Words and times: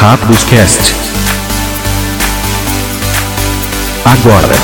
Rápidos 0.00 0.44
Cast. 0.44 0.94
Agora. 4.04 4.54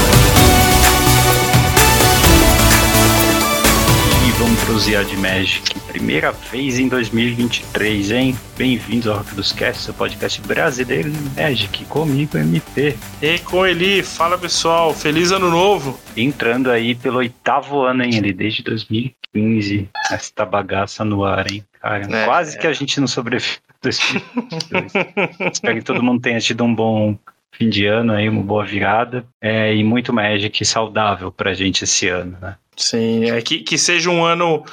E 4.25 4.31
vamos 4.39 4.63
pro 4.63 4.79
de 5.05 5.17
Magic. 5.17 5.75
Primeira 5.89 6.31
vez 6.31 6.79
em 6.79 6.87
2023, 6.87 8.13
hein? 8.13 8.39
Bem-vindos 8.57 9.09
ao 9.09 9.17
Rápidos 9.17 9.51
Cast, 9.51 9.83
seu 9.83 9.95
podcast 9.95 10.41
brasileiro 10.43 11.11
de 11.11 11.19
Magic. 11.31 11.85
Comigo, 11.87 12.39
MP. 12.39 12.97
E 13.21 13.39
com 13.41 13.67
Eli, 13.67 14.05
fala 14.05 14.39
pessoal, 14.39 14.95
feliz 14.95 15.33
ano 15.33 15.51
novo. 15.51 15.99
Entrando 16.17 16.71
aí 16.71 16.95
pelo 16.95 17.19
oitavo 17.19 17.83
ano, 17.83 18.05
hein, 18.05 18.15
Eli, 18.15 18.33
desde 18.33 18.63
2015. 18.63 19.89
Essa 20.13 20.47
bagaça 20.47 21.05
no 21.05 21.25
ar, 21.25 21.51
hein? 21.51 21.65
Cara, 21.85 22.17
é, 22.17 22.25
quase 22.25 22.57
é. 22.57 22.61
que 22.61 22.67
a 22.67 22.73
gente 22.73 22.99
não 22.99 23.07
sobrevive. 23.07 23.59
2022. 23.83 25.53
Espero 25.53 25.77
que 25.77 25.85
todo 25.85 26.03
mundo 26.03 26.23
tenha 26.23 26.41
tido 26.41 26.65
um 26.65 26.75
bom 26.75 27.19
fim 27.53 27.69
de 27.69 27.85
ano 27.85 28.15
aí, 28.15 28.27
uma 28.27 28.43
boa 28.43 28.65
virada 28.65 29.27
é, 29.43 29.75
e 29.75 29.85
muito 29.85 30.11
Magic 30.11 30.65
saudável 30.65 31.31
pra 31.31 31.53
gente 31.53 31.85
esse 31.85 32.09
ano, 32.09 32.39
né? 32.41 32.57
Sim, 32.75 33.31
é 33.31 33.43
que, 33.43 33.59
que 33.59 33.77
seja 33.77 34.09
um 34.09 34.25
ano 34.25 34.65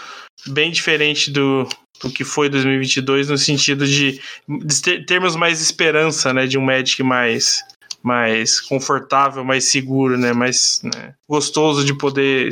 bem 0.48 0.72
diferente 0.72 1.30
do, 1.30 1.68
do 2.02 2.10
que 2.10 2.24
foi 2.24 2.48
2022 2.48 3.30
no 3.30 3.38
sentido 3.38 3.86
de, 3.86 4.22
de 4.48 5.06
termos 5.06 5.36
mais 5.36 5.62
esperança, 5.62 6.34
né, 6.34 6.48
de 6.48 6.58
um 6.58 6.62
Magic 6.62 7.04
mais 7.04 7.62
mais 8.04 8.60
confortável, 8.60 9.44
mais 9.44 9.66
seguro, 9.66 10.18
né? 10.18 10.34
Mais 10.34 10.82
né? 10.84 11.14
gostoso 11.30 11.86
de 11.86 11.94
poder 11.94 12.50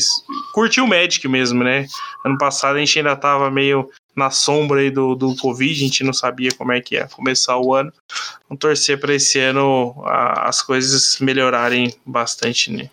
curtir 0.53 0.79
o 0.79 0.87
Magic 0.87 1.27
mesmo, 1.27 1.63
né? 1.63 1.87
Ano 2.23 2.37
passado 2.37 2.75
a 2.75 2.79
gente 2.79 2.99
ainda 2.99 3.15
tava 3.15 3.49
meio 3.49 3.89
na 4.19 4.29
sombra 4.29 4.81
aí 4.81 4.91
do, 4.91 5.15
do 5.15 5.35
Covid, 5.35 5.73
a 5.73 5.87
gente 5.87 6.03
não 6.03 6.13
sabia 6.13 6.51
como 6.51 6.71
é 6.73 6.81
que 6.81 6.95
ia 6.95 7.07
começar 7.07 7.57
o 7.57 7.73
ano. 7.73 7.91
Vamos 8.47 8.59
torcer 8.59 8.99
para 8.99 9.13
esse 9.15 9.39
ano 9.39 9.95
a, 10.05 10.49
as 10.49 10.61
coisas 10.61 11.17
melhorarem 11.19 11.93
bastante, 12.05 12.71
né? 12.71 12.89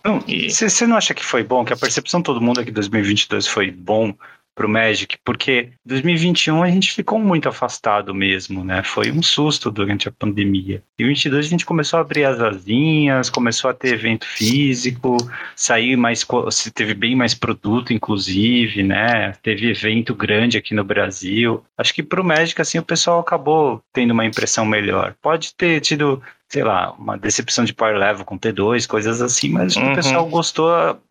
Você 0.49 0.85
não, 0.85 0.91
não 0.91 0.97
acha 0.97 1.13
que 1.13 1.25
foi 1.25 1.43
bom, 1.43 1.65
que 1.65 1.73
a 1.73 1.77
percepção 1.77 2.21
de 2.21 2.25
todo 2.25 2.41
mundo 2.41 2.61
é 2.61 2.65
que 2.65 2.71
2022 2.71 3.47
foi 3.49 3.71
bom 3.71 4.15
pro 4.57 4.69
Magic, 4.69 5.19
porque 5.23 5.69
2021 5.85 6.63
a 6.63 6.71
gente 6.71 6.93
ficou 6.93 7.19
muito 7.19 7.47
afastado 7.47 8.15
mesmo, 8.15 8.65
né? 8.65 8.83
Foi 8.83 9.13
um 9.13 9.23
susto 9.23 9.71
durante 9.71 10.09
a 10.09 10.13
pandemia. 10.13 10.83
E 10.99 11.05
2022 11.05 11.47
a 11.47 11.49
gente 11.49 11.67
começou 11.67 11.99
a 11.99 12.01
abrir 12.01 12.25
as 12.25 12.41
asinhas, 12.41 13.29
começou 13.29 13.71
a 13.71 13.75
ter 13.75 13.93
evento 13.93 14.27
físico, 14.27 15.19
sair 15.55 15.95
mais, 15.95 16.27
teve 16.75 16.95
bem 16.95 17.15
mais 17.15 17.35
produto, 17.35 17.93
inclusive, 17.93 18.83
né? 18.83 19.33
Teve 19.43 19.71
evento 19.71 20.15
grande 20.15 20.57
aqui 20.57 20.75
no 20.75 20.83
Brasil. 20.83 21.63
Acho 21.77 21.93
que 21.93 22.03
pro 22.03 22.25
Magic, 22.25 22.59
assim, 22.61 22.79
o 22.79 22.83
pessoal 22.83 23.21
acabou 23.21 23.83
tendo 23.93 24.13
uma 24.13 24.25
impressão 24.25 24.65
melhor. 24.65 25.15
Pode 25.21 25.55
ter 25.55 25.81
tido 25.81 26.23
sei 26.49 26.63
lá, 26.63 26.93
uma 26.93 27.19
decepção 27.19 27.65
de 27.65 27.75
power 27.75 27.97
level 27.97 28.25
com 28.25 28.39
T2, 28.39 28.87
coisas 28.87 29.21
assim, 29.21 29.49
mas 29.49 29.75
uhum. 29.75 29.93
o 29.93 29.95
pessoal 29.97 30.27
gostou, 30.27 30.71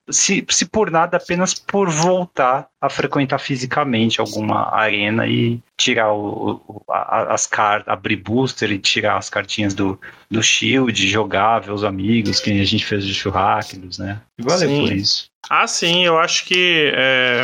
se, 0.09 0.45
se 0.49 0.65
por 0.65 0.89
nada, 0.89 1.17
apenas 1.17 1.53
por 1.53 1.89
voltar 1.89 2.67
a 2.79 2.89
frequentar 2.89 3.37
fisicamente 3.39 4.21
alguma 4.21 4.73
arena 4.73 5.27
e 5.27 5.59
tirar 5.77 6.13
o, 6.13 6.61
o 6.67 6.83
a, 6.89 7.33
as 7.33 7.45
cartas, 7.45 7.91
abrir 7.91 8.15
booster 8.15 8.71
e 8.71 8.79
tirar 8.79 9.17
as 9.17 9.29
cartinhas 9.29 9.73
do, 9.73 9.99
do 10.31 10.41
Shield, 10.41 11.05
jogar, 11.07 11.59
ver 11.59 11.71
os 11.71 11.83
amigos, 11.83 12.39
que 12.39 12.51
a 12.51 12.65
gente 12.65 12.85
fez 12.85 13.03
de 13.05 13.13
churrascos, 13.13 13.99
né? 13.99 14.21
E 14.37 14.43
valeu 14.43 14.69
sim. 14.69 14.81
por 14.81 14.93
isso. 14.93 15.29
Ah, 15.49 15.67
sim, 15.67 16.05
eu 16.05 16.17
acho 16.17 16.45
que 16.45 16.91
é, 16.95 17.41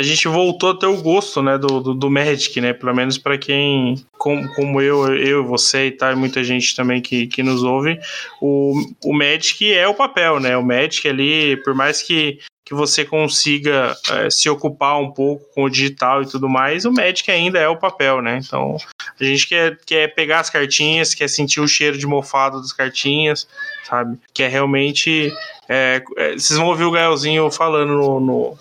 a 0.00 0.02
gente 0.02 0.26
voltou 0.28 0.70
a 0.70 0.74
ter 0.74 0.86
o 0.86 1.02
gosto, 1.02 1.42
né, 1.42 1.58
do, 1.58 1.78
do, 1.78 1.94
do 1.94 2.10
Magic, 2.10 2.58
né, 2.58 2.72
pelo 2.72 2.94
menos 2.94 3.18
para 3.18 3.36
quem, 3.36 4.02
como, 4.16 4.48
como 4.54 4.80
eu, 4.80 5.14
eu, 5.14 5.44
você 5.44 5.88
e 5.88 5.90
tal, 5.90 6.12
e 6.12 6.16
muita 6.16 6.42
gente 6.42 6.74
também 6.74 7.02
que, 7.02 7.26
que 7.26 7.42
nos 7.42 7.62
ouve, 7.62 8.00
o, 8.40 8.72
o 9.04 9.12
Magic 9.12 9.70
é 9.70 9.86
o 9.86 9.94
papel, 9.94 10.40
né, 10.40 10.56
o 10.56 10.64
Magic 10.64 11.06
ali, 11.06 11.58
por 11.62 11.74
mais 11.74 12.00
que 12.00 12.38
que 12.64 12.74
você 12.74 13.04
consiga 13.04 13.96
é, 14.08 14.30
se 14.30 14.48
ocupar 14.48 14.96
um 15.00 15.10
pouco 15.10 15.44
com 15.52 15.64
o 15.64 15.68
digital 15.68 16.22
e 16.22 16.26
tudo 16.26 16.48
mais, 16.48 16.84
o 16.84 16.92
Magic 16.92 17.28
ainda 17.28 17.58
é 17.58 17.66
o 17.66 17.76
papel, 17.76 18.22
né? 18.22 18.40
Então, 18.40 18.76
a 19.20 19.24
gente 19.24 19.48
quer, 19.48 19.76
quer 19.84 20.14
pegar 20.14 20.38
as 20.38 20.50
cartinhas, 20.50 21.12
quer 21.12 21.28
sentir 21.28 21.60
o 21.60 21.66
cheiro 21.66 21.98
de 21.98 22.06
mofado 22.06 22.60
das 22.60 22.72
cartinhas, 22.72 23.48
sabe? 23.82 24.16
Realmente. 24.38 25.32
É, 25.68 26.00
é, 26.16 26.32
vocês 26.34 26.56
vão 26.56 26.68
ouvir 26.68 26.84
o 26.84 26.92
Gaelzinho 26.92 27.50
falando 27.50 27.92
no, 27.92 28.20
no, 28.20 28.58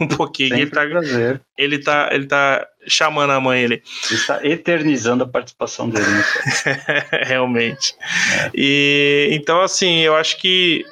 um 0.00 0.08
pouquinho. 0.08 0.54
ele 0.54 0.70
tá, 0.70 0.84
ele 1.56 1.78
tá, 1.78 2.08
ele 2.12 2.26
tá 2.26 2.66
chamando 2.86 3.30
a 3.30 3.40
mãe 3.40 3.62
ele. 3.62 3.82
Está 4.10 4.44
eternizando 4.44 5.24
a 5.24 5.28
participação 5.28 5.88
dele. 5.88 6.06
Realmente. 7.24 7.94
É. 8.38 8.50
E 8.54 9.28
então 9.32 9.60
assim, 9.60 10.00
eu 10.00 10.14
acho 10.14 10.38
que 10.38 10.84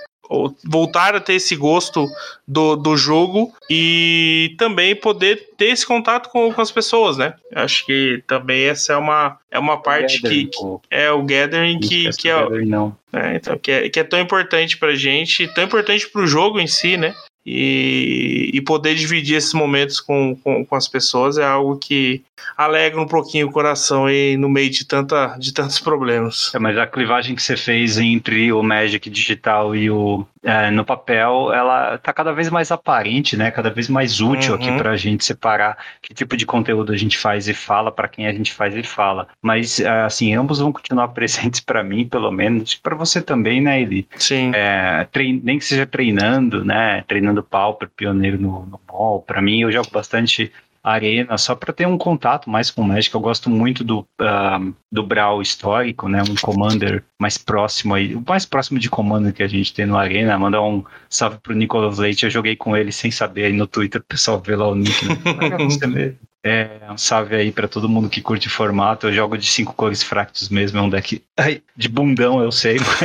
voltar 0.65 1.15
a 1.15 1.21
ter 1.21 1.35
esse 1.35 1.55
gosto 1.55 2.09
do, 2.47 2.77
do 2.77 2.97
jogo 2.97 3.53
e 3.71 4.55
também 4.59 4.97
poder 4.97 5.51
ter 5.57 5.67
esse 5.67 5.87
contato 5.87 6.31
com, 6.31 6.53
com 6.53 6.61
as 6.61 6.71
pessoas, 6.71 7.17
né? 7.17 7.35
Acho 7.55 7.85
que 7.87 8.23
também 8.27 8.65
essa 8.65 8.95
é 8.95 8.97
uma, 8.97 9.39
é 9.51 9.59
uma 9.59 9.81
parte 9.81 10.21
que, 10.21 10.47
que, 10.47 10.59
é 10.91 11.11
o 11.11 11.23
gathering 11.23 11.79
que, 11.79 12.11
que 12.11 12.29
é, 12.29 12.43
gathering. 12.43 12.93
É, 13.13 13.37
então, 13.37 13.59
que, 13.59 13.71
é, 13.71 13.89
que 13.89 14.01
é 14.01 14.05
tão 14.05 14.19
importante 14.19 14.77
pra 14.77 14.95
gente, 14.95 15.47
tão 15.55 15.65
importante 15.65 16.09
pro 16.09 16.27
jogo 16.27 16.59
em 16.59 16.67
si, 16.67 16.97
né? 16.97 17.15
E, 17.47 18.51
e 18.55 18.61
poder 18.63 18.95
dividir 18.95 19.37
esses 19.37 19.53
momentos 19.53 20.01
com, 20.01 20.35
com, 20.43 20.65
com, 20.65 20.75
as 20.75 20.89
pessoas 20.89 21.37
é 21.37 21.45
algo 21.45 21.77
que 21.77 22.23
alegra 22.57 22.99
um 22.99 23.07
pouquinho 23.07 23.49
o 23.49 23.53
coração 23.53 24.07
aí 24.07 24.35
no 24.39 24.49
meio 24.49 24.71
de, 24.71 24.87
tanta, 24.87 25.37
de 25.39 25.53
tantos 25.53 25.79
problemas. 25.79 26.51
É, 26.55 26.59
mas 26.59 26.79
a 26.79 26.87
clivagem 26.87 27.37
que 27.37 27.43
você 27.43 27.55
fez 27.55 27.99
entre 27.99 28.51
o 28.51 28.63
Magic 28.63 29.11
digital 29.11 29.77
e 29.77 29.91
o 29.91 30.27
é, 30.45 30.71
no 30.71 30.85
papel, 30.85 31.53
ela 31.53 31.97
tá 31.99 32.13
cada 32.13 32.33
vez 32.33 32.51
mais 32.51 32.71
aparente, 32.71 33.37
né? 33.37 33.51
Cada 33.51 33.71
vez 33.71 33.89
mais 33.89 34.21
útil 34.21 34.55
uhum. 34.55 34.61
aqui 34.61 34.77
para 34.77 34.91
a 34.91 34.97
gente 34.97 35.25
separar 35.25 35.79
que 36.03 36.13
tipo 36.13 36.37
de 36.37 36.45
conteúdo 36.45 36.93
a 36.93 36.97
gente 36.97 37.17
faz 37.17 37.49
e 37.49 37.55
fala, 37.55 37.91
para 37.91 38.09
quem 38.09 38.27
a 38.27 38.33
gente 38.33 38.53
faz 38.53 38.77
e 38.77 38.83
fala. 38.83 39.27
Mas, 39.41 39.81
é, 39.81 39.89
assim, 40.03 40.35
ambos 40.35 40.59
vão 40.59 40.73
continuar 40.73 41.09
presentes 41.15 41.61
para 41.61 41.83
mim, 41.83 42.07
pelo 42.07 42.31
menos, 42.31 42.75
para 42.75 42.95
você 42.95 43.23
também, 43.23 43.61
né, 43.61 43.81
Eli? 43.81 44.07
Sim. 44.17 44.53
É, 44.55 45.07
trein... 45.11 45.41
Nem 45.43 45.59
que 45.59 45.65
seja 45.65 45.87
treinando, 45.87 46.65
né? 46.65 47.03
Treinando 47.09 47.43
Pauper, 47.43 47.89
pioneiro 47.89 48.39
no, 48.39 48.67
no 48.67 48.81
mall. 48.87 49.23
Para 49.23 49.41
mim, 49.41 49.63
eu 49.63 49.73
jogo 49.73 49.89
bastante 49.91 50.53
arena, 50.85 51.39
só 51.39 51.55
para 51.55 51.73
ter 51.73 51.87
um 51.87 51.97
contato 51.97 52.51
mais 52.51 52.71
com 52.71 52.83
o 52.83 52.85
Magic. 52.85 53.15
Eu 53.15 53.21
gosto 53.21 53.49
muito 53.49 53.83
do, 53.83 54.01
uh, 54.21 54.75
do 54.93 55.03
Brawl 55.03 55.41
histórico, 55.41 56.09
né? 56.09 56.23
Um 56.23 56.35
Commander 56.35 57.03
mais 57.19 57.39
próximo 57.39 57.95
aí, 57.95 58.15
o 58.15 58.23
mais 58.27 58.45
próximo 58.45 58.79
de 58.79 58.91
Commander 58.91 59.33
que 59.33 59.43
a 59.43 59.49
gente 59.49 59.73
tem 59.73 59.87
no 59.87 59.97
Arena. 59.97 60.39
Mandar 60.39 60.63
um 60.63 60.85
salve 61.09 61.39
pro 61.43 61.55
Nicolas 61.55 61.99
Leite. 61.99 62.25
Eu 62.25 62.31
joguei 62.31 62.55
com 62.55 62.77
ele 62.77 62.93
sem 62.93 63.11
saber 63.11 63.47
aí 63.47 63.53
no 63.53 63.67
Twitter, 63.67 64.01
o 64.01 64.05
pessoal 64.05 64.39
vê 64.41 64.55
lá 64.55 64.69
o 64.69 64.75
nick. 64.75 65.07
Né? 65.07 66.15
É, 66.47 66.69
um 66.91 66.99
salve 66.99 67.35
aí 67.35 67.51
para 67.51 67.67
todo 67.67 67.89
mundo 67.89 68.11
que 68.11 68.21
curte 68.21 68.51
formato. 68.51 69.07
Eu 69.07 69.15
jogo 69.15 69.39
de 69.39 69.47
cinco 69.47 69.73
cores 69.73 70.03
fractos 70.03 70.51
mesmo, 70.51 70.79
é 70.79 70.83
um 70.83 70.91
deck 70.91 71.23
ai, 71.39 71.63
de 71.75 71.89
bundão, 71.89 72.43
eu 72.43 72.53
sei, 72.53 72.77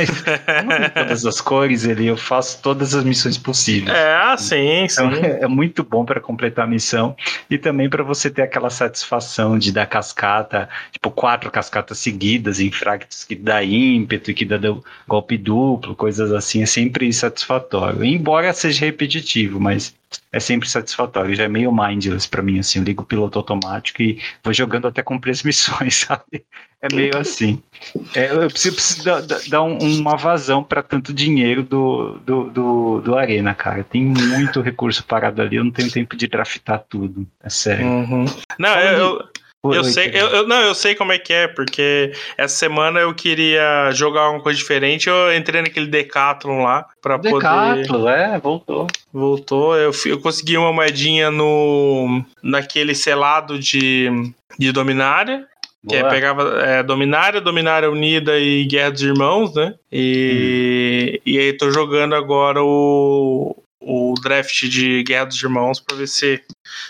mas 0.66 0.92
todas 0.92 1.24
as 1.24 1.40
cores 1.40 1.88
ali, 1.88 2.06
eu 2.06 2.18
faço 2.18 2.60
todas 2.62 2.94
as 2.94 3.02
missões 3.02 3.38
possíveis. 3.38 3.96
É, 3.96 4.14
ah, 4.14 4.36
sim, 4.36 4.84
então, 4.84 5.14
sim. 5.14 5.22
É, 5.22 5.38
é 5.44 5.48
muito 5.48 5.82
bom 5.82 6.04
para 6.04 6.20
completar 6.20 6.66
a 6.66 6.68
missão 6.68 7.16
e 7.48 7.56
também 7.56 7.88
para 7.88 8.04
você 8.04 8.28
ter 8.28 8.42
aquela 8.42 8.68
satisfação 8.68 9.58
de 9.58 9.72
dar 9.72 9.86
cascata, 9.86 10.68
tipo 10.92 11.10
quatro 11.10 11.50
cascatas 11.50 11.98
seguidas 11.98 12.60
em 12.60 12.70
fractos 12.70 13.24
que 13.24 13.34
dá 13.34 13.64
ímpeto 13.64 14.30
e 14.30 14.34
que 14.34 14.44
dá 14.44 14.58
golpe 15.08 15.38
duplo, 15.38 15.96
coisas 15.96 16.30
assim, 16.30 16.62
é 16.62 16.66
sempre 16.66 17.10
satisfatório. 17.10 18.04
Embora 18.04 18.52
seja 18.52 18.84
repetitivo, 18.84 19.58
mas 19.58 19.94
é 20.32 20.40
sempre 20.40 20.68
satisfatório. 20.68 21.34
Já 21.34 21.44
é 21.44 21.48
meio 21.48 21.72
mindless 21.72 22.28
para 22.28 22.42
mim, 22.42 22.58
assim. 22.58 22.78
Eu 22.78 22.84
ligo 22.84 23.02
o 23.02 23.06
piloto 23.06 23.38
automático 23.38 24.02
e 24.02 24.20
vou 24.42 24.52
jogando 24.52 24.86
até 24.86 25.02
as 25.30 25.42
missões, 25.44 25.96
sabe? 25.96 26.44
É 26.82 26.94
meio 26.94 27.16
assim. 27.18 27.62
É, 28.14 28.32
eu 28.32 28.48
preciso, 28.48 28.74
preciso 28.74 29.04
dar, 29.04 29.20
dar 29.48 29.62
um, 29.62 29.76
uma 29.78 30.16
vazão 30.16 30.64
para 30.64 30.82
tanto 30.82 31.12
dinheiro 31.12 31.62
do, 31.62 32.18
do, 32.24 32.44
do, 32.50 33.00
do, 33.02 33.18
Arena, 33.18 33.54
cara. 33.54 33.84
Tem 33.84 34.02
muito 34.02 34.62
recurso 34.62 35.04
parado 35.04 35.42
ali, 35.42 35.56
eu 35.56 35.64
não 35.64 35.70
tenho 35.70 35.90
tempo 35.90 36.16
de 36.16 36.26
draftar 36.26 36.82
tudo. 36.88 37.26
É 37.42 37.50
sério. 37.50 37.86
Uhum. 37.86 38.24
Não, 38.58 38.78
eu, 38.80 38.98
eu 38.98 39.28
sei, 39.84 40.10
eu, 40.14 40.26
eu, 40.28 40.48
não, 40.48 40.60
eu 40.62 40.74
sei 40.74 40.94
como 40.94 41.12
é 41.12 41.18
que 41.18 41.32
é, 41.32 41.46
porque 41.46 42.12
essa 42.38 42.56
semana 42.56 43.00
eu 43.00 43.14
queria 43.14 43.90
jogar 43.92 44.30
uma 44.30 44.40
coisa 44.40 44.58
diferente, 44.58 45.08
eu 45.08 45.36
entrei 45.36 45.60
naquele 45.60 45.86
Decathlon 45.86 46.62
lá 46.62 46.86
para 47.02 47.18
poder. 47.18 47.34
Decathlon, 47.34 48.08
é, 48.08 48.38
voltou. 48.38 48.86
Voltou, 49.12 49.76
eu, 49.76 49.92
eu 50.06 50.20
consegui 50.20 50.56
uma 50.56 50.72
moedinha 50.72 51.30
no 51.30 52.24
naquele 52.42 52.94
selado 52.94 53.58
de, 53.58 54.08
de 54.58 54.72
Dominária, 54.72 55.46
que 55.86 55.96
é, 55.96 56.08
pegava 56.08 56.62
é, 56.62 56.82
Dominária, 56.82 57.40
Dominária 57.40 57.90
Unida 57.90 58.38
e 58.38 58.64
Guerra 58.64 58.92
dos 58.92 59.02
Irmãos, 59.02 59.54
né? 59.54 59.74
E, 59.92 61.18
hum. 61.18 61.22
e 61.26 61.38
aí 61.38 61.52
tô 61.52 61.70
jogando 61.70 62.14
agora 62.14 62.62
o, 62.62 63.54
o 63.78 64.14
draft 64.22 64.64
de 64.68 65.02
Guerra 65.02 65.26
dos 65.26 65.42
Irmãos 65.42 65.80
pra 65.80 65.96
ver 65.96 66.06
se, 66.06 66.42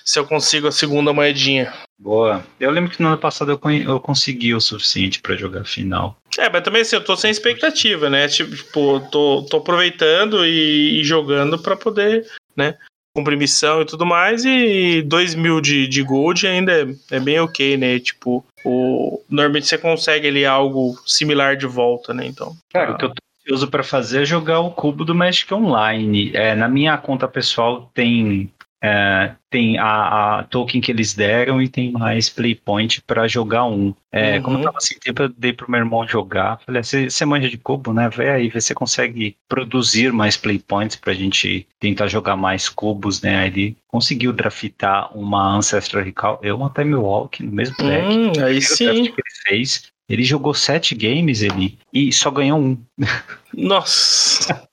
se 0.04 0.18
eu 0.18 0.24
consigo 0.24 0.68
a 0.68 0.72
segunda 0.72 1.12
moedinha. 1.12 1.72
Boa. 2.00 2.42
Eu 2.58 2.70
lembro 2.70 2.90
que 2.90 3.02
no 3.02 3.08
ano 3.08 3.18
passado 3.18 3.50
eu, 3.50 3.70
eu 3.82 4.00
consegui 4.00 4.54
o 4.54 4.60
suficiente 4.60 5.20
pra 5.20 5.36
jogar 5.36 5.64
final. 5.64 6.16
É, 6.38 6.48
mas 6.48 6.62
também 6.62 6.80
assim, 6.80 6.96
eu 6.96 7.04
tô 7.04 7.14
sem 7.14 7.30
expectativa, 7.30 8.08
né? 8.08 8.26
Tipo, 8.26 9.00
tô, 9.12 9.42
tô 9.42 9.58
aproveitando 9.58 10.46
e, 10.46 11.00
e 11.00 11.04
jogando 11.04 11.58
pra 11.58 11.76
poder, 11.76 12.26
né? 12.56 12.78
Cumprir 13.14 13.36
missão 13.36 13.82
e 13.82 13.84
tudo 13.84 14.06
mais. 14.06 14.46
E 14.46 15.02
2 15.02 15.34
mil 15.34 15.60
de, 15.60 15.86
de 15.86 16.02
gold 16.02 16.46
ainda 16.46 16.72
é, 16.72 17.16
é 17.16 17.20
bem 17.20 17.38
ok, 17.38 17.76
né? 17.76 17.98
Tipo, 17.98 18.42
o, 18.64 19.22
normalmente 19.28 19.66
você 19.66 19.76
consegue 19.76 20.26
ali 20.26 20.46
algo 20.46 20.98
similar 21.06 21.54
de 21.56 21.66
volta, 21.66 22.14
né? 22.14 22.26
Então. 22.26 22.56
Cara, 22.72 22.92
o 22.92 22.96
que 22.96 23.04
eu 23.04 23.10
tô 23.10 23.22
ansioso 23.42 23.68
pra 23.68 23.82
fazer 23.82 24.22
é 24.22 24.24
jogar 24.24 24.60
o 24.60 24.70
cubo 24.70 25.04
do 25.04 25.14
Magic 25.14 25.52
Online. 25.52 26.30
É, 26.34 26.54
na 26.54 26.68
minha 26.68 26.96
conta 26.96 27.28
pessoal 27.28 27.90
tem. 27.92 28.50
É, 28.82 29.34
tem 29.50 29.76
a, 29.78 30.38
a 30.38 30.44
token 30.44 30.80
que 30.80 30.90
eles 30.90 31.12
deram 31.14 31.60
e 31.60 31.68
tem 31.68 31.90
mais 31.92 32.28
playpoint 32.30 33.02
pra 33.02 33.28
jogar 33.28 33.64
um. 33.66 33.94
É, 34.12 34.36
Uhum. 34.36 34.42
Como 34.42 34.58
eu 34.58 34.62
tava 34.64 34.80
sem 34.80 34.98
tempo, 34.98 35.22
eu 35.22 35.28
dei 35.28 35.52
pro 35.52 35.70
meu 35.70 35.78
irmão 35.80 36.06
jogar. 36.08 36.60
Falei, 36.64 36.82
"Você- 36.82 37.10
você 37.10 37.24
manja 37.24 37.48
de 37.48 37.58
cubo, 37.58 37.92
né? 37.92 38.08
Vai 38.08 38.28
aí, 38.30 38.48
vê 38.48 38.60
se 38.60 38.68
você 38.68 38.74
consegue 38.74 39.36
produzir 39.48 40.12
mais 40.12 40.36
playpoints 40.36 40.96
pra 40.96 41.12
gente 41.12 41.66
tentar 41.78 42.06
jogar 42.08 42.36
mais 42.36 42.68
cubos, 42.68 43.20
né? 43.22 43.38
Aí 43.40 43.46
Ele 43.48 43.76
conseguiu 43.88 44.32
draftar 44.32 45.16
uma 45.16 45.56
Ancestral 45.56 46.02
Recall 46.04 46.40
e 46.42 46.50
uma 46.50 46.70
Time 46.70 46.94
Walk 46.94 47.42
no 47.42 47.52
mesmo 47.52 47.76
deck. 47.76 48.06
hum, 48.06 48.32
aí 48.44 48.62
sim. 48.62 49.04
que 49.04 49.08
ele 49.10 49.22
fez. 49.46 49.90
Ele 50.08 50.24
jogou 50.24 50.52
sete 50.54 50.94
games 50.94 51.40
ele 51.42 51.78
e 51.92 52.12
só 52.12 52.30
ganhou 52.32 52.58
um. 52.58 52.76
Nossa. 53.54 54.68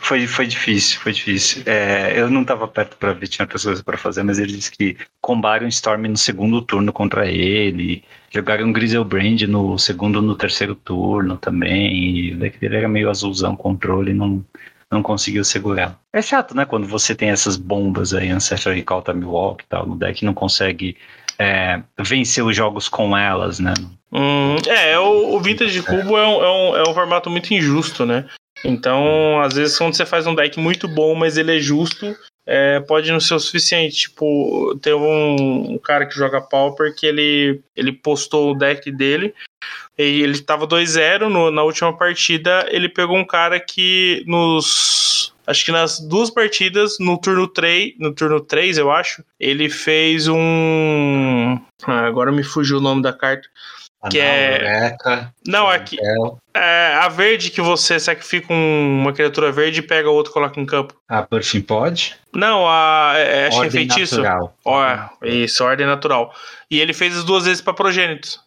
Foi, 0.00 0.26
foi 0.26 0.46
difícil, 0.46 1.00
foi 1.00 1.12
difícil. 1.12 1.62
É, 1.66 2.18
eu 2.18 2.28
não 2.28 2.42
estava 2.42 2.66
perto 2.66 2.96
para 2.96 3.12
ver, 3.12 3.28
tinha 3.28 3.44
outras 3.44 3.62
coisas 3.62 3.82
para 3.82 3.96
fazer, 3.96 4.22
mas 4.22 4.38
ele 4.38 4.52
disse 4.52 4.70
que 4.72 4.96
combaram 5.20 5.68
Storm 5.68 6.08
no 6.08 6.16
segundo 6.16 6.60
turno 6.62 6.92
contra 6.92 7.30
ele, 7.30 8.02
jogaram 8.30 8.72
Griselbrand 8.72 9.42
no 9.46 9.78
segundo 9.78 10.20
no 10.20 10.34
terceiro 10.34 10.74
turno 10.74 11.36
também, 11.36 11.94
e 11.94 12.34
dele 12.34 12.76
era 12.76 12.88
meio 12.88 13.08
azulzão 13.08 13.54
controle, 13.54 14.12
não, 14.12 14.44
não 14.90 15.02
conseguiu 15.02 15.44
segurar. 15.44 15.96
É 16.12 16.20
chato, 16.20 16.56
né, 16.56 16.64
quando 16.64 16.86
você 16.88 17.14
tem 17.14 17.30
essas 17.30 17.56
bombas 17.56 18.12
aí, 18.12 18.30
Ancestral 18.30 18.74
Recall, 18.74 19.02
Time 19.02 19.24
Walk 19.24 19.62
e 19.62 19.66
tal, 19.68 19.86
no 19.86 19.96
deck 19.96 20.24
não 20.24 20.34
consegue 20.34 20.96
é, 21.38 21.80
vencer 21.98 22.44
os 22.44 22.56
jogos 22.56 22.88
com 22.88 23.16
elas, 23.16 23.60
né? 23.60 23.72
Hum, 24.12 24.56
é, 24.66 24.98
o, 24.98 25.36
o 25.36 25.40
Vintage 25.40 25.80
Cubo 25.82 26.18
é 26.18 26.26
um, 26.26 26.42
é, 26.42 26.50
um, 26.50 26.76
é 26.76 26.82
um 26.90 26.92
formato 26.92 27.30
muito 27.30 27.54
injusto, 27.54 28.04
né? 28.04 28.26
Então, 28.64 29.40
às 29.40 29.54
vezes, 29.54 29.76
quando 29.78 29.94
você 29.96 30.04
faz 30.04 30.26
um 30.26 30.34
deck 30.34 30.58
muito 30.58 30.86
bom, 30.86 31.14
mas 31.14 31.36
ele 31.36 31.56
é 31.56 31.60
justo, 31.60 32.14
é, 32.46 32.80
pode 32.80 33.10
não 33.10 33.20
ser 33.20 33.34
o 33.34 33.40
suficiente. 33.40 33.96
Tipo, 33.96 34.78
tem 34.82 34.92
um, 34.94 35.72
um 35.74 35.78
cara 35.78 36.06
que 36.06 36.14
joga 36.14 36.40
Pauper 36.40 36.94
que 36.94 37.06
ele, 37.06 37.60
ele 37.76 37.92
postou 37.92 38.50
o 38.50 38.54
deck 38.54 38.90
dele 38.90 39.34
e 39.98 40.22
ele 40.22 40.40
tava 40.40 40.66
2-0 40.66 41.28
no- 41.28 41.50
na 41.50 41.62
última 41.62 41.96
partida. 41.96 42.66
Ele 42.70 42.88
pegou 42.88 43.16
um 43.16 43.26
cara 43.26 43.58
que 43.60 44.22
nos. 44.26 45.32
Acho 45.46 45.64
que 45.64 45.72
nas 45.72 45.98
duas 45.98 46.30
partidas, 46.30 46.96
no 47.00 47.18
turno 47.18 47.48
3, 47.48 47.94
no 47.98 48.12
turno 48.14 48.40
3, 48.40 48.78
eu 48.78 48.90
acho, 48.90 49.24
ele 49.38 49.68
fez 49.68 50.28
um. 50.28 51.58
Ah, 51.84 52.06
agora 52.06 52.30
me 52.30 52.42
fugiu 52.44 52.78
o 52.78 52.80
nome 52.80 53.02
da 53.02 53.12
carta. 53.12 53.48
Que 54.08 54.18
é- 54.18 54.54
Eureka, 54.54 55.34
Não, 55.46 55.68
aqui. 55.68 55.98
É 56.54 56.94
a 56.94 57.08
verde 57.08 57.50
que 57.50 57.60
você 57.60 58.00
sacrifica 58.00 58.50
um- 58.52 59.00
uma 59.02 59.12
criatura 59.12 59.52
verde 59.52 59.80
e 59.80 59.82
pega 59.82 60.08
outra 60.08 60.30
e 60.30 60.34
coloca 60.34 60.58
em 60.58 60.64
campo. 60.64 60.94
A 61.08 61.20
Birthing 61.22 61.60
Pod? 61.60 62.16
Não, 62.34 62.66
a, 62.66 63.12
é, 63.16 63.46
acho 63.48 63.56
que 63.58 63.62
é 63.62 63.66
Ordem 63.66 63.88
feitiço. 63.88 64.22
natural. 64.22 64.56
Ó, 64.64 64.86
isso, 65.22 65.62
ordem 65.62 65.86
natural. 65.86 66.34
E 66.70 66.80
ele 66.80 66.94
fez 66.94 67.14
as 67.16 67.24
duas 67.24 67.44
vezes 67.44 67.60
pra 67.60 67.74
progênitos. 67.74 68.40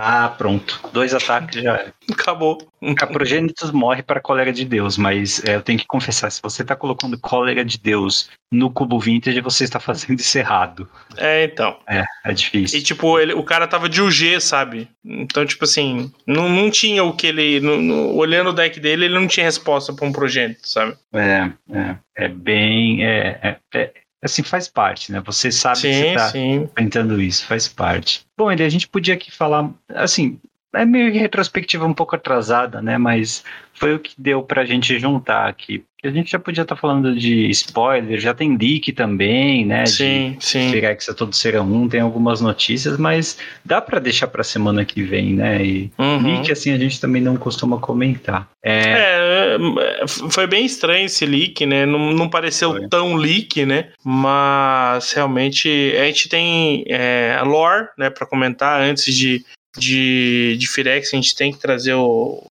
Ah, 0.00 0.28
pronto. 0.28 0.80
Dois 0.92 1.12
ataques 1.12 1.60
já. 1.60 1.86
Acabou. 2.12 2.56
A 3.00 3.06
Progenitus 3.08 3.72
morre 3.72 4.00
para 4.00 4.20
cólera 4.20 4.52
de 4.52 4.64
Deus, 4.64 4.96
mas 4.96 5.44
é, 5.44 5.56
eu 5.56 5.60
tenho 5.62 5.76
que 5.76 5.86
confessar, 5.88 6.30
se 6.30 6.40
você 6.40 6.64
tá 6.64 6.76
colocando 6.76 7.18
cólera 7.18 7.64
de 7.64 7.76
Deus 7.76 8.30
no 8.52 8.70
cubo 8.70 9.00
vintage, 9.00 9.40
você 9.40 9.64
está 9.64 9.80
fazendo 9.80 10.20
isso 10.20 10.38
errado. 10.38 10.88
É, 11.16 11.42
então. 11.44 11.76
É, 11.88 12.04
é 12.24 12.32
difícil. 12.32 12.78
E 12.78 12.82
tipo, 12.82 13.18
ele, 13.18 13.34
o 13.34 13.42
cara 13.42 13.66
tava 13.66 13.88
de 13.88 14.00
UG, 14.00 14.40
sabe? 14.40 14.88
Então, 15.04 15.44
tipo 15.44 15.64
assim, 15.64 16.12
não, 16.24 16.48
não 16.48 16.70
tinha 16.70 17.02
o 17.02 17.12
que 17.12 17.26
ele. 17.26 17.58
não- 17.58 17.82
não- 17.82 18.14
olhando 18.14 18.50
o 18.50 18.52
deck 18.52 18.78
dele, 18.78 19.06
ele 19.06 19.14
não 19.18 19.26
tinha 19.26 19.44
resposta 19.46 19.92
pra 19.92 20.06
um 20.06 20.12
progênito, 20.12 20.68
sabe? 20.68 20.96
É, 21.12 21.50
é, 21.72 21.96
é 22.16 22.28
bem. 22.28 23.04
É, 23.04 23.40
é- 23.42 23.56
é- 23.74 23.92
assim, 24.22 24.42
faz 24.42 24.68
parte, 24.68 25.12
né? 25.12 25.20
Você 25.24 25.50
sabe 25.50 25.80
que 25.80 25.92
você 25.92 26.08
Sim, 26.08 26.14
tá 26.14 26.30
sim. 26.30 26.54
enfrentando 26.62 27.20
isso, 27.20 27.46
faz 27.46 27.68
parte. 27.68 28.26
Bom, 28.36 28.50
ele, 28.50 28.64
a 28.64 28.68
gente 28.68 28.88
podia 28.88 29.14
aqui 29.14 29.30
falar, 29.30 29.72
assim, 29.88 30.40
é 30.74 30.84
meio 30.84 31.10
que 31.12 31.18
retrospectiva 31.18 31.86
um 31.86 31.94
pouco 31.94 32.14
atrasada, 32.16 32.82
né? 32.82 32.98
Mas 32.98 33.42
foi 33.74 33.94
o 33.94 33.98
que 33.98 34.12
deu 34.18 34.42
pra 34.42 34.64
gente 34.64 34.98
juntar 34.98 35.48
aqui. 35.48 35.84
A 36.04 36.10
gente 36.10 36.30
já 36.30 36.38
podia 36.38 36.62
estar 36.62 36.76
falando 36.76 37.12
de 37.16 37.48
spoiler, 37.50 38.20
já 38.20 38.32
tem 38.32 38.56
leak 38.56 38.92
também, 38.92 39.66
né? 39.66 39.82
De 39.82 39.90
Sim, 39.90 40.36
sim. 40.38 40.70
Firex 40.70 41.08
a 41.08 41.14
todo 41.14 41.34
ser 41.34 41.58
um, 41.60 41.88
tem 41.88 42.00
algumas 42.00 42.40
notícias, 42.40 42.96
mas 42.96 43.36
dá 43.64 43.80
pra 43.80 43.98
deixar 43.98 44.28
pra 44.28 44.44
semana 44.44 44.84
que 44.84 45.02
vem, 45.02 45.34
né? 45.34 45.64
E 45.64 45.90
Uhum. 45.98 46.18
leak, 46.22 46.52
assim, 46.52 46.72
a 46.72 46.78
gente 46.78 47.00
também 47.00 47.20
não 47.20 47.36
costuma 47.36 47.78
comentar. 47.78 48.48
É, 48.62 49.56
É, 49.58 50.06
foi 50.06 50.46
bem 50.46 50.64
estranho 50.64 51.06
esse 51.06 51.26
leak, 51.26 51.66
né? 51.66 51.84
Não, 51.84 52.12
não 52.12 52.28
pareceu 52.28 52.72
Foi. 52.72 52.88
tão 52.88 53.14
leak, 53.16 53.64
né? 53.66 53.88
Mas 54.04 55.12
realmente 55.12 55.68
a 56.00 56.04
gente 56.04 56.28
tem 56.28 56.84
é, 56.86 57.36
a 57.40 57.42
lore, 57.42 57.88
né, 57.98 58.08
para 58.10 58.26
comentar 58.26 58.80
antes 58.80 59.14
de, 59.16 59.44
de, 59.78 60.56
de 60.58 60.68
Firex. 60.68 61.12
A 61.12 61.16
gente 61.16 61.34
tem 61.34 61.52
que 61.52 61.58
trazer 61.58 61.94
o, 61.94 62.44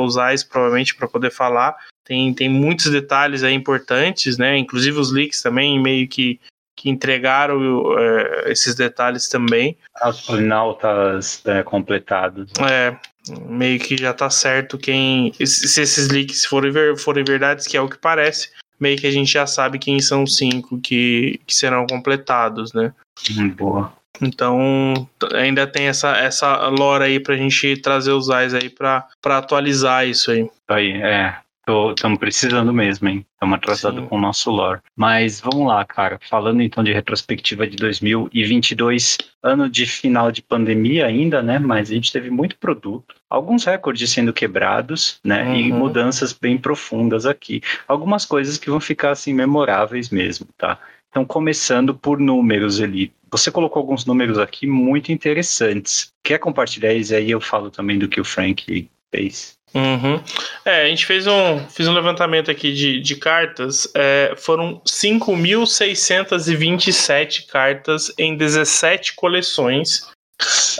os 0.00 0.16
AIS 0.18 0.44
provavelmente 0.44 0.94
para 0.94 1.08
poder 1.08 1.30
falar. 1.30 1.76
Tem, 2.04 2.32
tem 2.34 2.48
muitos 2.48 2.90
detalhes 2.90 3.42
aí 3.42 3.54
importantes, 3.54 4.36
né? 4.36 4.56
Inclusive 4.58 4.98
os 4.98 5.12
leaks 5.12 5.40
também 5.40 5.80
meio 5.80 6.08
que, 6.08 6.40
que 6.76 6.90
entregaram 6.90 7.96
é, 7.98 8.50
esses 8.50 8.74
detalhes 8.74 9.28
também. 9.28 9.76
os 10.04 10.20
polinautas 10.22 11.42
é, 11.46 11.62
completados. 11.62 12.50
É, 12.68 12.96
meio 13.48 13.78
que 13.78 13.96
já 13.96 14.12
tá 14.12 14.28
certo 14.30 14.76
quem. 14.76 15.32
Se 15.34 15.46
se 15.68 15.80
esses 15.80 16.08
leaks 16.08 16.44
forem, 16.44 16.72
ver- 16.72 16.98
forem 16.98 17.24
verdades, 17.24 17.66
que 17.68 17.76
é 17.76 17.80
o 17.80 17.88
que 17.88 17.98
parece, 17.98 18.50
meio 18.80 18.98
que 18.98 19.06
a 19.06 19.12
gente 19.12 19.30
já 19.30 19.46
sabe 19.46 19.78
quem 19.78 20.00
são 20.00 20.24
os 20.24 20.36
cinco 20.36 20.80
que, 20.80 21.40
que 21.46 21.54
serão 21.54 21.86
completados, 21.86 22.72
né? 22.72 22.92
Boa. 23.56 23.92
Então, 24.20 25.08
ainda 25.34 25.66
tem 25.66 25.86
essa, 25.86 26.16
essa 26.16 26.68
lore 26.68 27.04
aí 27.04 27.20
pra 27.20 27.36
gente 27.36 27.76
trazer 27.78 28.12
os 28.12 28.30
AIS 28.30 28.54
aí 28.54 28.68
pra, 28.68 29.06
pra 29.20 29.38
atualizar 29.38 30.06
isso 30.06 30.30
aí. 30.30 30.48
Aí, 30.68 30.92
é. 30.92 31.36
Estamos 31.94 32.18
precisando 32.18 32.72
mesmo, 32.72 33.08
hein? 33.08 33.24
Estamos 33.34 33.54
atrasados 33.56 34.08
com 34.08 34.16
o 34.16 34.20
nosso 34.20 34.50
lore. 34.50 34.80
Mas 34.96 35.40
vamos 35.40 35.64
lá, 35.68 35.84
cara. 35.84 36.18
Falando 36.28 36.60
então 36.60 36.82
de 36.82 36.92
retrospectiva 36.92 37.68
de 37.68 37.76
2022, 37.76 39.16
ano 39.40 39.70
de 39.70 39.86
final 39.86 40.32
de 40.32 40.42
pandemia 40.42 41.06
ainda, 41.06 41.40
né? 41.40 41.60
Mas 41.60 41.88
a 41.88 41.94
gente 41.94 42.10
teve 42.12 42.30
muito 42.30 42.56
produto, 42.58 43.14
alguns 43.30 43.64
recordes 43.64 44.10
sendo 44.10 44.32
quebrados, 44.32 45.20
né? 45.24 45.56
E 45.56 45.70
Uhum. 45.70 45.78
mudanças 45.78 46.32
bem 46.32 46.58
profundas 46.58 47.26
aqui. 47.26 47.62
Algumas 47.86 48.24
coisas 48.24 48.58
que 48.58 48.68
vão 48.68 48.80
ficar 48.80 49.10
assim 49.12 49.32
memoráveis 49.32 50.10
mesmo, 50.10 50.48
tá? 50.58 50.78
Então, 51.10 51.24
começando 51.24 51.94
por 51.94 52.18
números 52.18 52.80
ali. 52.80 53.12
Você 53.32 53.50
colocou 53.50 53.80
alguns 53.80 54.04
números 54.04 54.38
aqui 54.38 54.66
muito 54.66 55.10
interessantes. 55.10 56.12
Quer 56.22 56.38
compartilhar 56.38 56.92
isso 56.92 57.14
aí? 57.14 57.30
Eu 57.30 57.40
falo 57.40 57.70
também 57.70 57.98
do 57.98 58.06
que 58.06 58.20
o 58.20 58.24
Frank 58.24 58.90
fez. 59.10 59.54
Uhum. 59.74 60.22
É, 60.66 60.82
a 60.82 60.88
gente 60.88 61.06
fez 61.06 61.26
um, 61.26 61.56
um 61.56 61.92
levantamento 61.94 62.50
aqui 62.50 62.74
de, 62.74 63.00
de 63.00 63.16
cartas. 63.16 63.90
É, 63.94 64.34
foram 64.36 64.82
5.627 64.86 67.46
cartas 67.46 68.12
em 68.18 68.36
17 68.36 69.14
coleções. 69.14 70.12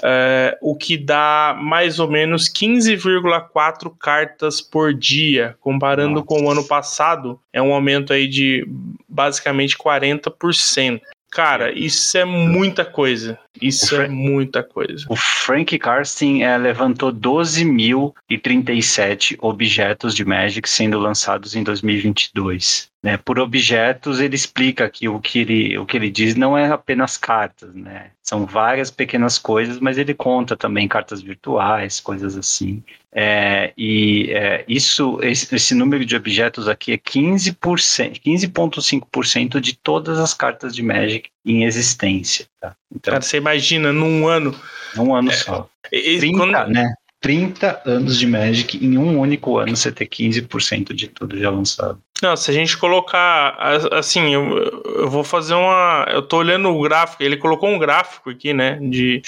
é, 0.04 0.58
o 0.60 0.76
que 0.76 0.98
dá 0.98 1.56
mais 1.58 1.98
ou 1.98 2.10
menos 2.10 2.52
15,4 2.52 3.96
cartas 3.98 4.60
por 4.60 4.92
dia, 4.92 5.56
comparando 5.58 6.16
Nossa. 6.16 6.26
com 6.26 6.42
o 6.42 6.50
ano 6.50 6.64
passado, 6.64 7.40
é 7.50 7.62
um 7.62 7.72
aumento 7.72 8.12
aí 8.12 8.28
de 8.28 8.62
basicamente 9.08 9.78
40%. 9.78 11.00
Cara, 11.32 11.72
isso 11.72 12.18
é 12.18 12.26
muita 12.26 12.84
coisa. 12.84 13.38
Isso 13.60 14.00
é 14.00 14.08
muita 14.08 14.62
coisa. 14.62 15.04
O 15.08 15.16
Frank 15.16 15.76
Karsten 15.78 16.44
é, 16.44 16.56
levantou 16.56 17.12
12.037 17.12 19.36
objetos 19.40 20.14
de 20.14 20.24
Magic 20.24 20.66
sendo 20.68 20.98
lançados 20.98 21.54
em 21.54 21.62
2022. 21.62 22.90
Né? 23.02 23.16
Por 23.16 23.38
objetos, 23.40 24.20
ele 24.20 24.36
explica 24.36 24.88
que 24.88 25.08
o 25.08 25.18
que 25.18 25.40
ele, 25.40 25.76
o 25.76 25.84
que 25.84 25.96
ele 25.96 26.10
diz 26.10 26.36
não 26.36 26.56
é 26.56 26.70
apenas 26.70 27.16
cartas, 27.16 27.74
né? 27.74 28.12
São 28.22 28.46
várias 28.46 28.92
pequenas 28.92 29.38
coisas, 29.38 29.80
mas 29.80 29.98
ele 29.98 30.14
conta 30.14 30.56
também 30.56 30.86
cartas 30.86 31.20
virtuais, 31.20 31.98
coisas 31.98 32.36
assim. 32.36 32.80
É, 33.12 33.72
e 33.76 34.30
é, 34.30 34.64
isso, 34.68 35.18
esse, 35.20 35.52
esse 35.52 35.74
número 35.74 36.04
de 36.04 36.14
objetos 36.14 36.68
aqui 36.68 36.92
é 36.92 36.96
15%, 36.96 38.20
15,5% 38.24 39.60
de 39.60 39.76
todas 39.76 40.20
as 40.20 40.32
cartas 40.32 40.72
de 40.74 40.82
Magic 40.82 41.28
em 41.44 41.64
existência. 41.64 42.46
Tá? 42.62 42.76
Então, 42.94 43.10
Cara, 43.12 43.22
você 43.22 43.38
imagina 43.38 43.92
num 43.92 44.28
ano. 44.28 44.54
Num 44.94 45.16
ano 45.16 45.32
é, 45.32 45.34
só. 45.34 45.68
E, 45.90 46.18
30, 46.18 46.38
quando... 46.38 46.68
né? 46.68 46.94
30 47.20 47.82
anos 47.84 48.16
de 48.16 48.26
Magic, 48.26 48.84
em 48.84 48.96
um 48.96 49.18
único 49.18 49.58
ano 49.58 49.76
você 49.76 49.90
ter 49.90 50.06
15% 50.06 50.92
de 50.92 51.08
tudo 51.08 51.36
já 51.36 51.50
lançado. 51.50 52.00
Não, 52.22 52.36
se 52.36 52.52
a 52.52 52.54
gente 52.54 52.78
colocar, 52.78 53.56
assim, 53.90 54.32
eu, 54.32 54.56
eu 54.96 55.10
vou 55.10 55.24
fazer 55.24 55.54
uma. 55.54 56.06
Eu 56.08 56.22
tô 56.22 56.36
olhando 56.36 56.68
o 56.68 56.80
gráfico, 56.80 57.20
ele 57.20 57.36
colocou 57.36 57.68
um 57.68 57.80
gráfico 57.80 58.30
aqui, 58.30 58.52
né? 58.52 58.78
De, 58.80 59.20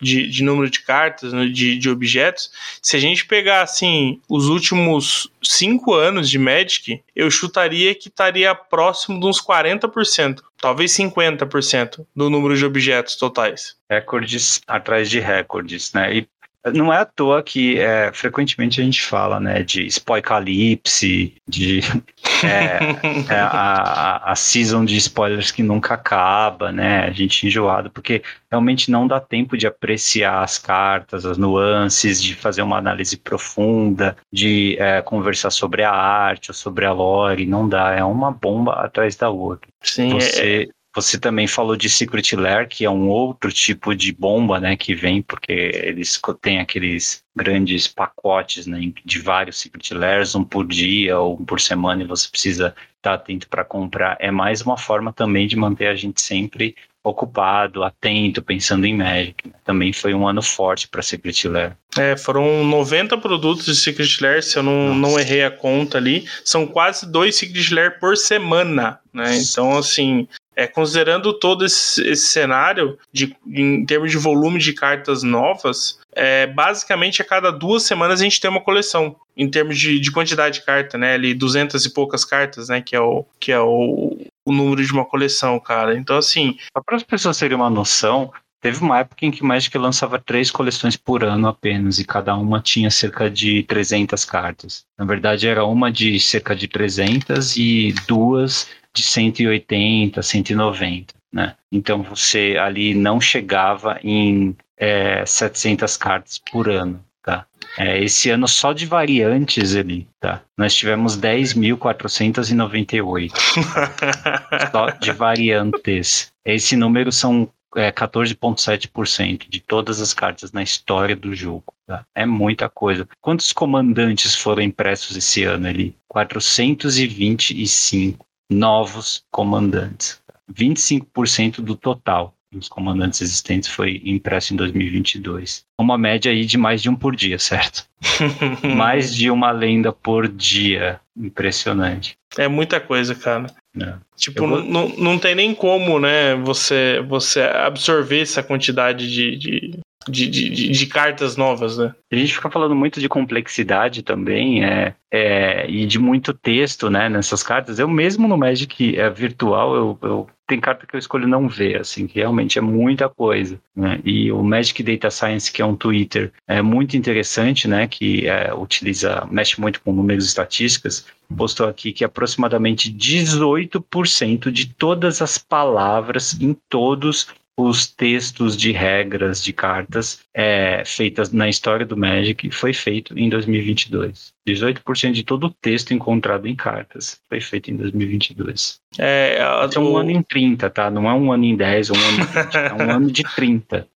de, 0.00 0.28
de, 0.28 0.42
número 0.42 0.68
de 0.68 0.80
cartas, 0.80 1.32
né, 1.32 1.46
de, 1.46 1.78
de 1.78 1.88
objetos. 1.88 2.50
Se 2.82 2.96
a 2.96 2.98
gente 2.98 3.26
pegar, 3.26 3.62
assim, 3.62 4.20
os 4.28 4.48
últimos 4.48 5.30
cinco 5.40 5.94
anos 5.94 6.28
de 6.28 6.36
Magic, 6.36 7.00
eu 7.14 7.30
chutaria 7.30 7.94
que 7.94 8.08
estaria 8.08 8.52
próximo 8.56 9.20
de 9.20 9.26
uns 9.26 9.40
40%, 9.40 10.40
talvez 10.62 10.92
50% 10.92 12.06
do 12.14 12.30
número 12.30 12.56
de 12.56 12.64
objetos 12.64 13.16
totais. 13.16 13.76
Recordes 13.90 14.60
atrás 14.66 15.10
de 15.10 15.18
recordes, 15.18 15.92
né? 15.92 16.14
E 16.14 16.28
não 16.72 16.92
é 16.92 16.98
à 16.98 17.04
toa 17.04 17.42
que 17.42 17.78
é, 17.78 18.12
frequentemente 18.12 18.80
a 18.80 18.84
gente 18.84 19.02
fala 19.02 19.40
né, 19.40 19.62
de 19.62 19.84
spoicalypse, 19.86 21.34
de 21.48 21.80
é, 22.44 23.32
é, 23.32 23.40
a, 23.40 24.30
a 24.30 24.36
season 24.36 24.84
de 24.84 24.96
spoilers 24.96 25.50
que 25.50 25.62
nunca 25.62 25.94
acaba, 25.94 26.70
né? 26.70 27.04
A 27.04 27.10
gente 27.10 27.46
enjoado, 27.46 27.90
porque 27.90 28.22
realmente 28.50 28.90
não 28.90 29.08
dá 29.08 29.18
tempo 29.18 29.56
de 29.56 29.66
apreciar 29.66 30.42
as 30.42 30.58
cartas, 30.58 31.26
as 31.26 31.36
nuances, 31.36 32.22
de 32.22 32.34
fazer 32.34 32.62
uma 32.62 32.78
análise 32.78 33.16
profunda, 33.16 34.16
de 34.32 34.76
é, 34.78 35.02
conversar 35.02 35.50
sobre 35.50 35.82
a 35.82 35.90
arte 35.90 36.50
ou 36.50 36.54
sobre 36.54 36.84
a 36.84 36.92
lore, 36.92 37.46
não 37.46 37.68
dá, 37.68 37.92
é 37.92 38.04
uma 38.04 38.30
bomba 38.30 38.74
atrás 38.74 39.16
da 39.16 39.30
outra. 39.30 39.68
Sim, 39.82 40.10
Você 40.10 40.68
é, 40.70 40.81
você 40.94 41.18
também 41.18 41.46
falou 41.46 41.76
de 41.76 41.88
Secret 41.88 42.36
Lair, 42.36 42.68
que 42.68 42.84
é 42.84 42.90
um 42.90 43.08
outro 43.08 43.50
tipo 43.50 43.94
de 43.94 44.12
bomba, 44.12 44.60
né, 44.60 44.76
que 44.76 44.94
vem 44.94 45.22
porque 45.22 45.52
eles 45.52 46.20
têm 46.40 46.60
aqueles 46.60 47.24
grandes 47.34 47.88
pacotes, 47.88 48.66
né, 48.66 48.92
de 49.04 49.18
vários 49.18 49.58
Secret 49.58 49.94
Lairs, 49.94 50.34
um 50.34 50.44
por 50.44 50.66
dia 50.66 51.18
ou 51.18 51.40
um 51.40 51.44
por 51.44 51.60
semana, 51.60 52.02
e 52.02 52.06
você 52.06 52.28
precisa 52.28 52.74
estar 52.96 53.14
atento 53.14 53.48
para 53.48 53.64
comprar. 53.64 54.16
É 54.20 54.30
mais 54.30 54.60
uma 54.60 54.76
forma 54.76 55.12
também 55.12 55.46
de 55.46 55.56
manter 55.56 55.86
a 55.86 55.94
gente 55.94 56.20
sempre 56.20 56.76
ocupado, 57.04 57.82
atento, 57.82 58.40
pensando 58.40 58.86
em 58.86 58.96
Magic. 58.96 59.48
Né? 59.48 59.54
Também 59.64 59.92
foi 59.92 60.14
um 60.14 60.26
ano 60.26 60.40
forte 60.40 60.86
para 60.86 61.02
Secret 61.02 61.48
Lair. 61.48 61.76
É, 61.98 62.16
foram 62.16 62.64
90 62.64 63.18
produtos 63.18 63.66
de 63.66 63.74
Secret 63.74 64.18
Lair, 64.20 64.42
se 64.42 64.56
eu 64.56 64.62
não, 64.62 64.94
não 64.94 65.18
errei 65.18 65.44
a 65.44 65.50
conta 65.50 65.98
ali. 65.98 66.26
São 66.44 66.66
quase 66.66 67.10
dois 67.10 67.34
Secret 67.34 67.74
Lair 67.74 67.98
por 67.98 68.16
semana, 68.16 69.00
né? 69.12 69.36
Então, 69.36 69.76
assim, 69.76 70.28
é, 70.54 70.66
considerando 70.66 71.32
todo 71.32 71.64
esse, 71.64 72.06
esse, 72.06 72.26
cenário, 72.28 72.98
de, 73.12 73.36
em 73.46 73.84
termos 73.84 74.10
de 74.10 74.18
volume 74.18 74.58
de 74.58 74.72
cartas 74.72 75.22
novas, 75.22 75.98
é, 76.14 76.46
basicamente 76.46 77.22
a 77.22 77.24
cada 77.24 77.50
duas 77.50 77.84
semanas 77.84 78.20
a 78.20 78.24
gente 78.24 78.40
tem 78.40 78.50
uma 78.50 78.60
coleção, 78.60 79.16
em 79.36 79.48
termos 79.48 79.78
de, 79.78 79.98
de 79.98 80.10
quantidade 80.10 80.60
de 80.60 80.66
carta, 80.66 80.98
né? 80.98 81.14
Ali, 81.14 81.34
200 81.34 81.84
e 81.84 81.92
poucas 81.92 82.24
cartas, 82.24 82.68
né? 82.68 82.82
Que 82.82 82.94
é 82.94 83.00
o, 83.00 83.24
que 83.40 83.50
é 83.50 83.60
o, 83.60 84.18
o 84.44 84.52
número 84.52 84.84
de 84.84 84.92
uma 84.92 85.04
coleção, 85.04 85.58
cara. 85.58 85.96
Então, 85.96 86.16
assim. 86.18 86.56
Para 86.84 86.96
as 86.96 87.02
pessoas 87.02 87.38
terem 87.38 87.56
uma 87.56 87.70
noção, 87.70 88.30
Teve 88.62 88.78
uma 88.80 89.00
época 89.00 89.26
em 89.26 89.32
que 89.32 89.42
Magic 89.42 89.76
lançava 89.76 90.20
três 90.20 90.48
coleções 90.48 90.96
por 90.96 91.24
ano 91.24 91.48
apenas, 91.48 91.98
e 91.98 92.04
cada 92.04 92.36
uma 92.36 92.60
tinha 92.60 92.92
cerca 92.92 93.28
de 93.28 93.64
300 93.64 94.24
cartas. 94.24 94.84
Na 94.96 95.04
verdade, 95.04 95.48
era 95.48 95.64
uma 95.64 95.90
de 95.90 96.20
cerca 96.20 96.54
de 96.54 96.68
300 96.68 97.56
e 97.56 97.92
duas 98.06 98.68
de 98.94 99.02
180, 99.02 100.22
190, 100.22 101.14
né? 101.32 101.54
Então 101.70 102.02
você 102.02 102.56
ali 102.60 102.94
não 102.94 103.20
chegava 103.20 103.98
em 104.02 104.56
é, 104.76 105.24
700 105.24 105.96
cartas 105.96 106.40
por 106.50 106.68
ano, 106.68 107.00
tá? 107.22 107.46
É, 107.78 108.02
esse 108.02 108.28
ano 108.28 108.46
só 108.46 108.72
de 108.72 108.84
variantes 108.84 109.74
ali, 109.74 110.06
tá? 110.20 110.42
Nós 110.58 110.74
tivemos 110.74 111.18
10.498 111.18 113.32
só 114.70 114.90
de 114.90 115.12
variantes. 115.12 116.30
Esse 116.44 116.76
número 116.76 117.10
são 117.10 117.48
é, 117.76 117.90
14,7% 117.90 119.48
de 119.48 119.60
todas 119.60 120.00
as 120.00 120.12
cartas 120.12 120.52
na 120.52 120.62
história 120.62 121.16
do 121.16 121.34
jogo. 121.34 121.72
Tá? 121.86 122.04
É 122.14 122.26
muita 122.26 122.68
coisa. 122.68 123.08
Quantos 123.20 123.52
comandantes 123.52 124.34
foram 124.34 124.62
impressos 124.62 125.16
esse 125.16 125.44
ano 125.44 125.68
ali? 125.68 125.96
425 126.08 128.26
novos 128.50 129.24
comandantes. 129.30 130.20
25% 130.52 131.60
do 131.60 131.76
total 131.76 132.34
dos 132.52 132.68
comandantes 132.68 133.22
existentes 133.22 133.68
foi 133.68 134.02
impresso 134.04 134.52
em 134.52 134.56
2022. 134.56 135.64
Uma 135.80 135.96
média 135.96 136.30
aí 136.30 136.44
de 136.44 136.58
mais 136.58 136.82
de 136.82 136.90
um 136.90 136.94
por 136.94 137.16
dia, 137.16 137.38
certo? 137.38 137.86
mais 138.76 139.14
de 139.14 139.30
uma 139.30 139.50
lenda 139.50 139.90
por 139.90 140.28
dia. 140.28 141.00
Impressionante. 141.16 142.16
É 142.36 142.46
muita 142.48 142.78
coisa, 142.78 143.14
cara. 143.14 143.46
É. 143.80 143.94
Tipo, 144.16 144.46
vou... 144.46 144.62
não, 144.62 144.88
não 144.90 145.18
tem 145.18 145.34
nem 145.34 145.54
como, 145.54 145.98
né, 145.98 146.34
você, 146.36 147.00
você 147.08 147.40
absorver 147.40 148.20
essa 148.20 148.42
quantidade 148.42 149.10
de, 149.10 149.36
de, 149.36 149.78
de, 150.08 150.28
de, 150.28 150.68
de, 150.68 150.86
cartas 150.86 151.36
novas, 151.36 151.78
né? 151.78 151.94
A 152.10 152.16
gente 152.16 152.34
fica 152.34 152.50
falando 152.50 152.74
muito 152.74 153.00
de 153.00 153.08
complexidade 153.08 154.02
também, 154.02 154.64
é, 154.64 154.94
é, 155.10 155.70
e 155.70 155.86
de 155.86 155.98
muito 155.98 156.32
texto, 156.32 156.88
né, 156.88 157.08
nessas 157.08 157.42
cartas. 157.42 157.78
Eu 157.78 157.88
mesmo 157.88 158.26
no 158.26 158.36
Magic 158.36 158.98
é, 158.98 159.10
virtual, 159.10 159.74
eu, 159.74 159.98
eu 160.02 160.26
tem 160.46 160.60
carta 160.60 160.86
que 160.86 160.94
eu 160.94 160.98
escolho 160.98 161.26
não 161.26 161.48
ver, 161.48 161.80
assim, 161.80 162.06
que 162.06 162.18
realmente 162.18 162.58
é 162.58 162.62
muita 162.62 163.08
coisa, 163.08 163.58
né? 163.74 164.00
E 164.04 164.30
o 164.30 164.42
Magic 164.42 164.82
Data 164.82 165.10
Science, 165.10 165.50
que 165.50 165.62
é 165.62 165.64
um 165.64 165.74
Twitter, 165.74 166.30
é 166.46 166.60
muito 166.60 166.94
interessante, 166.94 167.66
né, 167.66 167.86
que 167.86 168.28
é, 168.28 168.52
utiliza, 168.52 169.26
mexe 169.30 169.58
muito 169.58 169.80
com 169.80 169.92
números 169.92 170.24
e 170.24 170.28
estatísticas, 170.28 171.06
postou 171.36 171.66
aqui 171.66 171.92
que 171.92 172.04
aproximadamente 172.04 172.92
18% 172.92 174.50
de 174.50 174.66
todas 174.74 175.22
as 175.22 175.38
palavras 175.38 176.38
em 176.38 176.54
todos 176.68 177.28
os 177.56 177.86
textos 177.86 178.56
de 178.56 178.72
regras 178.72 179.42
de 179.42 179.52
cartas 179.52 180.20
é, 180.34 180.82
feitas 180.86 181.32
na 181.32 181.48
história 181.48 181.84
do 181.84 181.96
Magic 181.96 182.50
foi 182.50 182.72
feito 182.72 183.18
em 183.18 183.28
2022. 183.28 184.32
18% 184.48 185.12
de 185.12 185.22
todo 185.22 185.48
o 185.48 185.50
texto 185.50 185.92
encontrado 185.92 186.48
em 186.48 186.56
cartas 186.56 187.20
foi 187.28 187.40
feito 187.40 187.70
em 187.70 187.76
2022. 187.76 188.80
É, 188.98 189.38
é 189.38 189.78
um 189.78 189.96
ano 189.96 190.10
em 190.10 190.22
30, 190.22 190.70
tá? 190.70 190.90
Não 190.90 191.08
é 191.08 191.14
um 191.14 191.30
ano 191.30 191.44
em 191.44 191.54
10 191.54 191.90
ou 191.90 191.96
um 191.96 192.00
ano 192.00 192.20
em 192.20 192.24
20, 192.24 192.54
é 192.54 192.74
um 192.74 192.90
ano 192.90 193.10
de 193.10 193.22
30. 193.22 193.88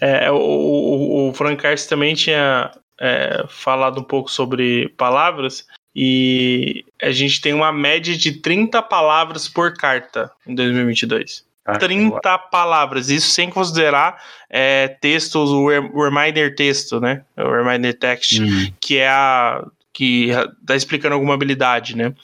É, 0.00 0.30
o, 0.30 0.36
o, 0.36 1.28
o 1.28 1.32
Frank 1.34 1.62
Carson 1.62 1.88
também 1.88 2.14
tinha 2.14 2.72
é, 3.00 3.44
falado 3.48 4.00
um 4.00 4.04
pouco 4.04 4.30
sobre 4.30 4.88
palavras 4.96 5.66
e 5.94 6.84
a 7.00 7.12
gente 7.12 7.40
tem 7.40 7.52
uma 7.52 7.72
média 7.72 8.16
de 8.16 8.40
30 8.40 8.82
palavras 8.82 9.48
por 9.48 9.74
carta 9.74 10.30
em 10.46 10.54
2022. 10.54 11.44
30 11.78 12.18
ah, 12.22 12.38
palavras, 12.38 13.08
isso 13.08 13.30
sem 13.30 13.48
considerar 13.48 14.22
é, 14.50 14.88
textos, 14.88 15.50
o 15.50 15.68
reminder 15.68 16.54
texto, 16.54 17.00
né? 17.00 17.24
O 17.36 17.50
reminder 17.50 17.98
text, 17.98 18.38
uhum. 18.38 18.72
que 18.80 18.98
é 18.98 19.08
a. 19.08 19.64
que 19.92 20.30
tá 20.66 20.76
explicando 20.76 21.14
alguma 21.14 21.34
habilidade, 21.34 21.96
né? 21.96 22.14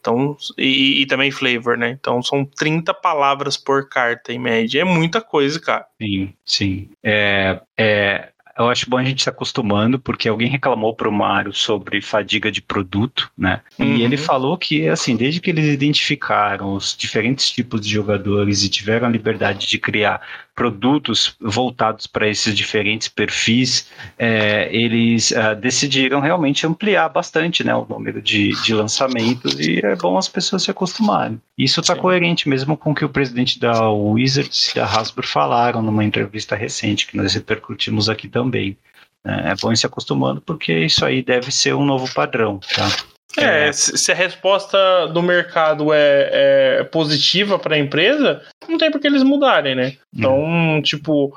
Então, 0.00 0.36
e, 0.56 1.02
e, 1.02 1.06
também 1.06 1.30
flavor, 1.30 1.76
né? 1.76 1.90
Então 1.90 2.22
são 2.22 2.44
30 2.44 2.94
palavras 2.94 3.56
por 3.56 3.88
carta 3.88 4.32
em 4.32 4.38
média. 4.38 4.80
É 4.80 4.84
muita 4.84 5.20
coisa, 5.20 5.60
cara. 5.60 5.86
Sim, 6.00 6.32
sim. 6.44 6.88
É, 7.04 7.60
é, 7.78 8.30
eu 8.60 8.68
acho 8.68 8.88
bom 8.88 8.98
a 8.98 9.04
gente 9.04 9.22
se 9.22 9.28
acostumando, 9.28 9.98
porque 9.98 10.28
alguém 10.28 10.48
reclamou 10.48 10.94
para 10.94 11.08
o 11.08 11.12
Mário 11.12 11.52
sobre 11.52 12.00
fadiga 12.00 12.50
de 12.50 12.60
produto, 12.60 13.30
né? 13.36 13.60
Uhum. 13.78 13.96
E 13.96 14.02
ele 14.02 14.16
falou 14.16 14.56
que, 14.58 14.88
assim, 14.88 15.16
desde 15.16 15.40
que 15.40 15.50
eles 15.50 15.66
identificaram 15.66 16.74
os 16.74 16.96
diferentes 16.96 17.50
tipos 17.50 17.80
de 17.80 17.90
jogadores 17.90 18.62
e 18.62 18.68
tiveram 18.68 19.06
a 19.06 19.10
liberdade 19.10 19.66
de 19.66 19.78
criar 19.78 20.20
produtos 20.60 21.34
voltados 21.40 22.06
para 22.06 22.28
esses 22.28 22.54
diferentes 22.54 23.08
perfis, 23.08 23.88
é, 24.18 24.68
eles 24.70 25.30
uh, 25.30 25.56
decidiram 25.58 26.20
realmente 26.20 26.66
ampliar 26.66 27.08
bastante 27.08 27.64
né, 27.64 27.74
o 27.74 27.86
número 27.88 28.20
de, 28.20 28.50
de 28.62 28.74
lançamentos 28.74 29.58
e 29.58 29.80
é 29.82 29.96
bom 29.96 30.18
as 30.18 30.28
pessoas 30.28 30.62
se 30.62 30.70
acostumarem. 30.70 31.40
Isso 31.56 31.80
está 31.80 31.96
coerente 31.96 32.46
mesmo 32.46 32.76
com 32.76 32.90
o 32.90 32.94
que 32.94 33.06
o 33.06 33.08
presidente 33.08 33.58
da 33.58 33.88
Wizards 33.88 34.68
e 34.68 34.74
da 34.74 34.84
Hasbro 34.84 35.26
falaram 35.26 35.80
numa 35.80 36.04
entrevista 36.04 36.54
recente 36.54 37.06
que 37.06 37.16
nós 37.16 37.32
repercutimos 37.32 38.10
aqui 38.10 38.28
também. 38.28 38.76
É, 39.24 39.52
é 39.52 39.54
bom 39.62 39.72
ir 39.72 39.78
se 39.78 39.86
acostumando 39.86 40.42
porque 40.42 40.78
isso 40.78 41.06
aí 41.06 41.22
deve 41.22 41.50
ser 41.50 41.74
um 41.74 41.86
novo 41.86 42.12
padrão, 42.12 42.60
tá? 42.74 42.86
É, 43.36 43.68
é, 43.68 43.72
se 43.72 44.10
a 44.10 44.14
resposta 44.14 45.06
do 45.08 45.22
mercado 45.22 45.92
é, 45.92 46.78
é 46.80 46.84
positiva 46.84 47.58
para 47.58 47.76
a 47.76 47.78
empresa, 47.78 48.42
não 48.68 48.76
tem 48.76 48.90
por 48.90 49.00
que 49.00 49.06
eles 49.06 49.22
mudarem, 49.22 49.74
né? 49.74 49.96
Então, 50.12 50.42
hum. 50.42 50.82
tipo, 50.82 51.36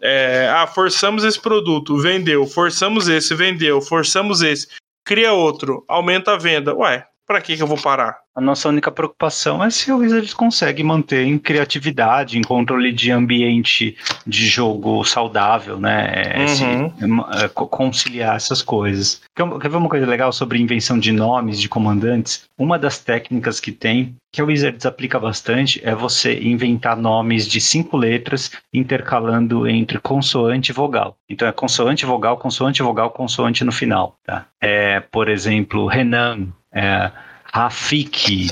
é, 0.00 0.48
ah, 0.48 0.66
forçamos 0.66 1.24
esse 1.24 1.40
produto, 1.40 1.98
vendeu, 1.98 2.46
forçamos 2.46 3.08
esse, 3.08 3.34
vendeu, 3.34 3.80
forçamos 3.80 4.42
esse, 4.42 4.68
cria 5.04 5.32
outro, 5.32 5.84
aumenta 5.88 6.32
a 6.32 6.38
venda. 6.38 6.74
Ué, 6.74 7.06
Pra 7.32 7.40
que 7.40 7.56
que 7.56 7.62
eu 7.62 7.66
vou 7.66 7.80
parar? 7.80 8.18
A 8.36 8.42
nossa 8.42 8.68
única 8.68 8.90
preocupação 8.90 9.64
é 9.64 9.70
se 9.70 9.90
o 9.90 9.98
Wizards 9.98 10.34
consegue 10.34 10.82
manter 10.82 11.24
em 11.26 11.38
criatividade, 11.38 12.36
em 12.38 12.42
controle 12.42 12.92
de 12.92 13.10
ambiente 13.10 13.96
de 14.26 14.46
jogo 14.46 15.02
saudável, 15.02 15.80
né? 15.80 16.12
É, 16.14 16.44
Uhum. 16.44 17.24
é, 17.42 17.48
co- 17.48 17.66
conciliar 17.66 18.36
essas 18.36 18.60
coisas. 18.60 19.22
Quer, 19.34 19.48
quer 19.58 19.70
ver 19.70 19.76
uma 19.78 19.88
coisa 19.88 20.04
legal 20.04 20.30
sobre 20.30 20.60
invenção 20.60 20.98
de 20.98 21.10
nomes 21.10 21.58
de 21.58 21.70
comandantes? 21.70 22.44
Uma 22.58 22.78
das 22.78 22.98
técnicas 22.98 23.58
que 23.60 23.72
tem, 23.72 24.14
que 24.30 24.42
o 24.42 24.46
Wizards 24.46 24.84
aplica 24.84 25.18
bastante, 25.18 25.80
é 25.82 25.94
você 25.94 26.38
inventar 26.38 26.98
nomes 26.98 27.48
de 27.48 27.62
cinco 27.62 27.96
letras 27.96 28.50
intercalando 28.74 29.66
entre 29.66 29.98
consoante 29.98 30.70
e 30.70 30.74
vogal. 30.74 31.16
Então 31.30 31.48
é 31.48 31.52
consoante, 31.52 32.04
vogal, 32.04 32.36
consoante, 32.36 32.82
vogal, 32.82 33.10
consoante 33.10 33.64
no 33.64 33.72
final, 33.72 34.16
tá? 34.22 34.44
É, 34.60 35.00
por 35.00 35.30
exemplo, 35.30 35.86
Renan, 35.86 36.48
é, 36.72 37.10
Rafik, 37.52 38.50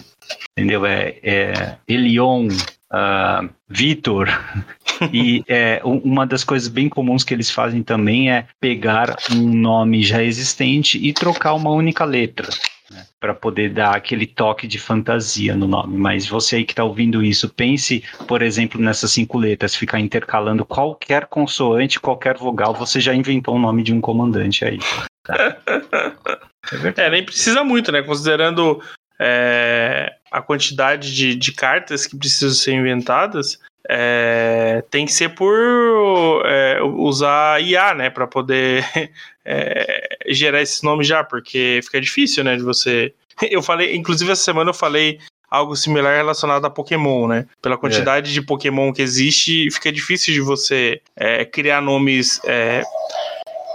entendeu? 0.52 0.84
É, 0.84 1.16
é 1.22 1.76
Elion, 1.88 2.48
ah, 2.90 3.48
Vitor. 3.68 4.28
E 5.14 5.42
é, 5.48 5.80
uma 5.82 6.26
das 6.26 6.44
coisas 6.44 6.68
bem 6.68 6.86
comuns 6.86 7.24
que 7.24 7.32
eles 7.32 7.50
fazem 7.50 7.82
também 7.82 8.30
é 8.30 8.46
pegar 8.60 9.16
um 9.32 9.48
nome 9.48 10.02
já 10.02 10.22
existente 10.22 10.98
e 10.98 11.10
trocar 11.14 11.54
uma 11.54 11.70
única 11.70 12.04
letra. 12.04 12.46
Para 13.18 13.32
poder 13.32 13.70
dar 13.70 13.96
aquele 13.96 14.26
toque 14.26 14.66
de 14.66 14.78
fantasia 14.78 15.56
no 15.56 15.66
nome. 15.66 15.96
Mas 15.96 16.26
você 16.26 16.56
aí 16.56 16.64
que 16.66 16.72
está 16.72 16.84
ouvindo 16.84 17.24
isso, 17.24 17.48
pense, 17.48 18.04
por 18.28 18.42
exemplo, 18.42 18.78
nessas 18.78 19.10
cinco 19.12 19.38
letras, 19.38 19.74
ficar 19.74 20.00
intercalando 20.00 20.66
qualquer 20.66 21.24
consoante, 21.28 21.98
qualquer 21.98 22.36
vogal, 22.36 22.74
você 22.74 23.00
já 23.00 23.14
inventou 23.14 23.56
o 23.56 23.58
nome 23.58 23.82
de 23.82 23.94
um 23.94 24.02
comandante 24.02 24.66
aí. 24.66 24.78
tá? 25.24 25.56
É. 26.96 27.06
É, 27.06 27.10
nem 27.10 27.24
precisa 27.24 27.64
muito, 27.64 27.90
né? 27.90 28.02
Considerando 28.02 28.82
é, 29.18 30.14
a 30.30 30.40
quantidade 30.40 31.14
de, 31.14 31.34
de 31.34 31.52
cartas 31.52 32.06
que 32.06 32.16
precisam 32.16 32.54
ser 32.54 32.72
inventadas, 32.72 33.58
é, 33.88 34.84
tem 34.90 35.06
que 35.06 35.12
ser 35.12 35.30
por 35.30 36.42
é, 36.46 36.80
usar 36.82 37.60
IA, 37.62 37.94
né? 37.94 38.10
Pra 38.10 38.26
poder 38.26 38.84
é, 39.44 40.18
gerar 40.28 40.62
esses 40.62 40.82
nomes 40.82 41.06
já, 41.06 41.24
porque 41.24 41.80
fica 41.82 42.00
difícil, 42.00 42.44
né? 42.44 42.56
De 42.56 42.62
você. 42.62 43.12
Eu 43.50 43.62
falei, 43.62 43.96
inclusive 43.96 44.30
essa 44.30 44.42
semana 44.42 44.68
eu 44.68 44.74
falei 44.74 45.18
algo 45.50 45.74
similar 45.74 46.14
relacionado 46.14 46.64
a 46.66 46.70
Pokémon, 46.70 47.26
né? 47.26 47.46
Pela 47.60 47.78
quantidade 47.78 48.32
de 48.32 48.42
Pokémon 48.42 48.92
que 48.92 49.02
existe, 49.02 49.70
fica 49.70 49.90
difícil 49.90 50.32
de 50.34 50.40
você 50.40 51.00
é, 51.16 51.44
criar 51.44 51.80
nomes 51.80 52.40
é, 52.44 52.82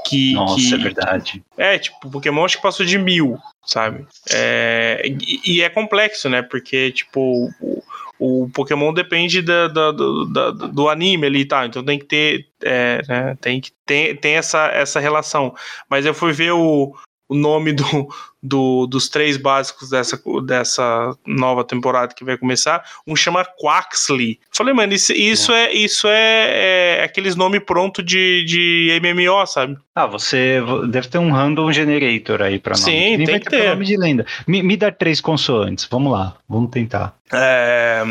que, 0.06 0.34
Nossa, 0.34 0.56
que, 0.56 0.74
é 0.74 0.78
verdade. 0.78 1.44
é, 1.58 1.80
tipo, 1.80 2.10
Pokémon 2.10 2.46
acho 2.46 2.58
que 2.58 2.62
passou 2.64 2.86
de 2.86 2.98
mil, 2.98 3.38
sabe? 3.66 4.06
É, 4.32 5.02
e, 5.06 5.58
e 5.58 5.62
é 5.62 5.70
complexo, 5.70 6.30
né? 6.30 6.42
Porque, 6.42 6.92
tipo, 6.92 7.52
o, 7.60 7.84
o 8.20 8.50
Pokémon 8.54 8.94
depende 8.94 9.42
da, 9.42 9.68
da- 9.68 9.92
do, 9.92 10.26
da- 10.26 10.52
do 10.52 10.90
anime 10.90 11.26
ali 11.26 11.40
e 11.42 11.46
tal. 11.46 11.66
Então 11.66 11.84
tem 11.84 11.98
que 12.00 12.06
ter. 12.06 12.48
é, 12.64 13.02
né, 13.08 13.38
tem 13.42 13.60
que 13.60 13.72
ter 13.86 14.20
tem 14.20 14.36
essa, 14.36 14.68
essa 14.68 15.00
relação. 15.00 15.54
Mas 15.90 16.06
eu 16.06 16.14
fui 16.14 16.32
ver 16.32 16.52
o, 16.52 16.96
o 17.28 17.34
nome 17.36 17.74
do, 17.74 18.08
do- 18.42 18.86
dos 18.88 19.10
três 19.10 19.36
básicos 19.38 19.90
dessa, 19.90 20.22
dessa 20.46 21.16
nova 21.26 21.64
temporada 21.64 22.14
que 22.14 22.24
vai 22.24 22.38
começar. 22.38 22.84
Um 23.08 23.16
chama 23.16 23.44
Quaxley. 23.60 24.40
Falei, 24.52 24.74
mano, 24.74 24.94
isso, 24.94 25.12
isso 25.14 25.52
é 25.52 25.74
isso 25.74 26.08
é, 26.08 26.98
é 27.00 27.04
aqueles 27.04 27.36
nomes 27.36 27.62
pronto 27.66 28.04
de, 28.04 28.44
de 28.46 29.00
MMO, 29.02 29.46
sabe? 29.48 29.78
Ah, 29.96 30.06
você 30.06 30.60
deve 30.90 31.08
ter 31.08 31.18
um 31.18 31.32
random 31.32 31.72
generator 31.72 32.42
aí 32.42 32.60
pra 32.60 32.76
nome. 32.78 32.84
Sim, 32.86 33.24
tem 33.26 33.40
que 33.40 33.50
ter 33.50 33.70
nome 33.70 33.86
de 33.86 33.98
lenda. 33.98 34.26
Me, 34.48 34.62
me 34.62 34.78
dá 34.78 34.92
três 34.92 35.20
consoantes. 35.20 35.88
Vamos 35.90 36.12
lá, 36.12 36.36
vamos 36.48 36.70
tentar. 36.70 37.16
É, 37.34 38.04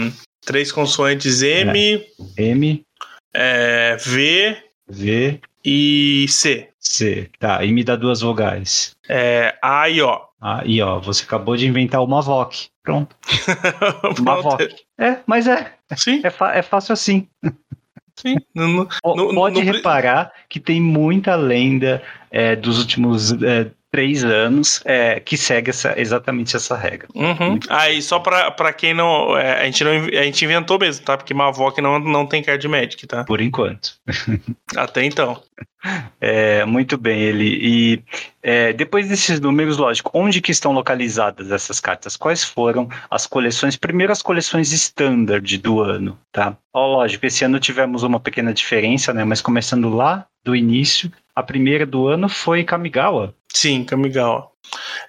três 0.45 0.73
consoantes 0.73 1.43
M, 1.43 2.05
M, 2.37 2.83
é, 3.33 3.97
V 4.05 4.57
V, 4.89 5.41
e 5.65 6.27
C. 6.29 6.69
C. 6.79 7.31
Tá, 7.39 7.65
e 7.65 7.73
me 7.73 7.83
dá 7.83 7.97
duas 7.97 8.21
vogais. 8.21 8.95
É, 9.09 9.57
A 9.63 9.89
e 9.89 10.03
O. 10.03 10.21
Ah, 10.41 10.63
e 10.67 10.83
ó, 10.83 11.01
você 11.01 11.25
acabou 11.25 11.57
de 11.57 11.67
inventar 11.67 12.03
uma 12.05 12.21
VOC. 12.21 12.69
Pronto, 12.83 13.17
uma. 14.21 14.43
VOC. 14.43 14.69
É, 14.99 15.19
mas 15.27 15.47
é, 15.47 15.73
Sim, 15.97 16.21
é, 16.23 16.59
é 16.59 16.63
fácil 16.63 16.93
assim. 16.93 17.27
sim. 18.19 18.37
Não- 18.55 18.69
não- 18.69 18.89
Po- 19.03 19.17
Não- 19.17 19.35
Pode 19.35 19.55
não 19.57 19.63
reparar 19.73 20.33
que 20.49 20.61
tem 20.61 20.81
muita 20.83 21.35
lenda 21.35 22.03
é, 22.31 22.55
dos 22.55 22.79
últimos 22.79 23.33
é, 23.43 23.71
três 23.95 24.25
anos 24.25 24.83
é, 24.85 25.21
que 25.21 25.37
segue 25.37 25.71
essa- 25.71 25.95
exatamente 25.97 26.57
essa 26.57 26.77
regra. 26.77 27.07
Uhum. 27.15 27.61
Aí, 27.69 28.03
só 28.03 28.19
pra, 28.19 28.51
pra 28.51 28.73
quem 28.73 28.93
não, 28.93 29.39
é, 29.39 29.63
a, 29.63 29.65
gente 29.67 29.85
não. 29.85 29.93
A 29.93 30.25
gente 30.25 30.45
inventou 30.45 30.81
mesmo, 30.81 31.05
tá? 31.05 31.17
Porque 31.17 31.33
Mavok 31.33 31.81
não, 31.81 32.01
não 32.01 32.27
tem 32.27 32.43
card 32.43 32.67
Magic, 32.67 33.07
tá? 33.07 33.23
Por 33.23 33.41
enquanto. 33.41 33.93
Até 34.75 35.05
então. 35.05 35.41
É, 36.21 36.65
muito 36.65 36.99
bem, 36.99 37.21
ele. 37.21 37.59
E 37.63 38.03
é, 38.43 38.73
depois 38.73 39.09
desses 39.09 39.39
números, 39.39 39.77
lógico, 39.77 40.11
onde 40.13 40.41
que 40.41 40.51
estão 40.51 40.73
localizadas 40.73 41.53
essas 41.53 41.79
cartas? 41.79 42.17
Quais 42.17 42.43
foram 42.43 42.89
as 43.09 43.29
coleções? 43.29 43.77
Primeiro 43.77 44.13
as 44.13 44.23
coleções 44.23 44.73
standard 44.73 45.57
do 45.59 45.81
ano, 45.81 46.19
tá? 46.33 46.57
Ó, 46.73 46.97
lógico, 46.97 47.27
esse 47.27 47.45
ano 47.45 47.61
tivemos 47.61 48.03
uma 48.03 48.19
pequena 48.19 48.53
diferença, 48.53 49.13
né? 49.15 49.23
Mas 49.23 49.41
começando 49.41 49.89
lá 49.89 50.27
do 50.45 50.57
início, 50.57 51.13
a 51.35 51.43
primeira 51.43 51.85
do 51.85 52.07
ano 52.09 52.29
foi 52.29 52.65
Kamigawa. 52.65 53.35
Sim, 53.53 53.85
Kamigawa. 53.85 54.49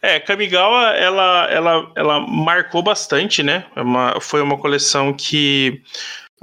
É, 0.02 0.20
Kamigawa, 0.20 0.90
ela, 0.92 1.48
ela, 1.50 1.92
ela 1.96 2.20
marcou 2.20 2.84
bastante, 2.84 3.42
né? 3.42 3.66
É 3.76 3.82
uma- 3.82 4.20
foi 4.22 4.42
uma 4.42 4.58
coleção 4.58 5.14
que 5.14 5.82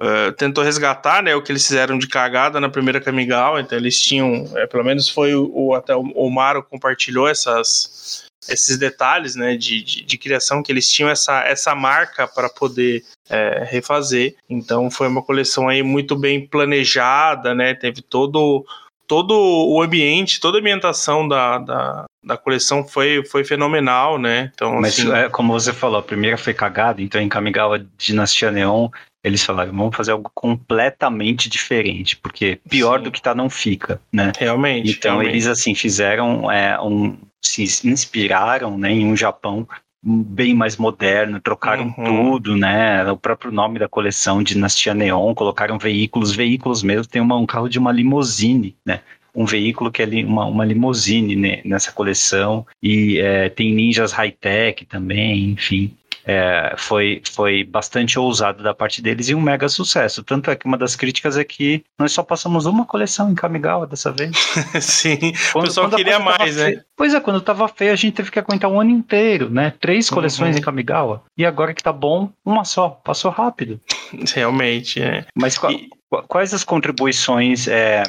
eh, 0.01 0.33
tentou 0.33 0.65
resgatar, 0.65 1.23
né, 1.23 1.35
o 1.35 1.43
que 1.43 1.53
eles 1.53 1.67
fizeram 1.67 1.99
de 1.99 2.09
cagada 2.09 2.59
na 2.59 2.69
primeira 2.69 3.01
Kamigawa. 3.01 3.61
Então 3.61 3.77
eles 3.79 4.01
tinham, 4.01 4.45
eh, 4.57 4.67
pelo 4.67 4.83
menos 4.83 5.09
foi 5.09 5.35
o, 5.35 5.75
até 5.75 5.95
o, 5.95 6.01
o 6.01 6.31
Maro 6.31 6.63
compartilhou 6.63 7.29
essas, 7.29 8.25
esses 8.49 8.79
detalhes, 8.79 9.37
né, 9.37 9.55
de, 9.57 9.83
de, 9.83 10.03
de 10.03 10.19
criação 10.19 10.63
que 10.63 10.73
eles 10.73 10.91
tinham 10.91 11.11
essa, 11.11 11.45
essa 11.45 11.75
marca 11.75 12.27
para 12.27 12.49
poder 12.49 13.05
eh, 13.29 13.65
refazer. 13.71 14.35
Então 14.49 14.91
foi 14.91 15.07
uma 15.09 15.23
coleção 15.23 15.69
aí 15.69 15.83
muito 15.83 16.17
bem 16.17 16.47
planejada, 16.49 17.55
né? 17.55 17.75
Teve 17.75 18.01
todo 18.03 18.65
todo 19.13 19.35
o 19.35 19.83
ambiente, 19.83 20.41
toda 20.41 20.57
a 20.57 20.61
ambientação 20.61 21.29
da, 21.29 21.59
da, 21.59 22.05
da 22.25 22.35
coleção 22.35 22.83
foi, 22.83 23.23
foi 23.27 23.45
fenomenal, 23.45 24.19
né? 24.19 24.51
Então, 24.55 24.81
Mas, 24.81 24.99
assim, 24.99 25.13
é, 25.13 25.29
como 25.29 25.53
você 25.53 25.71
falou, 25.71 25.99
a 25.99 26.03
primeira 26.03 26.39
foi 26.39 26.55
cagada, 26.55 27.03
então 27.03 27.21
em 27.21 27.29
Kamigawa 27.29 27.85
Dinastia 27.99 28.51
Neon, 28.51 28.89
eles 29.23 29.45
falaram, 29.45 29.71
vamos 29.71 29.95
fazer 29.95 30.13
algo 30.13 30.31
completamente 30.33 31.51
diferente, 31.51 32.17
porque 32.17 32.59
pior 32.71 33.01
Sim. 33.01 33.05
do 33.05 33.11
que 33.11 33.21
tá 33.21 33.35
não 33.35 33.51
fica, 33.51 34.01
né? 34.11 34.33
realmente. 34.39 34.93
Então 34.93 35.11
realmente. 35.17 35.35
eles 35.35 35.47
assim 35.47 35.75
fizeram 35.75 36.51
é, 36.51 36.81
um, 36.81 37.15
se 37.45 37.65
inspiraram 37.87 38.79
né, 38.79 38.93
em 38.93 39.05
um 39.05 39.15
Japão 39.15 39.69
bem 40.03 40.53
mais 40.55 40.77
moderno, 40.77 41.41
trocaram 41.41 41.95
Uhum. 41.97 42.05
tudo, 42.33 42.57
né? 42.57 43.09
O 43.11 43.17
próprio 43.17 43.53
nome 43.53 43.79
da 43.79 43.89
coleção, 43.89 44.43
Dinastia 44.43 44.95
Neon, 44.95 45.35
colocaram 45.35 45.79
veículos, 45.79 46.35
veículos 46.35 46.83
mesmo, 46.83 47.07
tem 47.07 47.23
uma, 47.23 47.37
um 47.37 47.47
carro 47.47 47.69
de 47.69 47.79
uma 47.79 47.93
limousine, 47.93 48.75
né? 48.85 49.01
Um 49.35 49.47
veículo 49.47 49.91
que 49.91 50.03
é 50.03 50.05
li- 50.05 50.25
uma, 50.25 50.45
uma 50.45 50.65
limousine 50.65 51.37
né, 51.37 51.61
nessa 51.65 51.91
coleção, 51.93 52.67
e 52.83 53.19
é, 53.19 53.49
tem 53.49 53.73
ninjas 53.73 54.13
high-tech 54.13 54.85
também, 54.85 55.51
enfim. 55.53 55.93
É, 56.25 56.75
foi, 56.79 57.21
foi 57.33 57.65
bastante 57.65 58.19
ousado 58.19 58.63
da 58.63 58.73
parte 58.73 59.03
deles 59.03 59.29
e 59.29 59.35
um 59.35 59.41
mega 59.41 59.69
sucesso. 59.69 60.23
Tanto 60.23 60.51
é 60.51 60.57
que 60.57 60.67
uma 60.67 60.79
das 60.79 60.95
críticas 60.95 61.37
é 61.37 61.45
que 61.45 61.83
nós 61.99 62.13
só 62.13 62.23
passamos 62.23 62.65
uma 62.67 62.85
coleção 62.85 63.31
em 63.31 63.35
Kamigawa 63.35 63.87
dessa 63.87 64.13
vez. 64.13 64.31
Sim, 64.81 65.19
Quando- 65.53 65.65
o 65.65 65.67
pessoal 65.69 65.91
queria 65.91 66.19
mais, 66.19 66.57
né? 66.57 66.65
feia- 66.67 66.85
Pois 66.97 67.15
é, 67.15 67.21
quando 67.21 67.41
tava 67.41 67.67
feio, 67.69 67.93
a 67.93 67.97
gente 67.97 68.15
teve 68.15 68.31
que 68.31 68.39
aguentar 68.39 68.71
um 68.71 68.81
ano 68.81 68.91
inteiro, 68.91 69.51
né? 69.51 69.73
Três 69.81 70.09
coleções 70.09 70.55
Uhum. 70.55 70.61
em 70.61 70.65
Kamigawa. 70.65 71.23
E 71.37 71.45
agora 71.45 71.75
que 71.75 71.83
tá 71.83 71.93
bom, 71.93 72.31
uma 72.45 72.65
só. 72.65 72.89
Passou 72.91 73.31
rápido. 73.31 73.81
Realmente, 74.35 75.03
é. 75.03 75.25
Mas 75.37 75.57
E- 75.57 75.89
quais 76.29 76.53
as 76.53 76.63
contribuições 76.63 77.67
é, 77.67 78.03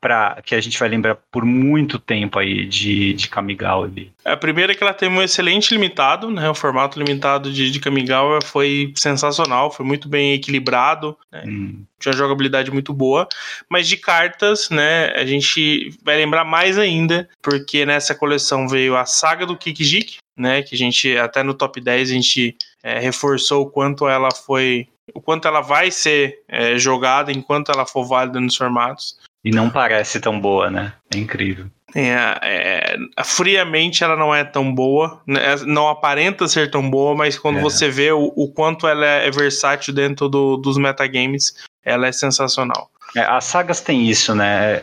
para 0.00 0.40
que 0.42 0.54
a 0.54 0.60
gente 0.60 0.78
vai 0.78 0.88
lembrar 0.88 1.16
por 1.30 1.44
muito 1.44 1.98
tempo 1.98 2.38
aí 2.38 2.66
de, 2.66 3.14
de 3.14 3.28
Kamigawa 3.28 3.86
ali? 3.86 4.12
A 4.24 4.36
primeira 4.36 4.72
é 4.72 4.74
que 4.74 4.82
ela 4.82 4.92
tem 4.92 5.08
um 5.08 5.22
excelente 5.22 5.72
limitado, 5.72 6.30
né? 6.30 6.48
O 6.50 6.54
formato 6.54 6.98
limitado 6.98 7.50
de, 7.52 7.70
de 7.70 7.80
Kamigawa 7.80 8.40
foi 8.42 8.92
sensacional, 8.96 9.70
foi 9.70 9.86
muito 9.86 10.08
bem 10.08 10.34
equilibrado, 10.34 11.16
né? 11.32 11.44
Hum, 11.46 11.84
tinha 11.98 12.12
uma 12.12 12.18
jogabilidade 12.18 12.70
muito 12.70 12.92
boa. 12.92 13.28
Mas 13.68 13.88
de 13.88 13.96
cartas, 13.96 14.70
né, 14.70 15.12
a 15.14 15.24
gente 15.24 15.90
vai 16.04 16.16
lembrar 16.16 16.44
mais 16.44 16.78
ainda, 16.78 17.28
porque 17.42 17.84
nessa 17.84 18.14
coleção 18.14 18.68
veio 18.68 18.96
a 18.96 19.04
saga 19.04 19.44
do 19.44 19.56
Kikijik, 19.56 20.18
né, 20.36 20.62
que 20.62 20.74
a 20.74 20.78
gente, 20.78 21.16
até 21.16 21.42
no 21.42 21.54
top 21.54 21.80
10, 21.80 22.10
a 22.10 22.12
gente 22.12 22.56
é, 22.82 22.98
reforçou 23.00 23.62
o 23.62 23.70
quanto 23.70 24.08
ela 24.08 24.28
foi, 24.32 24.86
o 25.14 25.20
quanto 25.20 25.46
ela 25.48 25.60
vai 25.60 25.90
ser 25.90 26.42
é, 26.48 26.76
jogada 26.78 27.32
enquanto 27.32 27.70
ela 27.70 27.86
for 27.86 28.04
válida 28.04 28.40
nos 28.40 28.56
formatos. 28.56 29.16
E 29.44 29.50
não 29.50 29.70
parece 29.70 30.20
tão 30.20 30.38
boa, 30.38 30.70
né? 30.70 30.92
É 31.14 31.18
incrível. 31.18 31.66
É, 31.94 32.16
é, 32.42 32.96
friamente 33.24 34.04
ela 34.04 34.14
não 34.16 34.34
é 34.34 34.44
tão 34.44 34.74
boa, 34.74 35.22
né? 35.26 35.56
não 35.66 35.88
aparenta 35.88 36.46
ser 36.46 36.70
tão 36.70 36.88
boa, 36.90 37.14
mas 37.14 37.38
quando 37.38 37.58
É. 37.58 37.62
você 37.62 37.88
vê 37.88 38.12
o, 38.12 38.32
o 38.36 38.52
quanto 38.52 38.86
ela 38.86 39.06
é 39.06 39.30
versátil 39.30 39.94
dentro 39.94 40.28
do- 40.28 40.58
dos 40.58 40.76
metagames, 40.76 41.54
ela 41.82 42.06
é 42.06 42.12
sensacional. 42.12 42.90
É, 43.16 43.20
as 43.20 43.44
sagas 43.44 43.80
têm 43.80 44.06
isso, 44.06 44.34
né? 44.34 44.82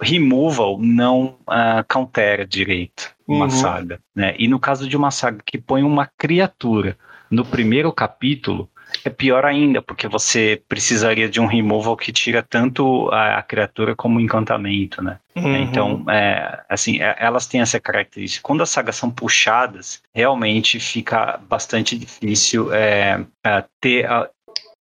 Removal 0.00 0.78
não 0.80 1.36
ah, 1.46 1.84
countera 1.88 2.46
direito 2.46 3.10
uma 3.28 3.44
Uhum. 3.44 3.50
saga, 3.50 4.00
né? 4.14 4.34
E 4.38 4.48
no 4.48 4.58
caso 4.58 4.88
de 4.88 4.96
uma 4.96 5.10
saga 5.10 5.38
que 5.44 5.58
põe 5.58 5.82
uma 5.82 6.08
criatura 6.18 6.96
no 7.30 7.44
primeiro 7.44 7.92
capítulo, 7.92 8.68
é 9.04 9.10
pior 9.10 9.44
ainda, 9.44 9.80
porque 9.82 10.06
você 10.08 10.62
precisaria 10.68 11.28
de 11.28 11.40
um 11.40 11.46
removal 11.46 11.96
que 11.96 12.12
tira 12.12 12.42
tanto 12.42 13.08
a, 13.10 13.38
a 13.38 13.42
criatura 13.42 13.94
como 13.96 14.18
o 14.18 14.20
encantamento, 14.20 15.02
né? 15.02 15.18
Uhum. 15.34 15.56
Então, 15.56 16.04
é, 16.10 16.60
assim, 16.68 17.00
é- 17.02 17.16
elas 17.18 17.46
têm 17.46 17.60
essa 17.60 17.80
característica. 17.80 18.42
Quando 18.42 18.62
as 18.62 18.70
sagas 18.70 18.96
são 18.96 19.10
puxadas, 19.10 20.02
realmente 20.14 20.78
fica 20.78 21.40
bastante 21.48 21.96
difícil 21.98 22.72
é, 22.72 23.24
é, 23.44 23.64
ter, 23.80 24.06
a- 24.06 24.28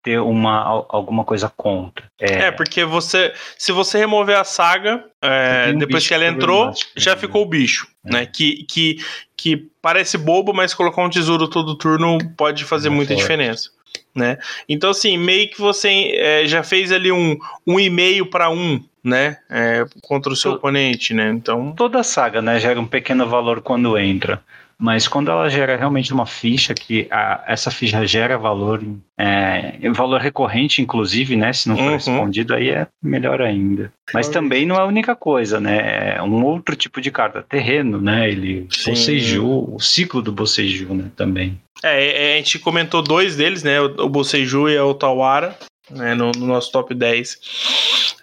ter 0.04 0.19
uma, 0.19 0.62
al- 0.63 0.88
alguma 0.89 1.24
coisa 1.24 1.52
contra. 1.56 2.06
É, 2.19 2.52
porque 2.52 2.84
você, 2.84 3.34
se 3.58 3.71
você 3.71 3.97
remover 4.00 4.38
a 4.38 4.43
saga, 4.43 5.06
é, 5.21 5.71
um 5.74 5.78
depois 5.78 6.08
que 6.08 6.13
ela 6.13 6.26
entrou, 6.26 6.71
já 6.97 7.12
né? 7.15 7.17
ficou 7.21 7.43
o 7.43 7.45
bicho, 7.45 7.88
É. 8.06 8.12
né? 8.13 8.26
Que, 8.26 8.63
que, 8.65 8.97
que 9.38 9.67
parece 9.82 10.17
bobo, 10.17 10.54
mas 10.54 10.74
colocar 10.74 11.02
um 11.04 11.10
tesouro 11.10 11.47
todo 11.47 11.78
turno 11.78 12.17
pode 12.36 12.65
fazer 12.65 12.88
É 12.88 12.91
muita 12.91 13.15
diferença. 13.15 13.69
Né? 14.13 14.38
Então, 14.67 14.89
assim, 14.89 15.17
meio 15.17 15.50
que 15.50 15.60
você 15.60 16.12
é, 16.15 16.45
já 16.45 16.63
fez 16.63 16.91
ali 16.91 17.12
um, 17.12 17.38
um 17.65 17.80
e-mail 17.80 18.26
para 18.26 18.50
um, 18.50 18.84
né? 19.02 19.38
É, 19.50 19.86
contra 20.02 20.32
o 20.34 20.36
seu 20.36 20.52
Tu- 20.52 20.56
oponente, 20.58 21.13
né? 21.13 21.30
Então. 21.30 21.74
Toda 21.78 22.04
saga, 22.04 22.41
né, 22.41 22.60
gera 22.60 22.80
um 22.80 22.86
pequeno 22.86 23.26
valor 23.28 23.62
quando 23.62 23.97
entra. 23.97 24.41
Mas 24.81 25.07
quando 25.07 25.29
ela 25.29 25.47
gera 25.47 25.75
realmente 25.77 26.11
uma 26.11 26.25
ficha, 26.25 26.73
que 26.73 27.07
a- 27.11 27.43
essa 27.47 27.69
ficha 27.69 28.03
gera 28.07 28.35
valor, 28.35 28.83
é, 29.15 29.73
valor 29.93 30.19
recorrente, 30.19 30.81
inclusive, 30.81 31.35
né? 31.35 31.53
Se 31.53 31.69
não 31.69 31.77
for 31.77 31.85
Uhum. 31.85 31.91
respondido, 31.91 32.55
aí 32.55 32.69
é 32.71 32.87
melhor 33.01 33.43
ainda. 33.43 33.93
Mas 34.11 34.27
Claro. 34.27 34.41
também 34.41 34.65
não 34.65 34.75
é 34.75 34.79
a 34.79 34.85
única 34.85 35.15
coisa, 35.15 35.59
né? 35.59 36.15
É 36.17 36.23
um 36.23 36.43
outro 36.43 36.75
tipo 36.75 36.99
de 36.99 37.11
carta, 37.11 37.43
terreno, 37.47 38.01
né? 38.01 38.27
Ele 38.27 38.65
Sim. 38.71 38.89
boceju, 38.89 39.45
o 39.75 39.79
ciclo 39.79 40.19
do 40.19 40.31
boceju, 40.31 40.93
né? 40.95 41.05
Também. 41.15 41.59
É, 41.83 42.31
é, 42.31 42.33
a 42.33 42.37
gente 42.37 42.57
comentou 42.59 43.01
dois 43.03 43.35
deles, 43.35 43.61
né? 43.63 43.79
O, 43.79 44.09
Boseiju 44.09 44.67
e 44.69 44.77
o 44.79 44.93
Tawara, 44.93 45.55
né? 45.91 46.15
No, 46.15 46.32
no 46.32 46.45
nosso 46.47 46.71
top 46.71 46.93
10. 46.95 47.39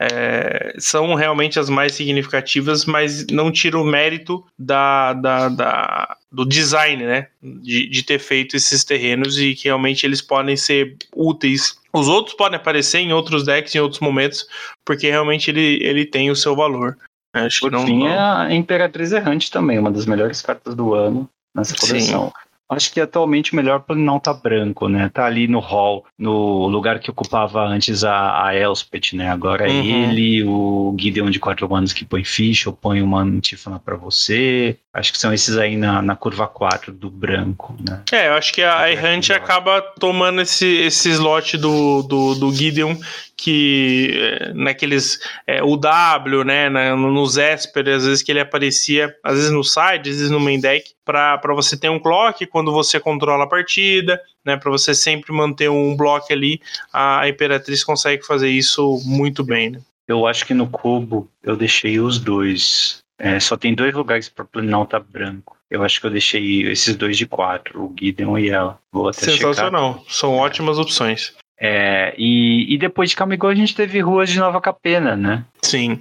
É, 0.00 0.74
são 0.78 1.14
realmente 1.14 1.58
as 1.58 1.68
mais 1.68 1.92
significativas, 1.92 2.84
mas 2.84 3.26
não 3.28 3.50
tira 3.50 3.78
o 3.78 3.84
mérito 3.84 4.44
da, 4.58 5.12
da, 5.12 5.48
da- 5.48 6.16
do 6.30 6.44
design, 6.44 7.04
né? 7.04 7.28
De, 7.42 7.88
de 7.88 8.02
ter 8.02 8.18
feito 8.18 8.56
esses 8.56 8.84
terrenos 8.84 9.38
e 9.38 9.54
que 9.54 9.64
realmente 9.64 10.04
eles 10.06 10.20
podem 10.22 10.56
ser 10.56 10.96
úteis. 11.14 11.76
Os 11.92 12.06
outros 12.06 12.36
podem 12.36 12.56
aparecer 12.56 12.98
em 12.98 13.12
outros 13.12 13.44
decks 13.44 13.74
em 13.74 13.80
outros 13.80 14.00
momentos, 14.00 14.46
porque 14.84 15.08
realmente 15.08 15.50
ele, 15.50 15.78
ele 15.82 16.04
tem 16.04 16.30
o 16.30 16.36
seu 16.36 16.54
valor. 16.54 16.96
Acho 17.34 17.60
que 17.60 17.66
Por 17.66 17.72
não, 17.72 17.84
fim, 17.86 17.98
não- 18.00 18.08
é 18.08 18.18
a 18.18 18.54
Imperatriz 18.54 19.12
Errante 19.12 19.50
também, 19.50 19.78
uma 19.78 19.90
das 19.90 20.06
melhores 20.06 20.40
cartas 20.42 20.74
do 20.74 20.94
ano 20.94 21.28
nessa 21.54 21.74
Sim. 21.76 22.30
Acho 22.70 22.92
que 22.92 23.00
atualmente 23.00 23.52
o 23.52 23.56
melhor 23.56 23.82
não 23.96 24.20
tá 24.20 24.32
branco, 24.34 24.88
né? 24.88 25.08
Tá 25.08 25.24
ali 25.24 25.48
no 25.48 25.58
hall, 25.58 26.04
no 26.18 26.66
lugar 26.66 27.00
que 27.00 27.10
ocupava 27.10 27.62
antes 27.66 28.04
a, 28.04 28.46
a 28.46 28.54
Elspeth, 28.54 29.14
né? 29.14 29.30
Agora 29.30 29.66
é 29.66 29.70
Uhum. 29.70 29.82
ele, 29.82 30.44
o 30.44 30.94
Gideon 30.98 31.30
de 31.30 31.40
quatro 31.40 31.74
anos 31.74 31.94
que 31.94 32.04
põe 32.04 32.24
ficha, 32.24 32.68
ou 32.68 32.76
põe 32.76 33.00
uma 33.00 33.22
antífona 33.22 33.78
pra 33.78 33.96
você. 33.96 34.78
Acho 34.98 35.12
que 35.12 35.18
são 35.18 35.32
esses 35.32 35.56
aí 35.56 35.76
na, 35.76 36.02
na 36.02 36.16
curva 36.16 36.48
4 36.48 36.92
do 36.92 37.08
branco, 37.08 37.76
né? 37.88 38.02
É, 38.10 38.26
eu 38.26 38.32
acho 38.32 38.52
que 38.52 38.62
a 38.62 38.90
Errante 38.90 39.32
acaba 39.32 39.80
tomando 39.80 40.40
esse, 40.40 40.66
esse 40.66 41.10
slot 41.10 41.56
do, 41.56 42.02
do, 42.02 42.34
do 42.34 42.52
Gideon, 42.52 42.96
que 43.36 44.18
é, 44.20 44.52
naqueles. 44.54 45.20
É, 45.46 45.62
o 45.62 45.76
W, 45.76 46.42
né? 46.42 46.68
Na, 46.68 46.96
nos 46.96 47.36
Esper, 47.36 47.88
às 47.88 48.04
vezes 48.04 48.22
que 48.24 48.32
ele 48.32 48.40
aparecia, 48.40 49.14
às 49.22 49.36
vezes 49.36 49.52
no 49.52 49.62
side, 49.62 50.10
às 50.10 50.16
vezes 50.16 50.30
no 50.30 50.40
main 50.40 50.58
deck, 50.58 50.90
pra, 51.04 51.38
pra 51.38 51.54
você 51.54 51.76
ter 51.76 51.88
um 51.88 52.00
clock 52.00 52.44
quando 52.46 52.72
você 52.72 52.98
controla 52.98 53.44
a 53.44 53.48
partida, 53.48 54.20
né? 54.44 54.56
Pra 54.56 54.70
você 54.70 54.92
sempre 54.96 55.32
manter 55.32 55.70
um 55.70 55.96
bloco 55.96 56.32
ali, 56.32 56.60
a 56.92 57.28
Imperatriz 57.28 57.84
consegue 57.84 58.26
fazer 58.26 58.50
isso 58.50 59.00
muito 59.04 59.44
bem, 59.44 59.70
né? 59.70 59.80
Eu 60.08 60.26
acho 60.26 60.44
que 60.44 60.54
no 60.54 60.66
cubo 60.66 61.30
eu 61.42 61.54
deixei 61.54 62.00
os 62.00 62.18
dois. 62.18 62.98
É, 63.18 63.40
só 63.40 63.56
tem 63.56 63.74
dois 63.74 63.92
lugares 63.92 64.28
para 64.28 64.44
Planalta 64.44 65.00
branco. 65.00 65.56
Eu 65.70 65.82
acho 65.82 66.00
que 66.00 66.06
eu 66.06 66.10
deixei 66.10 66.62
esses 66.62 66.96
dois 66.96 67.16
de 67.16 67.26
quatro, 67.26 67.84
o 67.84 67.94
Gideon 67.98 68.38
e 68.38 68.48
ela. 68.48 68.78
Vou 68.92 69.08
até 69.08 69.22
checar. 69.22 69.54
Sensacional. 69.54 70.02
São 70.08 70.36
ótimas 70.36 70.78
opções. 70.78 71.34
É, 71.60 72.14
e, 72.16 72.72
e 72.72 72.78
depois 72.78 73.10
de 73.10 73.16
Camigol 73.16 73.50
a 73.50 73.54
gente 73.54 73.74
teve 73.74 74.00
ruas 74.00 74.30
de 74.30 74.38
Nova 74.38 74.60
Capena, 74.60 75.16
né? 75.16 75.44
Sim. 75.60 76.00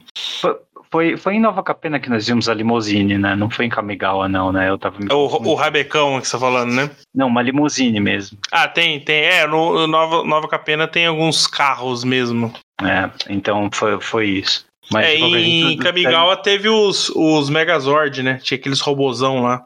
Foi, 0.89 1.17
foi 1.17 1.34
em 1.34 1.39
Nova 1.39 1.62
Capena 1.63 1.99
que 1.99 2.10
nós 2.10 2.27
vimos 2.27 2.47
a 2.47 2.53
limousine, 2.53 3.17
né? 3.17 3.36
Não 3.36 3.49
foi 3.49 3.65
em 3.65 3.69
Kamigawa, 3.69 4.30
não, 4.30 4.51
né? 4.51 4.69
Eu 4.69 4.77
tava 4.77 4.99
me 4.99 5.12
O, 5.12 5.25
o. 5.25 5.56
Rabecão 5.56 6.21
que 6.21 6.27
você 6.27 6.34
tá 6.34 6.39
falando, 6.39 6.71
né? 6.73 6.89
Não, 7.13 7.27
uma 7.27 7.41
limousine 7.41 7.99
mesmo. 7.99 8.38
Ah, 8.51 8.67
tem, 8.67 8.99
tem. 9.01 9.23
É, 9.23 9.45
no, 9.47 9.73
no 9.73 9.88
Nova, 9.88 10.23
Nova 10.23 10.47
Capena 10.47 10.88
tem 10.88 11.08
alguns 11.08 11.45
carros 11.45 12.03
mesmo. 12.03 12.53
É, 12.82 13.10
então 13.30 13.69
foi, 13.73 13.99
foi 13.99 14.27
isso. 14.27 14.66
Mas 14.91 15.06
é, 15.06 15.15
em 15.15 15.32
jeito, 15.32 15.84
Kamigawa 15.84 16.38
teve 16.38 16.69
os, 16.69 17.10
os 17.10 17.50
Megazord, 17.50 18.23
né? 18.23 18.39
Tinha 18.41 18.58
aqueles 18.58 18.80
robozão 18.80 19.43
lá. 19.43 19.65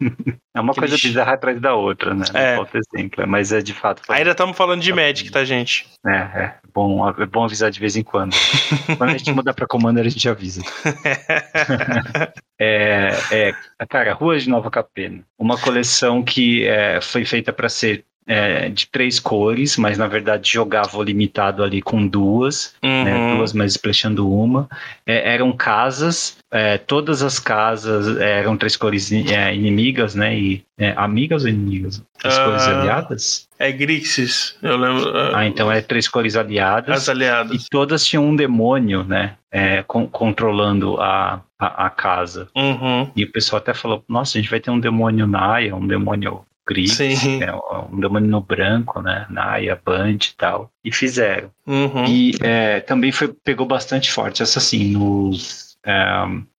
É 0.52 0.60
uma 0.60 0.74
coisa 0.74 0.96
bizarra 0.96 1.34
atrás 1.34 1.60
da 1.60 1.74
outra, 1.74 2.12
né? 2.12 2.24
É. 2.34 2.56
Não 2.56 2.64
falta 2.64 2.78
exemplo, 2.78 3.24
mas 3.28 3.52
é 3.52 3.62
de 3.62 3.72
fato. 3.72 4.02
Ainda 4.08 4.32
estamos 4.32 4.56
falando 4.56 4.82
de 4.82 4.92
Magic, 4.92 5.30
tá, 5.30 5.44
gente? 5.44 5.86
É, 6.04 6.16
é 6.16 6.54
bom, 6.74 7.08
é 7.08 7.26
bom 7.26 7.44
avisar 7.44 7.70
de 7.70 7.78
vez 7.78 7.96
em 7.96 8.02
quando. 8.02 8.34
quando 8.98 9.10
a 9.10 9.16
gente 9.16 9.30
mudar 9.32 9.54
pra 9.54 9.68
Commander, 9.68 10.04
a 10.04 10.08
gente 10.08 10.28
avisa. 10.28 10.62
É, 12.62 13.16
é, 13.30 13.54
cara, 13.88 14.12
Ruas 14.12 14.42
de 14.42 14.50
Nova 14.50 14.70
Capena. 14.70 15.24
Uma 15.38 15.56
coleção 15.56 16.22
que 16.22 16.66
é, 16.66 17.00
foi 17.00 17.24
feita 17.24 17.54
para 17.54 17.70
ser 17.70 18.04
é, 18.26 18.68
de 18.68 18.86
três 18.86 19.18
cores, 19.18 19.76
mas 19.76 19.98
na 19.98 20.06
verdade 20.06 20.50
jogava 20.52 21.02
limitado 21.02 21.62
ali 21.64 21.82
com 21.82 22.06
duas, 22.06 22.74
né, 22.82 23.14
Uhum. 23.16 23.36
duas, 23.38 23.52
mas 23.52 23.72
splashando 23.72 24.30
uma. 24.32 24.68
É, 25.06 25.34
eram 25.34 25.52
casas, 25.52 26.36
é, 26.50 26.78
todas 26.78 27.22
as 27.22 27.38
casas 27.38 28.16
eram 28.18 28.56
três 28.56 28.76
cores 28.76 29.10
é, 29.12 29.54
inimigas, 29.54 30.14
né? 30.14 30.38
E 30.38 30.64
é, 30.78 30.92
amigas 30.96 31.42
ou 31.44 31.48
inimigas? 31.48 32.02
Três 32.18 32.38
Ah, 32.38 32.44
cores 32.44 32.68
aliadas? 32.68 33.48
É 33.58 33.72
Grixis, 33.72 34.56
eu 34.62 34.76
lembro. 34.76 35.12
Ah, 35.34 35.46
então 35.46 35.70
é 35.70 35.80
três 35.80 36.08
cores 36.08 36.36
aliadas. 36.36 36.96
As 36.96 37.08
aliadas. 37.08 37.64
E 37.64 37.68
todas 37.70 38.04
tinham 38.04 38.24
um 38.24 38.36
demônio, 38.36 39.02
né? 39.04 39.34
é, 39.52 39.82
con- 39.82 40.06
controlando 40.06 41.00
a, 41.00 41.40
a, 41.58 41.86
a 41.86 41.90
casa. 41.90 42.48
Uhum. 42.54 43.10
E 43.16 43.24
o 43.24 43.32
pessoal 43.32 43.58
até 43.60 43.74
falou: 43.74 44.04
nossa, 44.08 44.38
a 44.38 44.40
gente 44.40 44.48
vai 44.50 44.60
ter 44.60 44.70
um 44.70 44.78
demônio 44.78 45.26
Naya, 45.26 45.74
um 45.74 45.86
demônio 45.86 46.42
gris, 46.70 46.92
Sim. 46.92 47.42
é, 47.42 47.52
um 47.92 47.98
demônio 47.98 48.30
no 48.30 48.40
branco, 48.40 49.02
né? 49.02 49.26
Naya, 49.28 49.80
Band 49.84 50.12
e 50.12 50.34
tal. 50.36 50.70
E 50.84 50.92
fizeram. 50.92 51.50
Uhum. 51.66 52.04
E 52.06 52.32
é, 52.40 52.78
também 52.78 53.10
foi, 53.10 53.28
pegou 53.44 53.66
bastante 53.66 54.12
forte, 54.12 54.40
essa 54.40 54.60
assim, 54.60 54.92
nos, 54.92 55.69
é, 55.84 56.04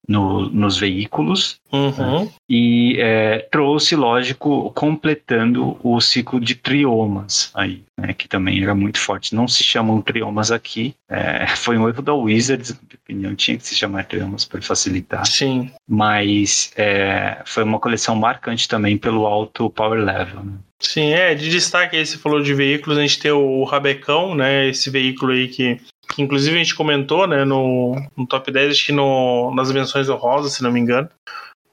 no- 0.07 0.49
nos 0.49 0.77
veículos. 0.77 1.60
Uhum. 1.71 2.29
E 2.49 2.97
é, 2.99 3.47
trouxe, 3.51 3.95
lógico, 3.95 4.71
completando 4.75 5.77
o 5.81 6.01
ciclo 6.01 6.39
de 6.39 6.53
triomas 6.55 7.49
aí, 7.53 7.84
né, 7.97 8.13
que 8.13 8.27
também 8.27 8.62
era 8.62 8.75
muito 8.75 8.99
forte. 8.99 9.34
Não 9.36 9.47
se 9.47 9.63
chamam 9.63 10.01
triomas 10.01 10.51
aqui, 10.51 10.93
é, 11.10 11.47
foi 11.55 11.77
um 11.77 11.88
erro 11.88 12.01
da 12.01 12.13
Wizards, 12.13 12.71
na 12.71 12.77
minha 12.81 12.99
opinião, 13.03 13.36
tinha 13.36 13.57
que 13.57 13.65
se 13.65 13.75
chamar 13.75 14.03
triomas 14.05 14.43
para 14.43 14.62
facilitar. 14.62 15.25
Sim. 15.25 15.71
Mas 15.88 16.71
é, 16.75 17.41
foi 17.45 17.63
uma 17.63 17.79
coleção 17.79 18.15
marcante 18.15 18.67
também 18.67 18.97
pelo 18.97 19.25
alto 19.25 19.69
power 19.69 20.03
level. 20.03 20.43
né. 20.43 20.53
Sim, 20.79 21.12
é, 21.13 21.36
de 21.36 21.47
destaque 21.49 21.95
aí, 21.95 22.03
você 22.05 22.17
falou 22.17 22.41
de 22.41 22.53
veículos, 22.55 22.97
a 22.97 23.01
gente 23.01 23.19
tem 23.19 23.31
o 23.31 23.63
Rabecão, 23.65 24.34
né, 24.34 24.67
esse 24.67 24.89
veículo 24.89 25.31
aí 25.31 25.47
que, 25.47 25.79
que 26.13 26.21
inclusive 26.21 26.56
a 26.56 26.60
gente 26.60 26.76
comentou, 26.76 27.26
né, 27.28 27.45
no, 27.45 27.95
no 28.15 28.28
top 28.28 28.52
10, 28.52 28.71
acho 28.71 28.86
que 28.88 28.91
no, 28.91 29.54
nas 29.56 29.71
menções 29.71 30.10
honrosas, 30.10 30.54
se 30.54 30.63
não 30.63 30.71
me 30.71 30.80
engano, 30.80 31.10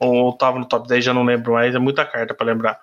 ou 0.01 0.33
tava 0.33 0.59
no 0.59 0.65
top 0.65 0.87
10, 0.87 1.05
já 1.05 1.13
não 1.13 1.25
lembro 1.25 1.55
mais, 1.55 1.75
é 1.75 1.79
muita 1.79 2.05
carta 2.05 2.33
para 2.33 2.47
lembrar. 2.47 2.79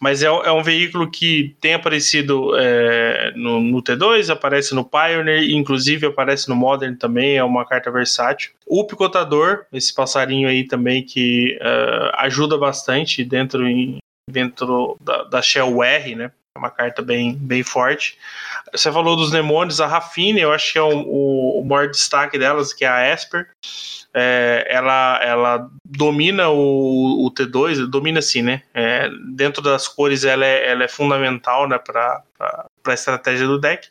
Mas 0.00 0.22
é, 0.22 0.26
é 0.26 0.52
um 0.52 0.62
veículo 0.62 1.10
que 1.10 1.56
tem 1.60 1.74
aparecido 1.74 2.56
é, 2.56 3.32
no, 3.34 3.60
no 3.60 3.82
T2, 3.82 4.30
aparece 4.30 4.74
no 4.74 4.84
Pioneer, 4.84 5.50
inclusive 5.50 6.06
aparece 6.06 6.48
no 6.48 6.54
Modern 6.54 6.94
também, 6.94 7.36
é 7.36 7.44
uma 7.44 7.66
carta 7.66 7.90
versátil. 7.90 8.52
O 8.66 8.86
Picotador, 8.86 9.66
esse 9.72 9.92
passarinho 9.92 10.48
aí 10.48 10.64
também 10.64 11.02
que 11.04 11.58
é, 11.60 12.10
ajuda 12.18 12.56
bastante 12.56 13.24
dentro, 13.24 13.66
em, 13.66 13.98
dentro 14.30 14.96
da, 15.00 15.24
da 15.24 15.42
Shell 15.42 15.82
R, 15.82 16.14
né? 16.14 16.30
É 16.56 16.58
uma 16.58 16.70
carta 16.70 17.02
bem, 17.02 17.34
bem 17.34 17.62
forte. 17.62 18.16
Você 18.72 18.90
falou 18.92 19.16
dos 19.16 19.30
demônios, 19.30 19.80
a 19.80 19.86
Rafine, 19.86 20.40
eu 20.40 20.52
acho 20.52 20.72
que 20.72 20.78
é 20.78 20.82
o, 20.82 20.98
o, 21.06 21.60
o 21.60 21.64
maior 21.64 21.88
destaque 21.88 22.38
delas, 22.38 22.72
que 22.72 22.84
é 22.84 22.88
a 22.88 23.12
Esper. 23.12 23.48
é, 24.14 24.66
ela, 24.68 25.20
ela 25.22 25.70
domina 25.84 26.48
o, 26.48 27.26
o 27.26 27.30
T2, 27.32 27.86
domina 27.86 28.18
assim, 28.18 28.42
né? 28.42 28.62
É, 28.74 29.08
dentro 29.34 29.62
das 29.62 29.86
cores 29.86 30.24
ela 30.24 30.44
é, 30.44 30.70
ela 30.70 30.84
é 30.84 30.88
fundamental 30.88 31.68
né, 31.68 31.78
para 31.78 32.22
a 32.38 32.94
estratégia 32.94 33.46
do 33.46 33.58
deck. 33.58 33.88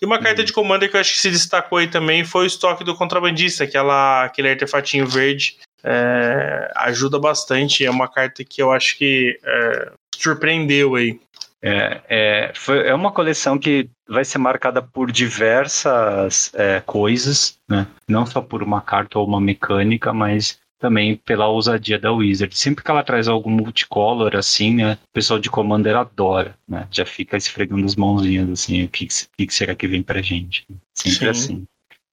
E 0.00 0.06
uma 0.06 0.18
carta 0.18 0.40
uhum. 0.40 0.46
de 0.46 0.52
commander 0.52 0.90
que 0.90 0.96
eu 0.96 1.00
acho 1.00 1.14
que 1.14 1.20
se 1.20 1.30
destacou 1.30 1.78
aí 1.78 1.88
também 1.88 2.24
foi 2.24 2.44
o 2.44 2.46
estoque 2.46 2.84
do 2.84 2.94
contrabandista, 2.94 3.64
aquela, 3.64 4.24
aquele 4.24 4.50
artefatinho 4.50 5.06
verde. 5.06 5.58
É, 5.82 6.70
ajuda 6.76 7.18
bastante, 7.18 7.84
é 7.86 7.90
uma 7.90 8.06
carta 8.06 8.44
que 8.44 8.60
eu 8.60 8.70
acho 8.70 8.98
que 8.98 9.38
é, 9.42 9.92
surpreendeu 10.16 10.94
aí. 10.94 11.18
É, 11.62 12.00
é, 12.08 12.52
foi, 12.54 12.86
é 12.86 12.94
uma 12.94 13.12
coleção 13.12 13.58
que 13.58 13.90
vai 14.08 14.24
ser 14.24 14.38
marcada 14.38 14.80
por 14.80 15.12
diversas 15.12 16.50
é, 16.54 16.80
coisas, 16.80 17.58
né? 17.68 17.86
não 18.08 18.24
só 18.24 18.40
por 18.40 18.62
uma 18.62 18.80
carta 18.80 19.18
ou 19.18 19.26
uma 19.26 19.40
mecânica, 19.40 20.12
mas 20.12 20.58
também 20.78 21.14
pela 21.14 21.46
ousadia 21.46 21.98
da 21.98 22.10
Wizard. 22.10 22.56
Sempre 22.56 22.82
que 22.82 22.90
ela 22.90 23.04
traz 23.04 23.28
algum 23.28 23.50
multicolor 23.50 24.34
assim, 24.34 24.76
né, 24.76 24.94
o 24.94 25.12
pessoal 25.12 25.38
de 25.38 25.50
Commander 25.50 25.94
adora, 25.94 26.56
né? 26.66 26.88
Já 26.90 27.04
fica 27.04 27.36
esfregando 27.36 27.84
as 27.84 27.94
mãozinhas 27.94 28.48
assim, 28.48 28.84
o 28.84 28.88
que, 28.88 29.06
que 29.06 29.54
será 29.54 29.74
que 29.74 29.86
vem 29.86 30.02
pra 30.02 30.22
gente? 30.22 30.66
Sempre 30.94 31.18
Sim. 31.18 31.28
assim. 31.28 31.64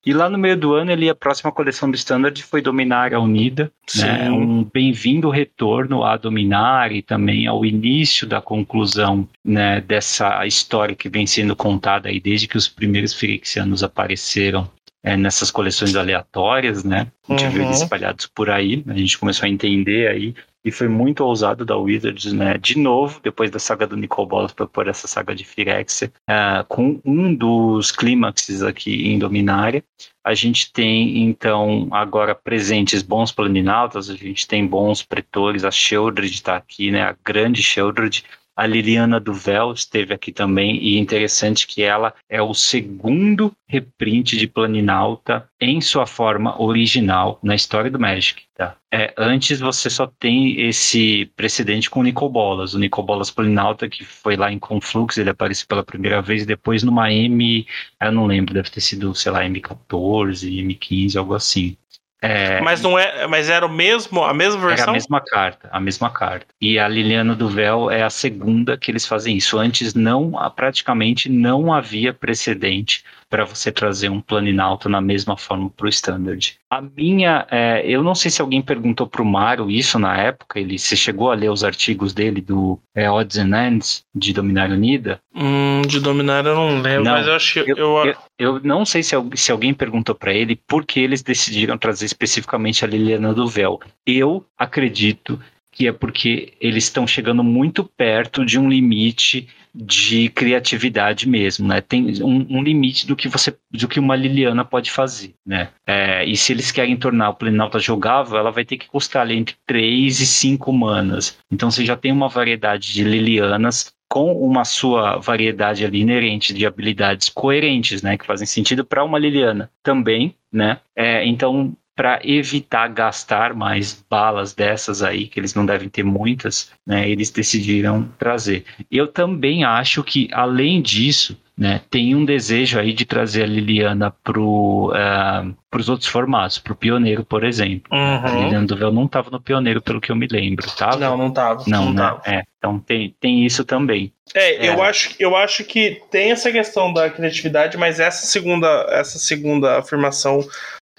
E 0.06 0.14
lá 0.14 0.30
no 0.30 0.38
meio 0.38 0.56
do 0.56 0.74
ano, 0.74 0.92
ele, 0.92 1.10
a 1.10 1.16
próxima 1.16 1.52
coleção 1.52 1.92
do 1.92 1.96
Standard 1.96 2.42
foi 2.44 2.62
Dominária 2.62 3.20
Unida, 3.20 3.72
né? 3.98 4.32
um 4.32 4.64
bem-vindo 4.64 5.30
retorno 5.30 6.04
a 6.04 6.16
Dominar 6.16 6.94
e 6.94 7.02
também 7.02 7.46
ao 7.46 7.66
início 7.66 8.26
da 8.26 8.40
conclusão 8.40 9.28
né, 9.44 9.82
dessa 9.82 10.46
história 10.46 10.96
que 10.96 11.10
vem 11.10 11.28
sendo 11.28 11.56
contada 11.56 12.08
aí 12.08 12.20
desde 12.20 12.48
que 12.48 12.58
os 12.58 12.70
primeiros 12.70 13.14
Firexianos 13.14 13.84
apareceram 13.84 14.70
é, 15.04 15.16
nessas 15.16 15.52
coleções 15.52 15.96
aleatórias, 15.96 16.84
né? 16.84 17.08
A 17.28 17.34
gente 17.34 17.46
uhum. 17.46 17.52
viu 17.52 17.64
eles 17.64 17.82
espalhados 17.82 18.28
por 18.28 18.50
aí, 18.50 18.84
a 18.88 18.94
gente 18.94 19.18
começou 19.18 19.46
a 19.46 19.50
entender 19.50 20.08
aí 20.08 20.36
e 20.68 20.72
foi 20.72 20.90
muito 20.90 21.24
ousado 21.24 21.64
da 21.64 21.78
Wizards, 21.78 22.34
né? 22.34 22.58
De 22.58 22.78
novo, 22.78 23.22
depois 23.24 23.50
da 23.50 23.58
saga 23.58 23.88
do 23.88 23.96
Nicol 23.96 24.26
Bolas 24.26 24.52
para 24.52 24.68
pôr 24.68 24.90
essa 24.90 25.08
saga 25.08 25.34
de 25.34 25.46
Firexia, 25.46 26.12
uh, 26.30 26.66
com 26.68 27.00
um 27.06 27.34
dos 27.34 27.90
clímaxes 27.90 28.62
aqui 28.62 29.08
em 29.08 29.18
Dominária. 29.18 29.82
A 30.26 30.34
gente 30.34 30.74
tem, 30.74 31.24
então, 31.24 31.88
agora 31.90 32.36
presentes 32.36 33.02
bons 33.02 33.32
planinautas, 33.32 34.10
a 34.10 34.16
gente 34.16 34.46
tem 34.46 34.68
bons 34.68 35.02
pretores, 35.02 35.64
a 35.64 35.72
Sheldred 35.72 36.34
está 36.34 36.58
aqui, 36.58 36.92
né? 36.92 37.02
A 37.02 37.16
grande 37.24 37.64
Sheldred, 37.64 38.26
a 38.58 38.66
Liliana 38.66 39.24
Véu 39.26 39.72
esteve 39.72 40.16
aqui 40.16 40.32
também, 40.32 40.78
e 40.78 40.98
interessante 40.98 41.68
que 41.68 41.84
ela 41.84 42.12
é 42.28 42.42
o 42.42 42.56
segundo 42.56 43.54
reprint 43.68 44.36
de 44.36 44.48
Planinalta 44.48 45.48
em 45.62 45.80
sua 45.80 46.08
forma 46.08 46.60
original 46.60 47.40
na 47.44 47.54
história 47.54 47.92
do 47.92 48.00
Magic. 48.00 48.44
Tá? 48.56 48.76
É, 48.92 49.14
antes 49.16 49.60
você 49.60 49.88
só 49.90 50.08
tem 50.08 50.60
esse 50.62 51.32
precedente 51.36 51.88
com 51.88 52.00
o 52.00 52.04
Nicobolas, 52.04 52.74
o 52.74 52.80
Nicobolas 52.80 53.30
Planinalta 53.30 53.88
que 53.88 54.04
foi 54.04 54.36
lá 54.36 54.52
em 54.52 54.58
Conflux, 54.58 55.18
ele 55.20 55.30
apareceu 55.30 55.68
pela 55.68 55.84
primeira 55.84 56.20
vez, 56.24 56.44
depois 56.44 56.82
numa 56.82 57.12
M, 57.14 57.68
eu 58.02 58.12
não 58.12 58.26
lembro, 58.26 58.56
deve 58.56 58.72
ter 58.72 58.82
sido, 58.82 59.14
sei 59.14 59.32
lá, 59.32 59.44
M14, 59.44 60.50
M15, 60.50 61.16
algo 61.16 61.36
assim. 61.36 61.78
É, 62.22 62.60
mas 62.62 62.82
não 62.82 62.98
é, 62.98 63.28
mas 63.28 63.48
era 63.48 63.66
o 63.66 63.70
mesmo, 63.70 64.24
a 64.24 64.34
mesma 64.34 64.68
versão? 64.68 64.84
Era 64.86 64.92
a 64.92 64.94
mesma 64.94 65.22
carta, 65.22 65.70
a 65.72 65.80
mesma 65.80 66.10
carta. 66.10 66.48
E 66.60 66.80
a 66.80 66.88
Liliana 66.88 67.36
do 67.36 67.48
Véu 67.48 67.92
é 67.92 68.02
a 68.02 68.10
segunda 68.10 68.76
que 68.76 68.90
eles 68.90 69.06
fazem 69.06 69.38
isso. 69.38 69.60
Antes 69.60 69.94
não, 69.94 70.32
praticamente 70.56 71.30
não 71.30 71.72
havia 71.72 72.12
precedente 72.12 73.04
para 73.30 73.46
você 73.46 73.72
trazer 73.72 74.10
um 74.10 74.22
planinalto 74.22 74.88
na 74.88 75.02
mesma 75.02 75.38
forma 75.38 75.70
para 75.70 75.86
o 75.86 75.90
standard. 75.90 76.56
A 76.70 76.82
minha, 76.82 77.46
é, 77.52 77.84
eu 77.86 78.04
não 78.04 78.16
sei 78.16 78.32
se 78.32 78.42
alguém 78.42 78.62
perguntou 78.62 79.08
para 79.08 79.22
o 79.22 79.26
Mário 79.26 79.70
isso 79.70 80.00
na 80.00 80.18
época, 80.18 80.60
ele 80.60 80.78
se 80.78 80.96
chegou 80.96 81.32
a 81.32 81.36
ler 81.36 81.50
os 81.50 81.64
artigos 81.64 82.14
dele 82.14 82.42
do 82.42 82.80
é, 82.96 83.10
Odds 83.10 83.38
and 83.38 83.68
Ends 83.68 84.04
de 84.16 84.34
Dominar 84.34 84.72
Unida? 84.72 85.20
Hum, 85.36 85.82
de 85.88 86.00
Dominar 86.00 86.46
eu 86.46 86.56
não 86.56 86.82
lembro, 86.82 87.04
não, 87.04 87.12
mas 87.12 87.28
eu 87.28 87.34
acho 87.34 87.54
que 87.54 87.72
eu, 87.72 87.78
eu, 87.78 88.06
eu, 88.06 88.16
eu 88.40 88.60
não 88.64 88.86
sei 88.86 89.04
se, 89.04 89.16
se 89.36 89.52
alguém 89.52 89.74
perguntou 89.74 90.16
para 90.16 90.34
ele 90.34 90.60
por 90.68 90.86
que 90.86 91.00
eles 91.00 91.22
decidiram 91.22 91.78
trazer 91.78 92.06
especificamente 92.06 92.84
a 92.84 92.88
Liliana 92.88 93.34
do 93.34 93.48
Véu. 93.48 93.80
Eu 94.06 94.46
acredito 94.58 95.40
que 95.78 95.88
é 95.88 95.92
porque 95.92 96.54
eles 96.60 96.86
estão 96.86 97.06
chegando 97.06 97.44
muito 97.44 97.84
perto 97.84 98.44
de 98.44 98.58
um 98.58 98.68
limite 98.68 99.48
de 99.80 100.30
criatividade 100.30 101.30
mesmo, 101.30 101.68
né? 101.68 101.82
Tem 101.82 102.24
um, 102.24 102.58
um, 102.58 102.64
limite 102.64 103.06
do 103.06 103.16
que 103.16 103.28
você, 103.28 103.56
do 103.70 103.88
que 103.88 104.00
uma 104.00 104.16
Liliana 104.16 104.66
pode 104.66 104.90
fazer, 104.90 105.36
né? 105.46 105.70
É, 105.86 106.26
e 106.26 106.36
se 106.36 106.52
eles 106.52 106.72
querem 106.72 106.98
tornar 106.98 107.30
o 107.30 107.36
Planalta 107.36 107.78
jogável, 107.78 108.40
ela 108.40 108.52
vai 108.52 108.66
ter 108.66 108.78
que 108.78 108.88
custar 108.88 109.22
ali 109.22 109.38
entre 109.38 109.56
3 109.68 110.20
e 110.20 110.26
5 110.26 110.74
manas. 110.74 111.38
Então 111.52 111.70
você 111.70 111.86
já 111.86 111.96
tem 111.96 112.12
uma 112.12 112.28
variedade 112.28 112.92
de 112.92 113.04
Lilianas 113.04 113.94
com 114.10 114.34
uma 114.34 114.66
sua 114.66 115.18
variedade 115.18 115.86
ali 115.86 116.00
inerente 116.00 116.54
de 116.54 116.66
habilidades 116.66 117.30
coerentes, 117.30 118.02
né, 118.02 118.18
que 118.18 118.26
fazem 118.26 118.48
sentido 118.48 118.86
para 118.86 119.04
uma 119.04 119.20
Liliana 119.20 119.70
também, 119.84 120.34
né? 120.52 120.80
É, 120.96 121.26
então 121.26 121.76
para 121.98 122.20
evitar 122.24 122.88
gastar 122.90 123.56
mais 123.56 124.06
balas 124.08 124.54
dessas 124.54 125.02
aí, 125.02 125.28
que 125.28 125.40
eles 125.40 125.56
não 125.56 125.66
devem 125.66 125.90
ter 125.90 126.04
muitas, 126.04 126.72
né, 126.86 127.10
eles 127.10 127.32
decidiram 127.32 128.08
trazer. 128.20 128.64
Eu 128.92 129.08
também 129.08 129.64
acho 129.64 130.04
que, 130.04 130.30
além 130.32 130.80
disso, 130.80 131.36
né, 131.58 131.82
tem 131.90 132.14
um 132.14 132.24
desejo 132.24 132.80
aí 132.80 132.94
de 132.94 133.04
trazer 133.04 133.42
a 133.42 133.48
Liliana 133.48 134.14
para 134.24 134.40
uh, 134.40 135.56
os 135.76 135.90
outros 135.90 136.08
formatos, 136.08 136.60
para 136.60 136.72
o 136.74 136.76
Pioneiro, 136.76 137.26
por 137.26 137.44
exemplo. 137.44 137.92
Uhum. 137.92 138.26
A 138.26 138.30
Liliana 138.30 138.76
Véu 138.76 138.92
não 138.92 139.06
estava 139.06 139.32
no 139.32 139.42
Pioneiro, 139.42 139.82
pelo 139.82 140.00
que 140.00 140.12
eu 140.12 140.16
me 140.16 140.28
lembro, 140.28 140.70
tá? 140.76 140.96
Não, 140.96 141.18
não 141.18 141.30
estava. 141.30 141.64
Não, 141.66 141.86
não 141.86 141.94
né? 141.94 142.02
Tava. 142.02 142.22
É, 142.28 142.44
então 142.60 142.78
tem, 142.78 143.16
tem 143.20 143.44
isso 143.44 143.66
também. 143.66 144.14
É, 144.36 144.68
é, 144.68 144.70
Eu, 144.70 144.84
acho, 144.84 145.16
eu 145.18 145.36
acho 145.36 145.64
que 145.64 146.00
tem 146.12 146.32
essa 146.32 146.52
questão 146.52 146.94
da 146.94 147.10
criatividade, 147.10 147.76
mas 147.76 148.00
essa 148.00 148.28
segunda, 148.28 148.68
essa 148.92 149.18
segunda 149.18 149.80
afirmação 149.80 150.48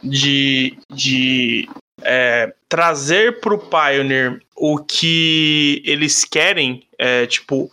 de, 0.03 0.79
de 0.93 1.69
é, 2.03 2.53
trazer 2.69 3.41
para 3.41 3.55
o 3.55 3.59
Pioneer 3.59 4.41
o 4.57 4.79
que 4.79 5.83
eles 5.85 6.25
querem, 6.25 6.87
é, 6.99 7.27
tipo, 7.27 7.71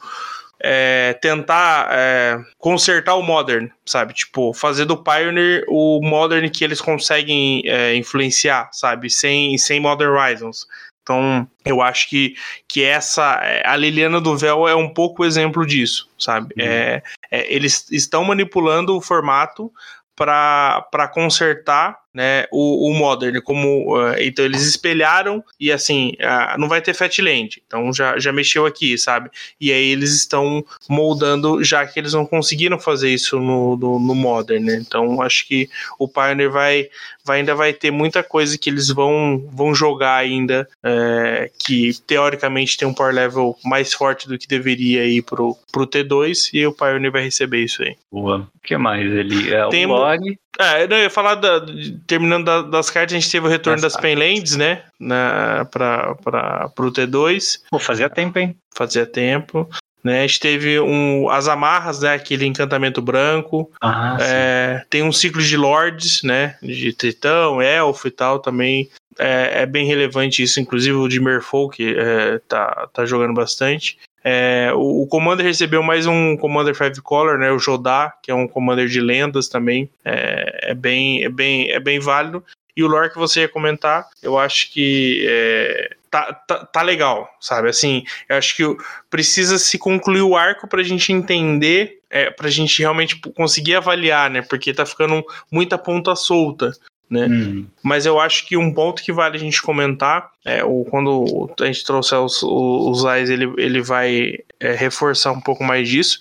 é, 0.60 1.14
tentar 1.22 1.90
é, 1.92 2.40
consertar 2.58 3.16
o 3.16 3.22
Modern, 3.22 3.70
sabe? 3.86 4.14
Tipo, 4.14 4.54
fazer 4.54 4.86
do 4.86 4.98
Pioneer 4.98 5.64
o 5.68 6.00
Modern 6.02 6.50
que 6.50 6.64
eles 6.64 6.82
conseguem 6.82 7.62
é, 7.66 7.96
influenciar, 7.96 8.70
sabe? 8.72 9.10
Sem, 9.10 9.58
sem 9.58 9.80
Modern 9.80 10.12
Horizons. 10.12 10.68
Então, 11.04 11.48
eu 11.64 11.84
acho 11.84 12.10
que, 12.10 12.36
que 12.68 12.84
essa. 12.84 13.40
A 13.64 13.76
Liliana 13.76 14.20
do 14.20 14.36
Véu 14.36 14.68
é 14.68 14.76
um 14.76 14.92
pouco 14.92 15.22
o 15.22 15.26
exemplo 15.26 15.64
disso, 15.64 16.10
sabe? 16.18 16.56
Uhum. 16.58 16.66
É, 16.66 17.04
é, 17.30 17.54
eles 17.54 17.86
estão 17.92 18.24
manipulando 18.24 18.98
o 18.98 19.02
formato 19.02 19.72
para 20.16 21.08
consertar 21.14 22.00
né, 22.16 22.46
o, 22.50 22.90
o 22.90 22.94
Modern, 22.94 23.42
como 23.42 23.94
uh, 23.94 24.16
então 24.18 24.46
eles 24.46 24.64
espelharam 24.64 25.44
e 25.60 25.70
assim 25.70 26.14
uh, 26.22 26.58
não 26.58 26.70
vai 26.70 26.82
ter 26.82 26.94
Fatland, 26.94 27.62
então 27.68 27.92
já, 27.94 28.18
já 28.18 28.32
mexeu 28.32 28.66
aqui, 28.66 28.98
sabe? 28.98 29.30
E 29.60 29.70
aí 29.70 29.90
eles 29.90 30.14
estão 30.14 30.66
moldando, 30.88 31.62
já 31.62 31.86
que 31.86 32.00
eles 32.00 32.14
não 32.14 32.26
conseguiram 32.26 32.80
fazer 32.80 33.10
isso 33.10 33.38
no, 33.38 33.76
no, 33.76 34.00
no 34.00 34.16
Modern, 34.16 34.64
né? 34.64 34.76
Então 34.76 35.22
acho 35.22 35.46
que 35.46 35.70
o 36.00 36.08
Pioneer 36.08 36.50
vai, 36.50 36.88
vai 37.26 37.40
ainda 37.40 37.54
vai 37.54 37.74
ter 37.74 37.92
muita 37.92 38.24
coisa 38.24 38.58
que 38.58 38.70
eles 38.70 38.90
vão, 38.90 39.46
vão 39.52 39.76
jogar 39.76 40.16
ainda, 40.16 40.66
é, 40.82 41.52
que 41.60 41.92
teoricamente 42.08 42.78
tem 42.78 42.88
um 42.88 42.94
power 42.94 43.14
level 43.14 43.58
mais 43.66 43.94
forte 43.94 44.26
do 44.26 44.38
que 44.38 44.48
deveria 44.48 45.06
ir 45.06 45.22
pro, 45.22 45.58
pro 45.70 45.86
T2 45.86 46.52
e 46.54 46.66
o 46.66 46.72
Pioneer 46.72 47.12
vai 47.12 47.24
receber 47.24 47.60
isso 47.60 47.84
aí. 47.84 47.98
Boa. 48.10 48.48
O 48.56 48.60
que 48.66 48.78
mais? 48.78 49.06
Ele 49.06 49.54
é 49.54 49.68
tem, 49.68 49.86
o 49.86 49.90
log. 49.90 50.40
É, 50.60 50.84
eu 50.84 50.98
ia 50.98 51.10
falar 51.10 51.36
da, 51.36 51.66
terminando 52.08 52.46
da, 52.46 52.62
das 52.62 52.90
cartas, 52.90 53.14
a 53.16 53.20
gente 53.20 53.32
teve 53.32 53.46
o 53.46 53.50
retorno 53.50 53.82
das, 53.82 53.94
das 53.94 54.02
Penlands, 54.02 54.56
né? 54.56 54.84
Na, 55.00 55.66
pra, 55.66 56.16
pra, 56.16 56.70
pro 56.70 56.92
T2. 56.92 57.62
Pô, 57.70 57.80
fazia 57.80 58.10
tempo, 58.10 58.40
hein? 58.40 58.56
Fazia 58.74 59.06
tempo. 59.06 59.70
Né, 60.04 60.20
a 60.20 60.28
gente 60.28 60.40
teve 60.40 60.80
um, 60.80 61.28
as 61.32 61.48
amarras, 61.48 62.02
né, 62.02 62.14
aquele 62.14 62.46
encantamento 62.46 63.02
branco. 63.02 63.72
Ah, 63.82 64.16
é, 64.22 64.86
tem 64.88 65.02
um 65.02 65.12
ciclo 65.12 65.42
de 65.42 65.58
lords, 65.58 66.22
né, 66.22 66.58
de 66.62 66.94
tritão, 66.94 67.60
elfo 67.60 68.08
e 68.08 68.12
tal 68.12 68.38
também. 68.38 68.88
É, 69.18 69.64
é 69.64 69.66
bem 69.66 69.88
relevante 69.88 70.44
isso, 70.44 70.60
inclusive 70.60 70.96
o 70.96 71.08
de 71.08 71.20
Merfolk 71.20 71.84
é, 71.84 72.40
tá, 72.48 72.88
tá 72.94 73.04
jogando 73.04 73.34
bastante. 73.34 73.98
É, 74.28 74.72
o, 74.74 75.06
Commander 75.06 75.46
recebeu 75.46 75.84
mais 75.84 76.08
um 76.08 76.36
Commander 76.36 76.74
Five 76.74 77.00
Color, 77.00 77.38
né? 77.38 77.52
O 77.52 77.60
Jodá, 77.60 78.12
que 78.24 78.32
é 78.32 78.34
um 78.34 78.48
Commander 78.48 78.88
de 78.88 79.00
lendas 79.00 79.48
também. 79.48 79.88
É, 80.04 80.72
é, 80.72 80.74
bem, 80.74 81.24
é, 81.24 81.30
bem, 81.30 81.70
é 81.70 81.80
bem 81.80 82.00
válido. 82.00 82.44
E 82.76 82.84
o 82.84 82.88
lore 82.88 83.12
que 83.12 83.20
você 83.20 83.42
ia 83.42 83.48
comentar, 83.48 84.10
eu 84.24 84.36
acho 84.38 84.74
que 84.74 85.24
é, 85.30 85.96
tá, 86.10 86.34
tá, 86.34 86.66
tá, 86.66 86.82
legal, 86.82 87.30
sabe? 87.40 87.70
Assim, 87.70 88.04
eu 88.28 88.36
acho 88.36 88.56
que 88.56 88.64
precisa 89.12 89.60
se 89.60 89.78
concluir 89.78 90.24
o 90.24 90.36
arco 90.36 90.68
pra 90.68 90.82
gente 90.82 91.14
entender, 91.14 92.00
é, 92.10 92.32
pra 92.32 92.50
gente 92.50 92.80
realmente 92.80 93.22
conseguir 93.36 93.76
avaliar, 93.76 94.32
né? 94.32 94.42
Porque 94.42 94.74
tá 94.74 94.88
ficando 94.88 95.24
muita 95.52 95.78
ponta 95.78 96.16
solta. 96.16 96.74
Né? 97.10 97.28
Hum. 97.28 97.68
Mas 97.84 98.06
eu 98.06 98.20
acho 98.20 98.46
que 98.48 98.58
um 98.58 98.74
ponto 98.74 99.04
que 99.04 99.14
vale 99.14 99.38
a 99.38 99.40
gente 99.40 99.62
comentar 99.62 100.32
é 100.44 100.64
o, 100.64 100.86
quando 100.86 101.50
a 101.60 101.66
gente 101.66 101.84
trouxer 101.84 102.20
os, 102.20 102.42
os, 102.44 103.06
AIS, 103.06 103.30
ele, 103.30 103.54
ele 103.58 103.82
vai 103.82 104.40
é, 104.60 104.74
reforçar 104.74 105.32
um 105.32 105.42
pouco 105.42 105.64
mais 105.64 105.88
disso. 105.88 106.20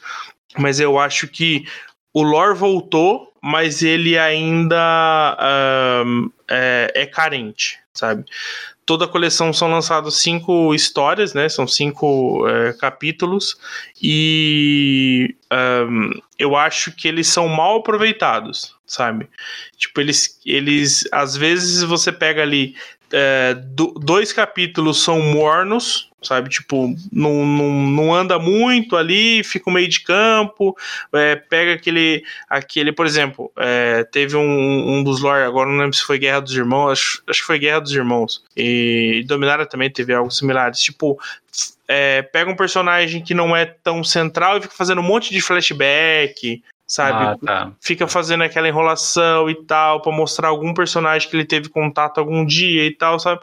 Mas 0.57 0.81
eu 0.81 0.99
acho 0.99 1.27
que 1.27 1.65
o 2.13 2.23
lore 2.23 2.57
voltou, 2.57 3.33
mas 3.43 3.83
ele 3.83 4.17
ainda 4.19 5.37
um, 6.07 6.31
é, 6.49 6.93
é 6.95 7.07
carente, 7.07 7.79
sabe? 7.93 8.25
Toda 8.87 9.05
a 9.05 9.09
coleção 9.09 9.53
são 9.53 9.71
lançadas 9.71 10.15
cinco 10.17 10.75
histórias, 10.75 11.35
né? 11.35 11.49
São 11.49 11.67
cinco 11.67 12.47
é, 12.49 12.73
capítulos 12.75 13.57
e 14.03 15.35
um, 15.53 16.11
eu 16.39 16.57
acho 16.57 16.93
que 16.93 17.09
eles 17.09 17.29
são 17.29 17.49
mal 17.49 17.79
aproveitados, 17.79 18.77
sabe? 18.87 19.29
Tipo, 19.77 20.01
eles, 20.01 20.41
eles 20.45 21.09
às 21.13 21.37
vezes 21.37 21.83
você 21.83 22.13
pega 22.13 22.43
ali 22.43 22.75
é, 23.13 23.55
do, 23.55 23.93
dois 23.93 24.33
capítulos 24.33 25.03
são 25.03 25.21
mornos, 25.21 26.11
sabe? 26.25 26.49
Tipo, 26.49 26.95
não, 27.13 27.47
não, 27.47 27.71
não 27.71 28.15
anda 28.15 28.39
muito 28.39 28.97
ali, 28.97 29.43
fica 29.45 29.65
no 29.71 29.75
meio 29.75 29.89
de 29.89 30.01
campo, 30.01 30.77
é, 31.13 31.37
pega 31.37 31.75
aquele, 31.75 32.25
aquele, 32.49 32.93
por 32.93 33.07
exemplo, 33.07 33.53
é, 33.57 34.05
teve 34.05 34.37
um, 34.37 34.99
um 34.99 35.05
dos 35.05 35.21
lore, 35.21 35.45
agora 35.45 35.71
não 35.71 35.79
lembro 35.79 35.97
se 35.97 36.03
foi 36.03 36.19
Guerra 36.19 36.41
dos 36.41 36.55
Irmãos, 36.57 36.93
acho, 36.93 37.23
acho 37.29 37.41
que 37.41 37.47
foi 37.47 37.59
Guerra 37.59 37.81
dos 37.81 37.93
Irmãos, 37.93 38.45
e 38.57 39.25
Dominara 39.27 39.67
também 39.67 39.91
teve 39.91 40.13
algo 40.13 40.31
similar, 40.31 40.73
tipo, 40.73 41.19
é, 41.87 42.23
pega 42.23 42.51
um 42.51 42.57
personagem 42.57 43.23
que 43.23 43.35
não 43.35 43.55
é 43.55 43.65
tão 43.65 44.03
central 44.03 44.59
e 44.59 44.63
fica 44.63 44.75
fazendo 44.75 45.01
um 45.01 45.05
monte 45.05 45.33
de 45.33 45.41
flashback, 45.41 46.63
sabe? 46.95 47.25
Ah, 47.25 47.37
tá. 47.45 47.73
Fica 47.81 48.07
fazendo 48.07 48.45
aquela 48.45 48.69
enrolação 48.69 49.51
e 49.51 49.55
tal, 49.67 50.01
para 50.01 50.13
mostrar 50.13 50.49
algum 50.49 50.73
personagem 50.73 51.29
que 51.29 51.37
ele 51.37 51.45
teve 51.45 51.69
contato 51.69 52.19
algum 52.19 52.45
dia 52.45 52.87
e 52.87 52.95
tal, 52.95 53.19
sabe? 53.19 53.41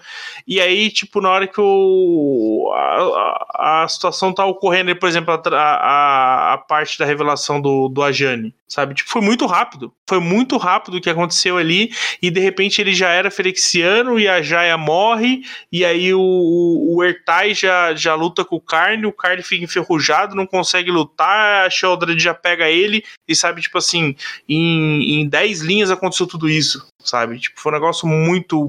E 0.47 0.61
aí, 0.61 0.89
tipo, 0.89 1.19
na 1.19 1.29
hora 1.29 1.47
que 1.47 1.59
o, 1.59 2.71
a, 2.73 3.83
a, 3.83 3.87
situação 3.87 4.33
tá 4.33 4.45
ocorrendo, 4.45 4.95
por 4.95 5.09
exemplo, 5.09 5.33
a, 5.33 5.57
a, 5.57 6.53
a 6.53 6.57
parte 6.57 6.97
da 6.97 7.05
revelação 7.05 7.59
do, 7.59 7.89
do 7.89 8.01
Ajani, 8.01 8.55
sabe? 8.67 8.93
Tipo, 8.93 9.09
foi 9.09 9.21
muito 9.21 9.45
rápido. 9.45 9.93
Foi 10.07 10.19
muito 10.19 10.57
rápido 10.57 10.95
o 10.95 11.01
que 11.01 11.09
aconteceu 11.09 11.57
ali, 11.57 11.91
e 12.21 12.31
de 12.31 12.39
repente 12.39 12.81
ele 12.81 12.93
já 12.93 13.09
era 13.09 13.29
ferexiano 13.29 14.19
e 14.19 14.27
a 14.27 14.41
Jaya 14.41 14.77
morre, 14.77 15.41
e 15.71 15.83
aí 15.83 16.13
o, 16.13 16.19
o 16.21 17.03
Ertai 17.03 17.53
já, 17.53 17.93
já 17.93 18.15
luta 18.15 18.45
com 18.45 18.55
o 18.55 18.61
Carne, 18.61 19.05
o 19.05 19.13
Carne 19.13 19.43
fica 19.43 19.63
enferrujado, 19.63 20.35
não 20.35 20.45
consegue 20.47 20.91
lutar, 20.91 21.65
a 21.65 21.69
Sheldred 21.69 22.21
já 22.21 22.33
pega 22.33 22.69
ele 22.69 23.03
e 23.27 23.35
sabe, 23.41 23.61
tipo 23.61 23.77
assim, 23.77 24.15
em, 24.47 25.21
em 25.21 25.27
10 25.27 25.61
linhas 25.61 25.91
aconteceu 25.91 26.27
tudo 26.27 26.47
isso, 26.49 26.87
sabe? 27.03 27.39
Tipo, 27.39 27.59
foi 27.59 27.71
um 27.71 27.75
negócio 27.75 28.07
muito. 28.07 28.67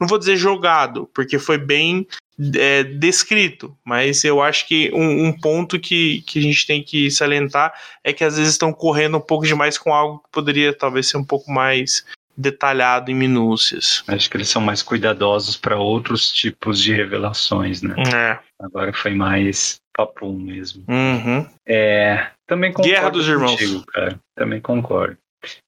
Não 0.00 0.08
vou 0.08 0.18
dizer 0.18 0.36
jogado, 0.36 1.08
porque 1.12 1.38
foi 1.38 1.58
bem 1.58 2.06
é, 2.54 2.82
descrito, 2.82 3.76
mas 3.84 4.22
eu 4.24 4.42
acho 4.42 4.66
que 4.68 4.90
um, 4.92 5.26
um, 5.26 5.32
ponto 5.32 5.78
que, 5.80 6.22
que 6.22 6.38
a 6.38 6.42
gente 6.42 6.66
tem 6.66 6.82
que 6.82 7.10
salientar 7.10 7.72
é 8.04 8.12
que 8.12 8.24
às 8.24 8.36
vezes 8.36 8.52
estão 8.52 8.72
correndo 8.72 9.16
um 9.16 9.20
pouco 9.20 9.46
demais 9.46 9.78
com 9.78 9.92
algo 9.92 10.18
que 10.18 10.30
poderia 10.30 10.72
talvez 10.72 11.08
ser 11.08 11.16
um 11.16 11.24
pouco 11.24 11.50
mais 11.50 12.04
detalhado 12.36 13.10
em 13.10 13.14
minúcias. 13.14 14.04
Acho 14.06 14.28
que 14.28 14.36
eles 14.36 14.48
são 14.48 14.60
mais 14.60 14.82
cuidadosos 14.82 15.56
para 15.56 15.76
outros 15.76 16.30
tipos 16.30 16.82
de 16.82 16.92
revelações, 16.92 17.80
né? 17.80 17.94
É. 18.14 18.38
Agora 18.60 18.92
foi 18.92 19.14
mais 19.14 19.80
papum 19.96 20.34
mesmo. 20.34 20.84
Uhum. 20.86 21.46
É, 21.66 22.26
também 22.46 22.72
concordo 22.72 22.94
Guerra 22.94 23.10
dos 23.10 23.28
Irmãos. 23.28 23.50
contigo, 23.52 23.86
cara. 23.86 24.20
Também 24.34 24.60
concordo. 24.60 25.18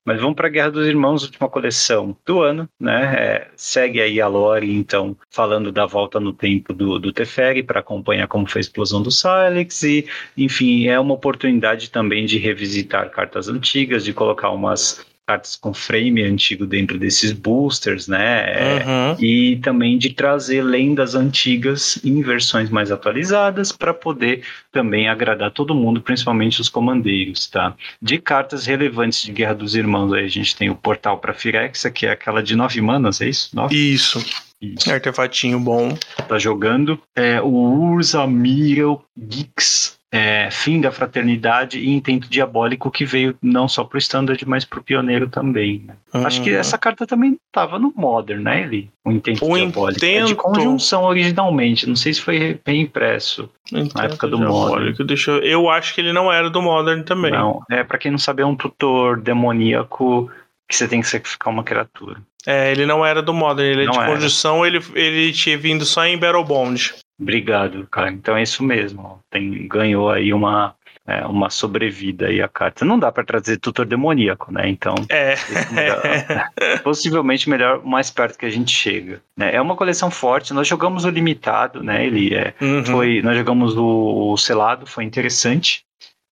Mas 0.05 0.21
vamos 0.21 0.35
para 0.35 0.49
Guerra 0.49 0.71
dos 0.71 0.87
Irmãos, 0.87 1.23
última 1.23 1.49
coleção 1.49 2.17
do 2.25 2.43
ano, 2.43 2.69
né? 2.81 3.15
É, 3.17 3.49
segue 3.57 4.01
aí 4.01 4.21
a 4.21 4.27
lore, 4.27 4.75
então, 4.75 5.17
falando 5.31 5.71
da 5.71 5.87
volta 5.87 6.19
no 6.19 6.33
tempo 6.33 6.73
do, 6.73 6.99
do 6.99 7.13
Teferi 7.13 7.63
para 7.63 7.81
acompanhar 7.81 8.27
como 8.27 8.49
foi 8.49 8.61
a 8.61 8.63
explosão 8.63 9.03
do 9.03 9.11
Silex 9.11 9.83
e, 9.83 10.09
enfim, 10.37 10.89
é 10.89 10.99
uma 10.99 11.15
oportunidade 11.15 11.91
também 11.91 12.27
de 12.27 12.39
revisitar 12.39 13.11
cartas 13.11 13.49
antigas, 13.49 14.05
de 14.05 14.13
colocar 14.13 14.51
umas 14.51 15.07
cartas 15.29 15.57
com 15.57 15.75
frame 15.75 16.23
antigo 16.23 16.65
dentro 16.65 16.99
desses 16.99 17.33
boosters, 17.33 18.09
né? 18.09 18.79
Uhum. 18.79 19.17
E 19.21 19.57
também 19.57 19.99
de 19.99 20.09
trazer 20.09 20.63
lendas 20.63 21.15
antigas 21.15 22.01
em 22.03 22.23
versões 22.23 22.71
mais 22.71 22.91
atualizadas 22.91 23.71
para 23.71 23.93
poder 23.93 24.43
também 24.73 25.07
agradar 25.07 25.51
todo 25.51 25.75
mundo, 25.75 26.01
principalmente 26.01 26.63
os 26.63 26.71
comandeiros, 26.71 27.47
tá? 27.47 27.75
De 28.01 28.17
cartas 28.17 28.65
relevantes 28.65 29.23
de 29.23 29.31
Guerra 29.31 29.55
dos 29.55 29.77
Irmãos, 29.77 30.15
aí 30.15 30.25
a 30.25 30.29
gente 30.29 30.57
tem 30.57 30.71
o 30.71 30.75
Portal 30.75 31.19
para 31.19 31.35
Firexa, 31.35 31.91
que 31.91 32.07
é 32.07 32.11
aquela 32.11 32.43
de 32.43 32.57
nove 32.57 32.81
manas, 32.81 33.21
é 33.21 33.29
isso? 33.29 33.55
Nove? 33.55 33.77
Isso. 33.77 34.25
Isso. 34.61 34.91
Artefatinho 34.91 35.61
bom. 35.61 35.97
Tá 36.27 36.39
jogando. 36.39 36.99
É, 37.15 37.41
o 37.41 37.49
Urza 37.49 38.27
Miro 38.27 39.05
Geeks 39.17 39.98
é, 40.11 40.49
fim 40.51 40.81
da 40.81 40.91
fraternidade 40.91 41.79
e 41.79 41.91
intento 41.91 42.31
diabólico 42.31 42.91
que 42.91 43.05
veio 43.05 43.37
não 43.43 43.69
só 43.69 43.85
pro 43.85 43.99
standard, 43.99 44.43
mas 44.49 44.65
pro 44.65 44.83
pioneiro 44.83 45.29
também. 45.29 45.85
Né? 45.87 45.95
Uhum. 46.15 46.27
Acho 46.27 46.43
que 46.43 46.51
essa 46.51 46.79
carta 46.79 47.07
também 47.07 47.37
tava 47.53 47.79
no 47.79 47.93
Modern, 47.95 48.43
né, 48.43 48.63
Eli? 48.63 48.91
O 49.05 49.13
intento 49.13 49.45
O 49.45 49.57
diabólico. 49.57 50.05
É 50.05 50.09
de 50.09 50.17
intento- 50.33 50.37
conjunção 50.37 51.05
originalmente, 51.05 51.87
não 51.87 51.97
sei 51.97 52.15
se 52.15 52.21
foi 52.23 52.59
reimpresso. 52.67 53.51
Na 53.95 54.05
época 54.05 54.27
do 54.27 54.39
Modern. 54.39 54.95
Deixa 55.07 55.31
eu... 55.33 55.43
eu 55.43 55.69
acho 55.69 55.95
que 55.95 56.01
ele 56.01 56.13
não 56.13 56.33
era 56.33 56.49
do 56.49 56.63
Modern 56.63 57.03
também. 57.03 57.31
Não, 57.31 57.63
é 57.71 57.85
para 57.85 57.99
quem 57.99 58.11
não 58.11 58.19
sabe, 58.19 58.43
é 58.43 58.47
um 58.47 58.57
tutor 58.57 59.21
demoníaco 59.21 60.31
que 60.69 60.77
você 60.77 60.89
tem 60.89 61.01
que 61.01 61.07
sacrificar 61.09 61.53
uma 61.53 61.65
criatura. 61.65 62.17
É, 62.47 62.71
ele 62.71 62.87
não 62.87 63.05
era 63.05 63.21
do 63.21 63.35
Modern, 63.35 63.69
ele 63.69 63.83
é 63.83 63.87
Não 63.87 63.93
de 63.93 63.99
era. 63.99 64.09
conjunção, 64.09 64.65
ele, 64.65 64.81
ele 64.95 65.33
tinha 65.33 65.59
vindo 65.59 65.85
só 65.85 66.05
em 66.07 66.17
Battle 66.17 66.45
Bond. 66.45 66.95
Obrigado, 67.21 67.87
cara. 67.91 68.11
Então 68.11 68.37
é 68.37 68.43
isso 68.43 68.63
mesmo. 68.63 69.19
Tem, 69.31 69.67
ganhou 69.67 70.09
aí 70.11 70.33
uma, 70.33 70.75
é, 71.07 71.27
uma 71.27 71.51
sobrevida 71.51 72.27
aí 72.27 72.41
a 72.41 72.47
carta. 72.49 72.85
Não 72.85 72.99
dá 72.99 73.11
para 73.11 73.25
trazer 73.25 73.59
tutor 73.59 73.85
demoníaco, 73.87 74.53
né? 74.53 74.69
Então 74.69 74.95
É. 75.09 75.35
possivelmente 76.83 77.49
melhor 77.51 77.85
mais 77.85 78.11
perto 78.11 78.39
que 78.39 78.47
a 78.47 78.51
gente 78.51 78.71
chega. 78.71 79.21
né? 79.37 79.55
É 79.55 79.61
uma 79.61 79.77
coleção 79.77 80.11
forte. 80.11 80.53
Nós 80.55 80.67
jogamos 80.69 81.05
o 81.05 81.11
limitado, 81.11 81.83
né? 81.83 82.07
Ele 82.07 82.35
é, 82.35 82.55
Uhum. 82.61 82.85
foi, 82.85 83.23
nós 83.23 83.37
jogamos 83.37 83.77
o, 83.77 84.33
o 84.33 84.37
selado, 84.37 84.87
foi 84.87 85.05
interessante. 85.05 85.85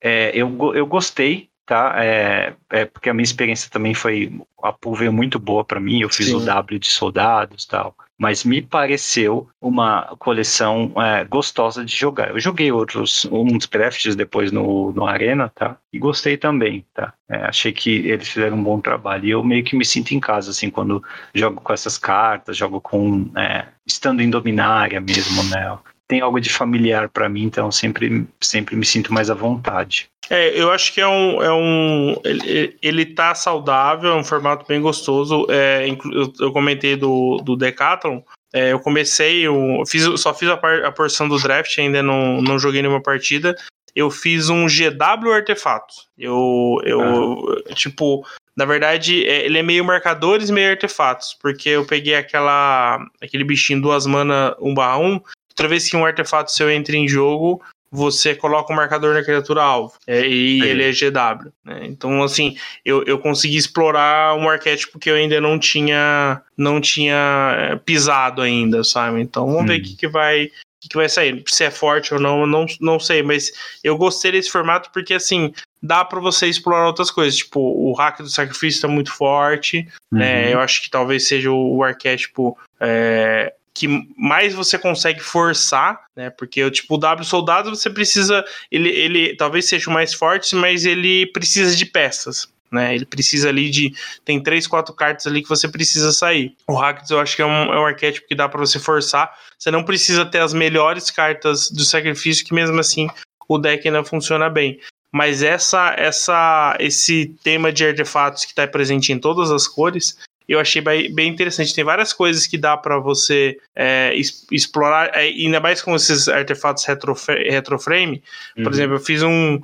É, 0.03 0.31
eu, 0.35 0.73
eu 0.75 0.87
gostei, 0.87 1.49
tá? 1.65 1.95
É, 1.99 2.53
é 2.71 2.85
porque 2.85 3.11
a 3.11 3.15
minha 3.15 3.25
experiência 3.25 3.71
também 3.71 3.95
foi 3.95 4.33
a 4.63 4.73
pool 4.73 4.95
veio 4.95 5.13
muito 5.13 5.39
boa 5.39 5.65
para 5.65 5.81
mim. 5.81 6.01
Eu 6.01 6.09
fiz 6.09 6.27
Sim. 6.27 6.37
o 6.37 6.41
W 6.45 6.79
de 6.79 6.91
soldados, 6.91 7.65
tal. 7.67 7.95
Mas 8.19 8.45
me 8.45 8.63
pareceu 8.63 9.49
uma 9.61 10.17
coleção 10.19 10.93
é, 10.97 11.25
gostosa 11.25 11.85
de 11.85 11.95
jogar. 11.95 12.31
Eu 12.31 12.41
joguei 12.41 12.73
outros 12.73 13.27
uns 13.31 13.67
drafts 13.67 14.17
depois 14.17 14.51
no, 14.51 14.91
no 14.93 15.07
Arena, 15.07 15.51
tá? 15.55 15.77
E 15.93 15.99
gostei 15.99 16.37
também, 16.37 16.85
tá? 16.95 17.13
É, 17.29 17.37
achei 17.45 17.73
que 17.73 17.91
eles 18.09 18.29
fizeram 18.29 18.57
um 18.57 18.63
bom 18.63 18.81
trabalho. 18.81 19.27
E 19.27 19.31
eu 19.31 19.45
meio 19.45 19.63
que 19.63 19.77
me 19.77 19.85
sinto 19.85 20.13
em 20.13 20.21
casa, 20.21 20.51
assim, 20.51 20.71
quando 20.71 21.03
jogo 21.35 21.61
com 21.61 21.73
essas 21.73 21.99
cartas, 21.99 22.57
jogo 22.57 22.81
com. 22.81 23.31
é, 23.37 23.67
estando 23.87 24.23
em 24.23 24.31
Dominária 24.31 25.01
mesmo, 25.01 25.43
né? 25.45 25.77
Tem 26.09 26.21
algo 26.21 26.41
de 26.41 26.51
familiar 26.51 27.09
para 27.09 27.29
mim, 27.29 27.45
então 27.45 27.71
sempre, 27.73 28.27
sempre 28.41 28.77
me 28.77 28.85
sinto 28.85 29.13
mais 29.13 29.29
à 29.29 29.35
vontade. 29.35 30.09
É, 30.29 30.61
eu 30.61 30.71
acho 30.73 30.93
que 30.93 31.01
é 31.01 31.07
um. 31.07 31.43
É 31.43 31.53
um 31.53 32.17
ele, 32.25 32.77
ele 32.83 33.07
tá 33.07 33.35
saudável, 33.35 34.11
é 34.11 34.15
um 34.15 34.25
formato 34.25 34.67
bem 34.67 34.81
gostoso. 34.81 35.47
É, 35.49 35.89
eu, 35.89 36.33
eu 36.41 36.53
comentei 36.53 36.97
do, 36.97 37.39
do 37.39 37.57
Decathlon. 37.57 38.21
É, 38.53 38.73
eu 38.73 38.81
comecei, 38.81 39.43
eu 39.47 39.83
fiz, 39.87 40.05
só 40.21 40.33
fiz 40.33 40.49
a, 40.49 40.57
par- 40.57 40.85
a 40.85 40.93
porção 40.93 41.29
do 41.29 41.39
draft, 41.39 41.79
ainda 41.79 42.03
não, 42.03 42.41
não 42.41 42.59
joguei 42.59 42.81
nenhuma 42.83 43.03
partida. 43.03 43.55
Eu 43.95 44.11
fiz 44.11 44.49
um 44.49 44.67
GW 44.67 45.33
artefato. 45.33 45.95
Eu, 46.19 46.81
eu 46.85 47.63
tipo, 47.75 48.27
na 48.57 48.65
verdade, 48.65 49.27
é, 49.27 49.45
ele 49.47 49.59
é 49.59 49.63
meio 49.63 49.85
marcadores, 49.85 50.51
meio 50.51 50.71
artefatos, 50.71 51.37
porque 51.41 51.69
eu 51.69 51.85
peguei 51.85 52.15
aquela 52.15 53.05
aquele 53.23 53.45
bichinho 53.45 53.81
duas 53.81 54.07
mana 54.07 54.57
1/1. 54.61 55.21
Toda 55.57 55.69
vez 55.69 55.89
que 55.89 55.97
um 55.97 56.05
artefato 56.05 56.53
seu 56.53 56.71
entra 56.71 56.95
em 56.97 57.09
jogo, 57.09 57.63
você 57.91 58.35
coloca 58.35 58.73
um 58.73 58.77
marcador 58.77 59.15
na 59.15 59.25
criatura 59.25 59.63
alvo. 59.63 59.95
É, 60.07 60.27
e 60.27 60.61
Sim. 60.61 60.67
ele 60.67 60.85
é 60.85 60.91
GW. 60.93 61.51
né? 61.65 61.81
Então, 61.85 62.23
assim, 62.23 62.57
eu, 62.85 63.03
eu 63.05 63.19
consegui 63.19 63.57
explorar 63.57 64.35
um 64.37 64.49
arquétipo 64.51 64.99
que 64.99 65.11
eu 65.11 65.15
ainda 65.15 65.41
não 65.41 65.59
tinha 65.59 66.43
não 66.57 66.81
tinha 66.81 67.57
é, 67.73 67.77
pisado 67.77 68.43
ainda, 68.43 68.85
sabe? 68.85 69.21
Então 69.21 69.47
vamos 69.47 69.67
ver 69.67 69.79
Hum. 69.79 69.81
o 69.81 69.83
que, 69.83 69.97
que 69.97 70.09
vai. 70.09 70.45
o 70.47 70.51
que, 70.81 70.89
que 70.91 70.97
vai 70.97 71.09
sair. 71.09 71.43
Se 71.49 71.65
é 71.65 71.71
forte 71.71 72.13
ou 72.13 72.21
não, 72.21 72.47
não, 72.47 72.67
não 72.81 73.01
sei, 73.01 73.23
mas 73.23 73.51
eu 73.83 73.97
gostei 73.97 74.33
desse 74.33 74.51
formato 74.51 74.91
porque 74.93 75.15
assim 75.15 75.55
dá 75.83 76.05
pra 76.05 76.21
você 76.21 76.49
explorar 76.49 76.87
outras 76.87 77.11
coisas. 77.11 77.39
Tipo, 77.39 77.61
o 77.61 77.93
hack 77.95 78.19
do 78.19 78.29
sacrifício 78.29 78.83
tá 78.83 78.89
muito 78.89 79.13
forte, 79.13 79.87
né? 80.13 80.47
Uhum. 80.47 80.51
Eu 80.55 80.61
acho 80.61 80.83
que 80.83 80.91
talvez 80.91 81.27
seja 81.29 81.51
o, 81.51 81.77
o 81.77 81.83
arquétipo 81.85 82.59
é, 82.81 83.55
que 83.77 83.87
mais 84.17 84.55
você 84.55 84.79
consegue 84.79 85.21
forçar, 85.21 86.01
né? 86.17 86.31
Porque 86.31 86.65
o 86.65 86.71
tipo 86.71 86.95
o 86.95 86.99
W 86.99 87.27
soldado 87.27 87.69
você 87.69 87.91
precisa, 87.91 88.43
ele, 88.73 88.89
ele 88.89 89.37
talvez 89.37 89.69
seja 89.69 89.91
o 89.91 89.93
mais 89.93 90.15
forte, 90.15 90.57
mas 90.57 90.87
ele 90.87 91.27
precisa 91.27 91.77
de 91.77 91.85
peças. 91.85 92.49
né? 92.73 92.95
Ele 92.95 93.05
precisa 93.05 93.51
ali 93.51 93.69
de. 93.69 93.93
Tem 94.25 94.43
três, 94.43 94.67
quatro 94.67 94.95
cartas 94.95 95.27
ali 95.27 95.43
que 95.43 95.49
você 95.49 95.69
precisa 95.69 96.11
sair. 96.11 96.57
O 96.67 96.75
Rakdos 96.75 97.11
eu 97.11 97.21
acho 97.21 97.37
que 97.37 97.43
é 97.43 97.47
um, 97.47 97.75
é 97.75 97.79
um 97.79 97.85
arquétipo 97.85 98.27
que 98.27 98.35
dá 98.35 98.49
para 98.49 98.59
você 98.59 98.79
forçar. 98.79 99.31
Você 99.59 99.71
não 99.71 99.85
precisa 99.85 100.25
ter 100.25 100.39
as 100.39 100.55
melhores 100.55 101.11
cartas 101.11 101.71
do 101.71 101.85
sacrifício, 101.85 102.47
que 102.47 102.55
mesmo 102.55 102.81
assim 102.81 103.09
o 103.47 103.59
deck 103.59 103.87
ainda 103.87 104.03
funciona 104.03 104.49
bem. 104.49 104.81
Mas 105.13 105.43
essa, 105.43 105.95
essa, 105.99 106.77
esse 106.81 107.27
tema 107.45 107.71
de 107.71 107.87
artefatos 107.87 108.45
que 108.45 108.53
está 108.53 108.67
presente 108.67 109.13
em 109.13 109.19
todas 109.19 109.51
as 109.51 109.69
cores, 109.69 110.17
eu 110.49 110.61
achei 110.61 110.81
bem 110.81 111.29
interessante. 111.29 111.75
Tem 111.75 111.85
várias 111.85 112.13
coisas 112.13 112.47
que 112.47 112.57
dá 112.57 112.77
para 112.77 112.99
você 112.99 113.59
é, 113.75 114.15
explorar, 114.51 115.11
é, 115.15 115.23
ainda 115.23 115.61
mais 115.61 115.83
com 115.83 115.95
esses 115.95 116.29
artefatos 116.29 116.85
retroframe. 116.85 118.23
Por 118.55 118.65
uhum. 118.65 118.71
exemplo, 118.71 118.97
eu 118.97 119.01
fiz 119.01 119.23
um, 119.23 119.61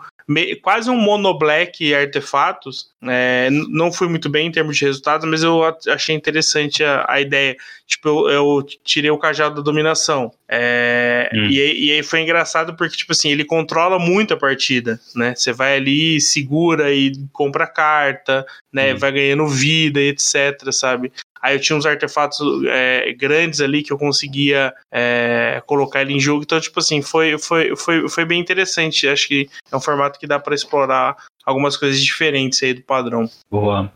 quase 0.62 0.90
um 0.90 0.96
monoblack 0.96 1.94
artefatos. 1.94 2.90
É, 3.04 3.48
não 3.50 3.92
fui 3.92 4.08
muito 4.08 4.28
bem 4.28 4.46
em 4.46 4.52
termos 4.52 4.76
de 4.76 4.84
resultados, 4.84 5.28
mas 5.28 5.42
eu 5.42 5.60
achei 5.88 6.14
interessante 6.14 6.84
a, 6.84 7.04
a 7.08 7.20
ideia. 7.20 7.56
Tipo, 7.86 8.08
eu, 8.08 8.28
eu, 8.28 8.66
tirei 8.84 9.10
o 9.10 9.18
cajado 9.18 9.56
da 9.56 9.62
dominação. 9.62 10.32
É, 10.48 11.30
hum. 11.32 11.48
e, 11.50 11.86
e, 11.86 11.92
aí 11.92 12.02
foi 12.02 12.20
engraçado 12.20 12.74
porque, 12.76 12.96
tipo 12.96 13.12
assim, 13.12 13.30
ele 13.30 13.44
controla 13.44 13.98
muito 13.98 14.34
a 14.34 14.36
partida, 14.36 15.00
né? 15.14 15.34
Você 15.34 15.52
vai 15.52 15.76
ali, 15.76 16.20
segura 16.20 16.92
e 16.92 17.12
compra 17.32 17.66
carta, 17.66 18.46
né? 18.72 18.94
Hum. 18.94 18.98
Vai 18.98 19.12
ganhando 19.12 19.46
vida 19.48 20.00
e 20.00 20.08
etc, 20.08 20.72
sabe? 20.72 21.12
Aí 21.42 21.56
eu 21.56 21.60
tinha 21.60 21.76
uns 21.76 21.84
artefatos 21.84 22.40
é, 22.68 23.12
grandes 23.14 23.60
ali 23.60 23.82
que 23.82 23.92
eu 23.92 23.98
conseguia 23.98 24.72
é, 24.92 25.60
colocar 25.66 26.00
ele 26.00 26.12
em 26.12 26.20
jogo. 26.20 26.44
Então, 26.44 26.60
tipo 26.60 26.78
assim, 26.78 27.02
foi, 27.02 27.36
foi, 27.36 27.74
foi, 27.74 28.08
foi 28.08 28.24
bem 28.24 28.40
interessante. 28.40 29.08
Acho 29.08 29.26
que 29.26 29.48
é 29.70 29.76
um 29.76 29.80
formato 29.80 30.20
que 30.20 30.26
dá 30.26 30.38
para 30.38 30.54
explorar 30.54 31.16
algumas 31.44 31.76
coisas 31.76 32.00
diferentes 32.00 32.62
aí 32.62 32.74
do 32.74 32.82
padrão. 32.82 33.28
Boa. 33.50 33.92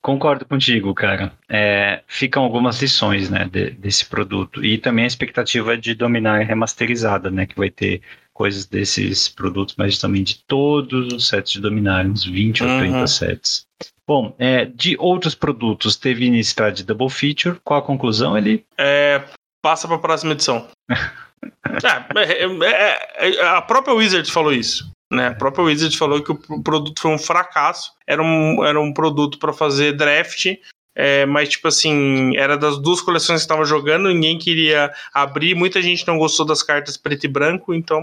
Concordo 0.00 0.44
contigo, 0.44 0.94
cara. 0.94 1.32
É, 1.48 2.02
ficam 2.06 2.44
algumas 2.44 2.80
lições, 2.80 3.28
né, 3.28 3.48
de, 3.50 3.70
desse 3.70 4.06
produto. 4.06 4.64
E 4.64 4.78
também 4.78 5.04
a 5.04 5.08
expectativa 5.08 5.76
de 5.76 5.94
dominar 5.94 6.44
remasterizada, 6.44 7.30
né, 7.30 7.44
que 7.44 7.56
vai 7.56 7.70
ter 7.70 8.00
coisas 8.32 8.66
desses 8.66 9.28
produtos, 9.28 9.74
mas 9.76 9.98
também 9.98 10.22
de 10.22 10.38
todos 10.44 11.12
os 11.12 11.28
sets 11.28 11.52
de 11.52 11.60
dominar, 11.60 12.04
uns 12.06 12.24
20 12.24 12.62
uhum. 12.62 12.72
ou 12.72 12.78
30 12.80 13.06
sets. 13.06 13.66
Bom, 14.06 14.34
é, 14.38 14.66
de 14.66 14.96
outros 14.98 15.34
produtos, 15.34 15.96
teve 15.96 16.26
iniciativa 16.26 16.70
de 16.70 16.84
Double 16.84 17.08
Feature. 17.08 17.58
Qual 17.64 17.80
a 17.80 17.82
conclusão, 17.82 18.36
ele? 18.36 18.64
É, 18.78 19.22
passa 19.62 19.88
para 19.88 19.96
a 19.96 20.00
próxima 20.00 20.32
edição. 20.32 20.68
É, 22.16 22.20
é, 22.20 22.46
é, 22.46 23.36
é, 23.36 23.46
a 23.48 23.60
própria 23.60 23.92
Wizards 23.92 24.30
falou 24.30 24.50
isso. 24.50 24.90
Né? 25.12 25.26
A 25.26 25.34
própria 25.34 25.64
Wizards 25.64 25.98
falou 25.98 26.22
que 26.22 26.32
o 26.32 26.62
produto 26.62 26.98
foi 26.98 27.10
um 27.10 27.18
fracasso. 27.18 27.92
Era 28.06 28.22
um, 28.22 28.64
era 28.64 28.80
um 28.80 28.94
produto 28.94 29.38
para 29.38 29.52
fazer 29.52 29.92
draft, 29.94 30.46
é, 30.94 31.26
mas, 31.26 31.48
tipo 31.50 31.66
assim, 31.66 32.36
era 32.36 32.56
das 32.56 32.78
duas 32.78 33.00
coleções 33.00 33.40
que 33.40 33.44
estavam 33.44 33.64
jogando, 33.64 34.08
ninguém 34.08 34.38
queria 34.38 34.92
abrir, 35.12 35.54
muita 35.54 35.82
gente 35.82 36.06
não 36.06 36.18
gostou 36.18 36.46
das 36.46 36.62
cartas 36.62 36.96
preto 36.96 37.24
e 37.24 37.28
branco, 37.28 37.74
então 37.74 38.00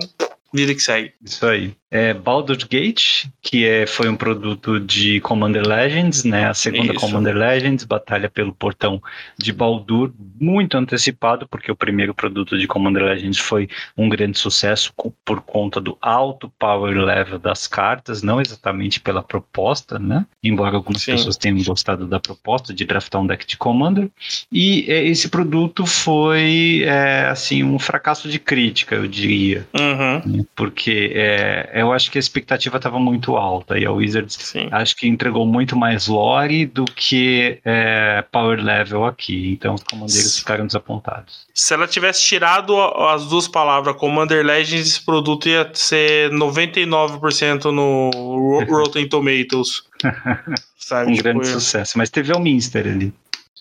vida 0.53 0.73
que 0.73 0.81
segue. 0.81 1.13
Isso 1.23 1.45
aí 1.45 1.75
é, 1.91 2.13
Baldur's 2.13 2.63
Gate, 2.63 3.25
que 3.41 3.67
é, 3.67 3.85
foi 3.85 4.07
um 4.07 4.15
produto 4.15 4.79
de 4.79 5.19
Commander 5.19 5.67
Legends, 5.67 6.23
né? 6.23 6.47
A 6.47 6.53
segunda 6.53 6.93
Isso. 6.93 7.01
Commander 7.01 7.35
Legends, 7.35 7.83
batalha 7.83 8.29
pelo 8.29 8.55
portão 8.55 9.03
de 9.37 9.51
Baldur, 9.51 10.13
muito 10.39 10.77
antecipado, 10.77 11.45
porque 11.49 11.69
o 11.69 11.75
primeiro 11.75 12.13
produto 12.13 12.57
de 12.57 12.65
Commander 12.65 13.03
Legends 13.03 13.37
foi 13.37 13.67
um 13.97 14.07
grande 14.07 14.39
sucesso 14.39 14.93
por 15.25 15.41
conta 15.41 15.81
do 15.81 15.97
alto 16.01 16.49
power 16.57 16.97
level 16.97 17.37
das 17.37 17.67
cartas, 17.67 18.23
não 18.23 18.39
exatamente 18.39 19.01
pela 19.01 19.21
proposta, 19.21 19.99
né? 19.99 20.25
Embora 20.41 20.77
algumas 20.77 21.01
Sim. 21.01 21.11
pessoas 21.11 21.35
tenham 21.35 21.61
gostado 21.61 22.07
da 22.07 22.21
proposta 22.21 22.73
de 22.73 22.85
draftar 22.85 23.19
um 23.19 23.27
deck 23.27 23.45
de 23.45 23.57
Commander. 23.57 24.09
E 24.49 24.85
é, 24.87 25.05
esse 25.05 25.27
produto 25.27 25.85
foi, 25.85 26.83
é, 26.85 27.25
assim, 27.25 27.63
um 27.65 27.77
fracasso 27.77 28.29
de 28.29 28.39
crítica, 28.39 28.95
eu 28.95 29.07
diria. 29.07 29.67
Uhum. 29.77 30.40
Porque 30.55 31.11
é, 31.15 31.71
eu 31.73 31.91
acho 31.91 32.11
que 32.11 32.17
a 32.17 32.19
expectativa 32.19 32.77
estava 32.77 32.99
muito 32.99 33.35
alta 33.35 33.77
e 33.77 33.85
a 33.85 33.91
Wizards 33.91 34.35
Sim. 34.39 34.67
acho 34.71 34.95
que 34.95 35.07
entregou 35.07 35.45
muito 35.45 35.75
mais 35.75 36.07
lore 36.07 36.65
do 36.65 36.85
que 36.85 37.59
é, 37.65 38.23
power 38.31 38.63
level 38.63 39.05
aqui. 39.05 39.51
Então 39.51 39.75
os 39.75 39.83
comandeiros 39.83 40.39
ficaram 40.39 40.65
desapontados. 40.65 41.45
Se 41.53 41.73
ela 41.73 41.87
tivesse 41.87 42.23
tirado 42.23 42.79
as 42.79 43.27
duas 43.27 43.47
palavras 43.47 43.95
Commander 43.95 44.45
Legends, 44.45 44.87
esse 44.87 45.05
produto 45.05 45.47
ia 45.47 45.69
ser 45.73 46.31
99% 46.31 47.65
no 47.65 48.63
Rotten 48.69 49.07
Tomatoes. 49.07 49.83
Sabe? 50.77 51.11
Um 51.11 51.13
tipo, 51.13 51.23
grande 51.23 51.47
eu... 51.47 51.53
sucesso. 51.53 51.97
Mas 51.97 52.09
teve 52.09 52.33
o 52.33 52.39
Minster 52.39 52.85
ali. 52.85 53.13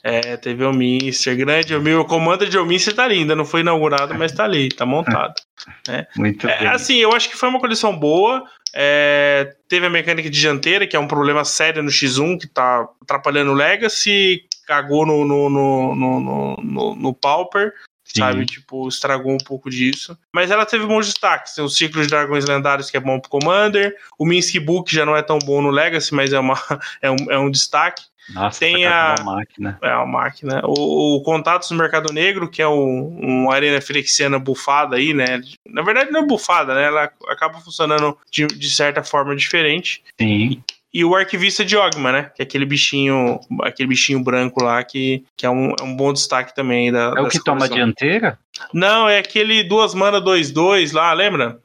É, 0.03 0.37
teve 0.37 0.65
o 0.65 0.73
Mister, 0.73 1.37
grande. 1.37 1.75
O 1.75 1.81
meu 1.81 2.05
Commander 2.05 2.49
de 2.49 2.59
Mister 2.63 2.95
tá 2.95 3.07
linda, 3.07 3.37
não 3.37 3.45
foi 3.45 3.61
inaugurado, 3.61 4.15
mas 4.15 4.33
tá 4.33 4.45
ali, 4.45 4.69
tá 4.69 4.87
montado. 4.87 5.35
Né? 5.87 6.07
Muito 6.17 6.49
é, 6.49 6.59
bem. 6.59 6.69
Assim, 6.69 6.97
eu 6.97 7.13
acho 7.13 7.29
que 7.29 7.37
foi 7.37 7.47
uma 7.51 7.61
coleção 7.61 7.95
boa. 7.95 8.43
É, 8.75 9.55
teve 9.69 9.85
a 9.85 9.91
mecânica 9.91 10.31
de 10.31 10.41
dianteira, 10.41 10.87
que 10.87 10.97
é 10.97 10.99
um 10.99 11.07
problema 11.07 11.45
sério 11.45 11.83
no 11.83 11.91
X1, 11.91 12.41
que 12.41 12.47
tá 12.47 12.89
atrapalhando 13.03 13.51
o 13.51 13.55
Legacy, 13.55 14.43
cagou 14.67 15.05
no, 15.05 15.23
no, 15.27 15.51
no, 15.51 15.95
no, 15.95 16.57
no, 16.63 16.95
no 16.97 17.15
Pauper. 17.15 17.75
Sim. 18.13 18.21
Sabe, 18.21 18.47
tipo, 18.47 18.89
estragou 18.89 19.33
um 19.33 19.39
pouco 19.39 19.71
disso. 19.71 20.19
Mas 20.35 20.51
ela 20.51 20.67
teve 20.67 20.85
bons 20.85 21.07
destaques. 21.07 21.55
Tem 21.55 21.65
o 21.65 21.69
Ciclo 21.69 22.03
de 22.03 22.09
Dragões 22.09 22.45
Lendários, 22.45 22.91
que 22.91 22.97
é 22.97 23.01
bom 23.01 23.21
pro 23.21 23.31
Commander. 23.31 23.95
O 24.19 24.27
Minsky 24.27 24.59
Book 24.59 24.93
já 24.93 25.07
não 25.07 25.15
é 25.15 25.23
tão 25.23 25.39
bom 25.39 25.63
no 25.63 25.71
Legacy, 25.71 26.13
mas 26.13 26.33
é, 26.33 26.41
uma, 26.41 26.59
é, 27.01 27.11
um, 27.11 27.17
é 27.29 27.39
um 27.39 27.51
destaque. 27.51 28.03
Nossa, 28.33 28.61
tem 28.61 28.87
a 28.87 29.15
uma 29.19 29.37
máquina. 29.37 29.79
É 29.83 29.95
uma 29.95 30.07
máquina. 30.07 30.63
O, 30.65 31.17
o 31.17 31.23
Contatos 31.23 31.71
no 31.71 31.77
Mercado 31.77 32.13
Negro, 32.13 32.49
que 32.49 32.63
é 32.63 32.69
um, 32.69 33.19
uma 33.21 33.55
arena 33.55 33.81
flexiana 33.81 34.39
bufada 34.39 34.97
aí, 34.97 35.13
né? 35.13 35.41
Na 35.67 35.83
verdade 35.83 36.11
não 36.11 36.21
é 36.21 36.27
bufada, 36.27 36.75
né? 36.75 36.85
Ela 36.85 37.11
acaba 37.29 37.61
funcionando 37.61 38.17
de, 38.31 38.47
de 38.47 38.71
certa 38.71 39.03
forma 39.03 39.35
diferente. 39.35 40.03
Sim. 40.21 40.63
E 40.93 41.05
o 41.05 41.15
arquivista 41.15 41.65
de 41.65 41.77
Ogma, 41.77 42.11
né? 42.11 42.31
Que 42.35 42.43
é 42.43 42.45
aquele 42.45 42.65
bichinho, 42.65 43.39
aquele 43.63 43.89
bichinho 43.89 44.23
branco 44.23 44.63
lá 44.63 44.83
que, 44.83 45.25
que 45.37 45.47
é, 45.47 45.51
um, 45.51 45.71
é 45.79 45.83
um 45.85 45.95
bom 45.95 46.13
destaque 46.13 46.55
também 46.55 46.91
da. 46.91 47.15
É 47.17 47.21
o 47.21 47.29
que 47.29 47.43
toma 47.43 47.67
a 47.67 47.69
dianteira? 47.69 48.39
Não, 48.75 49.09
é 49.09 49.19
aquele 49.19 49.63
duas 49.63 49.95
mana 49.95 50.21
2-2 50.21 50.93
lá, 50.93 51.13
lembra? 51.13 51.61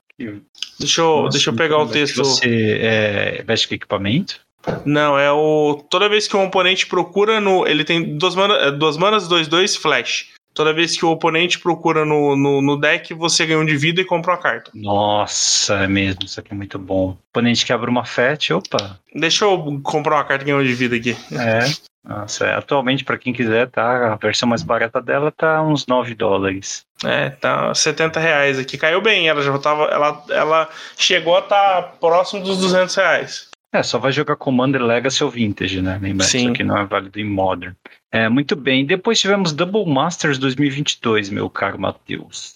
Deixa 0.79 1.01
eu, 1.01 1.23
Nossa, 1.23 1.31
deixa 1.31 1.49
eu 1.49 1.55
pegar 1.55 1.77
o 1.79 1.87
texto. 1.87 2.17
Você 2.17 2.79
é, 2.81 3.43
veste 3.43 3.67
com 3.67 3.75
equipamento? 3.75 4.44
Não, 4.85 5.17
é 5.17 5.31
o. 5.31 5.83
Toda 5.89 6.09
vez 6.09 6.27
que 6.27 6.35
um 6.35 6.45
oponente 6.45 6.87
procura 6.87 7.39
no. 7.39 7.67
Ele 7.67 7.83
tem 7.83 8.17
duas, 8.17 8.35
mana, 8.35 8.55
é, 8.55 8.71
duas 8.71 8.97
manas 8.97 9.27
2-2 9.27 9.77
flash. 9.79 10.33
Toda 10.53 10.73
vez 10.73 10.97
que 10.97 11.05
o 11.05 11.09
oponente 11.09 11.59
procura 11.59 12.05
no, 12.05 12.33
no, 12.33 12.61
no, 12.61 12.79
deck, 12.79 13.13
você 13.13 13.45
ganha 13.45 13.59
um 13.59 13.65
de 13.65 13.75
vida 13.75 13.99
e 13.99 14.05
compra 14.05 14.31
uma 14.31 14.37
carta. 14.37 14.71
Nossa, 14.73 15.83
é 15.83 15.87
mesmo, 15.87 16.23
isso 16.23 16.39
aqui 16.39 16.53
é 16.53 16.55
muito 16.55 16.79
bom. 16.79 17.09
O 17.09 17.17
oponente 17.29 17.65
quebra 17.65 17.89
uma 17.89 18.05
FET, 18.05 18.53
opa. 18.53 18.97
Deixa 19.13 19.43
eu 19.43 19.81
comprar 19.83 20.15
uma 20.15 20.23
carta 20.23 20.45
e 20.45 20.47
ganhar 20.47 20.59
um 20.59 20.63
de 20.63 20.73
vida 20.73 20.95
aqui. 20.95 21.17
É. 21.33 21.95
Nossa, 22.07 22.45
é, 22.45 22.53
atualmente, 22.53 23.03
para 23.03 23.17
quem 23.17 23.33
quiser, 23.33 23.67
tá? 23.69 24.13
A 24.13 24.15
versão 24.15 24.47
mais 24.47 24.61
barata 24.61 25.01
dela 25.01 25.29
tá 25.29 25.61
uns 25.61 25.87
9 25.87 26.13
dólares. 26.13 26.85
É, 27.03 27.31
tá 27.31 27.73
70 27.73 28.19
reais 28.19 28.59
aqui. 28.59 28.77
Caiu 28.77 29.01
bem, 29.01 29.27
ela 29.27 29.41
já 29.41 29.57
tava. 29.57 29.85
Ela, 29.85 30.23
ela 30.29 30.69
chegou 30.95 31.35
a 31.35 31.39
estar 31.39 31.81
tá 31.81 31.89
próximo 31.99 32.43
dos 32.43 32.59
200 32.59 32.95
reais. 32.95 33.49
É, 33.75 33.83
só 33.83 33.99
vai 33.99 34.13
jogar 34.13 34.37
Commander 34.37 34.81
Legacy 34.81 35.21
ou 35.21 35.29
Vintage, 35.29 35.81
né? 35.81 35.99
Lembra, 36.01 36.25
Sim. 36.25 36.37
isso 36.37 36.49
aqui 36.49 36.63
não 36.63 36.77
é 36.77 36.85
válido 36.85 37.19
em 37.19 37.25
Modern. 37.25 37.73
É, 38.09 38.29
muito 38.29 38.55
bem. 38.55 38.85
Depois 38.85 39.19
tivemos 39.19 39.51
Double 39.51 39.85
Masters 39.85 40.37
2022, 40.37 41.29
meu 41.29 41.49
caro 41.49 41.77
Matheus. 41.77 42.55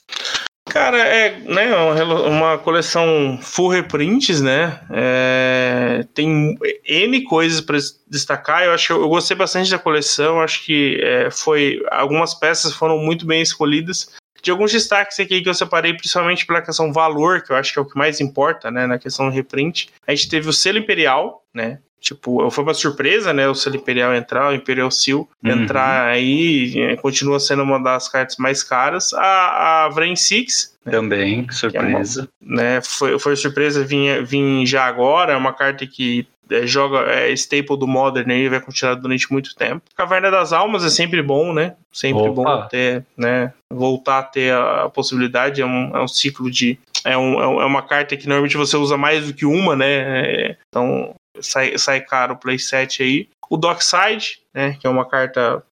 Cara, 0.69 0.97
é 0.97 1.39
né, 1.39 1.75
uma 1.75 2.57
coleção 2.57 3.37
full 3.41 3.67
reprints, 3.69 4.39
né? 4.39 4.79
É, 4.91 6.05
tem 6.13 6.57
N 6.87 7.23
coisas 7.23 7.59
para 7.59 7.77
destacar. 8.07 8.63
Eu 8.63 8.71
acho 8.71 8.87
que 8.87 8.93
eu 8.93 9.09
gostei 9.09 9.35
bastante 9.35 9.69
da 9.69 9.79
coleção. 9.79 10.39
Acho 10.39 10.63
que 10.63 11.01
é, 11.03 11.29
foi 11.31 11.83
algumas 11.91 12.33
peças 12.33 12.73
foram 12.73 12.97
muito 12.97 13.25
bem 13.25 13.41
escolhidas 13.41 14.15
de 14.41 14.51
alguns 14.51 14.71
destaques 14.71 15.19
aqui 15.19 15.41
que 15.41 15.49
eu 15.49 15.53
separei, 15.53 15.93
principalmente 15.93 16.45
pela 16.45 16.61
questão 16.61 16.91
valor, 16.91 17.41
que 17.41 17.51
eu 17.51 17.55
acho 17.55 17.73
que 17.73 17.79
é 17.79 17.81
o 17.81 17.85
que 17.85 17.97
mais 17.97 18.19
importa, 18.19 18.71
né, 18.71 18.87
na 18.87 18.97
questão 18.97 19.29
do 19.29 19.35
reprint. 19.35 19.89
A 20.07 20.13
gente 20.13 20.29
teve 20.29 20.49
o 20.49 20.53
selo 20.53 20.77
imperial, 20.77 21.43
né, 21.53 21.79
Tipo, 21.99 22.49
foi 22.49 22.63
uma 22.63 22.73
surpresa, 22.73 23.33
né? 23.33 23.47
O 23.49 23.55
selo 23.55 23.75
Imperial 23.75 24.15
entrar, 24.15 24.49
o 24.49 24.55
Imperial 24.55 24.89
Seal 24.89 25.27
uhum. 25.43 25.51
entrar 25.51 26.07
aí, 26.07 26.73
é, 26.79 26.95
continua 26.95 27.39
sendo 27.39 27.61
uma 27.61 27.77
das 27.77 28.07
cartas 28.07 28.37
mais 28.37 28.63
caras. 28.63 29.13
A, 29.13 29.85
a 29.85 29.89
Vrain 29.89 30.15
Six. 30.15 30.77
Né? 30.85 30.91
Também, 30.93 31.47
surpresa. 31.51 32.29
É 32.41 32.45
uma, 32.45 32.55
né? 32.55 32.81
Foi, 32.81 33.19
foi 33.19 33.35
surpresa 33.35 33.83
vir, 33.83 34.23
vir 34.25 34.65
já 34.65 34.85
agora, 34.85 35.33
é 35.33 35.35
uma 35.35 35.53
carta 35.53 35.85
que 35.85 36.25
é, 36.49 36.65
joga 36.65 36.99
é 37.11 37.31
staple 37.31 37.77
do 37.77 37.87
Modern 37.87 38.29
aí, 38.31 38.49
vai 38.49 38.59
continuar 38.59 38.95
durante 38.95 39.31
muito 39.31 39.55
tempo. 39.55 39.83
Caverna 39.95 40.31
das 40.31 40.53
Almas 40.53 40.83
é 40.83 40.89
sempre 40.89 41.21
bom, 41.21 41.53
né? 41.53 41.75
Sempre 41.91 42.23
Opa. 42.23 42.33
bom 42.33 42.67
ter, 42.67 43.05
né? 43.17 43.53
Voltar 43.71 44.19
a 44.19 44.23
ter 44.23 44.53
a 44.53 44.89
possibilidade, 44.89 45.61
é 45.61 45.65
um, 45.65 45.95
é 45.95 46.01
um 46.01 46.07
ciclo 46.07 46.49
de. 46.49 46.79
É, 47.05 47.17
um, 47.17 47.61
é 47.61 47.65
uma 47.65 47.81
carta 47.81 48.17
que 48.17 48.27
normalmente 48.27 48.57
você 48.57 48.75
usa 48.75 48.97
mais 48.97 49.27
do 49.27 49.33
que 49.33 49.45
uma, 49.45 49.75
né? 49.75 49.87
É, 49.87 50.57
então 50.67 51.15
sai, 51.39 51.77
sai 51.77 52.01
caro 52.01 52.33
o 52.33 52.37
playset 52.37 53.03
aí. 53.03 53.29
O 53.49 53.57
Dockside, 53.57 54.39
né? 54.53 54.77
Que 54.79 54.87
é 54.87 54.89
uma 54.89 55.05
carta. 55.05 55.63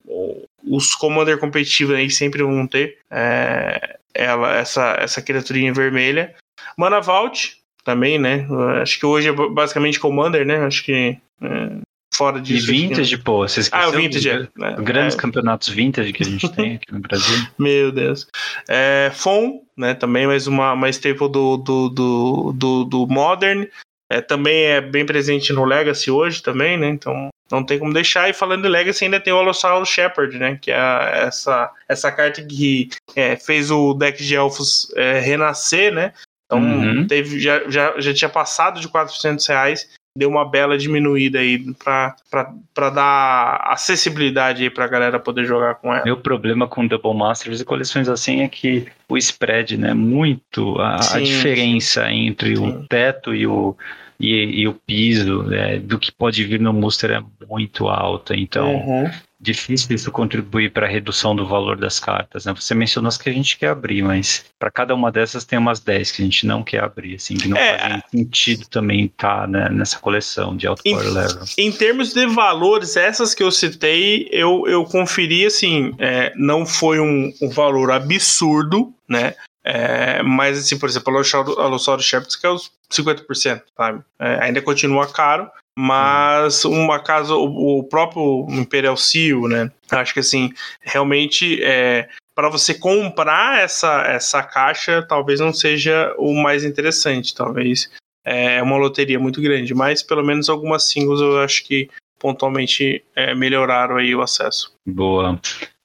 Os 0.64 0.96
Commander 0.96 1.38
competitivos 1.38 1.96
aí 1.96 2.10
sempre 2.10 2.44
vão 2.44 2.68
ter. 2.68 2.98
É, 3.12 3.98
ela, 4.14 4.56
essa, 4.56 4.98
essa 5.00 5.22
criaturinha 5.22 5.74
vermelha. 5.74 6.36
Mana 6.78 7.00
Vault, 7.00 7.57
também, 7.88 8.20
né? 8.20 8.46
Acho 8.82 9.00
que 9.00 9.06
hoje 9.06 9.30
é 9.30 9.32
basicamente 9.32 9.98
Commander, 9.98 10.46
né? 10.46 10.58
Acho 10.66 10.84
que. 10.84 11.18
É, 11.42 11.78
fora 12.14 12.42
disso. 12.42 12.70
E 12.70 12.76
Vintage, 12.82 13.18
pô, 13.20 13.48
você 13.48 13.62
esqueceu? 13.62 13.88
Ah, 13.88 13.90
o 13.90 13.94
Vintage, 13.94 14.30
é. 14.30 14.40
Né? 14.58 14.76
Grandes 14.80 15.16
é. 15.16 15.18
campeonatos 15.18 15.70
Vintage 15.70 16.12
que 16.12 16.22
a 16.22 16.26
gente 16.26 16.50
tem 16.50 16.76
aqui 16.76 16.92
no 16.92 17.00
Brasil. 17.00 17.48
Meu 17.58 17.90
Deus. 17.90 18.28
É, 18.68 19.10
FON, 19.14 19.62
né? 19.78 19.94
Também 19.94 20.28
mais 20.28 20.48
uma, 20.48 20.74
uma 20.74 20.90
staple 20.90 21.32
do, 21.32 21.56
do, 21.56 21.90
do, 21.90 22.54
do, 22.54 22.84
do 22.84 23.08
Modern. 23.08 23.66
É, 24.10 24.20
também 24.20 24.66
é 24.66 24.82
bem 24.82 25.06
presente 25.06 25.54
no 25.54 25.64
Legacy 25.64 26.12
hoje 26.12 26.44
também, 26.44 26.78
né? 26.78 26.90
Então 26.90 27.30
não 27.50 27.64
tem 27.64 27.80
como 27.80 27.94
deixar. 27.94 28.30
E 28.30 28.34
falando 28.34 28.64
de 28.64 28.68
Legacy, 28.68 29.06
ainda 29.06 29.22
tem 29.22 29.32
o 29.32 29.38
Alossauro 29.38 29.86
Shepard, 29.86 30.38
né? 30.38 30.60
Que 30.62 30.72
é 30.72 31.24
essa, 31.26 31.72
essa 31.88 32.12
carta 32.12 32.44
que 32.44 32.90
é, 33.16 33.38
fez 33.38 33.72
o 33.72 33.94
deck 33.94 34.22
de 34.22 34.36
elfos 34.36 34.92
é, 34.98 35.22
renascer, 35.22 35.94
né? 35.94 36.12
Então 36.48 36.60
uhum. 36.60 37.06
teve, 37.06 37.40
já, 37.40 37.70
já, 37.70 38.00
já 38.00 38.14
tinha 38.14 38.30
passado 38.30 38.80
de 38.80 38.88
400 38.88 39.46
reais 39.46 39.88
deu 40.18 40.30
uma 40.30 40.50
bela 40.50 40.78
diminuída 40.78 41.38
aí 41.38 41.64
para 41.84 42.90
dar 42.90 43.62
acessibilidade 43.68 44.64
aí 44.64 44.70
pra 44.70 44.88
galera 44.88 45.20
poder 45.20 45.46
jogar 45.46 45.76
com 45.76 45.94
ela. 45.94 46.04
Meu 46.04 46.18
problema 46.18 46.68
com 46.68 46.88
Double 46.88 47.14
Masters 47.14 47.62
e 47.62 47.66
coleções 47.66 48.10
assim 48.10 48.42
é 48.42 48.48
que 48.48 48.88
o 49.08 49.16
spread, 49.16 49.78
né, 49.78 49.94
muito 49.94 50.76
a, 50.80 50.96
a 50.96 51.20
diferença 51.20 52.12
entre 52.12 52.56
sim. 52.56 52.68
o 52.68 52.88
teto 52.88 53.36
e 53.36 53.46
o 53.46 53.78
e, 54.20 54.62
e 54.62 54.68
o 54.68 54.74
piso 54.74 55.44
né, 55.44 55.78
do 55.78 56.00
que 56.00 56.12
pode 56.12 56.44
vir 56.44 56.60
no 56.60 56.74
Muster 56.74 57.12
é 57.12 57.24
muito 57.48 57.88
alta, 57.88 58.36
então 58.36 58.74
uhum 58.74 59.08
difícil 59.40 59.96
isso 59.96 60.12
contribuir 60.12 60.72
para 60.72 60.88
a 60.88 60.90
redução 60.90 61.36
do 61.36 61.46
valor 61.46 61.78
das 61.78 62.00
cartas. 62.00 62.46
Né? 62.46 62.54
Você 62.54 62.74
mencionou 62.74 63.08
as 63.08 63.18
que 63.18 63.30
a 63.30 63.34
gente 63.34 63.58
quer 63.58 63.70
abrir, 63.70 64.02
mas 64.02 64.46
para 64.58 64.72
cada 64.72 64.96
uma 64.96 65.12
dessas 65.12 65.46
tem 65.46 65.60
umas 65.60 65.80
10 65.80 66.12
que 66.12 66.22
a 66.22 66.26
gente 66.26 66.46
não 66.46 66.64
quer 66.64 66.84
abrir, 66.84 67.16
assim, 67.16 67.36
que 67.36 67.48
não 67.48 67.58
é, 67.58 67.78
fazem 67.78 68.04
sentido 68.12 68.68
também 68.68 69.06
estar 69.06 69.42
tá, 69.42 69.48
né, 69.48 69.70
nessa 69.70 70.00
coleção 70.00 70.58
de 70.58 70.66
alto 70.66 70.82
em, 70.84 70.94
power 70.94 71.12
level. 71.12 71.44
Em 71.58 71.72
termos 71.72 72.14
de 72.14 72.26
valores, 72.26 72.98
essas 72.98 73.34
que 73.34 73.44
eu 73.44 73.52
citei, 73.52 74.28
eu, 74.32 74.64
eu 74.68 74.84
conferi 74.86 75.46
assim, 75.46 75.94
é, 76.00 76.34
não 76.36 76.66
foi 76.66 77.00
um, 77.00 77.32
um 77.42 77.50
valor 77.50 77.92
absurdo, 77.92 78.94
né? 79.08 79.36
É, 79.70 80.24
mas, 80.24 80.58
assim, 80.58 80.80
por 80.80 80.88
exemplo, 80.88 81.14
a 81.14 81.68
Lossauro 81.68 82.02
Shepherds, 82.02 82.38
que 82.38 82.48
é 82.48 82.50
os 82.50 82.72
50%, 82.90 83.64
sabe? 83.76 84.02
É, 84.18 84.40
ainda 84.42 84.62
continua 84.62 85.12
caro, 85.12 85.52
mas 85.78 86.64
uma 86.64 87.00
casa, 87.00 87.36
o, 87.36 87.80
o 87.80 87.84
próprio 87.84 88.48
Imperial 88.50 88.96
Seal, 88.96 89.50
né? 89.50 89.70
Acho 89.92 90.14
que 90.14 90.22
assim, 90.22 90.54
realmente 90.80 91.62
é, 91.62 92.08
para 92.34 92.48
você 92.48 92.74
comprar 92.74 93.60
essa, 93.60 94.04
essa 94.04 94.42
caixa, 94.42 95.02
talvez 95.02 95.42
não 95.42 95.52
seja 95.52 96.16
o 96.18 96.34
mais 96.34 96.64
interessante, 96.64 97.36
talvez 97.36 97.92
é 98.24 98.64
uma 98.64 98.78
loteria 98.78 99.20
muito 99.20 99.42
grande, 99.42 99.76
mas 99.76 100.02
pelo 100.02 100.24
menos 100.24 100.48
algumas 100.48 100.90
singles 100.90 101.20
eu 101.20 101.42
acho 101.42 101.66
que 101.66 101.90
pontualmente 102.18 103.04
é, 103.14 103.36
melhoraram 103.36 103.98
aí 103.98 104.16
o 104.16 104.22
acesso. 104.22 104.74
Boa. 104.86 105.38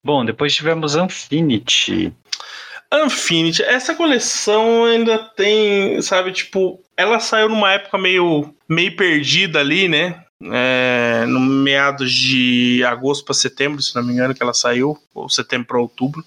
Bom, 0.04 0.24
depois 0.24 0.54
tivemos 0.54 0.94
Infinity. 0.94 2.12
Infinity, 2.92 3.62
essa 3.62 3.94
coleção 3.94 4.84
ainda 4.84 5.18
tem, 5.18 6.00
sabe, 6.02 6.32
tipo, 6.32 6.82
ela 6.96 7.18
saiu 7.20 7.48
numa 7.48 7.72
época 7.72 7.96
meio, 7.96 8.54
meio 8.68 8.94
perdida 8.96 9.60
ali, 9.60 9.88
né? 9.88 10.22
É, 10.44 11.24
no 11.26 11.38
meados 11.38 12.12
de 12.12 12.82
agosto 12.84 13.24
para 13.24 13.34
setembro, 13.34 13.80
se 13.80 13.94
não 13.94 14.02
me 14.02 14.12
engano, 14.12 14.34
que 14.34 14.42
ela 14.42 14.52
saiu, 14.52 14.98
ou 15.14 15.28
setembro 15.28 15.68
para 15.68 15.80
outubro. 15.80 16.24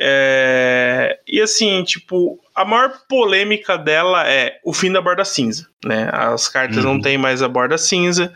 É, 0.00 1.18
e 1.26 1.40
assim, 1.40 1.82
tipo, 1.84 2.38
a 2.54 2.64
maior 2.64 3.00
polêmica 3.08 3.76
dela 3.76 4.28
é 4.28 4.58
o 4.64 4.72
fim 4.72 4.92
da 4.92 5.00
borda 5.00 5.24
cinza, 5.24 5.68
né? 5.84 6.08
As 6.12 6.48
cartas 6.48 6.84
uhum. 6.84 6.94
não 6.94 7.00
tem 7.00 7.18
mais 7.18 7.42
a 7.42 7.48
borda 7.48 7.76
cinza, 7.76 8.32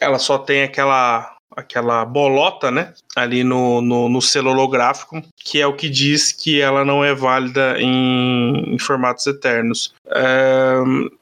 ela 0.00 0.18
só 0.18 0.38
tem 0.38 0.64
aquela 0.64 1.33
aquela 1.56 2.04
bolota, 2.04 2.70
né? 2.70 2.92
Ali 3.14 3.44
no, 3.44 3.80
no, 3.80 4.08
no 4.08 4.20
selo 4.20 4.50
holográfico, 4.50 5.22
que 5.36 5.60
é 5.60 5.66
o 5.66 5.74
que 5.74 5.88
diz 5.88 6.32
que 6.32 6.60
ela 6.60 6.84
não 6.84 7.04
é 7.04 7.14
válida 7.14 7.76
em, 7.78 8.74
em 8.74 8.78
formatos 8.78 9.26
eternos. 9.26 9.94
É, 10.06 10.74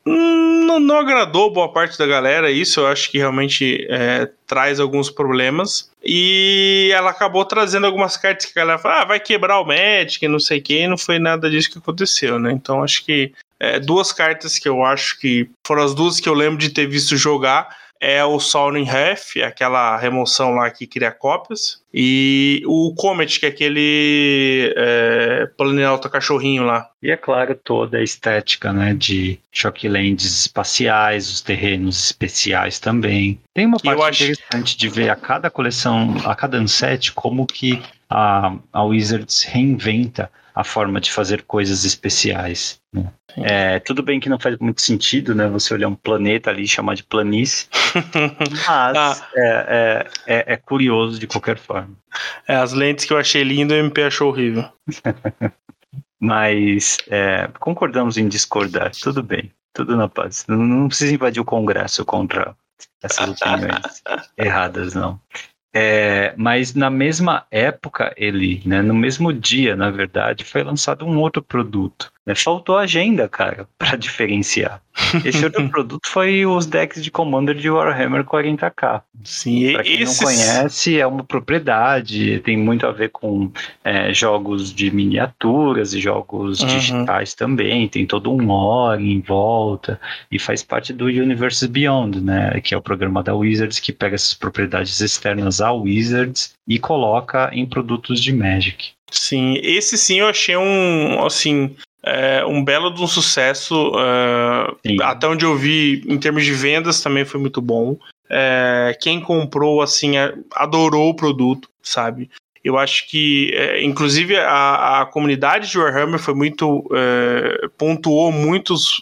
não, 0.04 0.80
não, 0.80 0.96
agradou 0.98 1.52
boa 1.52 1.72
parte 1.72 1.98
da 1.98 2.06
galera 2.06 2.50
isso, 2.50 2.80
eu 2.80 2.86
acho 2.86 3.10
que 3.10 3.18
realmente 3.18 3.86
é, 3.90 4.28
traz 4.46 4.80
alguns 4.80 5.10
problemas. 5.10 5.90
E 6.04 6.90
ela 6.92 7.10
acabou 7.10 7.44
trazendo 7.44 7.86
algumas 7.86 8.16
cartas 8.16 8.46
que 8.46 8.58
a 8.58 8.62
galera 8.62 8.78
fala, 8.78 9.02
ah, 9.02 9.04
vai 9.04 9.20
quebrar 9.20 9.60
o 9.60 9.66
Magic, 9.66 10.26
não 10.26 10.40
sei 10.40 10.58
o 10.58 10.62
que, 10.62 10.86
não 10.88 10.98
foi 10.98 11.18
nada 11.18 11.48
disso 11.48 11.70
que 11.70 11.78
aconteceu, 11.78 12.38
né? 12.38 12.50
Então 12.52 12.82
acho 12.82 13.04
que 13.04 13.32
é, 13.60 13.78
duas 13.78 14.12
cartas 14.12 14.58
que 14.58 14.68
eu 14.68 14.84
acho 14.84 15.20
que 15.20 15.48
foram 15.64 15.84
as 15.84 15.94
duas 15.94 16.18
que 16.18 16.28
eu 16.28 16.34
lembro 16.34 16.58
de 16.58 16.70
ter 16.70 16.86
visto 16.88 17.16
jogar 17.16 17.81
é 18.02 18.24
o 18.24 18.40
Sounding 18.40 18.88
Half, 18.88 19.36
aquela 19.44 19.96
remoção 19.96 20.56
lá 20.56 20.68
que 20.68 20.88
cria 20.88 21.12
cópias, 21.12 21.80
e 21.94 22.60
o 22.66 22.92
Comet, 22.96 23.38
que 23.38 23.46
é 23.46 23.48
aquele 23.48 24.74
é, 24.76 25.48
planalto 25.56 26.10
cachorrinho 26.10 26.64
lá. 26.64 26.90
E 27.00 27.12
é 27.12 27.16
claro, 27.16 27.54
toda 27.54 27.98
a 27.98 28.02
estética 28.02 28.72
né, 28.72 28.92
de 28.92 29.38
Shocklands 29.52 30.24
espaciais, 30.24 31.30
os 31.30 31.40
terrenos 31.40 32.06
especiais 32.06 32.80
também. 32.80 33.38
Tem 33.54 33.66
uma 33.66 33.78
parte 33.78 34.24
acho... 34.24 34.24
interessante 34.24 34.76
de 34.76 34.88
ver 34.88 35.08
a 35.08 35.14
cada 35.14 35.48
coleção, 35.48 36.16
a 36.24 36.34
cada 36.34 36.58
unset, 36.58 37.12
como 37.12 37.46
que 37.46 37.80
a, 38.10 38.52
a 38.72 38.82
Wizards 38.82 39.44
reinventa 39.44 40.28
a 40.54 40.62
forma 40.62 41.00
de 41.00 41.10
fazer 41.10 41.42
coisas 41.42 41.84
especiais. 41.84 42.80
Né? 42.92 43.10
É, 43.36 43.78
tudo 43.78 44.02
bem 44.02 44.20
que 44.20 44.28
não 44.28 44.38
faz 44.38 44.58
muito 44.58 44.82
sentido, 44.82 45.34
né? 45.34 45.48
Você 45.48 45.72
olhar 45.72 45.88
um 45.88 45.94
planeta 45.94 46.50
ali 46.50 46.64
e 46.64 46.68
chamar 46.68 46.94
de 46.94 47.02
planície, 47.02 47.66
mas 48.68 48.96
ah. 48.96 49.28
é, 49.34 49.46
é, 49.46 50.06
é, 50.26 50.52
é, 50.52 50.56
curioso 50.56 51.18
de 51.18 51.26
qualquer 51.26 51.56
forma. 51.56 51.96
É, 52.46 52.56
as 52.56 52.72
lentes 52.72 53.04
que 53.04 53.12
eu 53.12 53.18
achei 53.18 53.42
lindo, 53.42 53.72
o 53.72 53.76
MP 53.76 54.02
achou 54.02 54.28
horrível. 54.28 54.68
mas 56.20 56.98
é, 57.08 57.48
concordamos 57.58 58.18
em 58.18 58.28
discordar, 58.28 58.92
tudo 58.92 59.22
bem, 59.22 59.50
tudo 59.72 59.96
na 59.96 60.08
paz. 60.08 60.44
Não, 60.46 60.58
não 60.58 60.88
precisa 60.88 61.14
invadir 61.14 61.40
o 61.40 61.44
Congresso 61.44 62.04
contra 62.04 62.54
essas 63.02 63.28
opiniões 63.28 64.02
erradas, 64.36 64.94
não. 64.94 65.20
É, 65.74 66.34
mas 66.36 66.74
na 66.74 66.90
mesma 66.90 67.46
época, 67.50 68.12
ele, 68.16 68.62
né, 68.66 68.82
no 68.82 68.92
mesmo 68.94 69.32
dia, 69.32 69.74
na 69.74 69.90
verdade, 69.90 70.44
foi 70.44 70.62
lançado 70.62 71.06
um 71.06 71.18
outro 71.18 71.42
produto. 71.42 72.12
Né? 72.26 72.34
Faltou 72.34 72.76
agenda, 72.76 73.28
cara, 73.28 73.68
para 73.78 73.96
diferenciar. 73.98 74.80
Esse 75.24 75.44
outro 75.44 75.66
produto 75.70 76.06
foi 76.06 76.44
os 76.46 76.66
decks 76.66 77.02
de 77.02 77.10
Commander 77.10 77.54
de 77.54 77.68
Warhammer 77.68 78.24
40k. 78.24 79.02
Sim, 79.24 79.72
pra 79.72 79.82
quem 79.82 80.00
esses... 80.00 80.20
não 80.20 80.26
conhece, 80.26 81.00
é 81.00 81.06
uma 81.06 81.24
propriedade, 81.24 82.40
tem 82.40 82.56
muito 82.56 82.86
a 82.86 82.92
ver 82.92 83.10
com 83.10 83.50
é, 83.82 84.12
jogos 84.12 84.72
de 84.72 84.90
miniaturas 84.90 85.94
e 85.94 86.00
jogos 86.00 86.60
uhum. 86.60 86.66
digitais 86.66 87.34
também, 87.34 87.88
tem 87.88 88.06
todo 88.06 88.30
um 88.30 88.46
lore 88.46 89.02
em 89.02 89.20
volta 89.20 90.00
e 90.30 90.38
faz 90.38 90.62
parte 90.62 90.92
do 90.92 91.06
Universes 91.06 91.68
Beyond, 91.68 92.20
né, 92.20 92.60
que 92.60 92.74
é 92.74 92.76
o 92.76 92.82
programa 92.82 93.22
da 93.22 93.34
Wizards 93.34 93.80
que 93.80 93.92
pega 93.92 94.14
essas 94.14 94.34
propriedades 94.34 95.00
externas 95.00 95.60
à 95.60 95.72
Wizards 95.72 96.54
e 96.66 96.78
coloca 96.78 97.50
em 97.52 97.66
produtos 97.66 98.20
de 98.20 98.32
Magic. 98.32 98.90
Sim, 99.10 99.58
esse 99.62 99.98
sim 99.98 100.20
eu 100.20 100.28
achei 100.28 100.56
um, 100.56 101.24
assim, 101.24 101.76
é, 102.02 102.44
um 102.44 102.64
belo 102.64 102.90
de 102.90 103.00
um 103.00 103.06
sucesso. 103.06 103.92
É, 103.96 104.96
até 105.02 105.28
onde 105.28 105.44
eu 105.44 105.56
vi, 105.56 106.02
em 106.06 106.18
termos 106.18 106.44
de 106.44 106.52
vendas, 106.52 107.00
também 107.00 107.24
foi 107.24 107.40
muito 107.40 107.62
bom. 107.62 107.96
É, 108.28 108.96
quem 109.00 109.20
comprou, 109.20 109.82
assim, 109.82 110.16
é, 110.16 110.34
adorou 110.54 111.10
o 111.10 111.16
produto, 111.16 111.68
sabe? 111.82 112.30
Eu 112.64 112.78
acho 112.78 113.08
que, 113.08 113.52
é, 113.54 113.82
inclusive, 113.82 114.36
a, 114.36 115.02
a 115.02 115.06
comunidade 115.06 115.70
de 115.70 115.78
Warhammer 115.78 116.18
foi 116.18 116.34
muito. 116.34 116.88
Pontuou 117.76 118.32
muitas 118.32 119.00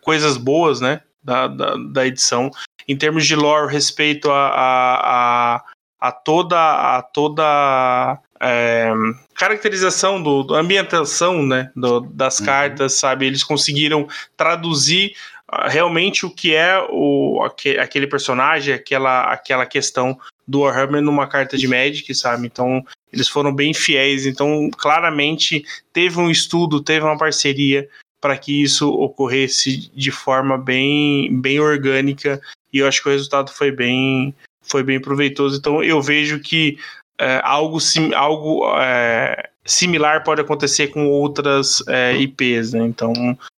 coisas 0.00 0.36
boas, 0.36 0.80
né? 0.80 1.00
Da, 1.22 1.48
da, 1.48 1.74
da, 1.76 2.06
edição. 2.06 2.50
Em 2.86 2.96
termos 2.96 3.26
de 3.26 3.34
lore, 3.34 3.72
respeito 3.72 4.30
a, 4.30 4.48
a, 4.48 5.56
a, 5.56 5.64
a 6.00 6.12
toda. 6.12 6.56
A 6.98 7.02
toda 7.02 8.20
é, 8.40 8.92
caracterização 9.36 10.22
do, 10.22 10.42
do, 10.42 10.54
ambientação 10.54 11.44
né, 11.44 11.70
do, 11.76 12.00
das 12.00 12.40
uhum. 12.40 12.46
cartas, 12.46 12.94
sabe? 12.94 13.26
Eles 13.26 13.44
conseguiram 13.44 14.08
traduzir 14.36 15.12
uh, 15.52 15.68
realmente 15.68 16.24
o 16.24 16.30
que 16.30 16.54
é 16.54 16.78
o, 16.90 17.42
aquele 17.80 18.06
personagem, 18.06 18.74
aquela, 18.74 19.24
aquela 19.24 19.66
questão 19.66 20.18
do 20.46 20.60
Warhammer 20.60 21.02
numa 21.02 21.26
carta 21.26 21.56
de 21.56 21.68
Magic, 21.68 22.14
sabe? 22.14 22.46
Então 22.46 22.84
eles 23.12 23.28
foram 23.28 23.54
bem 23.54 23.74
fiéis. 23.74 24.26
Então 24.26 24.70
claramente 24.76 25.64
teve 25.92 26.18
um 26.18 26.30
estudo, 26.30 26.82
teve 26.82 27.04
uma 27.04 27.18
parceria 27.18 27.88
para 28.20 28.36
que 28.36 28.62
isso 28.62 28.88
ocorresse 28.90 29.90
de 29.94 30.10
forma 30.10 30.56
bem, 30.56 31.40
bem 31.40 31.60
orgânica 31.60 32.40
e 32.72 32.78
eu 32.78 32.88
acho 32.88 33.02
que 33.02 33.08
o 33.08 33.12
resultado 33.12 33.50
foi 33.50 33.70
bem, 33.70 34.34
foi 34.62 34.82
bem 34.82 35.00
proveitoso. 35.00 35.58
Então 35.58 35.82
eu 35.82 36.00
vejo 36.00 36.40
que 36.40 36.78
é, 37.18 37.40
algo, 37.42 37.80
sim, 37.80 38.14
algo 38.14 38.64
é, 38.78 39.48
similar 39.64 40.22
pode 40.22 40.40
acontecer 40.40 40.88
com 40.88 41.08
outras 41.08 41.82
é, 41.88 42.14
IPs, 42.16 42.72
né? 42.72 42.84
Então 42.84 43.12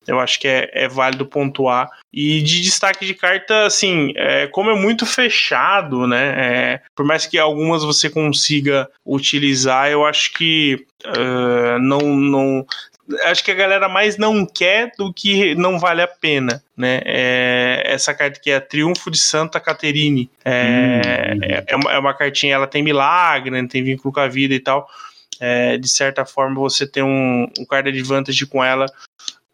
eu 0.07 0.21
acho 0.21 0.39
que 0.39 0.47
é, 0.47 0.71
é, 0.73 0.89
válido 0.89 1.27
pontuar. 1.27 1.91
E 2.13 2.41
de 2.41 2.61
destaque 2.61 3.05
de 3.05 3.15
carta, 3.15 3.67
assim, 3.67 4.13
é, 4.17 4.47
como 4.47 4.71
é 4.71 4.77
muito 4.77 5.05
fechado, 5.05 6.07
né? 6.07 6.35
É, 6.37 6.83
por 6.95 7.05
mais 7.05 7.27
que 7.27 7.39
algumas 7.39 7.83
você 7.83 8.09
consiga 8.09 8.89
utilizar, 9.05 9.91
eu 9.91 10.05
acho 10.07 10.33
que 10.33 10.87
uh, 11.05 11.79
não, 11.81 12.01
não. 12.01 12.67
Acho 13.25 13.45
que 13.45 13.51
a 13.51 13.55
galera 13.55 13.89
mais 13.89 14.17
não 14.17 14.45
quer 14.45 14.93
do 14.99 15.13
que 15.13 15.55
não 15.55 15.79
vale 15.79 16.03
a 16.03 16.09
pena, 16.09 16.63
né? 16.77 17.01
É, 17.05 17.83
essa 17.87 18.13
carta 18.13 18.39
aqui 18.39 18.51
é 18.51 18.57
a 18.57 18.61
Triunfo 18.61 19.11
de 19.11 19.19
Santa 19.19 19.61
Caterine. 19.61 20.29
É, 20.45 21.33
hum. 21.35 21.41
é, 21.43 21.65
é, 21.67 21.77
uma, 21.77 21.93
é 21.93 21.99
uma 21.99 22.15
cartinha, 22.15 22.55
ela 22.55 22.67
tem 22.67 22.83
milagre, 22.83 23.51
né? 23.51 23.67
tem 23.71 23.85
vínculo 23.85 24.13
com 24.13 24.21
a 24.21 24.29
vida 24.29 24.55
e 24.55 24.61
tal. 24.61 24.89
É, 25.39 25.77
de 25.77 25.89
certa 25.89 26.25
forma, 26.25 26.57
você 26.57 26.87
tem 26.87 27.03
um, 27.03 27.49
um 27.59 27.65
card 27.65 27.89
advantage 27.89 28.47
com 28.47 28.65
ela 28.65 28.87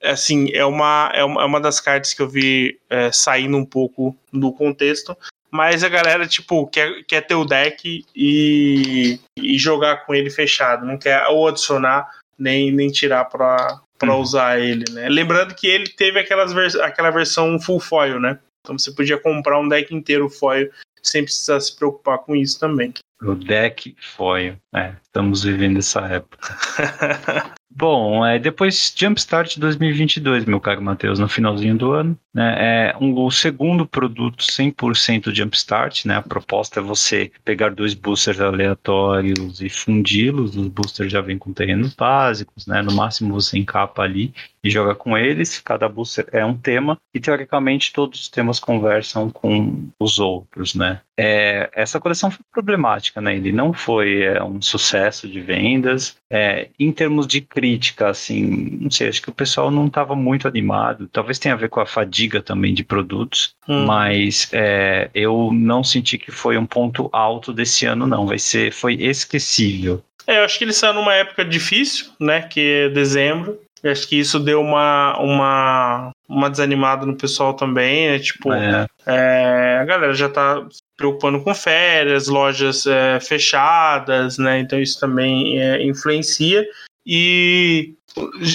assim, 0.03 0.49
é 0.53 0.65
uma, 0.65 1.11
é 1.15 1.23
uma, 1.23 1.43
é 1.43 1.45
uma 1.45 1.61
das 1.61 1.79
cartas 1.81 2.13
que 2.13 2.21
eu 2.21 2.29
vi 2.29 2.79
é, 2.91 3.13
saindo 3.13 3.57
um 3.57 3.65
pouco 3.65 4.17
do 4.33 4.53
contexto. 4.53 5.17
Mas 5.51 5.85
a 5.85 5.89
galera, 5.89 6.27
tipo, 6.27 6.67
quer, 6.67 7.05
quer 7.05 7.21
ter 7.21 7.35
o 7.35 7.45
deck 7.45 8.05
e, 8.17 9.21
e 9.37 9.59
jogar 9.59 10.07
com 10.07 10.15
ele 10.15 10.31
fechado. 10.31 10.87
Não 10.87 10.97
quer 10.97 11.27
ou 11.29 11.47
adicionar, 11.47 12.09
nem, 12.39 12.73
nem 12.73 12.91
tirar 12.91 13.25
pra, 13.27 13.81
pra 13.99 14.15
uhum. 14.15 14.21
usar 14.21 14.61
ele, 14.61 14.85
né? 14.91 15.09
Lembrando 15.09 15.55
que 15.55 15.67
ele 15.67 15.89
teve 15.89 16.19
aquelas 16.19 16.53
vers 16.53 16.75
aquela 16.77 17.11
versão 17.11 17.59
full 17.61 17.81
foil, 17.81 18.21
né? 18.21 18.39
Então 18.61 18.79
você 18.79 18.93
podia 18.93 19.19
comprar 19.19 19.59
um 19.59 19.69
deck 19.69 19.95
inteiro 19.95 20.29
foil 20.29 20.71
sem 21.03 21.25
precisar 21.25 21.61
se 21.61 21.75
preocupar 21.75 22.19
com 22.19 22.35
isso 22.37 22.59
também. 22.61 22.95
O 23.21 23.35
deck 23.35 23.95
foil. 24.01 24.57
É, 24.75 24.95
estamos 25.03 25.45
vivendo 25.45 25.79
essa 25.79 26.01
época. 26.01 26.57
Bom, 27.75 28.25
é, 28.25 28.39
depois 28.39 28.93
Jumpstart 28.95 29.59
2022, 29.59 30.45
meu 30.45 30.61
caro 30.61 30.83
Matheus, 30.83 31.19
no 31.19 31.27
finalzinho 31.27 31.77
do 31.77 31.93
ano. 31.93 32.19
Né, 32.35 32.55
é 32.59 32.97
um, 33.01 33.19
o 33.19 33.31
segundo 33.31 33.87
produto 33.87 34.45
100% 34.45 35.35
Jumpstart. 35.35 36.05
Né, 36.05 36.17
a 36.17 36.23
proposta 36.23 36.81
é 36.81 36.83
você 36.83 37.33
pegar 37.45 37.71
dois 37.71 37.95
boosters 37.95 38.41
aleatórios 38.41 39.61
e 39.63 39.71
fundi-los. 39.71 40.55
Os 40.55 40.69
boosters 40.69 41.11
já 41.11 41.23
vêm 41.23 41.39
com 41.39 41.53
terrenos 41.53 41.95
básicos, 41.95 42.67
né, 42.67 42.83
no 42.83 42.93
máximo 42.93 43.33
você 43.33 43.59
encapa 43.59 44.03
ali 44.03 44.35
e 44.65 44.71
joga 44.71 44.95
com 44.95 45.17
eles. 45.17 45.61
Cada 45.61 45.89
booster 45.89 46.27
é 46.33 46.45
um 46.45 46.57
tema 46.57 46.99
e, 47.15 47.21
teoricamente, 47.21 47.93
todos 47.93 48.21
os 48.21 48.29
temas 48.29 48.61
conversam 48.61 49.31
com 49.31 49.89
os 49.99 50.19
outros. 50.19 50.75
Né. 50.75 51.01
É, 51.19 51.71
essa 51.75 52.01
coleção 52.01 52.31
foi 52.31 52.45
problemática, 52.51 53.21
né, 53.21 53.37
ele 53.37 53.53
não 53.53 53.73
foi 53.73 54.23
é, 54.23 54.43
um 54.43 54.61
sucesso 54.63 55.29
de 55.29 55.41
vendas. 55.41 56.17
É, 56.31 56.69
em 56.79 56.91
termos 56.91 57.27
de 57.27 57.41
crítica, 57.41 58.09
assim, 58.09 58.79
não 58.81 58.91
sei, 58.91 59.09
acho 59.09 59.21
que 59.21 59.29
o 59.29 59.35
pessoal 59.35 59.71
não 59.71 59.87
estava 59.87 60.15
muito 60.15 60.49
animado. 60.49 61.09
Talvez 61.13 61.39
tenha 61.39 61.55
a 61.55 61.59
ver 61.59 61.69
com 61.69 61.81
a 61.81 61.87
fadiga 61.87 62.41
também 62.41 62.73
de 62.73 62.83
produtos, 62.83 63.55
hum. 63.69 63.85
mas 63.85 64.49
é, 64.53 65.11
eu 65.15 65.51
não 65.53 65.85
senti 65.85 66.17
que 66.17 66.31
foi 66.31 66.57
um 66.57 66.67
ponto 66.67 67.11
alto 67.13 67.53
desse 67.53 67.85
ano, 67.85 68.07
não. 68.07 68.27
Vai 68.27 68.39
ser, 68.39 68.73
foi 68.73 68.95
esquecível. 68.95 70.03
É, 70.27 70.39
eu 70.39 70.45
acho 70.45 70.59
que 70.59 70.65
ele 70.65 70.73
saiu 70.73 70.95
numa 70.95 71.15
época 71.15 71.45
difícil, 71.45 72.07
né? 72.21 72.43
Que 72.43 72.87
é 72.87 72.89
dezembro. 72.89 73.59
Eu 73.83 73.91
acho 73.91 74.09
que 74.09 74.17
isso 74.17 74.39
deu 74.39 74.61
uma, 74.61 75.19
uma, 75.19 76.13
uma 76.29 76.49
desanimada 76.49 77.05
no 77.05 77.17
pessoal 77.17 77.55
também, 77.55 78.11
né? 78.11 78.19
Tipo, 78.19 78.53
é. 78.53 78.87
É, 79.05 79.79
a 79.81 79.85
galera 79.85 80.15
já 80.15 80.29
tá 80.29 80.65
se 80.71 80.81
preocupando 80.97 81.43
com 81.43 81.53
férias, 81.53 82.29
lojas 82.29 82.87
é, 82.87 83.19
fechadas, 83.19 84.39
né? 84.39 84.61
Então 84.61 84.81
isso 84.81 85.01
também 85.01 85.61
é, 85.61 85.83
influencia 85.83 86.65
e 87.05 87.95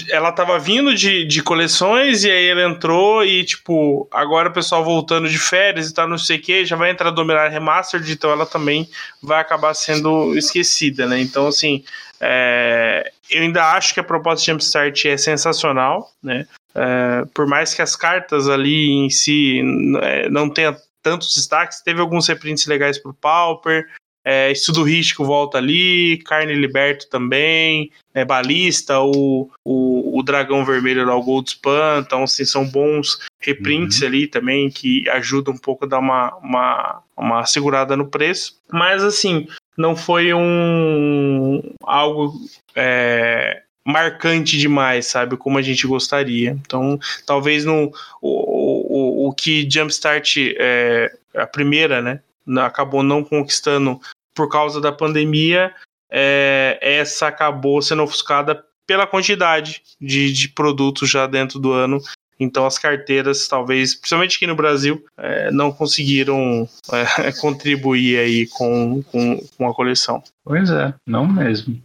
ela 0.09 0.31
tava 0.31 0.59
vindo 0.59 0.93
de, 0.93 1.25
de 1.25 1.41
coleções 1.41 2.23
e 2.23 2.29
aí 2.29 2.47
ela 2.47 2.63
entrou 2.63 3.25
e, 3.25 3.43
tipo, 3.43 4.07
agora 4.11 4.49
o 4.49 4.53
pessoal 4.53 4.83
voltando 4.83 5.27
de 5.27 5.37
férias 5.37 5.89
e 5.89 5.93
tá 5.93 6.05
não 6.05 6.17
sei 6.17 6.37
o 6.37 6.41
que, 6.41 6.65
já 6.65 6.75
vai 6.75 6.91
entrar 6.91 7.09
Dominar 7.09 7.49
Remastered, 7.49 8.11
então 8.11 8.31
ela 8.31 8.45
também 8.45 8.87
vai 9.21 9.41
acabar 9.41 9.73
sendo 9.73 10.37
esquecida, 10.37 11.07
né? 11.07 11.19
Então, 11.19 11.47
assim, 11.47 11.83
é, 12.19 13.11
eu 13.29 13.41
ainda 13.41 13.63
acho 13.71 13.93
que 13.93 13.99
a 13.99 14.03
proposta 14.03 14.45
de 14.45 14.51
Jumpstart 14.51 15.05
é 15.05 15.17
sensacional, 15.17 16.11
né? 16.21 16.47
É, 16.75 17.25
por 17.33 17.47
mais 17.47 17.73
que 17.73 17.81
as 17.81 17.95
cartas 17.95 18.47
ali 18.47 18.91
em 18.91 19.09
si 19.09 19.61
é, 20.03 20.29
não 20.29 20.49
tenha 20.49 20.77
tantos 21.01 21.33
destaques, 21.33 21.81
teve 21.81 21.99
alguns 21.99 22.27
reprints 22.27 22.67
legais 22.67 22.99
pro 22.99 23.13
Pauper, 23.13 23.87
é, 24.29 24.51
Estudo 24.51 24.83
Rístico 24.83 25.23
volta 25.23 25.57
ali, 25.57 26.17
Carne 26.25 26.53
Liberto 26.53 27.07
também, 27.09 27.89
é, 28.13 28.25
Balista, 28.25 28.99
o, 28.99 29.49
o, 29.63 30.19
o, 30.19 30.21
Dragão 30.21 30.65
Vermelho 30.65 31.05
lá, 31.05 31.15
o 31.15 31.23
Gold 31.23 31.49
Span, 31.49 32.03
então 32.05 32.23
assim, 32.23 32.43
são 32.43 32.67
bons 32.67 33.19
reprints 33.39 34.01
uhum. 34.01 34.07
ali 34.07 34.27
também 34.27 34.69
que 34.69 35.07
ajudam 35.11 35.53
um 35.53 35.57
pouco 35.57 35.85
a 35.85 35.87
dar 35.87 35.99
uma, 35.99 36.35
uma, 36.39 37.03
uma 37.15 37.45
segurada 37.45 37.95
no 37.95 38.09
preço. 38.09 38.59
Mas 38.69 39.01
assim, 39.01 39.47
não 39.77 39.95
foi 39.95 40.33
um 40.33 41.61
algo 41.81 42.33
é, 42.75 43.61
marcante 43.85 44.57
demais, 44.57 45.05
sabe? 45.05 45.37
Como 45.37 45.57
a 45.57 45.61
gente 45.61 45.87
gostaria. 45.87 46.49
Então, 46.49 46.99
talvez 47.25 47.63
no, 47.63 47.93
o, 48.21 49.23
o, 49.23 49.29
o 49.29 49.33
que 49.33 49.65
Jumpstart, 49.71 50.35
é, 50.59 51.13
a 51.33 51.47
primeira, 51.47 52.01
né? 52.01 52.19
Acabou 52.61 53.03
não 53.03 53.23
conquistando 53.23 53.99
por 54.37 54.47
causa 54.47 54.79
da 54.79 54.91
pandemia, 54.91 55.73
é, 56.11 56.77
essa 56.79 57.27
acabou 57.27 57.81
sendo 57.81 58.03
ofuscada 58.03 58.63
pela 58.85 59.07
quantidade 59.07 59.81
de, 59.99 60.31
de 60.31 60.47
produtos 60.47 61.09
já 61.09 61.25
dentro 61.25 61.59
do 61.59 61.73
ano. 61.73 61.99
Então 62.39 62.67
as 62.67 62.77
carteiras, 62.77 63.47
talvez, 63.47 63.95
principalmente 63.95 64.35
aqui 64.35 64.45
no 64.45 64.55
Brasil, 64.55 65.03
é, 65.17 65.49
não 65.49 65.71
conseguiram 65.71 66.69
é, 66.93 67.31
contribuir 67.41 68.19
aí 68.19 68.47
com, 68.47 69.01
com, 69.11 69.43
com 69.57 69.67
a 69.67 69.73
coleção. 69.73 70.21
Pois 70.45 70.69
é, 70.69 70.93
não 71.05 71.27
mesmo. 71.27 71.81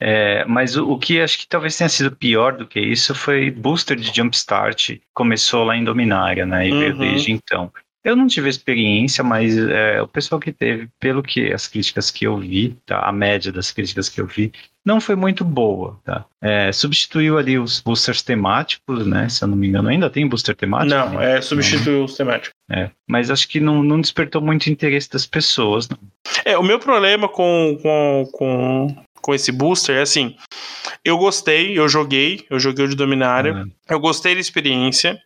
É, 0.00 0.44
mas 0.46 0.76
o, 0.76 0.90
o, 0.90 0.98
que 0.98 1.20
acho 1.20 1.38
que 1.38 1.46
talvez 1.46 1.76
tenha 1.76 1.88
sido 1.88 2.10
pior 2.10 2.56
do 2.56 2.66
que 2.66 2.80
isso 2.80 3.14
foi 3.14 3.52
booster 3.52 3.96
de 3.96 4.12
Jumpstart. 4.12 4.98
Começou 5.14 5.62
lá 5.62 5.76
em 5.76 5.84
Dominária, 5.84 6.44
né? 6.44 6.66
E 6.66 6.72
uhum. 6.72 6.78
veio 6.80 6.98
desde 6.98 7.30
então. 7.30 7.72
Eu 8.04 8.16
não 8.16 8.26
tive 8.26 8.48
experiência, 8.48 9.22
mas 9.22 9.56
é, 9.56 10.02
o 10.02 10.08
pessoal 10.08 10.40
que 10.40 10.52
teve, 10.52 10.88
pelo 10.98 11.22
que 11.22 11.52
as 11.52 11.68
críticas 11.68 12.10
que 12.10 12.26
eu 12.26 12.36
vi, 12.36 12.76
tá, 12.84 12.98
a 13.00 13.12
média 13.12 13.52
das 13.52 13.70
críticas 13.70 14.08
que 14.08 14.20
eu 14.20 14.26
vi, 14.26 14.52
não 14.84 15.00
foi 15.00 15.14
muito 15.14 15.44
boa. 15.44 16.00
Tá? 16.04 16.24
É, 16.40 16.72
substituiu 16.72 17.38
ali 17.38 17.58
os 17.58 17.80
boosters 17.80 18.22
temáticos, 18.22 19.06
né? 19.06 19.28
Se 19.28 19.44
eu 19.44 19.48
não 19.48 19.56
me 19.56 19.68
engano, 19.68 19.88
ainda 19.88 20.10
tem 20.10 20.26
booster 20.26 20.56
temático? 20.56 20.90
Não, 20.90 21.10
né? 21.18 21.38
é 21.38 21.40
substituiu 21.40 22.04
os 22.04 22.16
temáticos. 22.16 22.52
É, 22.70 22.90
mas 23.08 23.30
acho 23.30 23.48
que 23.48 23.60
não, 23.60 23.82
não 23.82 24.00
despertou 24.00 24.42
muito 24.42 24.68
interesse 24.68 25.08
das 25.08 25.24
pessoas. 25.24 25.88
Não. 25.88 25.98
É, 26.44 26.58
o 26.58 26.62
meu 26.62 26.80
problema 26.80 27.28
com, 27.28 27.78
com, 27.80 28.28
com, 28.32 28.96
com 29.20 29.34
esse 29.34 29.52
booster 29.52 29.96
é 29.96 30.02
assim. 30.02 30.34
Eu 31.04 31.18
gostei, 31.18 31.78
eu 31.78 31.88
joguei, 31.88 32.44
eu 32.50 32.58
joguei 32.58 32.84
o 32.84 32.88
de 32.88 32.96
Dominária, 32.96 33.54
uhum. 33.54 33.70
eu 33.88 34.00
gostei 34.00 34.34
da 34.34 34.40
experiência. 34.40 35.20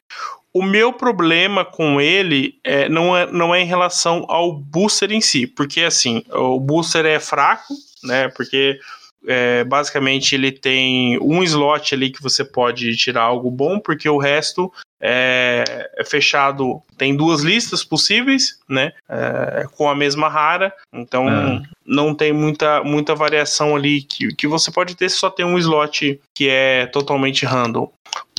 O 0.57 0.63
meu 0.63 0.91
problema 0.91 1.67
com 1.67 2.01
ele 2.01 2.59
é, 2.65 2.89
não, 2.89 3.15
é, 3.15 3.31
não 3.31 3.55
é 3.55 3.61
em 3.61 3.67
relação 3.67 4.25
ao 4.27 4.55
booster 4.55 5.13
em 5.13 5.21
si, 5.21 5.47
porque 5.47 5.83
assim, 5.83 6.23
o 6.33 6.59
booster 6.59 7.05
é 7.05 7.21
fraco, 7.21 7.75
né? 8.03 8.29
Porque 8.29 8.79
é, 9.27 9.65
basicamente 9.65 10.35
ele 10.35 10.51
tem 10.51 11.19
um 11.21 11.43
slot 11.43 11.95
ali 11.95 12.09
que 12.09 12.23
você 12.23 12.43
pode 12.43 12.97
tirar 12.97 13.25
algo 13.25 13.51
bom, 13.51 13.79
porque 13.79 14.09
o 14.09 14.17
resto 14.17 14.73
é, 14.99 15.91
é 15.95 16.05
fechado. 16.07 16.81
Tem 16.97 17.15
duas 17.15 17.43
listas 17.43 17.85
possíveis, 17.85 18.59
né? 18.67 18.95
É, 19.11 19.67
com 19.77 19.91
a 19.91 19.95
mesma 19.95 20.27
rara, 20.27 20.73
então 20.91 21.29
ah. 21.29 21.61
não 21.85 22.15
tem 22.15 22.33
muita, 22.33 22.83
muita 22.83 23.15
variação 23.15 23.77
ali 23.77 24.01
que, 24.01 24.35
que 24.35 24.47
você 24.47 24.71
pode 24.71 24.95
ter 24.95 25.11
se 25.11 25.19
só 25.19 25.29
tem 25.29 25.45
um 25.45 25.59
slot 25.59 26.19
que 26.35 26.49
é 26.49 26.87
totalmente 26.87 27.45
random. 27.45 27.93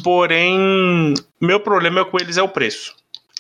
Porém, 0.04 1.14
meu 1.40 1.60
problema 1.60 2.06
com 2.06 2.18
eles 2.20 2.38
é 2.38 2.44
o 2.44 2.50
preço. 2.50 2.96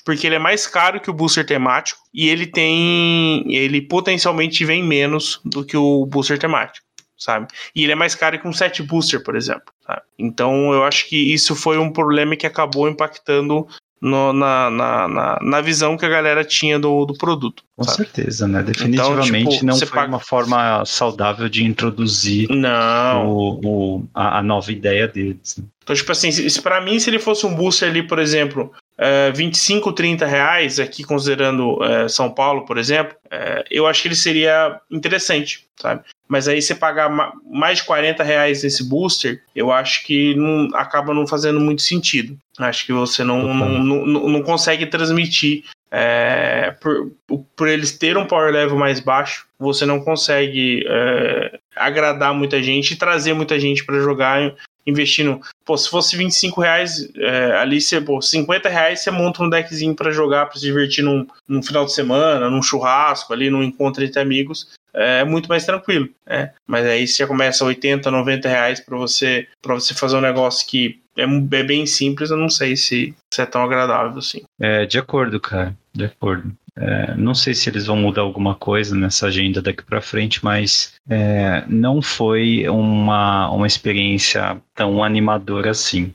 Porque 0.06 0.26
ele 0.26 0.36
é 0.36 0.40
mais 0.40 0.66
caro 0.66 1.02
que 1.02 1.10
o 1.10 1.14
booster 1.14 1.46
temático 1.46 2.00
e 2.14 2.30
ele 2.30 2.48
tem. 2.48 3.44
Ele 3.54 3.82
potencialmente 3.82 4.64
vem 4.64 4.82
menos 4.82 5.42
do 5.44 5.66
que 5.66 5.76
o 5.76 6.06
booster 6.06 6.40
temático, 6.40 6.86
sabe? 7.18 7.48
E 7.76 7.84
ele 7.84 7.92
é 7.92 7.96
mais 7.96 8.16
caro 8.16 8.40
que 8.40 8.48
um 8.48 8.54
set 8.54 8.82
booster, 8.82 9.22
por 9.22 9.36
exemplo. 9.36 9.74
Sabe? 9.86 10.02
Então 10.18 10.72
eu 10.72 10.86
acho 10.86 11.10
que 11.10 11.34
isso 11.34 11.56
foi 11.56 11.78
um 11.78 11.92
problema 11.92 12.38
que 12.38 12.48
acabou 12.48 12.88
impactando 12.88 13.68
no, 14.02 14.32
na, 14.34 14.70
na, 14.70 15.08
na, 15.08 15.40
na, 15.42 15.62
visão 15.62 15.98
que 15.98 16.06
a 16.06 16.10
galera 16.10 16.44
tinha 16.44 16.78
do, 16.78 17.06
do 17.06 17.14
produto. 17.14 17.64
Com 17.76 17.84
sabe? 17.84 17.98
certeza, 17.98 18.48
né? 18.48 18.62
Definitivamente 18.64 19.38
então, 19.38 19.52
tipo, 19.52 19.66
não 19.66 19.78
foi 19.78 19.88
paga... 19.88 20.08
uma 20.08 20.20
forma 20.20 20.86
saudável 20.86 21.50
de 21.50 21.64
introduzir 21.64 22.48
não. 22.50 23.28
O, 23.28 23.60
o, 23.64 24.04
a, 24.14 24.40
a 24.40 24.44
nova 24.44 24.72
ideia 24.72 25.08
deles. 25.08 25.58
Né? 25.58 25.66
Então, 25.84 25.96
tipo 25.96 26.12
assim, 26.12 26.30
para 26.62 26.82
mim, 26.82 27.00
se 27.00 27.10
ele 27.10 27.20
fosse 27.20 27.46
um 27.46 27.56
booster 27.56 27.90
ali, 27.90 28.04
por 28.04 28.20
exemplo, 28.20 28.72
é, 28.98 29.32
25, 29.32 29.94
30 29.94 30.26
reais, 30.26 30.80
aqui 30.80 31.04
considerando 31.04 31.84
é, 31.84 32.08
São 32.08 32.32
Paulo, 32.32 32.66
por 32.66 32.78
exemplo, 32.78 33.16
é, 33.30 33.64
eu 33.70 33.86
acho 33.86 34.02
que 34.02 34.08
ele 34.08 34.16
seria 34.16 34.82
interessante, 34.90 35.68
sabe? 35.80 36.02
Mas 36.28 36.48
aí 36.48 36.62
você 36.62 36.74
pagar 36.74 37.10
mais 37.50 37.78
de 37.78 37.86
40 37.86 38.24
reais 38.24 38.64
nesse 38.64 38.84
booster, 38.84 39.44
eu 39.56 39.72
acho 39.72 40.04
que 40.04 40.36
não, 40.36 40.76
acaba 40.76 41.14
não 41.14 41.28
fazendo 41.28 41.60
muito 41.60 41.82
sentido. 41.82 42.38
Acho 42.58 42.86
que 42.86 42.92
você 42.92 43.24
não, 43.24 43.54
não, 43.54 43.70
não, 43.84 44.30
não, 44.30 44.44
consegue 44.44 44.86
transmitir. 44.88 45.64
É, 45.90 46.76
por, 46.82 47.14
por 47.56 47.68
eles 47.68 47.98
terem 47.98 48.22
um 48.22 48.26
power 48.26 48.52
level 48.52 48.78
mais 48.78 49.00
baixo, 49.00 49.48
você 49.58 49.86
não 49.86 50.02
consegue 50.02 50.84
é, 50.86 51.60
agradar 51.74 52.34
muita 52.34 52.62
gente 52.62 52.92
e 52.92 52.98
trazer 52.98 53.34
muita 53.34 53.58
gente 53.58 53.86
para 53.86 54.02
jogar 54.02 54.54
investindo. 54.88 55.40
Pô, 55.66 55.78
se 55.78 55.90
fosse 55.90 56.16
25 56.16 56.62
reais 56.62 57.08
é, 57.18 57.52
ali, 57.58 57.80
você, 57.80 58.02
pô, 58.02 58.22
50 58.22 58.70
reais 58.70 59.02
você 59.02 59.12
monta 59.12 59.44
um 59.44 59.50
deckzinho 59.50 59.94
para 59.94 60.12
jogar, 60.12 60.46
para 60.46 60.56
se 60.56 60.66
divertir 60.66 61.04
num, 61.04 61.28
num 61.48 61.62
final 61.62 61.86
de 61.86 61.94
semana, 61.94 62.50
num 62.50 62.64
churrasco 62.64 63.34
ali, 63.34 63.50
num 63.50 63.62
encontro 63.62 64.04
entre 64.04 64.20
amigos 64.20 64.76
é 64.98 65.24
muito 65.24 65.48
mais 65.48 65.64
tranquilo, 65.64 66.10
né? 66.26 66.52
Mas 66.66 66.84
aí 66.86 67.08
você 67.08 67.28
começa 67.28 67.64
80, 67.64 68.10
90 68.10 68.50
reais 68.50 68.80
para 68.80 68.98
você 68.98 69.48
para 69.62 69.76
você 69.76 69.94
fazer 69.94 70.18
um 70.18 70.22
negócio 70.22 70.68
que 70.68 71.00
é, 71.16 71.24
é, 71.24 71.64
bem 71.64 71.86
simples, 71.86 72.32
eu 72.32 72.38
não 72.38 72.50
sei 72.50 72.76
se, 72.76 73.14
se 73.32 73.42
é 73.42 73.46
tão 73.46 73.64
agradável 73.64 74.18
assim. 74.18 74.42
É, 74.60 74.86
de 74.86 74.98
acordo, 74.98 75.40
cara, 75.40 75.76
de 75.94 76.06
acordo. 76.06 76.52
É, 76.78 77.16
não 77.16 77.34
sei 77.34 77.54
se 77.54 77.70
eles 77.70 77.88
vão 77.88 77.98
mudar 77.98 78.22
alguma 78.22 78.54
coisa 78.54 78.96
nessa 78.96 79.28
agenda 79.28 79.62
daqui 79.62 79.84
para 79.84 80.02
frente, 80.02 80.44
mas 80.44 80.94
é, 81.10 81.64
não 81.68 82.02
foi 82.02 82.70
uma, 82.70 83.50
uma 83.50 83.66
experiência 83.66 84.62
tão 84.76 85.04
animadora 85.04 85.72
assim. 85.72 86.14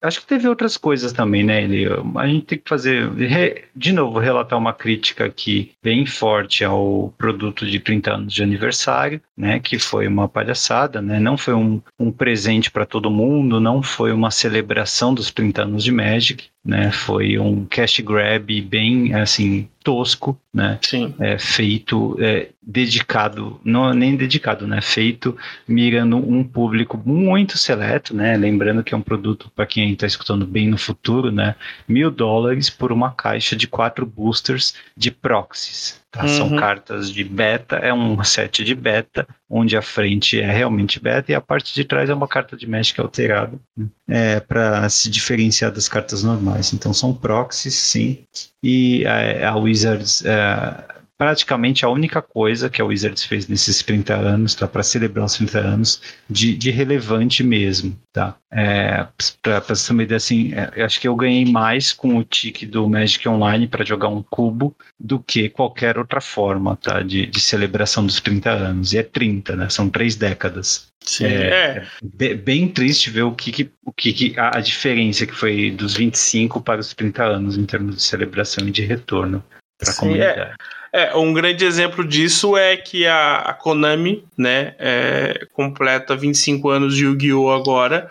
Acho 0.00 0.20
que 0.20 0.28
teve 0.28 0.48
outras 0.48 0.76
coisas 0.76 1.12
também, 1.12 1.42
né, 1.42 1.64
Ele 1.64 1.86
A 2.14 2.26
gente 2.26 2.46
tem 2.46 2.58
que 2.58 2.68
fazer, 2.68 3.68
de 3.74 3.92
novo, 3.92 4.20
relatar 4.20 4.56
uma 4.56 4.72
crítica 4.72 5.24
aqui 5.24 5.72
bem 5.82 6.06
forte 6.06 6.64
ao 6.64 7.12
produto 7.18 7.66
de 7.66 7.80
30 7.80 8.14
anos 8.14 8.32
de 8.32 8.40
aniversário, 8.40 9.20
né, 9.36 9.58
que 9.58 9.76
foi 9.76 10.06
uma 10.06 10.28
palhaçada, 10.28 11.02
né, 11.02 11.18
não 11.18 11.36
foi 11.36 11.54
um, 11.54 11.82
um 11.98 12.12
presente 12.12 12.70
para 12.70 12.86
todo 12.86 13.10
mundo, 13.10 13.60
não 13.60 13.82
foi 13.82 14.12
uma 14.12 14.30
celebração 14.30 15.12
dos 15.12 15.32
30 15.32 15.62
anos 15.62 15.82
de 15.82 15.90
Magic, 15.90 16.48
né, 16.64 16.90
foi 16.90 17.38
um 17.38 17.64
cash 17.64 18.00
grab 18.00 18.60
bem, 18.62 19.14
assim, 19.14 19.68
tosco, 19.82 20.38
né? 20.52 20.78
Sim. 20.82 21.14
É, 21.18 21.38
feito 21.38 22.16
é, 22.20 22.50
dedicado, 22.62 23.58
não 23.64 23.94
nem 23.94 24.16
dedicado, 24.16 24.66
né? 24.66 24.82
Feito 24.82 25.34
mirando 25.66 26.18
um 26.18 26.44
público 26.44 27.00
muito 27.02 27.56
seleto, 27.56 28.14
né? 28.14 28.36
Lembrando 28.36 28.84
que 28.84 28.92
é 28.92 28.96
um 28.96 29.02
produto 29.02 29.50
para 29.56 29.64
quem 29.64 29.92
está 29.92 30.06
escutando 30.06 30.46
bem 30.46 30.68
no 30.68 30.76
futuro, 30.76 31.32
né? 31.32 31.54
Mil 31.88 32.10
dólares 32.10 32.68
por 32.68 32.92
uma 32.92 33.12
caixa 33.12 33.56
de 33.56 33.66
quatro 33.66 34.04
boosters 34.04 34.74
de 34.94 35.10
proxies. 35.10 36.02
Tá? 36.10 36.22
Uhum. 36.22 36.28
São 36.28 36.56
cartas 36.56 37.12
de 37.12 37.22
beta, 37.22 37.76
é 37.76 37.92
um 37.92 38.22
set 38.24 38.64
de 38.64 38.74
beta, 38.74 39.28
onde 39.48 39.76
a 39.76 39.82
frente 39.82 40.40
é 40.40 40.50
realmente 40.50 40.98
beta 40.98 41.30
e 41.30 41.34
a 41.34 41.40
parte 41.40 41.74
de 41.74 41.84
trás 41.84 42.08
é 42.08 42.14
uma 42.14 42.26
carta 42.26 42.56
de 42.56 42.66
Magic 42.66 42.98
alterada 42.98 43.58
né? 43.76 43.86
é, 44.08 44.40
para 44.40 44.88
se 44.88 45.10
diferenciar 45.10 45.70
das 45.70 45.86
cartas 45.86 46.22
normais. 46.22 46.72
Então 46.72 46.94
são 46.94 47.12
proxies, 47.12 47.74
sim, 47.74 48.24
e 48.62 49.06
a, 49.06 49.50
a 49.50 49.56
Wizards. 49.56 50.24
É, 50.24 50.97
praticamente 51.18 51.84
a 51.84 51.88
única 51.88 52.22
coisa 52.22 52.70
que 52.70 52.80
a 52.80 52.84
Wizards 52.84 53.24
fez 53.24 53.48
nesses 53.48 53.82
30 53.82 54.14
anos, 54.14 54.54
tá? 54.54 54.68
Para 54.68 54.84
celebrar 54.84 55.26
os 55.26 55.34
30 55.34 55.58
anos, 55.58 56.00
de, 56.30 56.56
de 56.56 56.70
relevante 56.70 57.42
mesmo, 57.42 57.98
tá? 58.12 58.36
É, 58.52 59.04
para 59.42 59.60
você 59.60 59.88
ter 59.88 59.92
uma 59.92 60.02
ideia, 60.04 60.16
assim, 60.16 60.52
é, 60.54 60.84
acho 60.84 61.00
que 61.00 61.08
eu 61.08 61.16
ganhei 61.16 61.44
mais 61.44 61.92
com 61.92 62.16
o 62.16 62.24
tique 62.24 62.64
do 62.64 62.88
Magic 62.88 63.28
Online 63.28 63.66
para 63.66 63.84
jogar 63.84 64.08
um 64.08 64.22
cubo 64.22 64.74
do 64.98 65.18
que 65.18 65.48
qualquer 65.48 65.98
outra 65.98 66.20
forma, 66.20 66.76
tá? 66.76 67.02
De, 67.02 67.26
de 67.26 67.40
celebração 67.40 68.06
dos 68.06 68.20
30 68.20 68.50
anos. 68.50 68.92
E 68.92 68.98
é 68.98 69.02
30, 69.02 69.56
né? 69.56 69.68
São 69.68 69.90
três 69.90 70.14
décadas. 70.14 70.86
Sim, 71.00 71.24
é, 71.24 71.88
é. 72.12 72.34
Bem 72.34 72.68
triste 72.68 73.10
ver 73.10 73.22
o 73.22 73.32
que, 73.32 73.50
que 73.50 73.70
o 73.84 73.92
que, 73.92 74.12
que 74.12 74.38
a, 74.38 74.58
a, 74.58 74.60
diferença 74.60 75.26
que 75.26 75.34
foi 75.34 75.70
dos 75.70 75.94
25 75.94 76.60
para 76.60 76.80
os 76.80 76.92
30 76.92 77.24
anos 77.24 77.56
em 77.56 77.64
termos 77.64 77.96
de 77.96 78.02
celebração 78.02 78.68
e 78.68 78.70
de 78.70 78.82
retorno 78.82 79.42
para 79.78 79.90
a 79.90 79.94
é. 79.94 79.96
comunidade. 79.96 80.40
É. 80.40 80.77
É, 80.92 81.16
um 81.16 81.32
grande 81.32 81.64
exemplo 81.64 82.06
disso 82.06 82.56
é 82.56 82.76
que 82.76 83.06
a, 83.06 83.36
a 83.38 83.54
Konami, 83.54 84.24
né, 84.36 84.74
é, 84.78 85.46
completa 85.52 86.16
25 86.16 86.68
anos 86.70 86.96
de 86.96 87.04
Yu-Gi-Oh! 87.04 87.50
agora. 87.50 88.10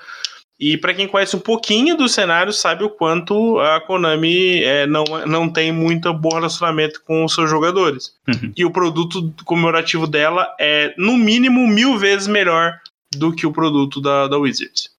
E 0.59 0.75
para 0.75 0.93
quem 0.93 1.07
conhece 1.07 1.35
um 1.35 1.39
pouquinho 1.39 1.95
do 1.95 2.09
cenário, 2.09 2.51
sabe 2.51 2.83
o 2.83 2.89
quanto 2.89 3.59
a 3.59 3.79
Konami 3.79 4.63
é, 4.63 4.87
não, 4.87 5.03
não 5.27 5.49
tem 5.49 5.71
muito 5.71 6.11
bom 6.13 6.29
relacionamento 6.33 7.01
com 7.03 7.23
os 7.23 7.33
seus 7.33 7.49
jogadores. 7.49 8.13
Uhum. 8.27 8.51
E 8.55 8.65
o 8.65 8.71
produto 8.71 9.33
comemorativo 9.45 10.07
dela 10.07 10.47
é, 10.59 10.95
no 10.97 11.15
mínimo, 11.15 11.67
mil 11.67 11.97
vezes 11.97 12.27
melhor 12.27 12.79
do 13.15 13.33
que 13.33 13.45
o 13.45 13.51
produto 13.51 14.01
da, 14.01 14.27
da 14.27 14.37
Wizards. 14.37 14.89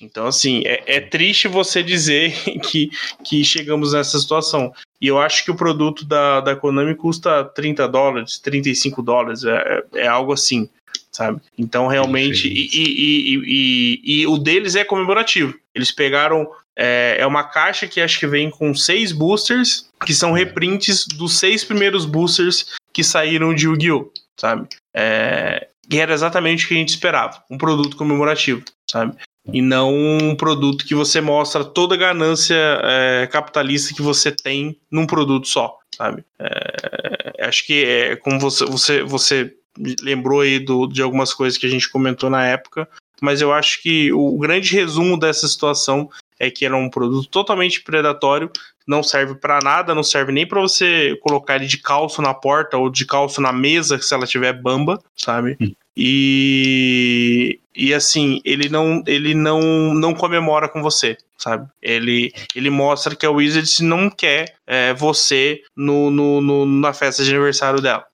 Então, 0.00 0.26
assim, 0.26 0.62
é, 0.64 0.82
é, 0.86 1.00
triste 1.00 1.48
você 1.48 1.82
dizer 1.82 2.32
que, 2.64 2.90
que 3.24 3.44
chegamos 3.44 3.92
nessa 3.92 4.18
situação. 4.18 4.72
E 5.00 5.06
eu 5.06 5.18
acho 5.18 5.44
que 5.44 5.50
o 5.50 5.56
produto 5.56 6.04
da, 6.04 6.40
da 6.40 6.56
Konami 6.56 6.94
custa 6.94 7.44
30 7.44 7.88
dólares, 7.88 8.38
35 8.38 9.02
dólares, 9.02 9.44
é, 9.44 9.84
é 9.94 10.06
algo 10.06 10.32
assim, 10.32 10.68
sabe? 11.12 11.40
Então, 11.56 11.86
realmente. 11.86 12.48
E, 12.48 12.68
e, 12.72 13.42
e, 13.46 14.20
e, 14.20 14.26
o 14.26 14.38
deles 14.38 14.74
é 14.74 14.84
comemorativo. 14.84 15.54
Eles 15.74 15.90
pegaram. 15.90 16.48
É, 16.78 17.16
é 17.20 17.26
uma 17.26 17.42
caixa 17.42 17.86
que 17.86 18.02
acho 18.02 18.18
que 18.20 18.26
vem 18.26 18.50
com 18.50 18.74
seis 18.74 19.10
boosters, 19.10 19.88
que 20.04 20.12
são 20.12 20.32
reprints 20.32 21.06
dos 21.06 21.38
seis 21.38 21.64
primeiros 21.64 22.04
boosters 22.04 22.74
que 22.92 23.02
saíram 23.02 23.54
de 23.54 23.64
Yu-Gi-Oh! 23.64 24.10
sabe? 24.36 24.68
É, 24.94 25.68
e 25.90 25.98
era 25.98 26.12
exatamente 26.12 26.64
o 26.64 26.68
que 26.68 26.74
a 26.74 26.78
gente 26.78 26.90
esperava, 26.90 27.42
um 27.50 27.58
produto 27.58 27.96
comemorativo, 27.96 28.62
sabe? 28.90 29.16
E 29.52 29.62
não 29.62 29.94
um 29.94 30.34
produto 30.34 30.84
que 30.84 30.94
você 30.94 31.20
mostra 31.20 31.64
toda 31.64 31.94
a 31.94 31.98
ganância 31.98 32.56
é, 32.82 33.26
capitalista 33.26 33.94
que 33.94 34.02
você 34.02 34.30
tem 34.32 34.76
num 34.90 35.06
produto 35.06 35.46
só, 35.46 35.78
sabe? 35.96 36.24
É, 36.38 37.46
acho 37.46 37.66
que 37.66 37.84
é 37.84 38.16
como 38.16 38.38
você, 38.38 38.64
você, 38.64 39.02
você 39.02 39.54
lembrou 40.02 40.40
aí 40.40 40.58
do, 40.58 40.86
de 40.86 41.02
algumas 41.02 41.32
coisas 41.32 41.58
que 41.58 41.66
a 41.66 41.70
gente 41.70 41.90
comentou 41.90 42.30
na 42.30 42.44
época, 42.44 42.88
mas 43.20 43.40
eu 43.40 43.52
acho 43.52 43.82
que 43.82 44.12
o 44.12 44.36
grande 44.38 44.72
resumo 44.74 45.18
dessa 45.18 45.46
situação 45.46 46.10
é 46.38 46.50
que 46.50 46.66
era 46.66 46.76
um 46.76 46.90
produto 46.90 47.28
totalmente 47.28 47.82
predatório, 47.82 48.50
não 48.86 49.02
serve 49.02 49.34
para 49.34 49.58
nada, 49.62 49.94
não 49.94 50.02
serve 50.02 50.32
nem 50.32 50.46
para 50.46 50.60
você 50.60 51.16
colocar 51.22 51.56
ele 51.56 51.66
de 51.66 51.78
calço 51.78 52.20
na 52.20 52.34
porta 52.34 52.76
ou 52.76 52.90
de 52.90 53.04
calço 53.04 53.40
na 53.40 53.52
mesa 53.52 53.98
se 54.00 54.14
ela 54.14 54.26
tiver 54.26 54.52
bamba, 54.52 55.00
sabe? 55.16 55.56
E, 55.96 57.58
e 57.74 57.94
assim, 57.94 58.40
ele 58.44 58.68
não 58.68 59.02
ele 59.06 59.34
não, 59.34 59.94
não 59.94 60.14
comemora 60.14 60.68
com 60.68 60.82
você, 60.82 61.16
sabe? 61.38 61.68
Ele, 61.80 62.32
ele 62.54 62.68
mostra 62.68 63.16
que 63.16 63.24
a 63.24 63.30
Wizards 63.30 63.80
não 63.80 64.10
quer 64.10 64.56
é, 64.66 64.92
você 64.92 65.62
no, 65.74 66.10
no, 66.10 66.40
no, 66.40 66.66
na 66.66 66.92
festa 66.92 67.24
de 67.24 67.30
aniversário 67.30 67.80
dela. 67.80 68.04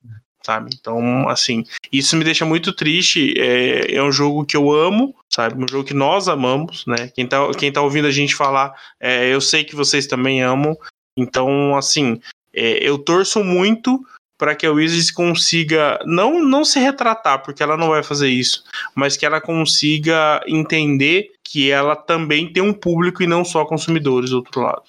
Sabe? 0.45 0.71
Então, 0.77 1.29
assim, 1.29 1.63
isso 1.89 2.17
me 2.17 2.23
deixa 2.25 2.45
muito 2.45 2.73
triste. 2.73 3.33
É, 3.37 3.95
é 3.95 4.03
um 4.03 4.11
jogo 4.11 4.45
que 4.45 4.57
eu 4.57 4.73
amo, 4.73 5.15
sabe? 5.29 5.63
Um 5.63 5.67
jogo 5.67 5.85
que 5.85 5.93
nós 5.93 6.27
amamos, 6.27 6.85
né? 6.85 7.09
Quem 7.15 7.25
tá, 7.25 7.49
quem 7.53 7.71
tá 7.71 7.81
ouvindo 7.81 8.07
a 8.07 8.11
gente 8.11 8.35
falar, 8.35 8.73
é, 8.99 9.33
eu 9.33 9.39
sei 9.39 9.63
que 9.63 9.73
vocês 9.73 10.05
também 10.05 10.41
amam. 10.41 10.77
Então, 11.17 11.77
assim, 11.77 12.19
é, 12.53 12.77
eu 12.87 12.97
torço 12.97 13.41
muito 13.41 14.05
para 14.43 14.55
que 14.55 14.65
a 14.65 14.71
Wizards 14.73 15.09
consiga 15.09 15.97
não, 16.05 16.43
não 16.43 16.65
se 16.65 16.77
retratar, 16.77 17.41
porque 17.41 17.63
ela 17.63 17.77
não 17.77 17.87
vai 17.87 18.03
fazer 18.03 18.27
isso, 18.27 18.61
mas 18.93 19.15
que 19.15 19.25
ela 19.25 19.39
consiga 19.39 20.43
entender 20.45 21.31
que 21.41 21.71
ela 21.71 21.95
também 21.95 22.51
tem 22.51 22.61
um 22.61 22.73
público 22.73 23.23
e 23.23 23.27
não 23.27 23.45
só 23.45 23.63
consumidores 23.63 24.31
do 24.31 24.35
outro 24.35 24.59
lado. 24.59 24.83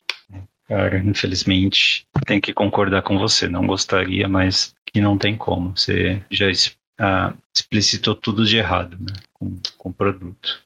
Cara, 0.67 0.99
infelizmente, 0.99 2.05
tenho 2.27 2.41
que 2.41 2.53
concordar 2.53 3.03
com 3.03 3.17
você. 3.17 3.47
Não 3.47 3.65
gostaria, 3.65 4.29
mas 4.29 4.75
que 4.93 5.01
não 5.01 5.17
tem 5.17 5.37
como. 5.37 5.73
Você 5.77 6.21
já 6.29 6.47
ah, 6.99 7.33
explicitou 7.55 8.17
tudo 8.17 8.45
de 8.45 8.57
errado 8.57 8.97
né, 8.99 9.13
com, 9.35 9.57
com 9.79 9.91
o 9.91 9.95
produto. 9.95 10.64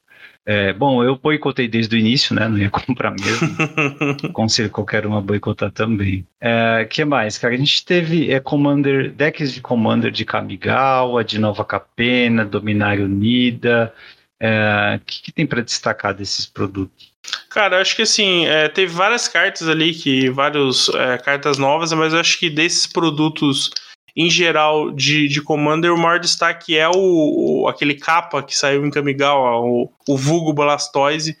É, 0.51 0.73
bom, 0.73 1.03
eu 1.03 1.15
boicotei 1.15 1.67
desde 1.67 1.95
o 1.95 1.99
início, 1.99 2.33
né? 2.33 2.47
Não 2.47 2.57
ia 2.57 2.71
comprar 2.73 3.11
mesmo. 3.11 3.55
Conselho 4.33 4.71
qualquer 4.71 5.05
um 5.05 5.15
a 5.15 5.21
boicotar 5.21 5.69
também. 5.69 6.25
É, 6.41 6.87
que 6.89 7.05
mais, 7.05 7.37
cara? 7.37 7.53
A 7.53 7.57
gente 7.57 7.85
teve 7.85 8.31
é, 8.31 8.39
Commander, 8.39 9.11
decks 9.11 9.53
de 9.53 9.61
Commander 9.61 10.09
de 10.09 10.25
Kamigawa, 10.25 11.23
de 11.23 11.37
Nova 11.37 11.63
Capena, 11.63 12.43
Dominário 12.43 13.05
Unida, 13.05 13.93
É, 14.39 14.99
o 14.99 15.05
que, 15.05 15.21
que 15.21 15.31
tem 15.31 15.45
para 15.45 15.61
destacar 15.61 16.15
desses 16.15 16.47
produtos? 16.47 17.13
Cara, 17.51 17.75
eu 17.75 17.81
acho 17.81 17.95
que 17.95 18.01
assim, 18.01 18.47
é, 18.47 18.67
teve 18.69 18.91
várias 18.91 19.27
cartas 19.27 19.67
ali, 19.67 19.93
que 19.93 20.31
várias 20.31 20.89
é, 20.89 21.17
cartas 21.19 21.59
novas, 21.59 21.93
mas 21.93 22.11
eu 22.11 22.19
acho 22.19 22.39
que 22.39 22.49
desses 22.49 22.87
produtos 22.87 23.69
em 24.19 24.29
geral 24.29 24.91
de, 24.91 25.29
de 25.29 25.41
Commander, 25.41 25.93
o 25.93 25.97
maior 25.97 26.19
destaque 26.19 26.77
é 26.77 26.89
o, 26.89 27.61
o 27.61 27.67
aquele 27.69 27.95
capa 27.95 28.43
que 28.43 28.53
saiu 28.53 28.85
em 28.85 28.91
Kamigawa, 28.91 29.61
o, 29.61 29.89
o 30.05 30.17
vulgo 30.17 30.51
Blastoise, 30.51 31.37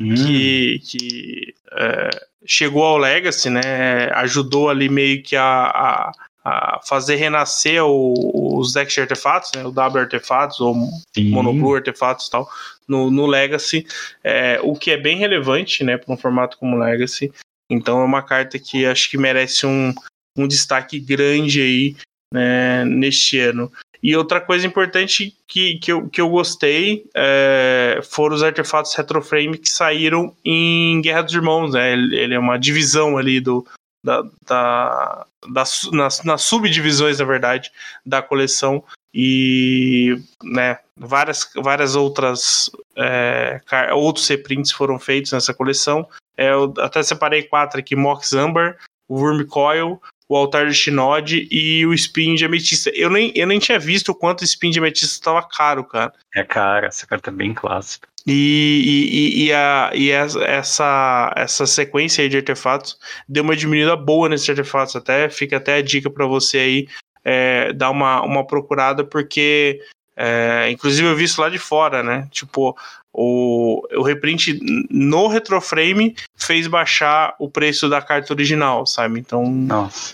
hum. 0.00 0.14
que, 0.14 0.78
que 0.78 1.54
é, 1.72 2.08
chegou 2.46 2.84
ao 2.84 2.96
Legacy, 2.96 3.50
né? 3.50 4.10
Ajudou 4.14 4.70
ali 4.70 4.88
meio 4.88 5.22
que 5.22 5.36
a, 5.36 5.44
a, 5.44 6.12
a 6.42 6.80
fazer 6.88 7.16
renascer 7.16 7.84
o, 7.84 8.58
os 8.58 8.72
decks 8.72 8.94
de 8.94 9.02
artefatos, 9.02 9.50
né? 9.54 9.66
O 9.66 9.70
W 9.70 10.02
artefatos 10.02 10.58
ou 10.58 10.74
Sim. 11.14 11.28
Monoblue 11.28 11.76
artefatos 11.76 12.28
e 12.28 12.30
tal, 12.30 12.48
no, 12.88 13.10
no 13.10 13.26
Legacy, 13.26 13.86
é, 14.24 14.58
o 14.62 14.74
que 14.74 14.90
é 14.90 14.96
bem 14.96 15.18
relevante, 15.18 15.84
né, 15.84 15.98
para 15.98 16.14
um 16.14 16.16
formato 16.16 16.56
como 16.56 16.78
Legacy. 16.78 17.30
Então 17.68 18.00
é 18.00 18.04
uma 18.06 18.22
carta 18.22 18.58
que 18.58 18.86
acho 18.86 19.10
que 19.10 19.18
merece 19.18 19.66
um, 19.66 19.92
um 20.34 20.48
destaque 20.48 20.98
grande 20.98 21.60
aí 21.60 21.96
né, 22.32 22.84
neste 22.84 23.38
ano. 23.38 23.70
E 24.02 24.16
outra 24.16 24.40
coisa 24.40 24.66
importante 24.66 25.36
que, 25.46 25.78
que, 25.78 25.92
eu, 25.92 26.08
que 26.08 26.20
eu 26.20 26.28
gostei 26.28 27.04
é, 27.14 28.00
foram 28.02 28.34
os 28.34 28.42
artefatos 28.42 28.94
Retroframe 28.94 29.56
que 29.56 29.70
saíram 29.70 30.34
em 30.44 31.00
Guerra 31.00 31.22
dos 31.22 31.34
Irmãos, 31.34 31.72
né? 31.72 31.92
Ele, 31.92 32.16
ele 32.16 32.34
é 32.34 32.38
uma 32.38 32.58
divisão 32.58 33.16
ali 33.16 33.38
do, 33.38 33.64
da, 34.04 34.22
da, 34.44 35.26
da, 35.48 35.64
nas, 35.92 36.24
nas 36.24 36.42
subdivisões, 36.42 37.20
na 37.20 37.24
verdade, 37.24 37.70
da 38.04 38.20
coleção. 38.20 38.82
E 39.14 40.16
né, 40.42 40.78
várias, 40.96 41.48
várias 41.54 41.94
outras 41.94 42.70
é, 42.96 43.60
outros 43.92 44.26
reprints 44.26 44.72
foram 44.72 44.98
feitos 44.98 45.32
nessa 45.32 45.54
coleção. 45.54 46.08
É, 46.36 46.50
eu 46.50 46.72
até 46.78 47.02
separei 47.02 47.42
quatro 47.42 47.78
aqui: 47.78 47.94
Mox 47.94 48.32
Amber, 48.32 48.78
Worm 49.08 49.44
Coil, 49.46 50.00
o 50.28 50.36
altar 50.36 50.66
de 50.66 50.74
Shinod 50.74 51.48
e 51.50 51.84
o 51.86 51.92
spin 51.94 52.34
de 52.34 52.44
ametista. 52.44 52.90
Eu 52.94 53.10
nem, 53.10 53.32
eu 53.34 53.46
nem 53.46 53.58
tinha 53.58 53.78
visto 53.78 54.10
o 54.10 54.14
quanto 54.14 54.42
o 54.42 54.44
spin 54.44 54.70
de 54.70 54.78
ametista 54.78 55.14
estava 55.14 55.42
caro, 55.42 55.84
cara. 55.84 56.12
É 56.34 56.42
caro, 56.42 56.86
essa 56.86 57.06
carta 57.06 57.30
é 57.30 57.32
bem 57.32 57.52
clássica. 57.52 58.08
E, 58.26 58.82
e, 59.12 59.44
e, 59.44 59.52
a, 59.52 59.90
e 59.94 60.10
essa, 60.10 61.32
essa 61.36 61.66
sequência 61.66 62.28
de 62.28 62.36
artefatos 62.36 62.96
deu 63.28 63.42
uma 63.42 63.56
diminuída 63.56 63.96
boa 63.96 64.28
nesses 64.28 64.48
artefatos. 64.48 64.94
Até 64.94 65.28
fica 65.28 65.56
até 65.56 65.76
a 65.76 65.82
dica 65.82 66.08
para 66.08 66.26
você 66.26 66.58
aí 66.58 66.88
é, 67.24 67.72
dar 67.72 67.90
uma, 67.90 68.22
uma 68.22 68.46
procurada, 68.46 69.04
porque 69.04 69.80
é, 70.16 70.70
inclusive 70.70 71.08
eu 71.08 71.16
vi 71.16 71.24
isso 71.24 71.40
lá 71.40 71.48
de 71.48 71.58
fora, 71.58 72.02
né? 72.02 72.28
Tipo, 72.30 72.76
o, 73.12 73.82
o 73.94 74.02
reprint 74.02 74.58
no 74.90 75.26
retroframe 75.26 76.14
fez 76.36 76.66
baixar 76.66 77.34
o 77.38 77.48
preço 77.48 77.88
da 77.88 78.00
carta 78.00 78.32
original, 78.32 78.86
sabe? 78.86 79.20
Então 79.20 79.44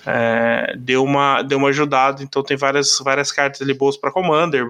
é, 0.07 0.75
deu, 0.77 1.05
uma, 1.05 1.43
deu 1.43 1.59
uma 1.59 1.69
ajudada. 1.69 2.23
Então 2.23 2.43
tem 2.43 2.57
várias, 2.57 2.99
várias 3.03 3.31
cartas 3.31 3.63
ali 3.63 3.75
boas 3.75 3.97
para 3.97 4.11
Commander, 4.11 4.67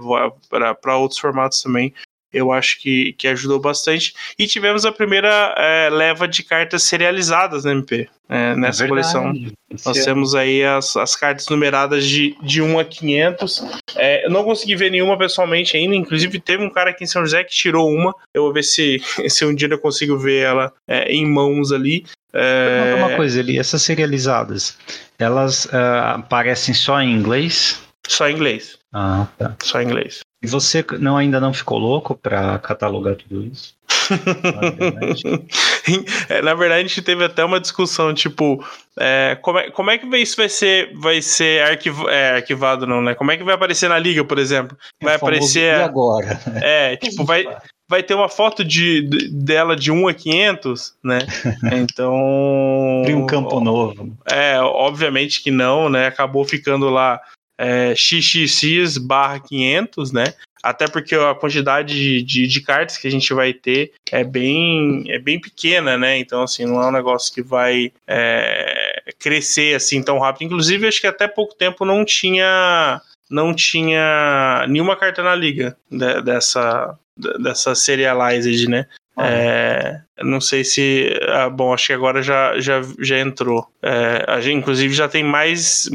para 0.80 0.96
outros 0.96 1.18
formatos 1.18 1.62
também 1.62 1.94
eu 2.32 2.52
acho 2.52 2.80
que, 2.80 3.12
que 3.14 3.26
ajudou 3.28 3.58
bastante. 3.58 4.14
E 4.38 4.46
tivemos 4.46 4.84
a 4.84 4.92
primeira 4.92 5.54
é, 5.56 5.88
leva 5.90 6.28
de 6.28 6.42
cartas 6.42 6.82
serializadas 6.82 7.64
na 7.64 7.72
MP, 7.72 8.08
é, 8.28 8.54
nessa 8.54 8.84
é 8.84 8.88
coleção. 8.88 9.32
Nós 9.84 9.96
é 9.96 10.04
temos 10.04 10.34
aí 10.34 10.64
as, 10.64 10.96
as 10.96 11.16
cartas 11.16 11.48
numeradas 11.48 12.06
de, 12.06 12.36
de 12.42 12.60
1 12.60 12.78
a 12.78 12.84
500. 12.84 13.64
É, 13.96 14.26
eu 14.26 14.30
não 14.30 14.44
consegui 14.44 14.76
ver 14.76 14.90
nenhuma 14.90 15.16
pessoalmente 15.16 15.76
ainda, 15.76 15.94
inclusive 15.94 16.38
teve 16.38 16.62
um 16.62 16.70
cara 16.70 16.90
aqui 16.90 17.04
em 17.04 17.06
São 17.06 17.22
José 17.22 17.44
que 17.44 17.54
tirou 17.54 17.90
uma. 17.90 18.14
Eu 18.34 18.42
vou 18.42 18.52
ver 18.52 18.62
se, 18.62 19.00
se 19.28 19.44
um 19.44 19.54
dia 19.54 19.68
eu 19.68 19.78
consigo 19.78 20.18
ver 20.18 20.44
ela 20.44 20.72
é, 20.86 21.10
em 21.12 21.26
mãos 21.26 21.72
ali. 21.72 22.04
É... 22.32 22.94
Uma 22.98 23.16
coisa 23.16 23.40
ali, 23.40 23.58
essas 23.58 23.80
serializadas, 23.82 24.76
elas 25.18 25.64
uh, 25.66 26.16
aparecem 26.16 26.74
só 26.74 27.00
em 27.00 27.10
inglês? 27.10 27.80
Só 28.06 28.28
em 28.28 28.34
inglês. 28.34 28.78
Ah, 28.92 29.26
tá. 29.38 29.56
Só 29.62 29.80
em 29.80 29.86
inglês. 29.86 30.20
E 30.40 30.46
você 30.46 30.84
não, 31.00 31.16
ainda 31.16 31.40
não 31.40 31.52
ficou 31.52 31.78
louco 31.78 32.14
para 32.14 32.60
catalogar 32.60 33.16
tudo 33.16 33.44
isso? 33.44 33.76
é, 36.28 36.42
na 36.42 36.54
verdade, 36.54 36.80
a 36.80 36.86
gente 36.86 37.02
teve 37.02 37.24
até 37.24 37.44
uma 37.44 37.58
discussão, 37.58 38.14
tipo, 38.14 38.64
é, 38.98 39.36
como, 39.42 39.58
é, 39.58 39.70
como 39.70 39.90
é 39.90 39.98
que 39.98 40.06
isso 40.16 40.36
vai 40.36 40.48
ser, 40.48 40.92
vai 40.94 41.20
ser 41.20 41.62
arquiv, 41.62 42.06
é, 42.08 42.36
arquivado, 42.36 42.86
não, 42.86 43.02
né? 43.02 43.14
Como 43.14 43.32
é 43.32 43.36
que 43.36 43.42
vai 43.42 43.54
aparecer 43.54 43.88
na 43.88 43.98
liga, 43.98 44.24
por 44.24 44.38
exemplo? 44.38 44.78
É 45.00 45.04
vai 45.04 45.14
aparecer. 45.16 45.74
Agora? 45.74 46.40
É, 46.62 46.96
tipo, 46.96 47.24
vai, 47.24 47.44
vai 47.88 48.02
ter 48.02 48.14
uma 48.14 48.28
foto 48.28 48.64
de, 48.64 49.02
de, 49.02 49.28
dela 49.30 49.74
de 49.74 49.90
1 49.90 50.08
a 50.08 50.14
500, 50.14 50.94
né? 51.02 51.18
Então. 51.72 53.02
Tem 53.04 53.14
um 53.14 53.26
campo 53.26 53.60
novo. 53.60 54.16
É, 54.30 54.60
obviamente 54.60 55.42
que 55.42 55.50
não, 55.50 55.88
né? 55.88 56.06
Acabou 56.06 56.44
ficando 56.44 56.88
lá 56.88 57.20
é, 57.58 57.94
XXX 57.94 58.98
barra 58.98 59.40
500, 59.40 60.12
né? 60.12 60.24
Até 60.62 60.88
porque 60.88 61.14
a 61.14 61.34
quantidade 61.34 61.94
de, 61.94 62.22
de, 62.22 62.46
de, 62.46 62.60
cartas 62.60 62.96
que 62.96 63.06
a 63.06 63.10
gente 63.10 63.32
vai 63.32 63.52
ter 63.52 63.92
é 64.10 64.24
bem, 64.24 65.04
é 65.08 65.18
bem 65.18 65.40
pequena, 65.40 65.96
né? 65.96 66.18
Então, 66.18 66.42
assim, 66.42 66.64
não 66.64 66.82
é 66.82 66.86
um 66.86 66.92
negócio 66.92 67.32
que 67.32 67.42
vai 67.42 67.92
é, 68.06 69.02
crescer 69.18 69.76
assim 69.76 70.02
tão 70.02 70.18
rápido. 70.18 70.46
Inclusive, 70.46 70.88
acho 70.88 71.00
que 71.00 71.06
até 71.06 71.28
pouco 71.28 71.54
tempo 71.54 71.84
não 71.84 72.04
tinha 72.04 73.00
não 73.30 73.54
tinha 73.54 74.64
nenhuma 74.68 74.96
carta 74.96 75.22
na 75.22 75.34
liga 75.34 75.76
de, 75.90 76.22
dessa, 76.22 76.98
dessa 77.40 77.74
Serialized, 77.74 78.68
né? 78.68 78.86
É, 79.20 80.00
não 80.22 80.40
sei 80.40 80.64
se. 80.64 81.08
Ah, 81.28 81.48
bom, 81.48 81.72
acho 81.72 81.86
que 81.86 81.92
agora 81.92 82.22
já, 82.22 82.58
já, 82.60 82.80
já 83.00 83.18
entrou. 83.18 83.66
É, 83.82 84.24
a 84.26 84.40
gente, 84.40 84.58
inclusive, 84.58 84.92
já 84.94 85.08
tem 85.08 85.24
mais. 85.24 85.88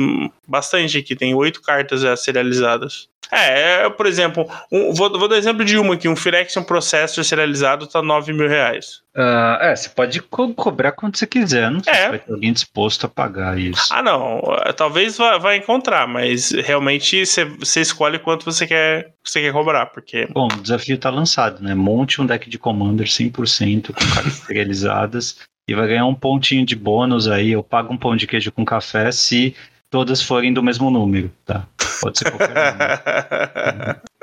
Bastante 0.48 0.98
aqui, 0.98 1.16
tem 1.16 1.34
oito 1.34 1.62
cartas 1.62 2.02
já 2.02 2.16
serializadas. 2.16 3.08
É, 3.34 3.86
é 3.86 3.90
por 3.90 4.06
exemplo, 4.06 4.48
um, 4.72 4.94
vou, 4.94 5.10
vou 5.18 5.28
dar 5.28 5.38
exemplo 5.38 5.66
de 5.66 5.78
uma 5.78 5.96
aqui: 5.96 6.08
um 6.08 6.16
Firexion 6.16 6.64
Processor 6.64 7.24
serializado 7.24 7.88
tá 7.88 8.02
9 8.02 8.32
mil 8.34 8.48
reais. 8.48 9.02
Uh, 9.16 9.62
é, 9.62 9.76
você 9.76 9.90
pode 9.90 10.22
co 10.22 10.54
cobrar 10.56 10.92
quanto 10.92 11.20
você 11.20 11.28
quiser, 11.28 11.70
não 11.70 11.84
sei 11.84 11.94
é. 11.94 11.96
se 11.96 12.10
vai 12.10 12.20
ter 12.20 12.34
alguém 12.34 12.52
disposto 12.52 13.06
a 13.06 13.10
pagar 13.10 13.60
isso. 13.60 13.90
Ah, 13.92 14.02
não. 14.02 14.42
Talvez 14.76 15.18
vá, 15.18 15.38
vá 15.38 15.56
encontrar, 15.56 16.08
mas 16.08 16.52
realmente 16.52 17.26
você, 17.26 17.46
você 17.46 17.82
escolhe 17.82 18.18
quanto 18.18 18.44
você 18.44 18.66
quer, 18.66 19.14
você 19.24 19.42
quer 19.42 19.54
cobrar, 19.54 19.88
porque. 19.88 20.28
Bom, 20.32 20.48
o 20.48 20.62
desafio 20.62 20.98
tá 20.98 21.10
lançado, 21.10 21.62
né? 21.62 21.76
Monte 21.76 22.22
um 22.22 22.26
deck 22.26 22.50
de 22.50 22.58
Commander 22.58 23.06
100% 23.06 23.94
com 23.94 24.13
cartas 24.16 24.34
serializadas 24.34 25.38
e 25.68 25.74
vai 25.74 25.88
ganhar 25.88 26.06
um 26.06 26.16
pontinho 26.16 26.66
de 26.66 26.76
bônus 26.76 27.28
aí. 27.28 27.52
Eu 27.52 27.64
pago 27.64 27.94
um 27.94 27.98
pão 27.98 28.16
de 28.16 28.28
queijo 28.28 28.52
com 28.52 28.66
café 28.66 29.12
se 29.12 29.56
todas 29.90 30.22
forem 30.22 30.54
do 30.54 30.64
mesmo 30.64 30.90
número, 30.90 31.32
tá? 31.46 31.68
Pode 32.02 32.18
ser 32.18 32.32
qualquer 32.32 32.74
número. 32.74 34.02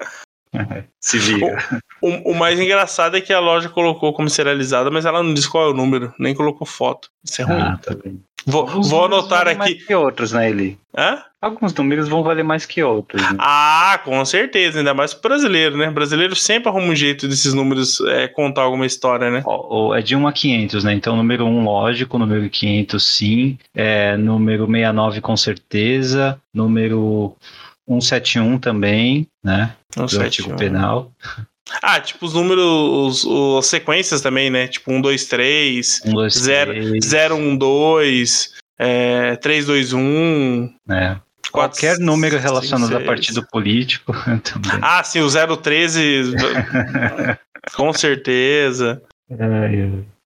Se 1.00 1.16
vira. 1.18 1.58
O, 2.02 2.08
o, 2.08 2.32
o, 2.32 2.34
mais 2.34 2.58
engraçado 2.58 3.16
é 3.16 3.20
que 3.20 3.32
a 3.32 3.38
loja 3.38 3.68
colocou 3.68 4.12
como 4.12 4.28
serializada, 4.28 4.90
mas 4.90 5.04
ela 5.04 5.22
não 5.22 5.32
diz 5.32 5.46
qual 5.46 5.68
é 5.68 5.70
o 5.70 5.74
número, 5.74 6.12
nem 6.18 6.34
colocou 6.34 6.66
foto. 6.66 7.08
Isso 7.24 7.40
é 7.40 7.44
ruim. 7.44 7.60
Ah, 7.60 7.78
tá 7.80 7.94
bem. 7.94 8.20
Vou, 8.44 8.66
vou 8.82 9.04
anotar 9.04 9.46
aqui. 9.46 9.58
Mais 9.58 9.84
que 9.84 9.94
outros, 9.94 10.32
né, 10.32 10.50
Eli? 10.50 10.78
Hã? 10.96 11.22
Alguns 11.40 11.72
números 11.72 12.06
vão 12.06 12.22
valer 12.22 12.44
mais 12.44 12.66
que 12.66 12.82
outros. 12.82 13.22
Né? 13.22 13.38
Ah, 13.38 13.98
com 14.04 14.22
certeza, 14.26 14.78
ainda 14.78 14.92
mais 14.92 15.14
pro 15.14 15.30
brasileiro, 15.30 15.74
né? 15.76 15.88
O 15.88 15.92
brasileiro 15.92 16.36
sempre 16.36 16.68
arruma 16.68 16.88
um 16.88 16.94
jeito 16.94 17.26
desses 17.26 17.54
números 17.54 17.98
é, 18.02 18.28
contar 18.28 18.62
alguma 18.62 18.84
história, 18.84 19.30
né? 19.30 19.42
Oh, 19.46 19.94
é 19.94 20.02
de 20.02 20.14
1 20.14 20.26
a 20.26 20.32
500, 20.32 20.84
né? 20.84 20.92
Então, 20.92 21.16
número 21.16 21.46
1, 21.46 21.64
lógico, 21.64 22.18
número 22.18 22.48
500, 22.50 23.02
sim. 23.02 23.58
É, 23.74 24.18
número 24.18 24.66
69, 24.66 25.20
com 25.22 25.36
certeza. 25.36 26.38
Número 26.52 27.34
171 27.88 28.58
também, 28.58 29.26
né? 29.42 29.74
171. 29.94 30.48
Do 30.48 30.56
penal. 30.56 31.10
Ah, 31.80 32.00
tipo 32.00 32.26
os 32.26 32.34
números, 32.34 33.24
os, 33.24 33.58
as 33.58 33.66
sequências 33.66 34.20
também, 34.20 34.50
né? 34.50 34.68
Tipo 34.68 34.92
1, 34.92 35.00
2, 35.00 35.24
3, 35.26 36.00
1, 36.04 36.12
2, 36.12 36.34
0, 36.34 37.00
0 37.00 37.34
1, 37.36 37.56
2, 37.56 38.54
é, 38.78 39.36
3, 39.36 39.66
2, 39.66 39.92
1. 39.94 40.74
É. 40.90 41.16
Qualquer 41.50 41.98
número 41.98 42.38
relacionado 42.38 42.90
5, 42.90 43.02
a 43.02 43.04
partido 43.04 43.46
político 43.46 44.12
também. 44.42 44.78
Ah, 44.82 45.02
sim, 45.02 45.20
o 45.20 45.28
013, 45.28 46.34
com 47.74 47.92
certeza. 47.92 49.02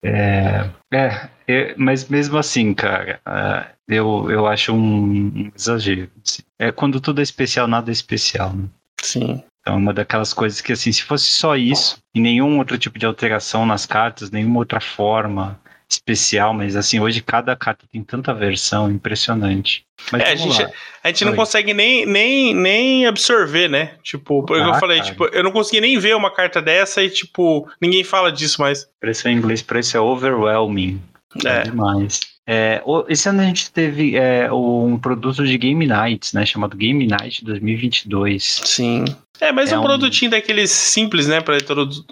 É, 0.03 0.71
é, 0.93 1.29
é, 1.47 1.75
mas 1.77 2.09
mesmo 2.09 2.39
assim, 2.39 2.75
cara, 2.75 3.21
uh, 3.27 3.75
eu, 3.89 4.31
eu 4.31 4.47
acho 4.47 4.73
um, 4.73 5.05
um 5.05 5.53
exagero. 5.55 6.11
Assim. 6.25 6.43
É 6.59 6.73
quando 6.73 7.01
tudo 7.01 7.21
é 7.21 7.23
especial, 7.23 7.67
nada 7.67 7.91
é 7.91 7.93
especial, 7.93 8.53
né? 8.53 8.65
Sim. 9.03 9.43
Então, 9.61 9.75
é 9.75 9.77
uma 9.77 9.95
daquelas 9.95 10.35
coisas 10.35 10.61
que, 10.61 10.73
assim, 10.73 10.93
se 10.93 11.03
fosse 11.03 11.25
só 11.25 11.57
isso, 11.57 11.99
e 12.15 12.21
nenhum 12.21 12.59
outro 12.59 12.77
tipo 12.77 12.99
de 12.99 13.07
alteração 13.07 13.65
nas 13.65 13.87
cartas, 13.87 14.31
nenhuma 14.31 14.59
outra 14.59 14.81
forma, 14.81 15.59
especial, 15.89 16.53
mas 16.55 16.77
assim, 16.77 17.01
hoje 17.01 17.21
cada 17.21 17.55
carta 17.55 17.87
tem 17.91 18.03
tanta 18.03 18.33
versão, 18.33 18.91
impressionante. 18.91 19.85
Mas 20.11 20.23
é, 20.23 20.33
a 20.33 20.35
gente, 20.35 20.63
lá. 20.63 20.71
a 21.03 21.09
gente 21.09 21.25
não 21.25 21.35
consegue 21.35 21.73
nem, 21.73 22.05
nem, 22.05 22.55
nem 22.55 23.07
absorver, 23.07 23.69
né? 23.69 23.93
Tipo, 24.03 24.45
ah, 24.51 24.57
eu 24.57 24.75
falei, 24.75 24.99
cara. 24.99 25.11
tipo, 25.11 25.25
eu 25.27 25.43
não 25.43 25.53
consegui 25.53 25.81
nem 25.81 25.99
ver 25.99 26.17
uma 26.17 26.31
carta 26.31 26.61
dessa 26.61 27.03
e, 27.03 27.11
tipo, 27.11 27.69
ninguém 27.81 28.05
fala 28.05 28.31
disso 28.31 28.61
mais. 28.61 28.87
Preço 29.01 29.29
em 29.29 29.37
inglês, 29.37 29.63
preço 29.63 29.97
é 29.97 30.01
overwhelming. 30.01 31.01
É, 31.45 31.49
é 31.49 31.63
demais. 31.63 32.21
É, 32.47 32.83
esse 33.09 33.29
ano 33.29 33.41
a 33.41 33.45
gente 33.45 33.71
teve 33.71 34.17
é, 34.17 34.53
um 34.53 34.99
produto 34.99 35.47
de 35.47 35.57
Game 35.57 35.87
Nights, 35.87 36.33
né? 36.35 36.45
Chamado 36.45 36.77
Game 36.77 37.07
Night 37.07 37.45
2022. 37.45 38.63
Sim. 38.65 39.05
É, 39.41 39.51
mas 39.51 39.73
é 39.73 39.79
um, 39.79 39.81
um 39.81 39.85
produtinho 39.85 40.31
daqueles 40.31 40.71
simples, 40.71 41.27
né? 41.27 41.41
Pra 41.41 41.57
introdu 41.57 42.05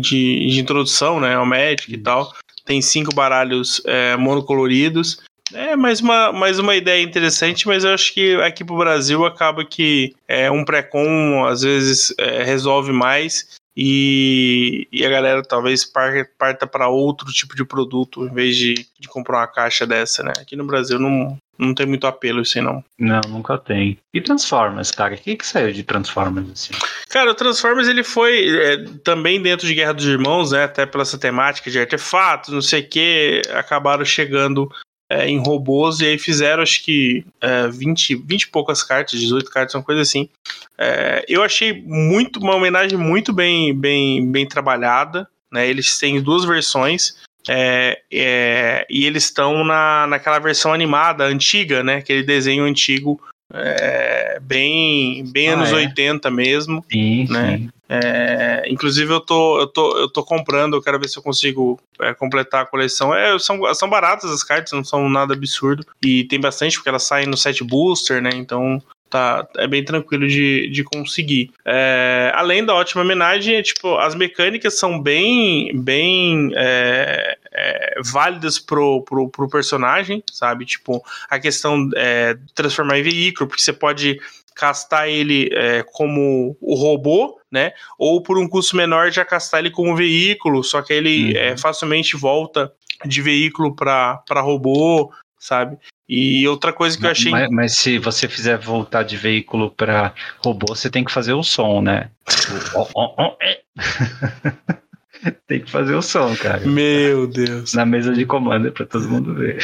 de, 0.00 0.48
de 0.48 0.60
introdução, 0.60 1.18
né? 1.18 1.38
O 1.38 1.46
Magic 1.46 1.92
e 1.92 1.98
tal. 1.98 2.32
Tem 2.68 2.82
cinco 2.82 3.14
baralhos 3.14 3.80
é, 3.86 4.14
monocoloridos. 4.18 5.22
É 5.54 5.74
mais 5.74 6.02
uma, 6.02 6.30
mais 6.30 6.58
uma 6.58 6.76
ideia 6.76 7.02
interessante, 7.02 7.66
mas 7.66 7.82
eu 7.82 7.94
acho 7.94 8.12
que 8.12 8.34
aqui 8.42 8.62
pro 8.62 8.76
Brasil 8.76 9.24
acaba 9.24 9.64
que 9.64 10.14
é, 10.28 10.50
um 10.50 10.62
pré-com 10.66 11.46
às 11.46 11.62
vezes 11.62 12.12
é, 12.18 12.42
resolve 12.44 12.92
mais 12.92 13.56
e, 13.74 14.86
e 14.92 15.02
a 15.06 15.08
galera 15.08 15.42
talvez 15.42 15.82
parta 15.86 16.66
para 16.66 16.90
outro 16.90 17.32
tipo 17.32 17.56
de 17.56 17.64
produto 17.64 18.26
em 18.26 18.34
vez 18.34 18.54
de, 18.54 18.86
de 19.00 19.08
comprar 19.08 19.38
uma 19.38 19.46
caixa 19.46 19.86
dessa, 19.86 20.22
né? 20.22 20.34
Aqui 20.38 20.54
no 20.54 20.66
Brasil 20.66 20.98
não, 20.98 21.38
não 21.58 21.74
tem 21.74 21.86
muito 21.86 22.06
apelo 22.06 22.40
isso 22.40 22.58
aí, 22.58 22.64
não. 22.64 22.84
Não, 22.98 23.20
nunca 23.28 23.58
tem. 23.58 23.98
E 24.14 24.20
Transformers, 24.20 24.90
cara? 24.90 25.14
O 25.14 25.18
que, 25.18 25.36
que 25.36 25.46
saiu 25.46 25.72
de 25.72 25.82
Transformers, 25.82 26.50
assim? 26.50 26.72
Cara, 27.08 27.30
o 27.30 27.34
Transformers, 27.34 27.88
ele 27.88 28.04
foi 28.04 28.48
é, 28.48 28.84
também 29.02 29.42
dentro 29.42 29.66
de 29.66 29.74
Guerra 29.74 29.94
dos 29.94 30.06
Irmãos, 30.06 30.52
né? 30.52 30.64
Até 30.64 30.86
pela 30.86 31.02
essa 31.02 31.18
temática 31.18 31.70
de 31.70 31.80
artefatos, 31.80 32.54
não 32.54 32.62
sei 32.62 32.82
o 32.82 32.88
que, 32.88 33.42
acabaram 33.52 34.04
chegando 34.04 34.70
é, 35.10 35.26
em 35.26 35.38
robôs, 35.38 36.00
e 36.00 36.06
aí 36.06 36.18
fizeram 36.18 36.62
acho 36.62 36.84
que 36.84 37.24
é, 37.40 37.66
20, 37.68 38.14
20 38.14 38.42
e 38.42 38.48
poucas 38.48 38.82
cartas, 38.82 39.18
18 39.18 39.50
cartas, 39.50 39.74
uma 39.74 39.82
coisa 39.82 40.02
assim. 40.02 40.28
É, 40.76 41.24
eu 41.26 41.42
achei 41.42 41.82
muito 41.82 42.38
uma 42.38 42.54
homenagem 42.54 42.96
muito 42.96 43.32
bem, 43.32 43.74
bem, 43.74 44.30
bem 44.30 44.46
trabalhada. 44.46 45.28
Né? 45.50 45.66
Eles 45.68 45.98
têm 45.98 46.20
duas 46.20 46.44
versões. 46.44 47.16
É, 47.48 48.00
é, 48.12 48.86
e 48.90 49.06
eles 49.06 49.24
estão 49.24 49.64
na, 49.64 50.06
naquela 50.06 50.38
versão 50.38 50.72
animada 50.72 51.24
antiga, 51.24 51.82
né? 51.82 51.96
Aquele 51.96 52.22
desenho 52.22 52.64
antigo 52.64 53.20
é, 53.52 54.38
bem, 54.40 55.24
bem 55.32 55.48
ah, 55.48 55.54
anos 55.54 55.70
é? 55.70 55.76
80 55.76 56.30
mesmo. 56.30 56.84
Sim, 56.90 57.26
né? 57.30 57.58
sim. 57.58 57.70
É, 57.90 58.64
inclusive 58.68 59.10
eu 59.10 59.20
tô, 59.20 59.60
eu, 59.60 59.66
tô, 59.66 59.96
eu 59.96 60.10
tô 60.10 60.22
comprando, 60.22 60.76
eu 60.76 60.82
quero 60.82 61.00
ver 61.00 61.08
se 61.08 61.16
eu 61.18 61.22
consigo 61.22 61.80
é, 62.00 62.12
completar 62.12 62.62
a 62.62 62.66
coleção. 62.66 63.14
É, 63.14 63.38
são, 63.38 63.74
são 63.74 63.88
baratas 63.88 64.30
as 64.30 64.44
cartas, 64.44 64.72
não 64.72 64.84
são 64.84 65.08
nada 65.08 65.32
absurdo. 65.32 65.86
E 66.02 66.24
tem 66.24 66.38
bastante, 66.38 66.76
porque 66.76 66.90
elas 66.90 67.04
saem 67.04 67.26
no 67.26 67.36
set 67.36 67.64
booster, 67.64 68.20
né? 68.20 68.30
Então 68.34 68.82
tá, 69.08 69.46
é 69.56 69.66
bem 69.66 69.84
tranquilo 69.84 70.26
de, 70.26 70.68
de 70.70 70.84
conseguir. 70.84 71.50
É, 71.64 72.32
além 72.34 72.64
da 72.64 72.74
ótima 72.74 73.02
homenagem, 73.02 73.56
é, 73.56 73.62
tipo, 73.62 73.96
as 73.96 74.14
mecânicas 74.14 74.78
são 74.78 75.00
bem, 75.00 75.70
bem 75.74 76.50
é, 76.54 77.36
é, 77.52 78.00
válidas 78.04 78.58
pro, 78.58 79.02
pro, 79.02 79.28
pro 79.28 79.48
personagem, 79.48 80.22
sabe? 80.30 80.64
Tipo, 80.64 81.02
a 81.28 81.38
questão 81.38 81.88
é 81.96 82.36
transformar 82.54 82.98
em 82.98 83.02
veículo, 83.02 83.48
porque 83.48 83.62
você 83.62 83.72
pode 83.72 84.18
castar 84.54 85.08
ele 85.08 85.48
é, 85.52 85.84
como 85.84 86.56
o 86.60 86.74
robô, 86.74 87.40
né? 87.50 87.72
Ou 87.96 88.22
por 88.22 88.38
um 88.38 88.48
custo 88.48 88.76
menor 88.76 89.10
já 89.12 89.24
castar 89.24 89.60
ele 89.60 89.70
como 89.70 89.96
veículo, 89.96 90.64
só 90.64 90.82
que 90.82 90.92
ele 90.92 91.32
uhum. 91.32 91.38
é, 91.38 91.56
facilmente 91.56 92.16
volta 92.16 92.72
de 93.04 93.22
veículo 93.22 93.74
para 93.74 94.40
robô, 94.40 95.12
sabe? 95.38 95.78
E 96.08 96.48
outra 96.48 96.72
coisa 96.72 96.96
que 96.96 97.04
eu 97.04 97.10
achei. 97.10 97.30
Mas, 97.30 97.50
mas, 97.50 97.74
se 97.74 97.98
você 97.98 98.26
fizer 98.26 98.56
voltar 98.56 99.02
de 99.02 99.16
veículo 99.16 99.70
para 99.70 100.14
robô, 100.42 100.74
você 100.74 100.88
tem 100.88 101.04
que 101.04 101.12
fazer 101.12 101.34
o 101.34 101.42
som, 101.42 101.82
né? 101.82 102.08
tem 105.46 105.60
que 105.60 105.70
fazer 105.70 105.94
o 105.94 106.00
som, 106.00 106.34
cara. 106.36 106.66
Meu 106.66 107.26
Deus. 107.26 107.74
Na 107.74 107.84
mesa 107.84 108.14
de 108.14 108.24
comando 108.24 108.72
para 108.72 108.86
todo 108.86 109.08
mundo 109.08 109.34
ver. 109.34 109.58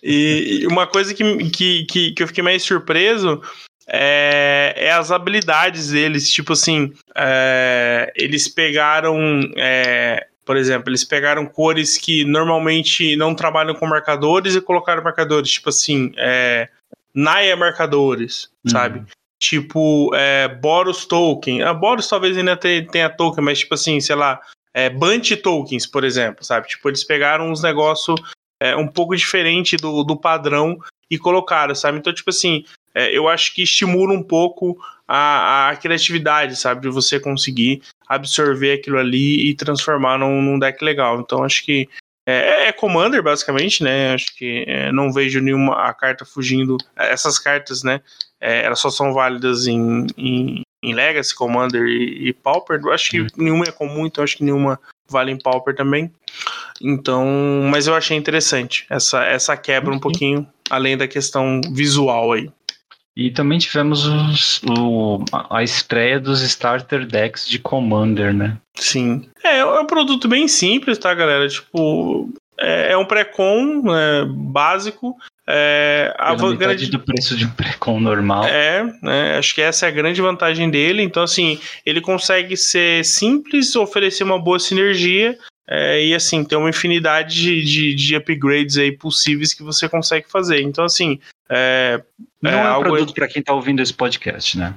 E, 0.00 0.64
uma 0.70 0.86
coisa 0.86 1.12
que, 1.12 1.50
que, 1.50 1.84
que, 1.86 2.12
que 2.12 2.22
eu 2.22 2.28
fiquei 2.28 2.44
mais 2.44 2.62
surpreso 2.62 3.42
é, 3.88 4.74
é, 4.76 4.92
as 4.92 5.10
habilidades 5.10 5.90
deles. 5.90 6.30
Tipo 6.30 6.52
assim, 6.52 6.92
é, 7.16 8.12
eles 8.14 8.46
pegaram 8.46 9.40
é, 9.56 10.28
por 10.48 10.56
exemplo, 10.56 10.88
eles 10.88 11.04
pegaram 11.04 11.44
cores 11.44 11.98
que 11.98 12.24
normalmente 12.24 13.14
não 13.16 13.34
trabalham 13.34 13.74
com 13.74 13.86
marcadores 13.86 14.54
e 14.54 14.62
colocaram 14.62 15.04
marcadores, 15.04 15.50
tipo 15.50 15.68
assim, 15.68 16.10
é, 16.16 16.70
Naya 17.14 17.54
marcadores, 17.54 18.50
uhum. 18.64 18.70
sabe? 18.70 19.04
Tipo, 19.38 20.10
é, 20.14 20.48
Boros 20.48 21.04
Token. 21.04 21.60
A 21.60 21.68
ah, 21.68 21.74
Boros 21.74 22.08
talvez 22.08 22.34
ainda 22.34 22.56
tenha 22.56 23.10
token, 23.10 23.44
mas 23.44 23.58
tipo 23.58 23.74
assim, 23.74 24.00
sei 24.00 24.16
lá, 24.16 24.40
é, 24.72 24.88
Bunch 24.88 25.36
Tokens, 25.36 25.86
por 25.86 26.02
exemplo, 26.02 26.42
sabe? 26.42 26.66
Tipo, 26.66 26.88
eles 26.88 27.04
pegaram 27.04 27.50
uns 27.50 27.62
negócios 27.62 28.18
é, 28.58 28.74
um 28.74 28.88
pouco 28.88 29.14
diferente 29.14 29.76
do, 29.76 30.02
do 30.02 30.16
padrão 30.16 30.78
e 31.10 31.18
colocaram, 31.18 31.74
sabe? 31.74 31.98
Então, 31.98 32.14
tipo 32.14 32.30
assim, 32.30 32.64
é, 32.94 33.14
eu 33.14 33.28
acho 33.28 33.54
que 33.54 33.64
estimula 33.64 34.14
um 34.14 34.22
pouco 34.22 34.78
a, 35.06 35.68
a 35.68 35.76
criatividade, 35.76 36.56
sabe? 36.56 36.80
De 36.80 36.88
você 36.88 37.20
conseguir 37.20 37.82
absorver 38.08 38.72
aquilo 38.72 38.98
ali 38.98 39.50
e 39.50 39.54
transformar 39.54 40.18
num, 40.18 40.40
num 40.40 40.58
deck 40.58 40.82
legal. 40.84 41.20
Então 41.20 41.44
acho 41.44 41.64
que 41.64 41.88
é, 42.30 42.68
é, 42.68 42.72
Commander, 42.72 43.22
basicamente, 43.22 43.82
né? 43.82 44.12
Acho 44.12 44.36
que 44.36 44.64
é, 44.66 44.92
não 44.92 45.10
vejo 45.10 45.40
nenhuma 45.40 45.88
a 45.88 45.94
carta 45.94 46.26
fugindo. 46.26 46.76
Essas 46.94 47.38
cartas, 47.38 47.82
né? 47.82 48.02
É, 48.38 48.64
elas 48.64 48.80
só 48.80 48.90
são 48.90 49.14
válidas 49.14 49.66
em, 49.66 50.06
em, 50.14 50.60
em 50.82 50.94
Legacy, 50.94 51.34
Commander 51.34 51.86
e, 51.86 52.28
e 52.28 52.32
Pauper. 52.34 52.80
Acho 52.88 53.10
que 53.10 53.26
nenhuma 53.34 53.64
é 53.64 53.72
comum, 53.72 54.06
então 54.06 54.22
acho 54.22 54.36
que 54.36 54.44
nenhuma 54.44 54.78
vale 55.08 55.32
em 55.32 55.38
Pauper 55.38 55.74
também. 55.74 56.12
Então, 56.82 57.26
mas 57.70 57.86
eu 57.86 57.94
achei 57.94 58.14
interessante 58.14 58.84
essa, 58.90 59.24
essa 59.24 59.56
quebra 59.56 59.92
um 59.92 59.98
pouquinho, 59.98 60.46
além 60.68 60.98
da 60.98 61.08
questão 61.08 61.62
visual 61.72 62.32
aí. 62.32 62.50
E 63.18 63.32
também 63.32 63.58
tivemos 63.58 64.06
os, 64.06 64.62
o, 64.62 65.24
a 65.50 65.60
estreia 65.60 66.20
dos 66.20 66.40
starter 66.40 67.04
decks 67.04 67.48
de 67.48 67.58
Commander, 67.58 68.32
né? 68.32 68.56
Sim. 68.76 69.28
É, 69.42 69.58
é 69.58 69.64
um 69.64 69.86
produto 69.86 70.28
bem 70.28 70.46
simples, 70.46 70.98
tá, 70.98 71.12
galera? 71.14 71.48
Tipo, 71.48 72.30
é, 72.56 72.92
é 72.92 72.96
um 72.96 73.04
pré-com 73.04 73.82
é, 73.92 74.24
básico. 74.24 75.16
É, 75.48 76.14
a 76.16 76.32
grande 76.36 76.88
do 76.92 77.00
preço 77.00 77.36
de 77.36 77.44
um 77.44 77.50
pré-com 77.50 77.98
normal. 77.98 78.44
É, 78.44 78.84
né, 79.02 79.36
acho 79.36 79.52
que 79.52 79.62
essa 79.62 79.86
é 79.86 79.88
a 79.88 79.92
grande 79.92 80.22
vantagem 80.22 80.70
dele. 80.70 81.02
Então, 81.02 81.24
assim, 81.24 81.58
ele 81.84 82.00
consegue 82.00 82.56
ser 82.56 83.04
simples, 83.04 83.74
oferecer 83.74 84.22
uma 84.22 84.38
boa 84.38 84.60
sinergia 84.60 85.36
é, 85.70 86.02
e 86.02 86.14
assim, 86.14 86.42
tem 86.44 86.56
uma 86.56 86.70
infinidade 86.70 87.34
de, 87.34 87.62
de, 87.62 87.94
de, 87.94 88.16
upgrades 88.16 88.78
aí 88.78 88.90
possíveis 88.90 89.52
que 89.52 89.62
você 89.62 89.86
consegue 89.86 90.26
fazer. 90.30 90.62
Então, 90.62 90.84
assim. 90.84 91.20
É, 91.50 92.02
Não 92.40 92.50
é, 92.50 92.54
é 92.54 92.56
um 92.56 92.66
algo... 92.66 92.88
produto 92.88 93.14
para 93.14 93.28
quem 93.28 93.40
está 93.40 93.52
ouvindo 93.52 93.82
esse 93.82 93.92
podcast, 93.92 94.56
né? 94.56 94.74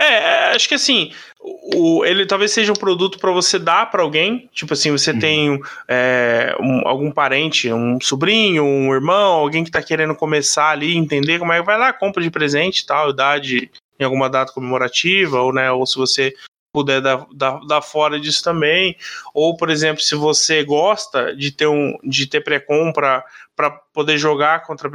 É, 0.00 0.04
é, 0.04 0.54
acho 0.54 0.68
que 0.68 0.76
assim, 0.76 1.10
o, 1.40 2.04
ele 2.04 2.24
talvez 2.24 2.52
seja 2.52 2.70
um 2.70 2.76
produto 2.76 3.18
para 3.18 3.32
você 3.32 3.58
dar 3.58 3.90
para 3.90 4.00
alguém. 4.00 4.48
Tipo 4.52 4.74
assim, 4.74 4.92
você 4.92 5.10
uhum. 5.10 5.18
tem 5.18 5.60
é, 5.88 6.56
um, 6.60 6.86
algum 6.86 7.10
parente, 7.10 7.72
um 7.72 8.00
sobrinho, 8.00 8.62
um 8.62 8.94
irmão, 8.94 9.32
alguém 9.32 9.64
que 9.64 9.70
está 9.70 9.82
querendo 9.82 10.14
começar 10.14 10.70
ali, 10.70 10.96
entender 10.96 11.40
como 11.40 11.52
é 11.52 11.58
que 11.58 11.66
vai 11.66 11.76
lá, 11.76 11.92
compra 11.92 12.22
de 12.22 12.30
presente 12.30 12.80
e 12.80 12.86
tal, 12.86 13.12
dá 13.12 13.38
de, 13.38 13.68
em 13.98 14.04
alguma 14.04 14.30
data 14.30 14.52
comemorativa, 14.52 15.40
ou, 15.40 15.52
né, 15.52 15.68
ou 15.72 15.84
se 15.84 15.96
você 15.96 16.32
puder 16.72 17.00
dar, 17.00 17.26
dar, 17.34 17.60
dar 17.66 17.82
fora 17.82 18.18
disso 18.18 18.42
também. 18.42 18.96
Ou, 19.34 19.56
por 19.56 19.70
exemplo, 19.70 20.02
se 20.02 20.14
você 20.14 20.62
gosta 20.64 21.34
de 21.34 21.50
ter 21.50 21.66
um 21.66 21.96
de 22.04 22.26
ter 22.26 22.42
pré-compra 22.42 23.24
para 23.56 23.70
poder 23.70 24.18
jogar 24.18 24.62
contra 24.64 24.90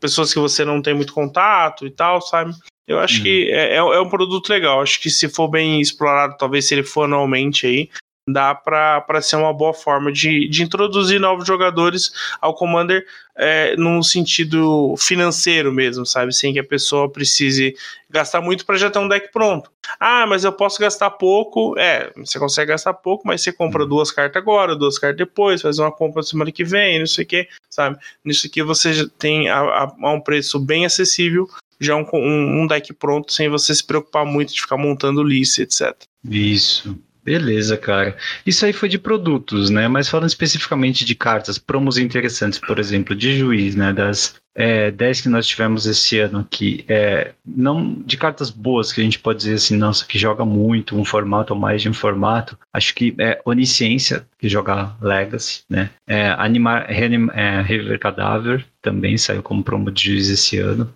pessoas 0.00 0.32
que 0.32 0.38
você 0.38 0.64
não 0.64 0.82
tem 0.82 0.94
muito 0.94 1.12
contato 1.12 1.86
e 1.86 1.90
tal, 1.90 2.20
sabe? 2.20 2.52
Eu 2.86 2.98
acho 2.98 3.18
uhum. 3.18 3.22
que 3.22 3.50
é, 3.50 3.74
é, 3.74 3.76
é, 3.76 4.00
um 4.00 4.08
produto 4.08 4.50
legal. 4.50 4.82
Acho 4.82 5.00
que 5.00 5.08
se 5.08 5.28
for 5.28 5.48
bem 5.48 5.80
explorado, 5.80 6.36
talvez 6.36 6.68
se 6.68 6.74
ele 6.74 6.82
for 6.82 7.04
anualmente 7.04 7.66
aí, 7.66 7.88
dá 8.28 8.54
para 8.54 9.20
ser 9.20 9.36
uma 9.36 9.52
boa 9.52 9.74
forma 9.74 10.10
de, 10.10 10.48
de 10.48 10.62
introduzir 10.62 11.20
novos 11.20 11.46
jogadores 11.46 12.10
ao 12.40 12.54
Commander 12.54 13.04
é, 13.36 13.76
num 13.76 14.02
sentido 14.02 14.94
financeiro 14.96 15.70
mesmo, 15.70 16.06
sabe? 16.06 16.34
Sem 16.34 16.52
que 16.52 16.58
a 16.58 16.64
pessoa 16.64 17.10
precise 17.10 17.74
gastar 18.08 18.40
muito 18.40 18.64
para 18.64 18.78
já 18.78 18.90
ter 18.90 18.98
um 18.98 19.08
deck 19.08 19.30
pronto. 19.30 19.70
Ah, 20.00 20.26
mas 20.26 20.44
eu 20.44 20.52
posso 20.52 20.80
gastar 20.80 21.10
pouco. 21.10 21.78
É, 21.78 22.10
você 22.16 22.38
consegue 22.38 22.70
gastar 22.70 22.94
pouco, 22.94 23.26
mas 23.26 23.42
você 23.42 23.52
compra 23.52 23.82
uhum. 23.82 23.88
duas 23.88 24.10
cartas 24.10 24.40
agora, 24.40 24.74
duas 24.74 24.98
cartas 24.98 25.18
depois, 25.18 25.60
faz 25.60 25.78
uma 25.78 25.92
compra 25.92 26.22
semana 26.22 26.50
que 26.50 26.64
vem, 26.64 27.00
não 27.00 27.06
sei 27.06 27.24
o 27.24 27.28
que, 27.28 27.48
sabe? 27.68 27.98
Nisso 28.24 28.46
aqui 28.46 28.62
você 28.62 29.06
tem 29.18 29.50
a, 29.50 29.58
a, 29.60 29.94
a 30.00 30.12
um 30.12 30.20
preço 30.20 30.58
bem 30.58 30.86
acessível 30.86 31.46
já 31.80 31.96
um, 31.96 32.06
um, 32.14 32.62
um 32.62 32.66
deck 32.66 32.92
pronto 32.94 33.32
sem 33.32 33.48
você 33.48 33.74
se 33.74 33.84
preocupar 33.84 34.24
muito 34.24 34.54
de 34.54 34.60
ficar 34.60 34.76
montando 34.76 35.22
lista, 35.22 35.60
etc. 35.60 35.94
Isso. 36.24 36.96
Beleza, 37.24 37.78
cara. 37.78 38.16
Isso 38.44 38.66
aí 38.66 38.72
foi 38.74 38.88
de 38.88 38.98
produtos, 38.98 39.70
né? 39.70 39.88
Mas 39.88 40.08
falando 40.10 40.28
especificamente 40.28 41.06
de 41.06 41.14
cartas, 41.14 41.56
promos 41.56 41.96
interessantes, 41.96 42.58
por 42.58 42.78
exemplo, 42.78 43.16
de 43.16 43.38
juiz, 43.38 43.74
né? 43.74 43.94
Das 43.94 44.34
é, 44.54 44.90
10 44.90 45.22
que 45.22 45.28
nós 45.28 45.46
tivemos 45.46 45.84
esse 45.86 46.18
ano 46.20 46.38
aqui, 46.40 46.84
é, 46.86 47.32
não 47.44 47.94
de 47.94 48.16
cartas 48.16 48.50
boas, 48.50 48.92
que 48.92 49.00
a 49.00 49.04
gente 49.04 49.18
pode 49.18 49.38
dizer 49.38 49.54
assim, 49.54 49.76
nossa, 49.76 50.06
que 50.06 50.18
joga 50.18 50.44
muito, 50.44 50.96
um 50.96 51.04
formato 51.04 51.54
ou 51.54 51.58
mais 51.58 51.82
de 51.82 51.88
um 51.88 51.94
formato. 51.94 52.56
Acho 52.72 52.94
que 52.94 53.14
é 53.18 53.40
Onisciência, 53.44 54.26
que 54.38 54.48
joga 54.48 54.94
Legacy, 55.00 55.62
né? 55.68 55.90
É, 56.06 56.28
Animar, 56.28 56.86
Reanim, 56.88 57.28
é, 57.32 57.62
River 57.62 57.98
Cadáver, 57.98 58.64
também 58.80 59.16
saiu 59.16 59.42
como 59.42 59.64
promo 59.64 59.90
de 59.90 60.12
juiz 60.12 60.28
esse 60.28 60.58
ano. 60.58 60.92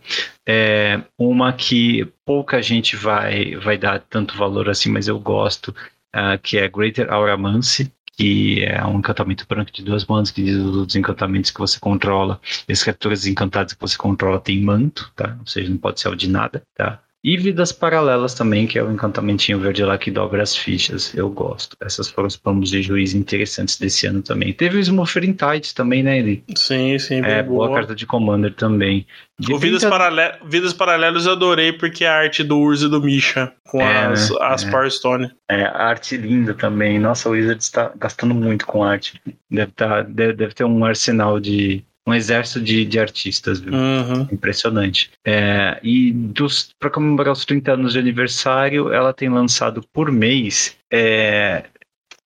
É, 0.46 1.00
uma 1.18 1.52
que 1.52 2.06
pouca 2.24 2.62
gente 2.62 2.96
vai, 2.96 3.56
vai 3.56 3.76
dar 3.76 3.98
tanto 3.98 4.36
valor 4.36 4.68
assim, 4.68 4.90
mas 4.90 5.08
eu 5.08 5.18
gosto, 5.18 5.74
uh, 6.14 6.38
que 6.42 6.58
é 6.58 6.68
Greater 6.68 7.12
Auramancy, 7.12 7.92
que 8.18 8.64
é 8.64 8.84
um 8.84 8.98
encantamento 8.98 9.46
branco 9.48 9.70
de 9.70 9.82
duas 9.84 10.04
mãos, 10.04 10.30
que 10.30 10.42
diz 10.42 10.56
os 10.56 10.96
encantamentos 10.96 11.50
que 11.50 11.58
você 11.60 11.78
controla, 11.78 12.40
as 12.68 12.82
criaturas 12.82 13.26
encantadas 13.26 13.72
que 13.72 13.80
você 13.80 13.96
controla 13.96 14.40
tem 14.40 14.60
manto, 14.60 15.12
tá? 15.14 15.36
Ou 15.38 15.46
seja, 15.46 15.70
não 15.70 15.78
pode 15.78 16.00
ser 16.00 16.14
de 16.16 16.28
nada, 16.28 16.62
tá? 16.74 17.00
E 17.28 17.36
Vidas 17.36 17.72
Paralelas 17.72 18.32
também, 18.32 18.66
que 18.66 18.78
é 18.78 18.82
o 18.82 18.90
encantamentinho 18.90 19.60
verde 19.60 19.84
lá 19.84 19.98
que 19.98 20.10
dobra 20.10 20.42
as 20.42 20.56
fichas. 20.56 21.14
Eu 21.14 21.28
gosto. 21.28 21.76
Essas 21.78 22.08
foram 22.08 22.26
os 22.26 22.38
promos 22.38 22.70
de 22.70 22.80
juiz 22.80 23.12
interessantes 23.12 23.78
desse 23.78 24.06
ano 24.06 24.22
também. 24.22 24.50
Teve 24.54 24.78
o 24.78 24.80
Smurfering 24.80 25.34
Tide 25.34 25.74
também, 25.74 26.02
né, 26.02 26.20
ele? 26.20 26.42
Sim, 26.56 26.98
sim. 26.98 27.20
É, 27.22 27.42
boa. 27.42 27.66
boa 27.66 27.80
carta 27.80 27.94
de 27.94 28.06
Commander 28.06 28.54
também. 28.54 29.06
De 29.38 29.52
o 29.52 29.58
Vidas, 29.58 29.82
30... 29.82 29.90
Paralel... 29.90 30.32
Vidas 30.46 30.72
Paralelas 30.72 31.26
eu 31.26 31.32
adorei 31.32 31.70
porque 31.70 32.06
é 32.06 32.08
a 32.08 32.16
arte 32.16 32.42
do 32.42 32.58
Urza 32.58 32.86
e 32.86 32.88
do 32.88 33.02
Misha 33.02 33.52
com 33.66 33.82
é, 33.82 34.06
as, 34.06 34.30
né? 34.30 34.36
as 34.40 34.64
é. 34.64 34.70
Power 34.70 34.90
Stone. 34.90 35.30
É, 35.50 35.64
a 35.64 35.84
arte 35.84 36.16
linda 36.16 36.54
também. 36.54 36.98
Nossa, 36.98 37.28
o 37.28 37.32
Wizard 37.32 37.62
está 37.62 37.92
gastando 37.94 38.34
muito 38.34 38.66
com 38.66 38.82
arte. 38.82 39.20
Deve, 39.50 39.72
tá, 39.72 40.00
deve, 40.00 40.32
deve 40.32 40.54
ter 40.54 40.64
um 40.64 40.82
arsenal 40.82 41.38
de, 41.38 41.84
um 42.08 42.14
exército 42.14 42.60
de, 42.60 42.84
de 42.84 42.98
artistas, 42.98 43.60
viu? 43.60 43.72
Uhum. 43.72 44.28
Impressionante. 44.32 45.10
É, 45.24 45.78
e 45.82 46.14
para 46.78 46.90
comemorar 46.90 47.32
os 47.32 47.44
30 47.44 47.72
anos 47.72 47.92
de 47.92 47.98
aniversário, 47.98 48.92
ela 48.92 49.12
tem 49.12 49.28
lançado 49.28 49.82
por 49.92 50.10
mês 50.10 50.76
é, 50.90 51.64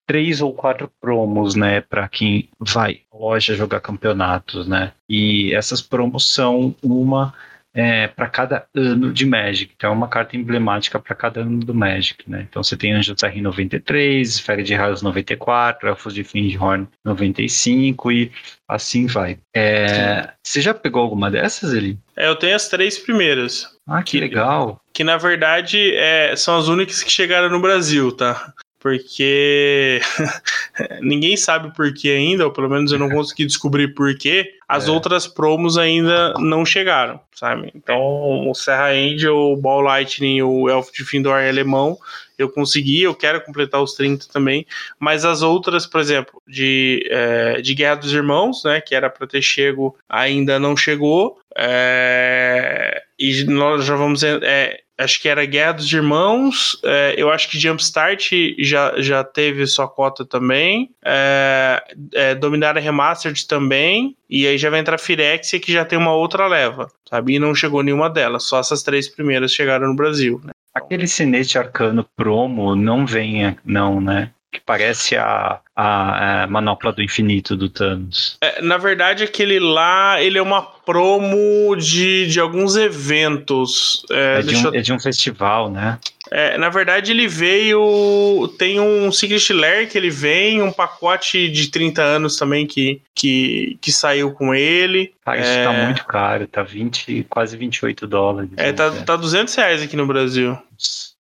três 0.06 0.40
ou 0.40 0.52
quatro 0.52 0.90
promos, 1.00 1.54
né, 1.54 1.80
para 1.80 2.08
quem 2.08 2.48
vai 2.58 3.00
à 3.12 3.16
loja 3.16 3.54
jogar 3.54 3.80
campeonatos, 3.80 4.66
né? 4.66 4.92
E 5.08 5.54
essas 5.54 5.80
promos 5.80 6.28
são 6.28 6.74
uma 6.82 7.34
é, 7.74 8.06
para 8.08 8.28
cada 8.28 8.66
ano 8.74 9.12
de 9.12 9.24
Magic. 9.24 9.72
Então 9.74 9.90
é 9.90 9.92
uma 9.92 10.08
carta 10.08 10.36
emblemática 10.36 10.98
para 10.98 11.14
cada 11.14 11.40
ano 11.40 11.60
do 11.60 11.74
Magic, 11.74 12.28
né? 12.28 12.46
Então 12.48 12.62
você 12.62 12.76
tem 12.76 12.92
Anjos 12.92 13.22
R 13.22 13.40
93, 13.40 14.28
Esfera 14.28 14.62
de 14.62 14.74
Raios 14.74 15.02
94, 15.02 15.88
Elfos 15.88 16.14
de 16.14 16.24
Findhorn 16.24 16.86
95 17.04 18.12
e 18.12 18.32
assim 18.68 19.06
vai. 19.06 19.38
É, 19.54 20.30
você 20.42 20.60
já 20.60 20.74
pegou 20.74 21.02
alguma 21.02 21.30
dessas, 21.30 21.72
Eli? 21.72 21.98
É, 22.16 22.28
eu 22.28 22.36
tenho 22.36 22.54
as 22.54 22.68
três 22.68 22.98
primeiras. 22.98 23.68
Ah, 23.86 24.02
que, 24.02 24.12
que 24.12 24.20
legal. 24.20 24.80
Que 24.92 25.02
na 25.02 25.16
verdade 25.16 25.94
é, 25.96 26.36
são 26.36 26.56
as 26.56 26.68
únicas 26.68 27.02
que 27.02 27.10
chegaram 27.10 27.48
no 27.48 27.60
Brasil, 27.60 28.12
tá? 28.12 28.52
Porque 28.82 30.00
ninguém 31.00 31.36
sabe 31.36 31.72
por 31.72 31.94
que 31.94 32.10
ainda, 32.10 32.44
ou 32.44 32.50
pelo 32.50 32.68
menos 32.68 32.90
eu 32.90 32.98
não 32.98 33.08
consegui 33.08 33.46
descobrir 33.46 33.94
por 33.94 34.12
que 34.18 34.54
as 34.68 34.88
é. 34.88 34.90
outras 34.90 35.28
promos 35.28 35.78
ainda 35.78 36.34
não 36.40 36.66
chegaram, 36.66 37.20
sabe? 37.32 37.70
Então, 37.76 38.50
o 38.50 38.52
Serra 38.54 38.90
Angel, 38.90 39.36
o 39.36 39.56
Ball 39.56 39.82
Lightning, 39.82 40.42
o 40.42 40.68
Elf 40.68 40.90
de 40.90 41.04
Findor 41.04 41.36
alemão, 41.36 41.96
eu 42.36 42.48
consegui, 42.48 43.02
eu 43.02 43.14
quero 43.14 43.40
completar 43.44 43.80
os 43.80 43.94
30 43.94 44.26
também, 44.32 44.66
mas 44.98 45.24
as 45.24 45.42
outras, 45.42 45.86
por 45.86 46.00
exemplo, 46.00 46.42
de, 46.48 47.06
é, 47.08 47.60
de 47.60 47.74
Guerra 47.76 47.94
dos 47.96 48.12
Irmãos, 48.12 48.64
né, 48.64 48.80
que 48.80 48.96
era 48.96 49.08
para 49.08 49.28
ter 49.28 49.42
chego, 49.42 49.96
ainda 50.08 50.58
não 50.58 50.76
chegou, 50.76 51.38
é, 51.56 53.00
e 53.16 53.44
nós 53.44 53.84
já 53.84 53.94
vamos 53.94 54.24
é, 54.24 54.80
acho 54.98 55.20
que 55.20 55.28
era 55.28 55.44
Guerra 55.44 55.72
dos 55.72 55.92
Irmãos, 55.92 56.80
é, 56.84 57.14
eu 57.16 57.30
acho 57.30 57.50
que 57.50 57.58
Jumpstart 57.58 58.30
já, 58.58 59.00
já 59.00 59.24
teve 59.24 59.66
sua 59.66 59.88
cota 59.88 60.24
também, 60.24 60.90
é, 61.04 61.82
é, 62.14 62.34
Dominar 62.34 62.76
Remastered 62.76 63.46
também, 63.46 64.16
e 64.28 64.46
aí 64.46 64.56
já 64.58 64.70
vai 64.70 64.80
entrar 64.80 64.98
Firexia, 64.98 65.60
que 65.60 65.72
já 65.72 65.84
tem 65.84 65.98
uma 65.98 66.12
outra 66.12 66.46
leva, 66.46 66.88
sabe? 67.08 67.34
E 67.34 67.38
não 67.38 67.54
chegou 67.54 67.82
nenhuma 67.82 68.08
delas, 68.08 68.44
só 68.44 68.60
essas 68.60 68.82
três 68.82 69.08
primeiras 69.08 69.52
chegaram 69.52 69.88
no 69.88 69.96
Brasil, 69.96 70.40
né? 70.44 70.52
Aquele 70.74 71.06
Cinete 71.06 71.58
Arcano 71.58 72.06
promo 72.16 72.74
não 72.74 73.04
vem, 73.04 73.56
não, 73.64 74.00
né? 74.00 74.30
Que 74.52 74.60
parece 74.60 75.16
a, 75.16 75.60
a, 75.74 76.42
a, 76.42 76.46
manopla 76.46 76.92
do 76.92 77.02
infinito 77.02 77.56
do 77.56 77.70
Thanos. 77.70 78.36
É, 78.42 78.60
na 78.60 78.76
verdade, 78.76 79.24
aquele 79.24 79.58
lá, 79.58 80.20
ele 80.20 80.36
é 80.36 80.42
uma 80.42 80.60
promo 80.60 81.74
de, 81.74 82.26
de 82.26 82.38
alguns 82.38 82.76
eventos. 82.76 84.04
É, 84.10 84.40
é, 84.40 84.42
de 84.42 84.56
um, 84.56 84.64
eu... 84.64 84.74
é, 84.74 84.82
de 84.82 84.92
um, 84.92 85.00
festival, 85.00 85.70
né? 85.70 85.98
É, 86.30 86.58
na 86.58 86.68
verdade, 86.68 87.12
ele 87.12 87.26
veio. 87.26 88.46
Tem 88.58 88.78
um 88.78 89.10
Secret 89.10 89.52
Lair 89.54 89.88
que 89.88 89.96
ele 89.96 90.10
vem, 90.10 90.60
um 90.60 90.72
pacote 90.72 91.48
de 91.48 91.70
30 91.70 92.02
anos 92.02 92.36
também 92.36 92.66
que, 92.66 93.00
que, 93.14 93.78
que 93.80 93.90
saiu 93.90 94.32
com 94.32 94.54
ele. 94.54 95.14
Ah, 95.24 95.36
isso 95.38 95.50
tá 95.50 95.72
é. 95.72 95.84
muito 95.84 96.04
caro, 96.04 96.46
tá 96.46 96.62
20, 96.62 97.26
quase 97.28 97.56
28 97.56 98.06
dólares. 98.06 98.50
É, 98.56 98.70
tá, 98.72 98.90
tá 98.90 99.16
200 99.16 99.54
reais 99.54 99.82
aqui 99.82 99.96
no 99.96 100.06
Brasil. 100.06 100.58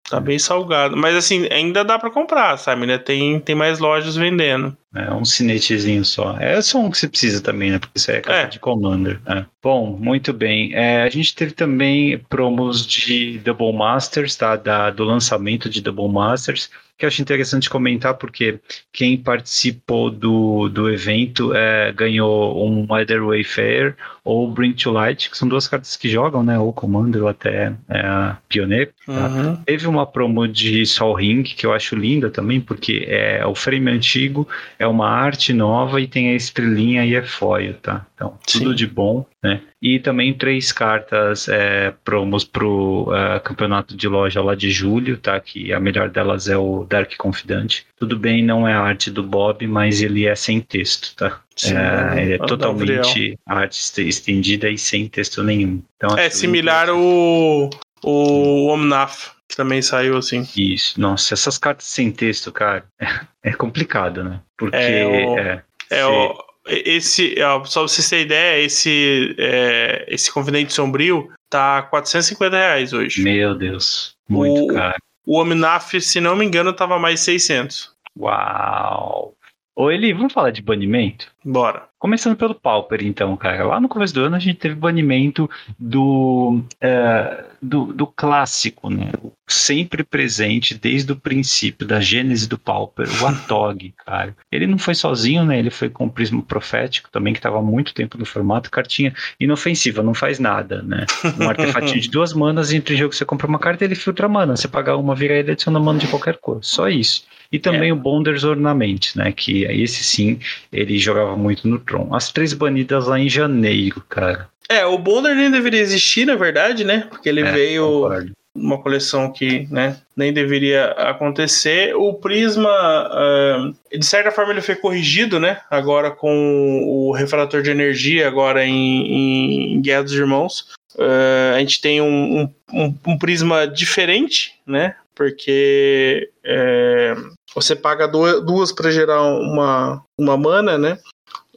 Tá 0.08 0.20
bem 0.20 0.40
salgado. 0.40 0.98
Mas 0.98 1.16
assim, 1.16 1.48
ainda 1.52 1.84
dá 1.84 1.98
para 2.00 2.10
comprar, 2.12 2.58
sabe, 2.58 2.86
né? 2.86 2.98
Tem, 2.98 3.40
tem 3.40 3.56
mais 3.56 3.80
lojas 3.80 4.16
vendendo. 4.16 4.76
É 4.96 5.14
um 5.14 5.24
cinetezinho 5.24 6.04
só. 6.04 6.36
É 6.40 6.60
só 6.62 6.80
um 6.80 6.90
que 6.90 6.98
você 6.98 7.08
precisa 7.08 7.42
também, 7.42 7.70
né? 7.70 7.78
Porque 7.78 7.98
isso 7.98 8.10
é 8.10 8.22
carta 8.22 8.42
é. 8.42 8.48
de 8.48 8.60
Commander. 8.60 9.20
É. 9.26 9.46
Bom, 9.62 9.96
muito 10.00 10.34
bem. 10.34 10.74
É, 10.74 11.04
a 11.04 11.10
gente 11.10 11.36
teve 11.36 11.52
também 11.52 12.18
promos 12.28 12.86
de 12.86 13.38
Double 13.40 13.72
Masters, 13.72 14.36
tá? 14.36 14.56
Da, 14.56 14.90
do 14.90 15.04
lançamento 15.04 15.70
de 15.70 15.80
Double 15.82 16.10
Masters 16.10 16.72
que 17.00 17.06
eu 17.06 17.08
acho 17.08 17.22
interessante 17.22 17.70
comentar, 17.70 18.16
porque 18.16 18.60
quem 18.92 19.16
participou 19.16 20.12
do, 20.12 20.68
do 20.68 20.90
evento 20.90 21.56
é, 21.56 21.94
ganhou 21.94 22.68
um 22.68 22.86
Weather 22.92 23.24
Wayfair 23.24 23.96
ou 24.22 24.52
Bring 24.52 24.74
to 24.74 24.92
Light, 24.92 25.30
que 25.32 25.38
são 25.38 25.48
duas 25.48 25.66
cartas 25.66 25.96
que 25.96 26.10
jogam, 26.10 26.44
né? 26.44 26.60
Ou 26.60 26.74
Commander 26.74 27.24
ou 27.24 27.30
até 27.30 27.74
é, 27.88 28.36
Pioneiro. 28.50 28.92
Tá? 29.06 29.28
Uhum. 29.28 29.56
Teve 29.66 29.88
uma 29.88 30.06
promo 30.06 30.46
de 30.46 30.86
Sol 30.86 31.14
Ring, 31.14 31.44
que 31.44 31.66
eu 31.66 31.72
acho 31.72 31.96
linda 31.96 32.30
também, 32.30 32.60
porque 32.60 33.06
é 33.08 33.46
o 33.46 33.56
frame 33.56 33.90
antigo, 33.90 34.46
é 34.80 34.88
uma 34.88 35.10
arte 35.10 35.52
nova 35.52 36.00
e 36.00 36.08
tem 36.08 36.30
a 36.30 36.36
estrelinha 36.36 37.06
e 37.06 37.14
é 37.14 37.22
foil, 37.22 37.74
tá? 37.74 38.06
Então, 38.16 38.38
tudo 38.48 38.70
Sim. 38.70 38.76
de 38.76 38.88
bom, 38.88 39.26
né? 39.44 39.62
E 39.82 40.00
também 40.00 40.34
três 40.34 40.72
cartas 40.72 41.50
é, 41.50 41.94
promos 42.04 42.46
pro 42.46 43.10
uh, 43.10 43.40
campeonato 43.44 43.96
de 43.96 44.08
loja 44.08 44.42
lá 44.42 44.56
de 44.56 44.72
julho, 44.72 45.18
tá? 45.18 45.38
Que 45.40 45.74
a 45.74 45.80
melhor 45.82 46.10
delas 46.10 46.48
é 46.48 46.58
o 46.58 46.86
Dark 46.86 47.12
Confidante. 47.18 47.86
Tudo 48.00 48.18
bem, 48.18 48.42
não 48.42 48.66
é 48.66 48.74
a 48.74 48.80
arte 48.80 49.12
do 49.12 49.22
Bob, 49.22 49.68
mas 49.68 50.02
ele 50.02 50.26
é 50.26 50.34
sem 50.34 50.62
texto, 50.62 51.14
tá? 51.16 51.42
Sim, 51.58 51.76
é, 51.76 52.22
ele 52.22 52.34
é 52.36 52.38
totalmente 52.38 53.38
arte 53.46 54.08
estendida 54.08 54.70
e 54.70 54.78
sem 54.78 55.10
texto 55.10 55.44
nenhum. 55.44 55.82
Então, 55.98 56.18
é 56.18 56.30
similar 56.30 56.90
o, 56.90 57.70
o 58.02 58.68
Omnaf 58.68 59.39
também 59.56 59.82
saiu 59.82 60.18
assim. 60.18 60.48
Isso, 60.56 61.00
nossa, 61.00 61.34
essas 61.34 61.58
cartas 61.58 61.86
sem 61.86 62.12
texto, 62.12 62.52
cara, 62.52 62.86
é, 63.00 63.08
é 63.50 63.54
complicado, 63.54 64.24
né? 64.24 64.42
Porque 64.58 64.76
é, 64.76 65.06
o, 65.06 65.40
é, 65.40 65.64
é 65.90 66.06
o, 66.06 66.36
esse, 66.68 67.36
ó, 67.42 67.64
só 67.66 67.82
pra 67.82 67.88
vocês 67.88 68.10
terem 68.10 68.26
ideia, 68.26 68.64
esse, 68.64 69.36
é, 69.38 70.06
esse 70.08 70.32
Confidente 70.32 70.74
Sombrio 70.74 71.30
tá 71.50 71.82
450 71.84 72.56
reais 72.56 72.94
hoje. 72.94 73.24
Meu 73.24 73.56
Deus, 73.56 74.16
muito 74.28 74.64
o, 74.64 74.68
caro. 74.68 74.98
O 75.26 75.40
Omnaf, 75.40 75.94
se 76.00 76.20
não 76.20 76.36
me 76.36 76.46
engano, 76.46 76.74
tava 76.74 77.00
mais 77.00 77.20
600. 77.22 77.92
Uau! 78.18 79.34
Ô 79.76 79.90
Eli, 79.90 80.12
vamos 80.12 80.34
falar 80.34 80.52
de 80.52 80.62
banimento? 80.62 81.32
Bora. 81.44 81.88
Começando 81.98 82.36
pelo 82.36 82.54
Pauper, 82.54 83.02
então, 83.02 83.38
cara. 83.38 83.66
Lá 83.66 83.80
no 83.80 83.88
começo 83.88 84.14
do 84.14 84.26
ano 84.26 84.36
a 84.36 84.40
gente 84.40 84.58
teve 84.58 84.76
banimento 84.76 85.50
do, 85.80 86.62
uh, 86.84 87.44
do, 87.62 87.94
do, 87.94 88.06
clássico, 88.06 88.90
né? 88.90 89.10
Sempre 89.50 90.04
presente 90.04 90.76
desde 90.76 91.12
o 91.12 91.16
princípio, 91.16 91.88
da 91.88 92.00
gênese 92.00 92.48
do 92.48 92.58
Pauper, 92.58 93.08
o 93.22 93.28
Atog, 93.28 93.94
cara. 94.06 94.36
Ele 94.52 94.68
não 94.68 94.78
foi 94.78 94.96
sozinho, 94.96 95.44
né? 95.44 95.58
Ele 95.58 95.70
foi 95.70 95.90
com 95.90 96.06
o 96.06 96.10
Prisma 96.10 96.42
Profético 96.42 97.10
também, 97.12 97.34
que 97.34 97.40
estava 97.40 97.62
muito 97.62 97.94
tempo 97.94 98.18
no 98.18 98.26
formato. 98.26 98.70
Cartinha 98.70 99.14
inofensiva, 99.40 100.04
não 100.04 100.14
faz 100.14 100.40
nada, 100.40 100.82
né? 100.82 101.06
Um 101.40 101.50
artefatinho 101.50 102.00
de 102.00 102.10
duas 102.10 102.34
manas, 102.34 102.72
entre 102.72 102.96
jogo 102.96 103.14
você 103.14 103.26
compra 103.26 103.48
uma 103.48 103.60
carta 103.60 103.84
ele 103.84 103.96
filtra 103.96 104.28
mana. 104.28 104.56
Você 104.56 104.68
paga 104.68 104.96
uma, 104.96 105.16
vira 105.16 105.34
ele 105.34 105.52
adiciona 105.52 105.80
mana 105.80 106.00
de 106.00 106.08
qualquer 106.08 106.38
cor. 106.38 106.60
Só 106.62 106.88
isso. 106.88 107.24
E 107.52 107.58
também 107.58 107.90
é. 107.90 107.94
o 107.94 107.96
Bonders 107.96 108.44
Ornament, 108.44 109.16
né? 109.16 109.32
Que 109.32 109.64
esse 109.64 110.04
sim, 110.04 110.40
ele 110.72 111.00
jogava 111.00 111.36
muito 111.36 111.68
no 111.68 111.80
Tron. 111.80 112.14
As 112.14 112.32
três 112.32 112.54
banidas 112.54 113.08
lá 113.08 113.20
em 113.20 113.28
janeiro, 113.28 114.04
cara. 114.08 114.48
É, 114.70 114.86
o 114.86 115.00
Bonder 115.00 115.36
nem 115.36 115.50
deveria 115.50 115.82
existir, 115.82 116.26
na 116.26 116.36
verdade, 116.36 116.84
né? 116.84 117.08
Porque 117.10 117.28
ele 117.28 117.42
é, 117.42 117.52
veio. 117.52 117.84
Concordo. 117.84 118.39
Uma 118.56 118.82
coleção 118.82 119.32
que 119.32 119.68
né, 119.72 119.98
nem 120.16 120.34
deveria 120.34 120.92
acontecer. 120.92 121.96
O 121.96 122.14
Prisma, 122.14 122.70
uh, 122.70 123.98
de 123.98 124.06
certa 124.06 124.32
forma, 124.32 124.52
ele 124.52 124.62
foi 124.62 124.76
corrigido, 124.76 125.40
né? 125.40 125.62
Agora 125.70 126.12
com 126.12 126.84
o 126.86 127.12
refrator 127.14 127.62
de 127.62 127.72
energia, 127.72 128.28
agora 128.28 128.66
em, 128.66 129.74
em 129.74 129.82
Guerra 129.82 130.04
dos 130.04 130.14
Irmãos. 130.14 130.68
Uh, 130.96 131.56
a 131.56 131.60
gente 131.60 131.80
tem 131.80 132.02
um, 132.02 132.50
um, 132.74 132.96
um, 133.06 133.18
prisma 133.18 133.68
diferente, 133.68 134.56
né? 134.66 134.96
Porque 135.16 136.30
é, 136.44 137.14
você 137.54 137.76
paga 137.76 138.08
duas 138.08 138.72
para 138.72 138.90
gerar 138.90 139.22
uma, 139.22 140.04
uma 140.18 140.38
mana, 140.38 140.78
né? 140.78 140.98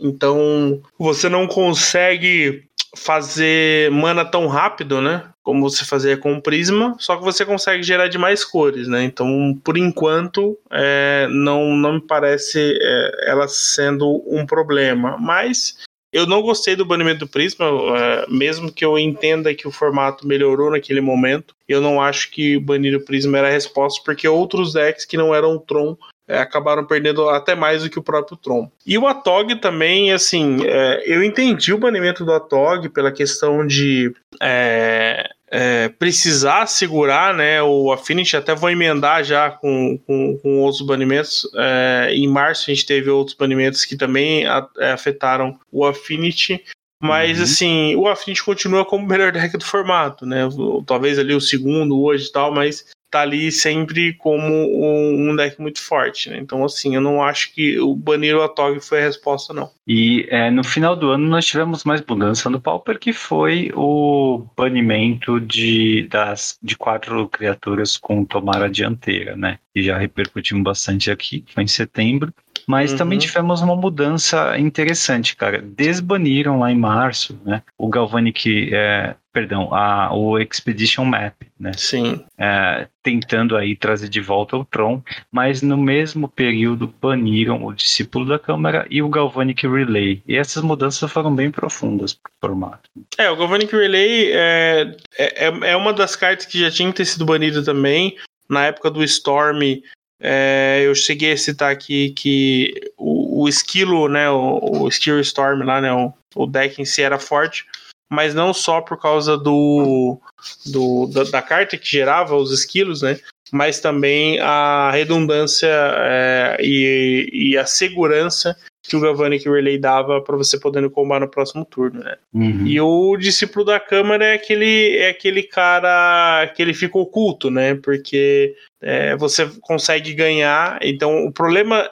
Então 0.01 0.83
você 0.99 1.29
não 1.29 1.47
consegue 1.47 2.65
fazer 2.97 3.91
mana 3.91 4.25
tão 4.25 4.47
rápido, 4.47 5.01
né? 5.01 5.25
Como 5.43 5.69
você 5.69 5.85
fazia 5.85 6.17
com 6.17 6.35
o 6.35 6.43
Prisma, 6.43 6.95
só 6.99 7.17
que 7.17 7.25
você 7.25 7.45
consegue 7.45 7.83
gerar 7.83 8.09
de 8.09 8.19
mais 8.19 8.45
cores, 8.45 8.87
né? 8.87 9.03
Então, 9.03 9.59
por 9.65 9.77
enquanto, 9.77 10.59
é, 10.71 11.27
não, 11.31 11.77
não 11.77 11.95
me 11.95 12.01
parece 12.01 12.79
é, 12.81 13.31
ela 13.31 13.49
sendo 13.49 14.23
um 14.27 14.47
problema. 14.47 15.17
Mas 15.19 15.77
eu 16.13 16.27
não 16.27 16.43
gostei 16.43 16.77
do 16.77 16.85
banimento 16.85 17.21
do 17.21 17.29
Prisma, 17.29 17.65
é, 17.97 18.27
mesmo 18.29 18.71
que 18.71 18.85
eu 18.85 18.99
entenda 18.99 19.55
que 19.55 19.67
o 19.67 19.73
formato 19.73 20.27
melhorou 20.27 20.71
naquele 20.71 21.01
momento. 21.01 21.55
Eu 21.67 21.81
não 21.81 22.01
acho 22.01 22.31
que 22.31 22.59
banir 22.59 22.95
o 22.95 23.05
Prisma 23.05 23.39
era 23.39 23.49
a 23.49 23.53
resposta, 23.53 24.03
porque 24.05 24.29
outros 24.29 24.75
decks 24.75 25.07
que 25.07 25.17
não 25.17 25.35
eram 25.35 25.57
o 25.57 25.61
Tron 25.61 25.97
é, 26.33 26.39
acabaram 26.39 26.85
perdendo 26.85 27.29
até 27.29 27.55
mais 27.55 27.83
do 27.83 27.91
que 27.91 27.99
o 27.99 28.03
próprio 28.03 28.37
Tron. 28.39 28.71
E 28.87 28.97
o 28.97 29.07
Atog 29.07 29.55
também, 29.57 30.13
assim, 30.13 30.59
é, 30.65 31.03
eu 31.05 31.23
entendi 31.23 31.73
o 31.75 31.79
banimento 31.79 32.25
do 32.25 32.33
Atog 32.33 32.89
pela 32.89 33.13
questão 33.13 33.67
de 33.67 34.15
é, 34.41 35.29
é, 35.51 35.91
precisar 35.91 36.67
segurar, 36.67 37.35
né? 37.35 37.63
O 37.63 37.93
Affinity 37.93 38.35
até 38.35 38.55
vou 38.55 38.71
emendar 38.71 39.23
já 39.23 39.51
com, 39.51 39.99
com, 40.07 40.39
com 40.39 40.61
outros 40.61 40.81
banimentos. 40.81 41.47
É, 41.55 42.09
em 42.15 42.27
março 42.27 42.71
a 42.71 42.75
gente 42.75 42.87
teve 42.87 43.11
outros 43.11 43.37
banimentos 43.37 43.85
que 43.85 43.95
também 43.95 44.47
a, 44.47 44.67
é, 44.79 44.93
afetaram 44.93 45.59
o 45.71 45.85
Affinity. 45.85 46.65
Mas 46.99 47.39
uhum. 47.39 47.45
assim, 47.45 47.97
o 47.97 48.09
Affinity 48.09 48.43
continua 48.43 48.87
como 48.87 49.05
o 49.05 49.09
melhor 49.09 49.31
deck 49.33 49.59
do 49.59 49.65
formato, 49.65 50.25
né? 50.25 50.49
Talvez 50.87 51.19
ali 51.19 51.35
o 51.35 51.41
segundo 51.41 52.01
hoje 52.01 52.29
e 52.29 52.33
tal, 52.33 52.55
mas 52.55 52.87
tá 53.13 53.21
ali 53.21 53.53
sempre 53.53 54.15
como 54.15 54.47
um, 54.47 55.37
deck 55.37 55.61
muito 55.61 55.83
forte, 55.83 56.31
né? 56.31 56.39
Então, 56.39 56.65
assim, 56.65 56.95
eu 56.95 57.01
não 57.01 57.23
acho 57.23 57.53
que 57.53 57.79
o 57.79 57.95
banir 57.95 58.35
o 58.35 58.43
Atog 58.43 58.81
foi 58.81 59.01
a 59.01 59.05
resposta, 59.05 59.53
não. 59.53 59.71
E 59.87 60.27
é, 60.31 60.51
no 60.51 60.65
final 60.65 60.97
do 60.97 61.11
ano 61.11 61.29
nós 61.29 61.45
tivemos 61.45 61.85
mais 61.85 62.03
mudança 62.09 62.49
no 62.49 62.59
Pauper, 62.59 62.99
que 62.99 63.13
foi 63.13 63.71
o 63.75 64.47
banimento 64.57 65.39
de, 65.39 66.09
das, 66.09 66.59
de 66.63 66.75
quatro 66.75 67.29
criaturas 67.29 67.99
com 67.99 68.25
tomar 68.25 68.63
a 68.63 68.69
dianteira, 68.69 69.37
né? 69.37 69.59
E 69.75 69.83
já 69.83 69.99
repercutimos 69.99 70.65
bastante 70.65 71.11
aqui, 71.11 71.45
foi 71.53 71.65
em 71.65 71.69
setembro. 71.69 72.33
Mas 72.67 72.93
uhum. 72.93 72.99
também 72.99 73.19
tivemos 73.19 73.61
uma 73.61 73.77
mudança 73.77 74.59
interessante, 74.59 75.37
cara. 75.37 75.63
Desbaniram 75.63 76.59
lá 76.59 76.71
em 76.71 76.79
março, 76.79 77.39
né? 77.45 77.63
O 77.77 77.89
Galvanic, 77.89 78.71
é, 78.73 79.15
perdão, 79.33 79.73
a, 79.75 80.15
o 80.15 80.39
Expedition 80.39 81.05
Map, 81.05 81.35
né? 81.59 81.73
Sim. 81.77 82.25
É, 82.39 82.87
tentando 83.03 83.57
aí 83.57 83.75
trazer 83.75 84.09
de 84.09 84.21
volta 84.21 84.57
o 84.57 84.65
Tron, 84.65 85.03
mas 85.31 85.63
no 85.63 85.77
mesmo 85.77 86.29
período 86.29 86.93
baniram 87.01 87.65
o 87.65 87.73
Discípulo 87.73 88.27
da 88.27 88.39
Câmara 88.39 88.87
e 88.91 89.03
o 89.03 89.09
Galvanic 89.09 89.67
Relay. 89.67 90.23
E 90.27 90.37
essas 90.37 90.63
mudanças 90.63 91.11
foram 91.11 91.35
bem 91.35 91.51
profundas 91.51 92.15
pro 92.15 92.33
formato. 92.41 92.89
É, 93.19 93.31
o 93.31 93.37
Galvanic 93.37 93.75
Relay 93.75 94.31
é, 94.33 94.97
é, 95.19 95.71
é 95.71 95.77
uma 95.77 95.93
das 95.93 96.15
cartas 96.15 96.47
que 96.47 96.61
já 96.61 96.71
tinha 96.71 96.91
que 96.91 96.97
ter 96.97 97.05
sido 97.05 97.25
banida 97.25 97.65
também. 97.65 98.17
Na 98.49 98.67
época 98.67 98.91
do 98.91 99.03
Storm, 99.03 99.81
é, 100.25 100.83
eu 100.85 100.95
cheguei 100.95 101.33
a 101.33 101.37
citar 101.37 101.73
aqui 101.73 102.11
que 102.11 102.73
o, 102.97 103.43
o 103.43 103.49
esquilo, 103.49 104.09
né, 104.09 104.31
o, 104.31 104.83
o 104.83 104.89
Skill 104.89 105.21
Storm 105.21 105.65
lá, 105.65 105.81
né, 105.81 105.93
o, 105.93 106.13
o 106.37 106.47
deck 106.47 106.81
em 106.81 106.85
si 106.85 107.03
era 107.03 107.19
forte, 107.19 107.67
mas 108.09 108.33
não 108.33 108.55
só 108.55 108.81
por 108.81 109.01
causa 109.01 109.37
do, 109.37 110.21
do 110.67 111.07
da, 111.09 111.25
da, 111.25 111.43
carta 111.43 111.77
que 111.77 111.91
gerava 111.91 112.37
os 112.37 112.53
esquilos, 112.53 113.03
né, 113.03 113.19
mas 113.53 113.81
também 113.81 114.41
a 114.41 114.91
redundância 114.91 115.69
é, 115.69 116.57
e, 116.59 117.29
e 117.33 117.59
a 117.59 117.67
segurança 117.67 118.57
que 118.83 118.97
o 118.97 119.01
Galvanic 119.01 119.49
Relay 119.49 119.79
dava 119.79 120.21
para 120.21 120.37
você 120.37 120.59
podendo 120.59 120.91
combar 120.91 121.21
no 121.21 121.29
próximo 121.29 121.65
turno, 121.65 122.01
né? 122.01 122.17
Uhum. 122.35 122.67
E 122.67 122.81
o 122.81 123.17
discípulo 123.17 123.65
da 123.65 123.79
Câmara 123.79 124.25
é 124.25 124.35
aquele, 124.35 124.97
é 124.97 125.11
aquele 125.11 125.43
cara 125.43 126.49
que 126.49 126.61
ele 126.61 126.75
fica 126.75 126.99
oculto, 126.99 127.49
né? 127.51 127.77
Porque 127.77 128.57
é, 128.81 129.15
você 129.17 129.49
consegue 129.61 130.15
ganhar. 130.15 130.79
Então, 130.83 131.25
o 131.25 131.31
problema 131.33 131.89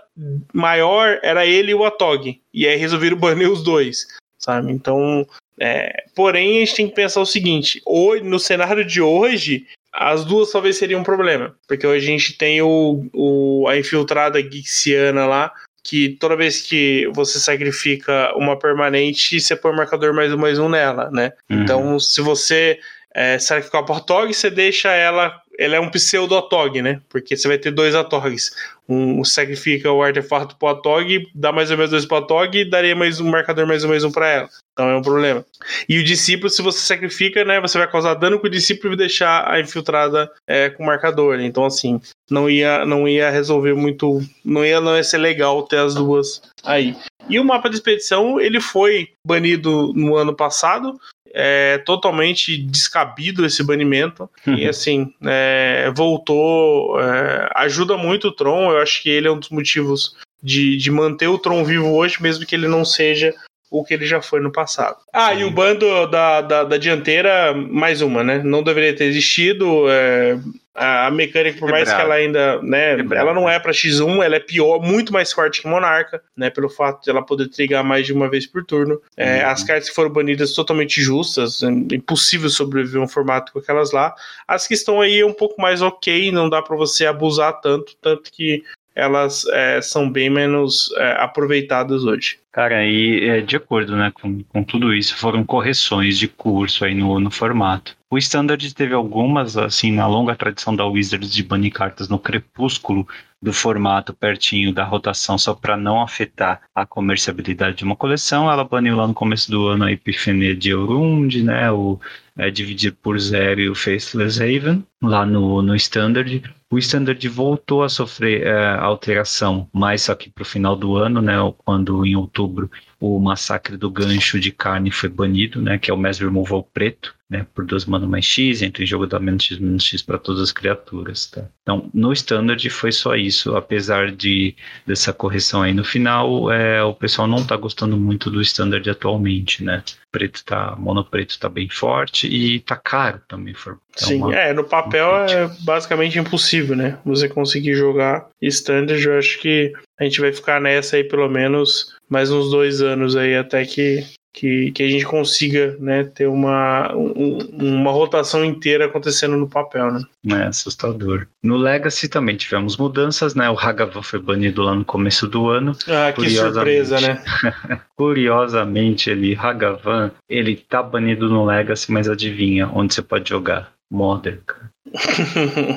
maior 0.53 1.21
era 1.23 1.47
ele 1.47 1.71
e 1.71 1.75
o 1.75 1.85
Atog. 1.85 2.41
E 2.53 2.67
aí 2.67 2.77
resolveram 2.77 3.17
banir 3.17 3.49
os 3.49 3.63
dois, 3.63 4.07
sabe? 4.37 4.73
Então, 4.73 5.25
é, 5.61 6.05
porém, 6.15 6.57
a 6.57 6.61
gente 6.61 6.75
tem 6.75 6.89
que 6.89 6.95
pensar 6.95 7.21
o 7.21 7.27
seguinte: 7.27 7.81
hoje, 7.87 8.25
no 8.25 8.39
cenário 8.39 8.85
de 8.85 9.01
hoje, 9.01 9.67
as 9.93 10.25
duas 10.25 10.51
talvez 10.51 10.77
seriam 10.77 11.01
um 11.01 11.05
problema. 11.05 11.55
Porque 11.67 11.87
hoje 11.87 12.07
a 12.07 12.11
gente 12.11 12.37
tem 12.37 12.63
o, 12.63 13.09
o 13.13 13.67
a 13.69 13.77
infiltrada 13.77 14.41
Gixiana 14.41 15.27
lá, 15.27 15.53
que 15.83 16.11
toda 16.21 16.37
vez 16.37 16.61
que 16.61 17.09
você 17.13 17.39
sacrifica 17.41 18.33
uma 18.37 18.59
permanente, 18.59 19.41
você 19.41 19.57
põe 19.57 19.73
o 19.73 19.77
marcador 19.77 20.15
mais 20.15 20.33
um 20.33 20.37
mais 20.37 20.59
um 20.59 20.69
nela, 20.69 21.11
né? 21.11 21.33
Uhum. 21.51 21.63
Então, 21.63 22.01
se 22.01 22.21
você 22.21 22.79
é, 23.15 23.39
sacrificar 23.39 23.83
a 23.83 23.97
Atog, 23.97 24.33
você 24.33 24.51
deixa 24.51 24.91
ela. 24.91 25.40
Ela 25.61 25.77
é 25.77 25.81
um 25.81 25.91
pseudo 25.91 26.35
Atog, 26.39 26.81
né? 26.81 27.03
Porque 27.11 27.37
você 27.37 27.47
vai 27.47 27.59
ter 27.59 27.71
dois 27.71 27.95
Atogs. 27.95 28.51
Um 28.89 29.23
sacrifica 29.23 29.93
o 29.93 30.03
artefato 30.03 30.57
pro 30.57 30.69
Atog, 30.69 31.29
dá 31.35 31.53
mais 31.53 31.71
ou 31.71 31.77
menos 31.77 31.91
dois 31.91 32.07
pro 32.07 32.17
Atog 32.17 32.59
e 32.59 32.65
daria 32.65 32.97
mais 32.97 33.21
um 33.21 33.29
marcador 33.29 33.67
mais 33.67 33.85
um 33.85 33.89
mais 33.89 34.03
um 34.03 34.11
pra 34.11 34.27
ela. 34.27 34.49
Então 34.73 34.89
é 34.89 34.97
um 34.97 35.03
problema. 35.03 35.45
E 35.87 35.99
o 35.99 36.03
discípulo, 36.03 36.49
se 36.49 36.63
você 36.63 36.79
sacrifica, 36.79 37.45
né? 37.45 37.61
Você 37.61 37.77
vai 37.77 37.87
causar 37.91 38.15
dano 38.15 38.41
com 38.41 38.47
o 38.47 38.51
discípulo 38.51 38.95
e 38.95 38.97
deixar 38.97 39.47
a 39.47 39.61
infiltrada 39.61 40.33
é, 40.47 40.71
com 40.71 40.83
o 40.83 40.87
marcador. 40.87 41.37
Né? 41.37 41.45
Então, 41.45 41.67
assim, 41.67 42.01
não 42.31 42.49
ia, 42.49 42.87
não 42.87 43.07
ia 43.07 43.29
resolver 43.29 43.75
muito. 43.75 44.23
Não 44.43 44.65
ia, 44.65 44.81
não 44.81 44.97
ia 44.97 45.05
ser 45.05 45.19
legal 45.19 45.63
ter 45.65 45.77
as 45.77 45.95
duas 45.95 46.41
aí. 46.65 46.97
E 47.31 47.39
o 47.39 47.45
mapa 47.45 47.69
de 47.69 47.77
expedição, 47.77 48.41
ele 48.41 48.61
foi 48.61 49.09
banido 49.27 49.93
no 49.95 50.17
ano 50.17 50.35
passado 50.35 50.99
é 51.33 51.79
totalmente 51.79 52.57
descabido 52.57 53.47
esse 53.47 53.63
banimento. 53.63 54.29
Uhum. 54.47 54.57
E 54.57 54.69
assim, 54.69 55.15
é, 55.23 55.91
voltou. 55.95 57.01
É, 57.01 57.49
ajuda 57.57 57.97
muito 57.97 58.29
o 58.29 58.33
Tron. 58.33 58.73
Eu 58.73 58.79
acho 58.79 59.03
que 59.03 59.09
ele 59.09 59.29
é 59.29 59.31
um 59.31 59.39
dos 59.39 59.51
motivos 59.51 60.17
de, 60.43 60.77
de 60.77 60.91
manter 60.91 61.29
o 61.29 61.39
Tron 61.39 61.65
vivo 61.65 61.95
hoje, 61.95 62.21
mesmo 62.21 62.45
que 62.45 62.55
ele 62.55 62.69
não 62.69 62.85
seja 62.85 63.35
o 63.71 63.85
que 63.85 63.95
ele 63.95 64.05
já 64.05 64.21
foi 64.21 64.41
no 64.41 64.51
passado. 64.51 64.97
Ah, 65.13 65.33
e 65.33 65.45
o 65.45 65.51
bando 65.51 66.07
da, 66.09 66.41
da, 66.41 66.65
da, 66.65 66.77
dianteira, 66.77 67.55
mais 67.55 68.03
uma, 68.03 68.25
né? 68.25 68.43
Não 68.45 68.63
deveria 68.63 68.95
ter 68.95 69.05
existido. 69.05 69.89
É, 69.89 70.39
a 70.75 71.11
mecânica, 71.11 71.59
por 71.59 71.71
mais 71.71 71.93
que 71.93 72.01
ela 72.01 72.15
ainda, 72.15 72.63
né, 72.63 72.93
ela 73.15 73.35
não 73.35 73.49
é 73.49 73.59
para 73.59 73.73
X1, 73.73 74.25
ela 74.25 74.37
é 74.37 74.41
pior, 74.41 74.81
muito 74.81 75.13
mais 75.13 75.33
forte 75.33 75.61
que 75.61 75.69
Monarca, 75.69 76.23
né, 76.37 76.49
pelo 76.49 76.71
fato 76.71 77.05
de 77.05 77.11
ela 77.11 77.23
poder 77.23 77.49
trigar 77.49 77.85
mais 77.85 78.07
de 78.07 78.13
uma 78.13 78.31
vez 78.31 78.47
por 78.47 78.65
turno. 78.65 79.01
É, 79.17 79.45
uhum. 79.45 79.51
As 79.51 79.63
cartas 79.63 79.89
que 79.89 79.95
foram 79.95 80.11
banidas 80.11 80.55
totalmente 80.55 81.03
justas, 81.03 81.63
é 81.63 81.67
impossível 81.67 82.49
sobreviver 82.49 83.01
um 83.01 83.09
formato 83.09 83.53
com 83.53 83.59
aquelas 83.59 83.93
lá. 83.93 84.15
As 84.49 84.67
que 84.67 84.75
estão 84.75 85.01
aí 85.01 85.21
é 85.21 85.27
um 85.27 85.35
pouco 85.35 85.61
mais 85.61 85.83
ok, 85.83 86.33
não 86.33 86.49
dá 86.49 86.63
para 86.63 86.77
você 86.77 87.05
abusar 87.05 87.61
tanto, 87.61 87.95
tanto 88.01 88.31
que 88.33 88.63
elas 88.95 89.45
é, 89.47 89.81
são 89.81 90.11
bem 90.11 90.29
menos 90.29 90.93
é, 90.97 91.13
aproveitadas 91.21 92.05
hoje. 92.05 92.39
Cara, 92.53 92.85
e 92.85 93.29
é, 93.29 93.41
de 93.41 93.57
acordo 93.57 93.97
né, 93.97 94.11
com, 94.13 94.43
com 94.45 94.65
tudo 94.65 94.93
isso, 94.93 95.17
foram 95.17 95.45
correções 95.45 96.19
de 96.19 96.27
curso 96.27 96.85
aí 96.85 96.95
no, 96.95 97.21
no 97.21 97.31
formato. 97.31 97.97
O 98.11 98.19
Standard 98.19 98.75
teve 98.75 98.93
algumas, 98.93 99.57
assim, 99.57 99.93
na 99.93 100.07
longa 100.09 100.35
tradição 100.35 100.75
da 100.75 100.85
Wizards 100.85 101.33
de 101.33 101.45
banir 101.45 101.73
cartas 101.73 102.09
no 102.09 102.19
crepúsculo 102.19 103.07
do 103.41 103.53
formato 103.53 104.13
pertinho 104.13 104.75
da 104.75 104.85
rotação, 104.85 105.39
só 105.39 105.55
para 105.55 105.77
não 105.77 106.03
afetar 106.03 106.61
a 106.75 106.85
comerciabilidade 106.85 107.79
de 107.79 107.85
uma 107.85 107.95
coleção. 107.97 108.51
Ela 108.51 108.65
baniu 108.65 108.97
lá 108.97 109.07
no 109.07 109.15
começo 109.15 109.51
do 109.51 109.69
ano 109.69 109.85
a 109.85 109.93
Epifania 109.93 110.55
de 110.55 110.71
Elrond, 110.71 111.43
né, 111.43 111.71
o 111.71 112.01
é, 112.41 112.51
Dividir 112.51 112.93
por 113.03 113.19
Zero 113.19 113.61
e 113.61 113.69
o 113.69 113.75
Faceless 113.75 114.43
Haven, 114.43 114.83
lá 115.03 115.27
no, 115.27 115.61
no 115.61 115.77
Standard. 115.77 116.43
O 116.71 116.79
Standard 116.79 117.29
voltou 117.29 117.83
a 117.83 117.89
sofrer 117.89 118.47
é, 118.47 118.75
alteração, 118.77 119.69
mais 119.73 120.03
só 120.03 120.15
que 120.15 120.31
para 120.31 120.43
o 120.43 120.47
final 120.47 120.75
do 120.75 120.97
ano, 120.97 121.21
né, 121.21 121.35
quando 121.59 122.07
em 122.07 122.17
outubro 122.17 122.71
o 123.01 123.19
massacre 123.19 123.79
do 123.79 123.91
gancho 123.91 124.39
de 124.39 124.53
carne 124.53 124.91
foi 124.91 125.09
banido, 125.09 125.61
né, 125.63 125.79
que 125.79 125.91
é 125.91 125.95
o 125.95 125.97
Mass 125.97 126.19
Removal 126.19 126.63
preto, 126.63 127.15
né, 127.31 127.47
por 127.55 127.65
2 127.65 127.87
mana 127.87 128.07
mais 128.07 128.27
X, 128.27 128.61
entre 128.61 128.85
em 128.85 128.87
jogo 128.87 129.07
da 129.07 129.19
menos 129.19 129.45
X, 129.45 129.59
menos 129.59 129.85
X 129.85 130.03
para 130.03 130.19
todas 130.19 130.43
as 130.43 130.53
criaturas, 130.53 131.27
tá? 131.27 131.49
Então, 131.63 131.89
no 131.95 132.13
Standard 132.13 132.69
foi 132.69 132.93
só 132.93 133.15
isso, 133.15 133.57
apesar 133.57 134.13
de 134.13 134.55
dessa 134.87 135.13
correção 135.13 135.63
aí 135.63 135.73
no 135.73 135.85
final, 135.85 136.51
é, 136.53 136.83
o 136.83 136.93
pessoal 136.93 137.27
não 137.27 137.47
tá 137.47 137.57
gostando 137.57 137.97
muito 137.97 138.31
do 138.31 138.43
Standard 138.43 138.89
atualmente, 138.91 139.65
né? 139.65 139.83
Preto 140.13 140.45
tá, 140.45 140.75
mono 140.77 141.05
preto 141.05 141.39
tá 141.39 141.49
bem 141.49 141.69
forte 141.69 142.27
e 142.27 142.59
tá 142.61 142.77
caro 142.77 143.23
também 143.29 143.55
É 143.97 144.05
Sim, 144.05 144.23
uma- 144.23 144.35
é, 144.35 144.53
no 144.53 144.65
papel 144.65 145.09
é 145.27 145.51
basicamente 145.65 146.19
impossível, 146.19 146.77
né? 146.77 146.99
Você 147.05 147.29
conseguir 147.29 147.75
jogar 147.75 148.29
standard, 148.41 149.05
eu 149.05 149.19
acho 149.19 149.39
que 149.41 149.73
a 149.99 150.05
gente 150.05 150.21
vai 150.21 150.33
ficar 150.33 150.61
nessa 150.61 150.97
aí 150.97 151.05
pelo 151.05 151.29
menos 151.29 151.95
mais 152.09 152.31
uns 152.31 152.51
dois 152.51 152.81
anos 152.81 153.15
aí 153.17 153.37
até 153.37 153.65
que, 153.65 154.05
que, 154.33 154.71
que 154.73 154.83
a 154.83 154.89
gente 154.89 155.05
consiga, 155.05 155.77
né, 155.81 156.05
ter 156.05 156.27
uma, 156.29 156.95
um- 156.95 157.39
uma 157.53 157.91
rotação 157.91 158.45
inteira 158.45 158.87
acontecendo 158.87 159.37
no 159.37 159.49
papel, 159.49 159.93
né? 159.93 160.01
É 160.29 160.43
assustador. 160.45 161.27
No 161.43 161.57
Legacy 161.57 162.09
também 162.09 162.37
tivemos 162.37 162.77
mudanças, 162.77 163.35
né? 163.35 163.51
O 163.51 163.59
Hagavan 163.59 164.03
foi 164.03 164.21
banido 164.21 164.63
lá 164.63 164.75
no 164.75 164.85
começo 164.85 165.27
do 165.27 165.49
ano. 165.49 165.73
Ah, 165.89 166.13
que 166.13 166.31
surpresa, 166.31 167.01
né? 167.01 167.23
Curiosamente, 167.97 169.11
ele, 169.11 169.37
Hagavan, 169.37 170.11
ele 170.29 170.57
tá 170.57 170.83
banido 170.83 171.29
no 171.29 171.45
Legacy, 171.45 171.93
mas 171.93 172.09
adivinha 172.09 172.69
onde 172.73 172.95
você 172.95 173.03
pode 173.03 173.29
jogar? 173.29 173.73
Modern, 173.91 174.39
cara. 174.47 174.71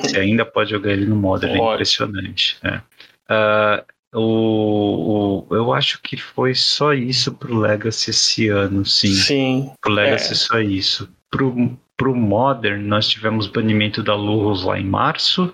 Você 0.01 0.19
ainda 0.19 0.45
pode 0.45 0.69
jogar 0.71 0.91
ele 0.91 1.05
no 1.05 1.15
Modern, 1.15 1.53
é 1.55 1.73
impressionante. 1.73 2.57
é. 2.63 2.79
Ah, 3.29 3.83
o, 4.13 5.47
o- 5.49 5.55
eu 5.55 5.73
acho 5.73 5.99
que 6.01 6.17
foi 6.17 6.53
só 6.53 6.93
isso 6.93 7.33
pro 7.33 7.57
Legacy 7.57 8.11
esse 8.11 8.47
ano, 8.49 8.85
sim. 8.85 9.13
Sim. 9.13 9.71
Pro 9.81 9.91
Legacy 9.91 10.33
É. 10.33 10.35
só 10.35 10.59
isso. 10.59 11.09
Pro, 11.31 11.77
pro 11.97 12.15
Modern, 12.15 12.81
nós 12.85 13.07
tivemos 13.07 13.47
banimento 13.47 14.03
da 14.03 14.15
Lurus 14.15 14.63
lá 14.63 14.79
em 14.79 14.85
março. 14.85 15.53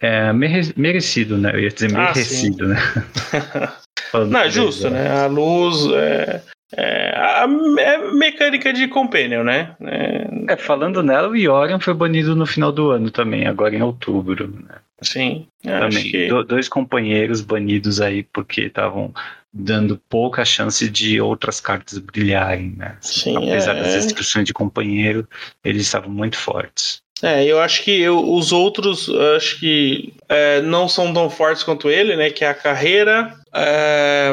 É, 0.00 0.32
mere- 0.32 0.74
merecido, 0.76 1.38
né? 1.38 1.52
Eu 1.54 1.60
ia 1.60 1.70
dizer 1.70 1.94
Ah, 1.96 2.12
merecido, 2.12 2.66
né? 2.68 2.76
Falando 4.10 4.30
Não, 4.32 4.40
é 4.40 4.50
justo, 4.50 4.90
né? 4.90 5.10
A 5.10 5.26
luz 5.26 5.86
é, 5.94 6.42
é, 6.76 7.14
a, 7.16 7.46
é 7.80 8.12
mecânica 8.12 8.72
de 8.72 8.88
companion, 8.88 9.42
né? 9.44 9.74
É, 9.82 10.52
É, 10.52 10.56
falando 10.56 11.02
nela, 11.02 11.28
o 11.28 11.36
Yorion 11.36 11.78
foi 11.80 11.94
banido 11.94 12.34
no 12.36 12.46
final 12.46 12.70
do 12.72 12.90
ano 12.90 13.10
também, 13.10 13.46
agora 13.46 13.74
em 13.74 13.82
outubro. 13.82 14.48
Né? 14.48 14.76
sim. 15.02 15.46
Acho 15.66 15.96
Também. 15.98 16.10
que... 16.10 16.28
Do- 16.28 16.44
dois 16.44 16.68
companheiros 16.68 17.40
banidos 17.42 18.00
aí 18.00 18.22
porque 18.22 18.62
estavam 18.62 19.12
dando 19.52 20.00
pouca 20.08 20.44
chance 20.44 20.88
de 20.90 21.20
outras 21.20 21.60
cartas 21.60 21.98
brilharem, 21.98 22.74
né? 22.76 22.96
Sim, 23.00 23.36
Apesar 23.36 23.76
é. 23.76 23.82
das 23.82 23.94
restrições 23.94 24.44
de 24.46 24.52
companheiro, 24.52 25.28
eles 25.64 25.82
estavam 25.82 26.10
muito 26.10 26.36
fortes. 26.36 27.02
É, 27.22 27.44
eu 27.44 27.60
acho 27.60 27.84
que 27.84 28.00
eu- 28.00 28.32
os 28.34 28.50
outros 28.52 29.08
acho 29.36 29.60
que 29.60 30.12
é, 30.28 30.60
não 30.62 30.88
são 30.88 31.12
tão 31.14 31.30
fortes 31.30 31.62
quanto 31.62 31.88
ele, 31.88 32.16
né? 32.16 32.30
Que 32.30 32.44
é 32.44 32.48
a 32.48 32.54
carreira, 32.54 33.32
é, 33.54 34.32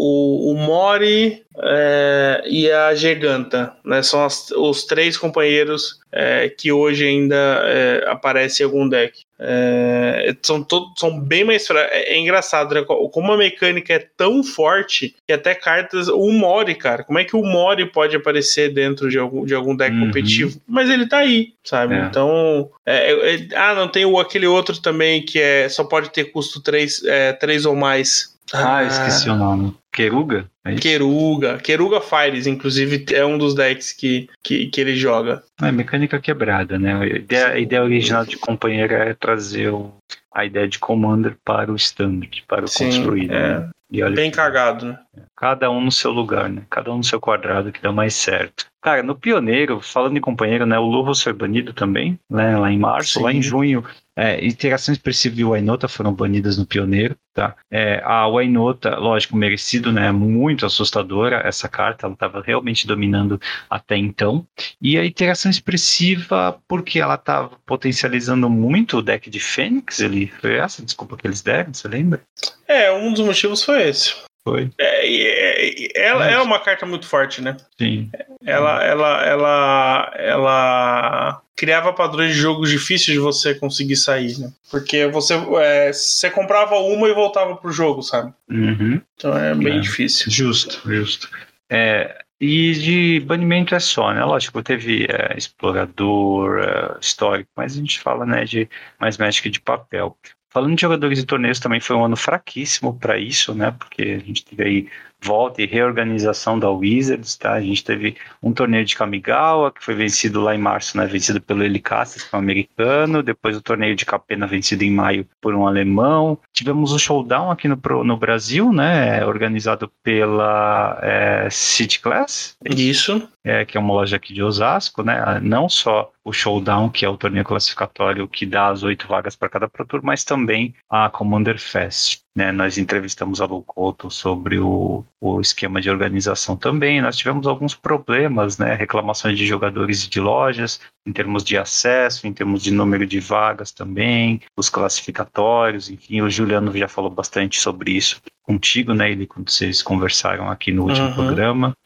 o, 0.00 0.52
o 0.52 0.54
Mori 0.56 1.42
é, 1.60 2.42
e 2.46 2.70
a 2.70 2.94
Giganta, 2.94 3.72
né? 3.84 4.02
São 4.02 4.24
as- 4.24 4.50
os 4.52 4.84
três 4.84 5.16
companheiros 5.16 5.98
é, 6.12 6.48
que 6.48 6.70
hoje 6.72 7.04
ainda 7.06 7.34
é, 7.64 8.04
aparecem 8.08 8.64
em 8.64 8.66
algum 8.68 8.88
deck. 8.88 9.22
É, 9.40 10.34
são, 10.42 10.62
todos, 10.62 10.88
são 10.98 11.18
bem 11.20 11.44
mais 11.44 11.66
fracos. 11.66 11.90
É, 11.92 12.14
é 12.14 12.18
engraçado, 12.18 12.74
né? 12.74 12.82
Como 12.86 13.32
a 13.32 13.36
mecânica 13.36 13.92
é 13.94 14.06
tão 14.16 14.42
forte 14.42 15.14
que 15.26 15.32
até 15.32 15.54
cartas. 15.54 16.08
O 16.08 16.30
Mori, 16.30 16.74
cara. 16.74 17.02
Como 17.04 17.18
é 17.18 17.24
que 17.24 17.36
o 17.36 17.42
Mori 17.42 17.86
pode 17.86 18.16
aparecer 18.16 18.72
dentro 18.72 19.10
de 19.10 19.18
algum, 19.18 19.44
de 19.44 19.54
algum 19.54 19.76
deck 19.76 19.94
Uhum. 19.94 20.06
competitivo? 20.06 20.60
Mas 20.66 20.88
ele 20.88 21.06
tá 21.08 21.18
aí, 21.18 21.52
sabe? 21.64 21.94
É. 21.94 22.00
Então. 22.02 22.70
é, 22.86 23.46
ah, 23.54 23.74
não 23.74 23.88
tem 23.88 24.04
o, 24.04 24.18
aquele 24.18 24.46
outro 24.46 24.80
também 24.80 25.24
que 25.24 25.40
é 25.40 25.68
só 25.68 25.84
pode 25.84 26.10
ter 26.10 26.24
custo 26.26 26.60
3, 26.62 27.02
é, 27.04 27.32
três 27.32 27.66
ou 27.66 27.74
mais. 27.76 28.36
Ah, 28.52 28.82
eu 28.82 28.88
esqueci 28.88 29.28
o 29.28 29.34
nome. 29.36 29.74
Keruga? 29.92 30.48
É 30.64 30.72
isso? 30.72 30.82
Keruga. 30.82 31.58
Keruga 31.58 32.00
Fires, 32.00 32.46
inclusive, 32.46 33.04
é 33.12 33.24
um 33.24 33.36
dos 33.38 33.54
decks 33.54 33.92
que, 33.92 34.28
que, 34.42 34.66
que 34.66 34.80
ele 34.80 34.94
joga. 34.94 35.42
É 35.62 35.72
mecânica 35.72 36.20
quebrada, 36.20 36.78
né? 36.78 36.94
A 36.94 37.06
ideia, 37.06 37.48
a 37.48 37.58
ideia 37.58 37.82
original 37.82 38.24
de 38.24 38.36
companheiro 38.36 38.94
é 38.94 39.14
trazer 39.14 39.70
o- 39.72 39.92
a 40.32 40.44
ideia 40.44 40.68
de 40.68 40.78
commander 40.78 41.36
para 41.44 41.72
o 41.72 41.76
standard, 41.76 42.44
para 42.46 42.64
o 42.64 42.68
Sim, 42.68 42.84
construído. 42.84 43.32
é. 43.32 43.58
né? 43.60 43.70
E 43.90 44.02
olha 44.02 44.14
Bem 44.14 44.30
que- 44.30 44.36
cagado, 44.36 44.86
né? 44.86 44.98
Cada 45.36 45.70
um 45.70 45.80
no 45.80 45.90
seu 45.92 46.10
lugar, 46.10 46.48
né? 46.48 46.62
Cada 46.68 46.92
um 46.92 46.98
no 46.98 47.04
seu 47.04 47.18
quadrado 47.20 47.72
que 47.72 47.80
dá 47.80 47.90
mais 47.92 48.14
certo. 48.14 48.66
Cara, 48.82 49.02
no 49.02 49.14
Pioneiro, 49.16 49.80
falando 49.80 50.16
em 50.16 50.20
companheiro, 50.20 50.66
né? 50.66 50.78
O 50.78 50.84
Lurros 50.86 51.22
foi 51.22 51.32
banido 51.32 51.72
também, 51.72 52.18
né? 52.30 52.56
Lá 52.58 52.70
em 52.70 52.78
março, 52.78 53.18
Sim. 53.18 53.24
lá 53.24 53.32
em 53.32 53.40
junho. 53.42 53.84
É, 54.16 54.44
Interação 54.44 54.92
Expressiva 54.92 55.40
e 55.40 55.44
o 55.44 55.50
Wainota 55.50 55.86
foram 55.88 56.12
banidas 56.12 56.58
no 56.58 56.66
Pioneiro, 56.66 57.16
tá? 57.32 57.54
É, 57.70 58.02
a 58.04 58.28
Wainota, 58.28 58.96
lógico, 58.96 59.36
merecido, 59.36 59.92
né? 59.92 60.10
Muito 60.12 60.66
assustadora 60.66 61.40
essa 61.44 61.68
carta, 61.68 62.06
ela 62.06 62.14
estava 62.14 62.42
realmente 62.42 62.86
dominando 62.86 63.40
até 63.70 63.96
então. 63.96 64.44
E 64.82 64.98
a 64.98 65.04
Interação 65.04 65.50
Expressiva, 65.50 66.60
porque 66.68 66.98
ela 67.00 67.14
estava 67.14 67.50
potencializando 67.64 68.50
muito 68.50 68.98
o 68.98 69.02
deck 69.02 69.30
de 69.30 69.40
Fênix, 69.40 70.00
ele 70.00 70.26
foi 70.40 70.56
essa 70.56 70.84
desculpa 70.84 71.16
que 71.16 71.26
eles 71.26 71.40
deram, 71.42 71.72
você 71.72 71.86
lembra? 71.88 72.20
É, 72.68 72.92
um 72.92 73.12
dos 73.12 73.24
motivos 73.24 73.62
foi 73.64 73.88
esse. 73.88 74.14
Foi, 74.44 74.70
É, 74.78 76.00
ela 76.08 76.20
Mas- 76.20 76.32
é 76.34 76.38
uma 76.40 76.58
carta 76.60 76.86
muito 76.86 77.06
forte, 77.06 77.42
né? 77.42 77.56
sim. 77.78 78.10
Ela, 78.46 78.82
ela, 78.82 79.22
ela, 79.26 80.12
ela 80.16 81.42
criava 81.54 81.92
padrões 81.92 82.32
de 82.34 82.40
jogo 82.40 82.64
difíceis 82.64 83.14
de 83.14 83.18
você 83.18 83.54
conseguir 83.54 83.96
sair, 83.96 84.38
né? 84.38 84.50
Porque 84.70 85.06
você, 85.08 85.34
é, 85.60 85.92
você 85.92 86.30
comprava 86.30 86.76
uma 86.76 87.08
e 87.08 87.12
voltava 87.14 87.56
pro 87.56 87.70
jogo, 87.72 88.00
sabe? 88.02 88.32
Uhum. 88.48 89.00
Então 89.16 89.36
é 89.36 89.54
bem 89.54 89.78
É. 89.78 89.80
difícil. 89.80 90.30
Justo, 90.30 90.80
justo. 90.90 91.28
É, 91.68 92.22
e 92.40 92.72
de 92.72 93.20
banimento 93.26 93.74
é 93.74 93.80
só, 93.80 94.14
né? 94.14 94.24
Lógico, 94.24 94.62
teve 94.62 95.06
é, 95.10 95.36
explorador, 95.36 96.58
é, 96.60 96.96
histórico, 97.00 97.50
mas 97.56 97.72
a 97.74 97.76
gente 97.76 98.00
fala 98.00 98.24
né, 98.24 98.44
de 98.44 98.68
mais 98.98 99.18
Magic 99.18 99.50
de 99.50 99.60
papel. 99.60 100.16
Falando 100.50 100.74
de 100.74 100.80
jogadores 100.80 101.18
de 101.18 101.26
torneios, 101.26 101.60
também 101.60 101.80
foi 101.80 101.94
um 101.94 102.04
ano 102.04 102.16
fraquíssimo 102.16 102.98
para 102.98 103.18
isso, 103.18 103.54
né? 103.54 103.70
Porque 103.72 104.02
a 104.02 104.18
gente 104.18 104.44
teve 104.44 104.64
aí 104.64 104.90
volta 105.20 105.62
e 105.62 105.66
reorganização 105.66 106.58
da 106.58 106.70
Wizards, 106.70 107.36
tá? 107.36 107.54
A 107.54 107.60
gente 107.60 107.82
teve 107.84 108.16
um 108.42 108.52
torneio 108.52 108.84
de 108.84 108.96
Kamigawa, 108.96 109.72
que 109.72 109.84
foi 109.84 109.94
vencido 109.94 110.40
lá 110.40 110.54
em 110.54 110.58
março, 110.58 110.96
né? 110.96 111.06
Vencido 111.06 111.40
pelo 111.40 111.62
Elicaces, 111.62 112.22
que 112.22 112.34
é 112.34 112.38
um 112.38 112.40
americano. 112.40 113.22
Depois 113.22 113.56
o 113.56 113.62
torneio 113.62 113.96
de 113.96 114.06
Capena, 114.06 114.46
vencido 114.46 114.84
em 114.84 114.90
maio 114.90 115.26
por 115.40 115.54
um 115.54 115.66
alemão. 115.66 116.38
Tivemos 116.52 116.92
o 116.92 116.98
Showdown 116.98 117.50
aqui 117.50 117.68
no, 117.68 117.78
no 118.04 118.16
Brasil, 118.16 118.72
né? 118.72 119.24
Organizado 119.24 119.90
pela 120.02 120.98
é, 121.02 121.48
City 121.50 122.00
Class, 122.00 122.56
Isso. 122.64 123.28
é, 123.44 123.64
que 123.64 123.76
é 123.76 123.80
uma 123.80 123.94
loja 123.94 124.16
aqui 124.16 124.32
de 124.32 124.42
Osasco, 124.42 125.02
né? 125.02 125.40
Não 125.42 125.68
só 125.68 126.10
o 126.24 126.32
Showdown, 126.32 126.90
que 126.90 127.04
é 127.04 127.08
o 127.08 127.16
torneio 127.16 127.44
classificatório 127.44 128.28
que 128.28 128.44
dá 128.44 128.68
as 128.68 128.82
oito 128.82 129.08
vagas 129.08 129.34
para 129.34 129.48
cada 129.48 129.68
Pro 129.68 129.86
Tour, 129.86 130.00
mas 130.02 130.24
também 130.24 130.74
a 130.88 131.08
Commander 131.08 131.58
Fest. 131.58 132.20
Né? 132.38 132.52
Nós 132.52 132.78
entrevistamos 132.78 133.40
a 133.40 133.46
Lu 133.46 133.64
Couto 133.64 134.12
sobre 134.12 134.60
o, 134.60 135.04
o 135.20 135.40
esquema 135.40 135.80
de 135.80 135.90
organização 135.90 136.56
também. 136.56 137.02
Nós 137.02 137.16
tivemos 137.16 137.48
alguns 137.48 137.74
problemas, 137.74 138.58
né? 138.58 138.74
reclamações 138.74 139.36
de 139.36 139.44
jogadores 139.44 140.04
e 140.04 140.08
de 140.08 140.20
lojas, 140.20 140.80
em 141.04 141.12
termos 141.12 141.42
de 141.42 141.58
acesso, 141.58 142.28
em 142.28 142.32
termos 142.32 142.62
de 142.62 142.70
número 142.70 143.04
de 143.04 143.18
vagas 143.18 143.72
também, 143.72 144.40
os 144.56 144.68
classificatórios, 144.68 145.90
enfim, 145.90 146.20
o 146.20 146.30
Juliano 146.30 146.70
já 146.78 146.86
falou 146.86 147.10
bastante 147.10 147.58
sobre 147.58 147.90
isso 147.90 148.22
contigo, 148.44 148.94
né, 148.94 149.10
ele 149.10 149.26
quando 149.26 149.50
vocês 149.50 149.82
conversaram 149.82 150.48
aqui 150.48 150.70
no 150.70 150.84
último 150.84 151.08
Uhum. 151.08 151.14
programa. 151.14 151.76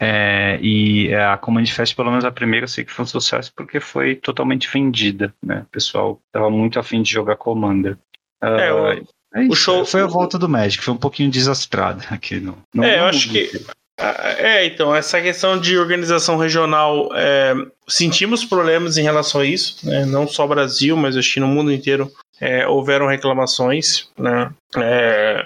É, 0.00 0.58
e 0.62 1.08
é, 1.08 1.22
a 1.22 1.36
Command 1.36 1.66
Fest, 1.66 1.94
pelo 1.94 2.08
menos 2.08 2.24
a 2.24 2.30
primeira, 2.32 2.64
eu 2.64 2.68
sei 2.68 2.82
que 2.82 2.92
foi 2.92 3.02
um 3.02 3.06
sucesso 3.06 3.52
porque 3.54 3.78
foi 3.78 4.14
totalmente 4.14 4.70
vendida, 4.72 5.34
né? 5.44 5.66
O 5.68 5.70
pessoal 5.70 6.18
tava 6.32 6.48
muito 6.48 6.78
afim 6.78 7.02
de 7.02 7.12
jogar 7.12 7.36
Commander. 7.36 7.98
É, 8.42 8.68
Ah, 8.68 9.17
o- 9.34 9.38
é 9.38 9.46
o 9.48 9.54
show- 9.54 9.84
Foi 9.84 10.00
a 10.00 10.06
volta 10.06 10.38
do 10.38 10.48
Magic, 10.48 10.82
foi 10.82 10.94
um 10.94 10.98
pouquinho 10.98 11.30
desastrada 11.30 12.04
aqui 12.10 12.40
no. 12.40 12.58
no 12.74 12.84
É, 12.84 12.98
eu 13.00 13.04
acho 13.04 13.28
que- 13.30 13.50
É, 14.00 14.64
então, 14.64 14.94
essa 14.94 15.20
questão 15.20 15.58
de 15.58 15.76
organização 15.76 16.36
regional, 16.36 17.08
é, 17.16 17.52
sentimos 17.88 18.44
problemas 18.44 18.96
em 18.96 19.02
relação 19.02 19.40
a 19.40 19.44
isso, 19.44 19.78
né? 19.82 20.06
não 20.06 20.28
só 20.28 20.46
Brasil, 20.46 20.96
mas 20.96 21.16
acho 21.16 21.34
que 21.34 21.40
no 21.40 21.48
mundo 21.48 21.72
inteiro 21.72 22.08
é, 22.40 22.64
houveram 22.68 23.08
reclamações. 23.08 24.08
Né? 24.16 24.50
É, 24.76 25.44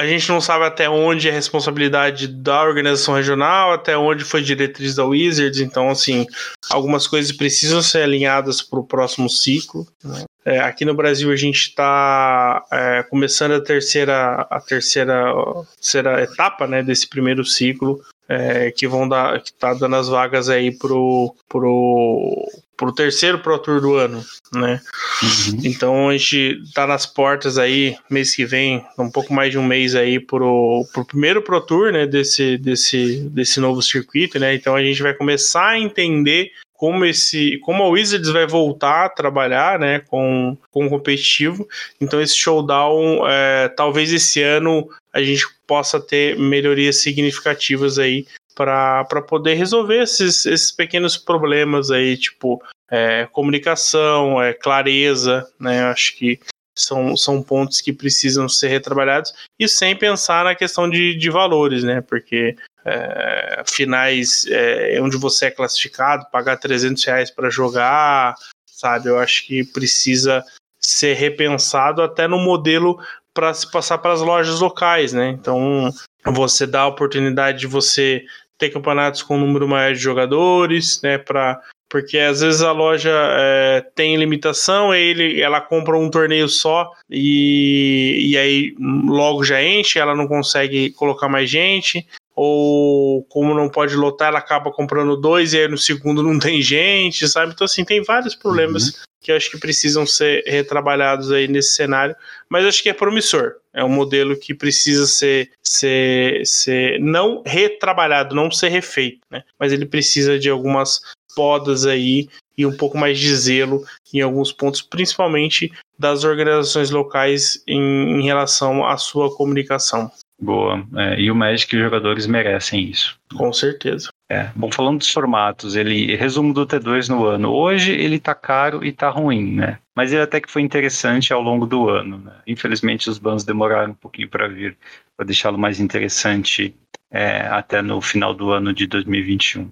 a 0.00 0.06
gente 0.06 0.30
não 0.30 0.40
sabe 0.40 0.64
até 0.64 0.88
onde 0.88 1.28
é 1.28 1.30
responsabilidade 1.30 2.26
da 2.26 2.62
organização 2.62 3.14
regional, 3.14 3.72
até 3.72 3.98
onde 3.98 4.24
foi 4.24 4.40
diretriz 4.42 4.94
da 4.94 5.04
Wizards, 5.04 5.60
então, 5.60 5.90
assim, 5.90 6.26
algumas 6.70 7.06
coisas 7.06 7.30
precisam 7.32 7.82
ser 7.82 8.02
alinhadas 8.02 8.62
para 8.62 8.80
o 8.80 8.86
próximo 8.86 9.28
ciclo. 9.28 9.86
né? 10.02 10.24
É, 10.42 10.58
aqui 10.60 10.86
no 10.86 10.94
Brasil 10.94 11.30
a 11.30 11.36
gente 11.36 11.68
está 11.68 12.64
começando 13.10 13.52
a 13.52 13.60
terceira, 13.60 14.46
a 14.50 14.58
terceira, 14.58 15.34
terceira 15.76 16.22
etapa 16.22 16.66
né, 16.66 16.82
desse 16.82 17.06
primeiro 17.06 17.44
ciclo, 17.44 18.00
é, 18.26 18.70
que 18.70 18.88
vão 18.88 19.06
dar, 19.06 19.42
que 19.42 19.52
tá 19.52 19.74
dando 19.74 19.96
as 19.96 20.08
vagas 20.08 20.48
aí 20.48 20.72
pro, 20.72 21.34
pro, 21.46 22.48
pro 22.80 22.94
terceiro 22.94 23.38
Pro 23.38 23.58
Tour 23.58 23.78
do 23.78 23.94
ano, 23.94 24.24
né? 24.54 24.80
Uhum. 25.22 25.60
Então 25.62 26.08
a 26.08 26.16
gente 26.16 26.62
tá 26.74 26.86
nas 26.86 27.04
portas 27.04 27.58
aí, 27.58 27.94
mês 28.08 28.34
que 28.34 28.46
vem, 28.46 28.82
um 28.98 29.10
pouco 29.10 29.34
mais 29.34 29.50
de 29.50 29.58
um 29.58 29.62
mês 29.62 29.94
aí 29.94 30.18
pro, 30.18 30.88
pro 30.90 31.04
primeiro 31.04 31.42
Pro 31.42 31.60
Tour, 31.60 31.92
né, 31.92 32.06
desse, 32.06 32.56
desse, 32.56 33.28
desse 33.28 33.60
novo 33.60 33.82
circuito, 33.82 34.38
né? 34.38 34.54
Então 34.54 34.74
a 34.74 34.82
gente 34.82 35.02
vai 35.02 35.12
começar 35.12 35.68
a 35.68 35.78
entender 35.78 36.52
como 36.72 37.04
esse, 37.04 37.58
como 37.58 37.82
a 37.82 37.88
Wizards 37.90 38.30
vai 38.30 38.46
voltar 38.46 39.04
a 39.04 39.10
trabalhar, 39.10 39.78
né, 39.78 40.00
com, 40.08 40.56
com 40.70 40.86
o 40.86 40.88
competitivo. 40.88 41.68
Então 42.00 42.18
esse 42.18 42.38
showdown, 42.38 43.28
é, 43.28 43.68
talvez 43.68 44.10
esse 44.10 44.42
ano 44.42 44.88
a 45.12 45.22
gente 45.22 45.46
possa 45.66 46.00
ter 46.00 46.38
melhorias 46.38 46.96
significativas 46.96 47.98
aí 47.98 48.24
para 48.60 49.22
poder 49.22 49.54
resolver 49.54 50.02
esses, 50.02 50.44
esses 50.44 50.70
pequenos 50.70 51.16
problemas 51.16 51.90
aí, 51.90 52.14
tipo 52.14 52.62
é, 52.90 53.26
comunicação, 53.32 54.42
é, 54.42 54.52
clareza, 54.52 55.48
né? 55.58 55.84
Acho 55.84 56.14
que 56.16 56.38
são, 56.76 57.16
são 57.16 57.42
pontos 57.42 57.80
que 57.80 57.90
precisam 57.90 58.50
ser 58.50 58.68
retrabalhados 58.68 59.32
e 59.58 59.66
sem 59.66 59.96
pensar 59.96 60.44
na 60.44 60.54
questão 60.54 60.90
de, 60.90 61.16
de 61.16 61.30
valores, 61.30 61.82
né? 61.82 62.02
Porque 62.02 62.54
é, 62.84 63.62
finais 63.66 64.44
é, 64.50 65.00
onde 65.00 65.16
você 65.16 65.46
é 65.46 65.50
classificado, 65.50 66.26
pagar 66.30 66.58
300 66.58 67.02
reais 67.04 67.30
para 67.30 67.48
jogar, 67.48 68.34
sabe? 68.66 69.08
Eu 69.08 69.18
acho 69.18 69.46
que 69.46 69.64
precisa 69.64 70.44
ser 70.78 71.14
repensado 71.14 72.02
até 72.02 72.28
no 72.28 72.38
modelo 72.38 72.98
para 73.32 73.54
se 73.54 73.70
passar 73.70 73.96
para 73.96 74.12
as 74.12 74.20
lojas 74.20 74.60
locais, 74.60 75.14
né? 75.14 75.30
Então 75.30 75.90
você 76.26 76.66
dá 76.66 76.82
a 76.82 76.88
oportunidade 76.88 77.60
de 77.60 77.66
você 77.66 78.24
ter 78.60 78.70
campeonatos 78.70 79.22
com 79.22 79.36
um 79.36 79.40
número 79.40 79.66
maior 79.66 79.94
de 79.94 79.98
jogadores, 79.98 81.00
né? 81.02 81.18
Para 81.18 81.60
porque 81.88 82.18
às 82.18 82.40
vezes 82.40 82.62
a 82.62 82.70
loja 82.70 83.10
é, 83.12 83.84
tem 83.96 84.16
limitação, 84.16 84.94
ele, 84.94 85.42
ela 85.42 85.60
compra 85.60 85.98
um 85.98 86.08
torneio 86.08 86.48
só 86.48 86.88
e, 87.10 88.28
e 88.30 88.38
aí 88.38 88.74
logo 88.78 89.42
já 89.42 89.60
enche, 89.60 89.98
ela 89.98 90.14
não 90.14 90.28
consegue 90.28 90.90
colocar 90.92 91.28
mais 91.28 91.50
gente, 91.50 92.06
ou 92.42 93.22
como 93.24 93.52
não 93.52 93.68
pode 93.68 93.94
lotar, 93.94 94.28
ela 94.28 94.38
acaba 94.38 94.72
comprando 94.72 95.14
dois 95.14 95.52
e 95.52 95.58
aí 95.58 95.68
no 95.68 95.76
segundo 95.76 96.22
não 96.22 96.38
tem 96.38 96.62
gente, 96.62 97.28
sabe? 97.28 97.52
Então, 97.52 97.66
assim, 97.66 97.84
tem 97.84 98.02
vários 98.02 98.34
problemas 98.34 98.86
uhum. 98.86 98.92
que 99.20 99.30
eu 99.30 99.36
acho 99.36 99.50
que 99.50 99.58
precisam 99.58 100.06
ser 100.06 100.42
retrabalhados 100.46 101.30
aí 101.30 101.46
nesse 101.46 101.74
cenário, 101.74 102.16
mas 102.48 102.64
acho 102.64 102.82
que 102.82 102.88
é 102.88 102.94
promissor. 102.94 103.56
É 103.74 103.84
um 103.84 103.90
modelo 103.90 104.34
que 104.38 104.54
precisa 104.54 105.06
ser, 105.06 105.50
ser, 105.62 106.46
ser 106.46 106.98
não 106.98 107.42
retrabalhado, 107.44 108.34
não 108.34 108.50
ser 108.50 108.68
refeito, 108.68 109.20
né? 109.30 109.44
Mas 109.58 109.70
ele 109.70 109.84
precisa 109.84 110.38
de 110.38 110.48
algumas 110.48 111.02
podas 111.36 111.84
aí 111.84 112.26
e 112.56 112.64
um 112.64 112.74
pouco 112.74 112.96
mais 112.96 113.18
de 113.18 113.36
zelo 113.36 113.84
em 114.14 114.22
alguns 114.22 114.50
pontos, 114.50 114.80
principalmente 114.80 115.70
das 115.98 116.24
organizações 116.24 116.88
locais 116.88 117.62
em, 117.68 118.18
em 118.18 118.24
relação 118.24 118.82
à 118.86 118.96
sua 118.96 119.30
comunicação. 119.36 120.10
Boa. 120.40 120.86
É, 120.96 121.20
e 121.20 121.30
o 121.30 121.34
Magic 121.34 121.74
e 121.74 121.78
os 121.78 121.84
jogadores 121.84 122.26
merecem 122.26 122.88
isso. 122.88 123.18
Com 123.36 123.52
certeza. 123.52 124.08
É. 124.28 124.50
Bom, 124.54 124.72
falando 124.72 124.98
dos 124.98 125.10
formatos, 125.10 125.76
ele 125.76 126.16
resumo 126.16 126.54
do 126.54 126.66
T2 126.66 127.08
no 127.08 127.26
ano. 127.26 127.52
Hoje 127.52 127.92
ele 127.92 128.18
tá 128.18 128.34
caro 128.34 128.84
e 128.84 128.90
tá 128.90 129.10
ruim, 129.10 129.56
né? 129.56 129.78
Mas 129.94 130.12
ele 130.12 130.22
até 130.22 130.40
que 130.40 130.50
foi 130.50 130.62
interessante 130.62 131.32
ao 131.32 131.42
longo 131.42 131.66
do 131.66 131.90
ano. 131.90 132.18
Né? 132.18 132.32
Infelizmente 132.46 133.10
os 133.10 133.18
bans 133.18 133.44
demoraram 133.44 133.92
um 133.92 133.94
pouquinho 133.94 134.28
para 134.28 134.48
vir, 134.48 134.78
para 135.16 135.26
deixá-lo 135.26 135.58
mais 135.58 135.78
interessante 135.78 136.74
é, 137.10 137.40
até 137.48 137.82
no 137.82 138.00
final 138.00 138.32
do 138.32 138.50
ano 138.50 138.72
de 138.72 138.86
2021 138.86 139.70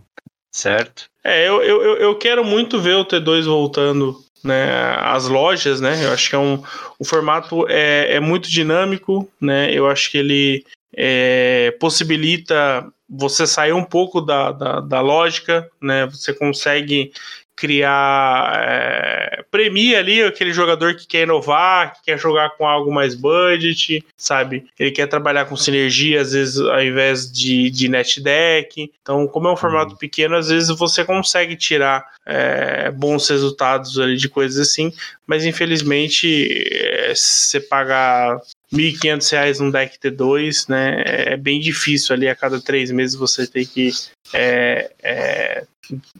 certo? 0.50 1.08
É, 1.22 1.48
eu, 1.48 1.62
eu, 1.62 1.96
eu 1.98 2.16
quero 2.16 2.44
muito 2.44 2.80
ver 2.80 2.96
o 2.96 3.04
T2 3.04 3.44
voltando 3.44 4.18
né, 4.42 4.94
às 5.00 5.26
lojas, 5.26 5.80
né? 5.80 6.04
Eu 6.04 6.12
acho 6.12 6.28
que 6.28 6.34
é 6.34 6.38
um, 6.38 6.62
o 6.98 7.04
formato 7.04 7.66
é, 7.68 8.14
é 8.16 8.20
muito 8.20 8.48
dinâmico, 8.48 9.30
né? 9.40 9.72
Eu 9.72 9.88
acho 9.88 10.10
que 10.10 10.18
ele 10.18 10.64
é, 10.94 11.74
possibilita 11.80 12.86
você 13.08 13.46
sair 13.46 13.72
um 13.72 13.84
pouco 13.84 14.20
da, 14.20 14.52
da, 14.52 14.80
da, 14.80 15.00
lógica, 15.00 15.68
né? 15.80 16.06
Você 16.06 16.32
consegue 16.34 17.12
criar 17.58 18.52
é, 18.64 19.42
premia 19.50 19.98
ali 19.98 20.22
aquele 20.22 20.52
jogador 20.52 20.94
que 20.94 21.08
quer 21.08 21.24
inovar, 21.24 21.94
que 21.94 22.04
quer 22.04 22.18
jogar 22.18 22.50
com 22.50 22.64
algo 22.64 22.92
mais 22.92 23.16
budget, 23.16 24.04
sabe? 24.16 24.66
Ele 24.78 24.92
quer 24.92 25.08
trabalhar 25.08 25.44
com 25.46 25.56
sinergia, 25.56 26.20
às 26.20 26.32
vezes 26.32 26.60
ao 26.60 26.80
invés 26.80 27.30
de, 27.30 27.68
de 27.70 27.88
net 27.88 28.20
deck. 28.20 28.92
Então, 29.02 29.26
como 29.26 29.48
é 29.48 29.52
um 29.52 29.56
formato 29.56 29.92
uhum. 29.92 29.98
pequeno, 29.98 30.36
às 30.36 30.48
vezes 30.48 30.68
você 30.68 31.04
consegue 31.04 31.56
tirar 31.56 32.06
é, 32.24 32.92
bons 32.92 33.28
resultados 33.28 33.98
ali 33.98 34.16
de 34.16 34.28
coisas 34.28 34.68
assim, 34.68 34.92
mas 35.26 35.44
infelizmente 35.44 36.64
é, 36.70 37.12
você 37.12 37.58
pagar 37.58 38.40
R$ 38.70 38.92
1.500 38.92 39.60
num 39.60 39.70
deck 39.70 39.98
T2, 39.98 40.68
né? 40.68 41.02
É 41.06 41.36
bem 41.36 41.60
difícil 41.60 42.14
ali 42.14 42.28
a 42.28 42.36
cada 42.36 42.60
três 42.60 42.90
meses 42.90 43.16
você 43.16 43.46
ter 43.46 43.66
que 43.66 43.90
é, 44.34 44.92
é, 45.02 45.66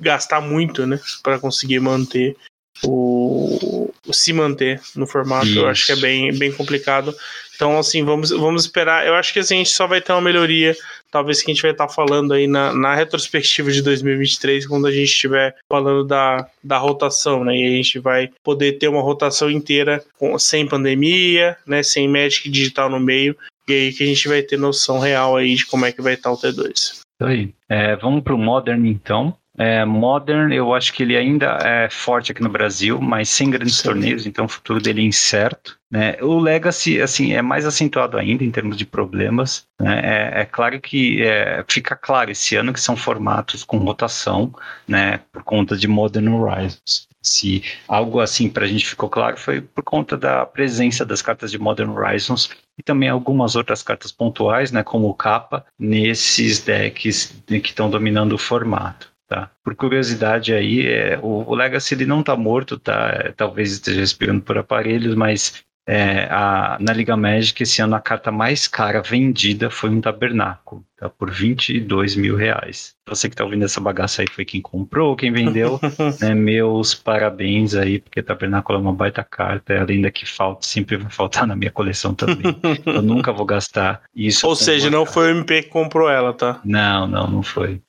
gastar 0.01 0.41
muito, 0.41 0.87
né? 0.87 0.99
Para 1.23 1.39
conseguir 1.39 1.81
manter 1.81 2.37
o, 2.85 3.91
o, 4.07 4.13
se 4.13 4.33
manter 4.33 4.81
no 4.95 5.07
formato. 5.07 5.47
Isso. 5.47 5.59
Eu 5.59 5.69
acho 5.69 5.87
que 5.87 5.93
é 5.93 5.97
bem, 5.97 6.37
bem 6.37 6.53
complicado. 6.53 7.15
Então, 7.55 7.77
assim, 7.79 8.05
vamos, 8.05 8.31
vamos 8.31 8.65
esperar. 8.65 9.07
Eu 9.07 9.15
acho 9.15 9.33
que 9.33 9.41
assim, 9.41 9.57
a 9.57 9.59
gente 9.59 9.71
só 9.71 9.87
vai 9.87 10.01
ter 10.01 10.13
uma 10.13 10.21
melhoria 10.21 10.77
talvez 11.11 11.43
que 11.43 11.51
a 11.51 11.55
gente 11.55 11.63
vai 11.63 11.73
estar 11.73 11.89
falando 11.89 12.33
aí 12.33 12.47
na, 12.47 12.73
na 12.75 12.95
retrospectiva 12.95 13.71
de 13.71 13.83
2023, 13.83 14.67
quando 14.67 14.87
a 14.87 14.93
gente 14.93 15.09
estiver 15.09 15.57
falando 15.69 16.05
da, 16.05 16.47
da 16.63 16.79
rotação, 16.79 17.45
né? 17.45 17.57
E 17.57 17.67
a 17.67 17.71
gente 17.71 17.99
vai 17.99 18.31
poder 18.45 18.73
ter 18.73 18.89
uma 18.89 19.03
rotação 19.03 19.51
inteira 19.51 20.05
com, 20.19 20.39
sem 20.39 20.67
pandemia, 20.67 21.57
né? 21.67 21.83
Sem 21.83 22.09
Magic 22.09 22.49
digital 22.49 22.91
no 22.91 23.01
meio, 23.01 23.37
e 23.69 23.73
aí 23.73 23.93
que 23.93 24.03
a 24.03 24.07
gente 24.07 24.29
vai 24.29 24.43
ter 24.43 24.59
noção 24.59 24.99
real 24.99 25.37
aí 25.37 25.55
de 25.55 25.67
como 25.67 25.87
é 25.87 25.93
que 25.93 26.03
vai 26.03 26.15
estar 26.15 26.31
o 26.31 26.37
T2. 26.37 26.73
Isso 26.73 27.03
aí. 27.21 27.53
É, 27.69 27.97
vamos 27.97 28.23
para 28.23 28.35
o 28.35 28.39
Modern 28.39 28.87
então. 28.87 29.37
É, 29.59 29.85
Modern, 29.85 30.53
eu 30.53 30.73
acho 30.73 30.93
que 30.93 31.03
ele 31.03 31.17
ainda 31.17 31.59
é 31.65 31.91
forte 31.91 32.31
aqui 32.31 32.41
no 32.41 32.49
Brasil, 32.49 33.01
mas 33.01 33.29
sem 33.29 33.51
grandes 33.51 33.79
Sim. 33.79 33.89
torneios, 33.89 34.25
então 34.25 34.45
o 34.45 34.49
futuro 34.49 34.81
dele 34.81 35.01
é 35.01 35.05
incerto. 35.05 35.77
Né? 35.91 36.17
O 36.21 36.39
Legacy, 36.39 37.01
assim, 37.01 37.33
é 37.33 37.43
mais 37.43 37.67
acentuado 37.67 38.17
ainda 38.17 38.45
em 38.45 38.51
termos 38.51 38.77
de 38.77 38.87
problemas. 38.87 39.67
Né? 39.81 40.01
É, 40.05 40.43
é, 40.43 40.45
claro 40.45 40.81
que 40.81 41.23
é, 41.23 41.65
fica 41.67 41.97
claro 41.97 42.31
esse 42.31 42.55
ano 42.55 42.73
que 42.73 42.81
são 42.81 42.97
formatos 42.97 43.65
com 43.65 43.79
rotação, 43.79 44.55
né, 44.87 45.21
por 45.33 45.43
conta 45.43 45.77
de 45.77 45.89
Modern 45.89 46.29
Horizons. 46.29 47.09
Se 47.21 47.65
algo 47.89 48.21
assim 48.21 48.49
para 48.49 48.65
a 48.65 48.69
gente 48.69 48.87
ficou 48.87 49.09
claro 49.09 49.37
foi 49.37 49.61
por 49.61 49.83
conta 49.83 50.17
da 50.17 50.47
presença 50.47 51.05
das 51.05 51.21
cartas 51.21 51.51
de 51.51 51.59
Modern 51.59 51.91
Horizons 51.91 52.51
e 52.79 52.83
também 52.83 53.09
algumas 53.09 53.57
outras 53.57 53.83
cartas 53.83 54.13
pontuais, 54.13 54.71
né, 54.71 54.85
como 54.85 55.09
o 55.09 55.15
Capa, 55.15 55.65
nesses 55.79 56.61
decks 56.61 57.35
que 57.47 57.57
estão 57.57 57.91
dominando 57.91 58.35
o 58.35 58.39
formato. 58.39 59.08
Tá. 59.29 59.51
Por 59.63 59.75
curiosidade 59.75 60.55
aí, 60.55 60.87
é, 60.87 61.19
o, 61.23 61.45
o 61.47 61.55
Legacy 61.55 61.95
ele 61.95 62.07
não 62.07 62.21
está 62.21 62.35
morto, 62.35 62.79
tá? 62.79 63.11
É, 63.13 63.33
talvez 63.33 63.73
esteja 63.73 64.01
respirando 64.01 64.41
por 64.41 64.57
aparelhos, 64.57 65.15
mas 65.15 65.63
é, 65.87 66.29
a, 66.31 66.77
na 66.79 66.93
Liga 66.93 67.17
Magic 67.17 67.63
esse 67.63 67.81
ano 67.81 67.95
a 67.95 68.01
carta 68.01 68.31
mais 68.31 68.69
cara 68.69 69.01
vendida 69.01 69.71
foi 69.71 69.89
um 69.89 70.03
Tabernáculo, 70.03 70.85
tá? 70.97 71.09
Por 71.09 71.31
22 71.31 72.15
mil 72.15 72.37
reais. 72.37 72.95
Você 73.07 73.29
que 73.29 73.35
está 73.35 73.43
ouvindo 73.45 73.65
essa 73.65 73.81
bagaça 73.81 74.21
aí 74.21 74.29
foi 74.31 74.45
quem 74.45 74.61
comprou, 74.61 75.17
quem 75.17 75.33
vendeu, 75.33 75.81
né? 76.21 76.35
Meus 76.35 76.95
parabéns 76.95 77.75
aí, 77.75 78.01
porque 78.01 78.23
Tabernáculo 78.23 78.79
é 78.79 78.83
uma 78.83 78.93
baita 78.93 79.23
carta, 79.25 79.79
além 79.79 80.03
da 80.03 80.11
que 80.11 80.27
falta, 80.27 80.67
sempre 80.67 80.97
vai 80.97 81.11
faltar 81.11 81.47
na 81.47 81.57
minha 81.57 81.71
coleção 81.71 82.15
também. 82.15 82.55
Eu 82.85 83.01
nunca 83.01 83.33
vou 83.33 83.45
gastar 83.47 84.03
isso. 84.15 84.47
Ou 84.47 84.55
seja, 84.55 84.89
não 84.91 85.07
foi 85.07 85.33
o 85.33 85.37
MP 85.37 85.63
que 85.63 85.69
comprou 85.71 86.11
ela, 86.11 86.35
tá? 86.35 86.61
Não, 86.65 87.07
não, 87.07 87.31
não 87.31 87.43
foi. 87.43 87.81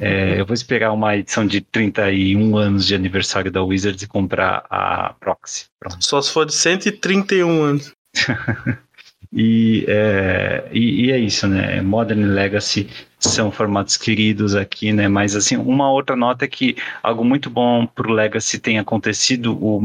É, 0.00 0.38
eu 0.38 0.44
vou 0.44 0.54
esperar 0.54 0.92
uma 0.92 1.16
edição 1.16 1.46
de 1.46 1.60
31 1.60 2.56
anos 2.56 2.86
de 2.86 2.94
aniversário 2.94 3.50
da 3.50 3.62
Wizards 3.62 4.02
e 4.02 4.06
comprar 4.06 4.64
a 4.68 5.14
Proxy. 5.18 5.66
Pronto. 5.80 6.04
Só 6.04 6.20
se 6.20 6.30
for 6.30 6.44
de 6.44 6.54
131 6.54 7.62
anos. 7.62 7.92
e, 9.32 9.84
é, 9.88 10.68
e, 10.72 11.06
e, 11.06 11.12
é 11.12 11.18
isso, 11.18 11.46
né? 11.46 11.80
Modern 11.80 12.20
e 12.20 12.26
Legacy 12.26 12.88
são 13.18 13.50
formatos 13.50 13.96
queridos 13.96 14.54
aqui, 14.54 14.92
né? 14.92 15.08
Mas 15.08 15.34
assim, 15.34 15.56
uma 15.56 15.90
outra 15.90 16.14
nota 16.14 16.44
é 16.44 16.48
que 16.48 16.76
algo 17.02 17.24
muito 17.24 17.48
bom 17.48 17.86
para 17.86 18.08
o 18.08 18.12
Legacy 18.12 18.58
tem 18.58 18.78
acontecido. 18.78 19.56
O, 19.58 19.80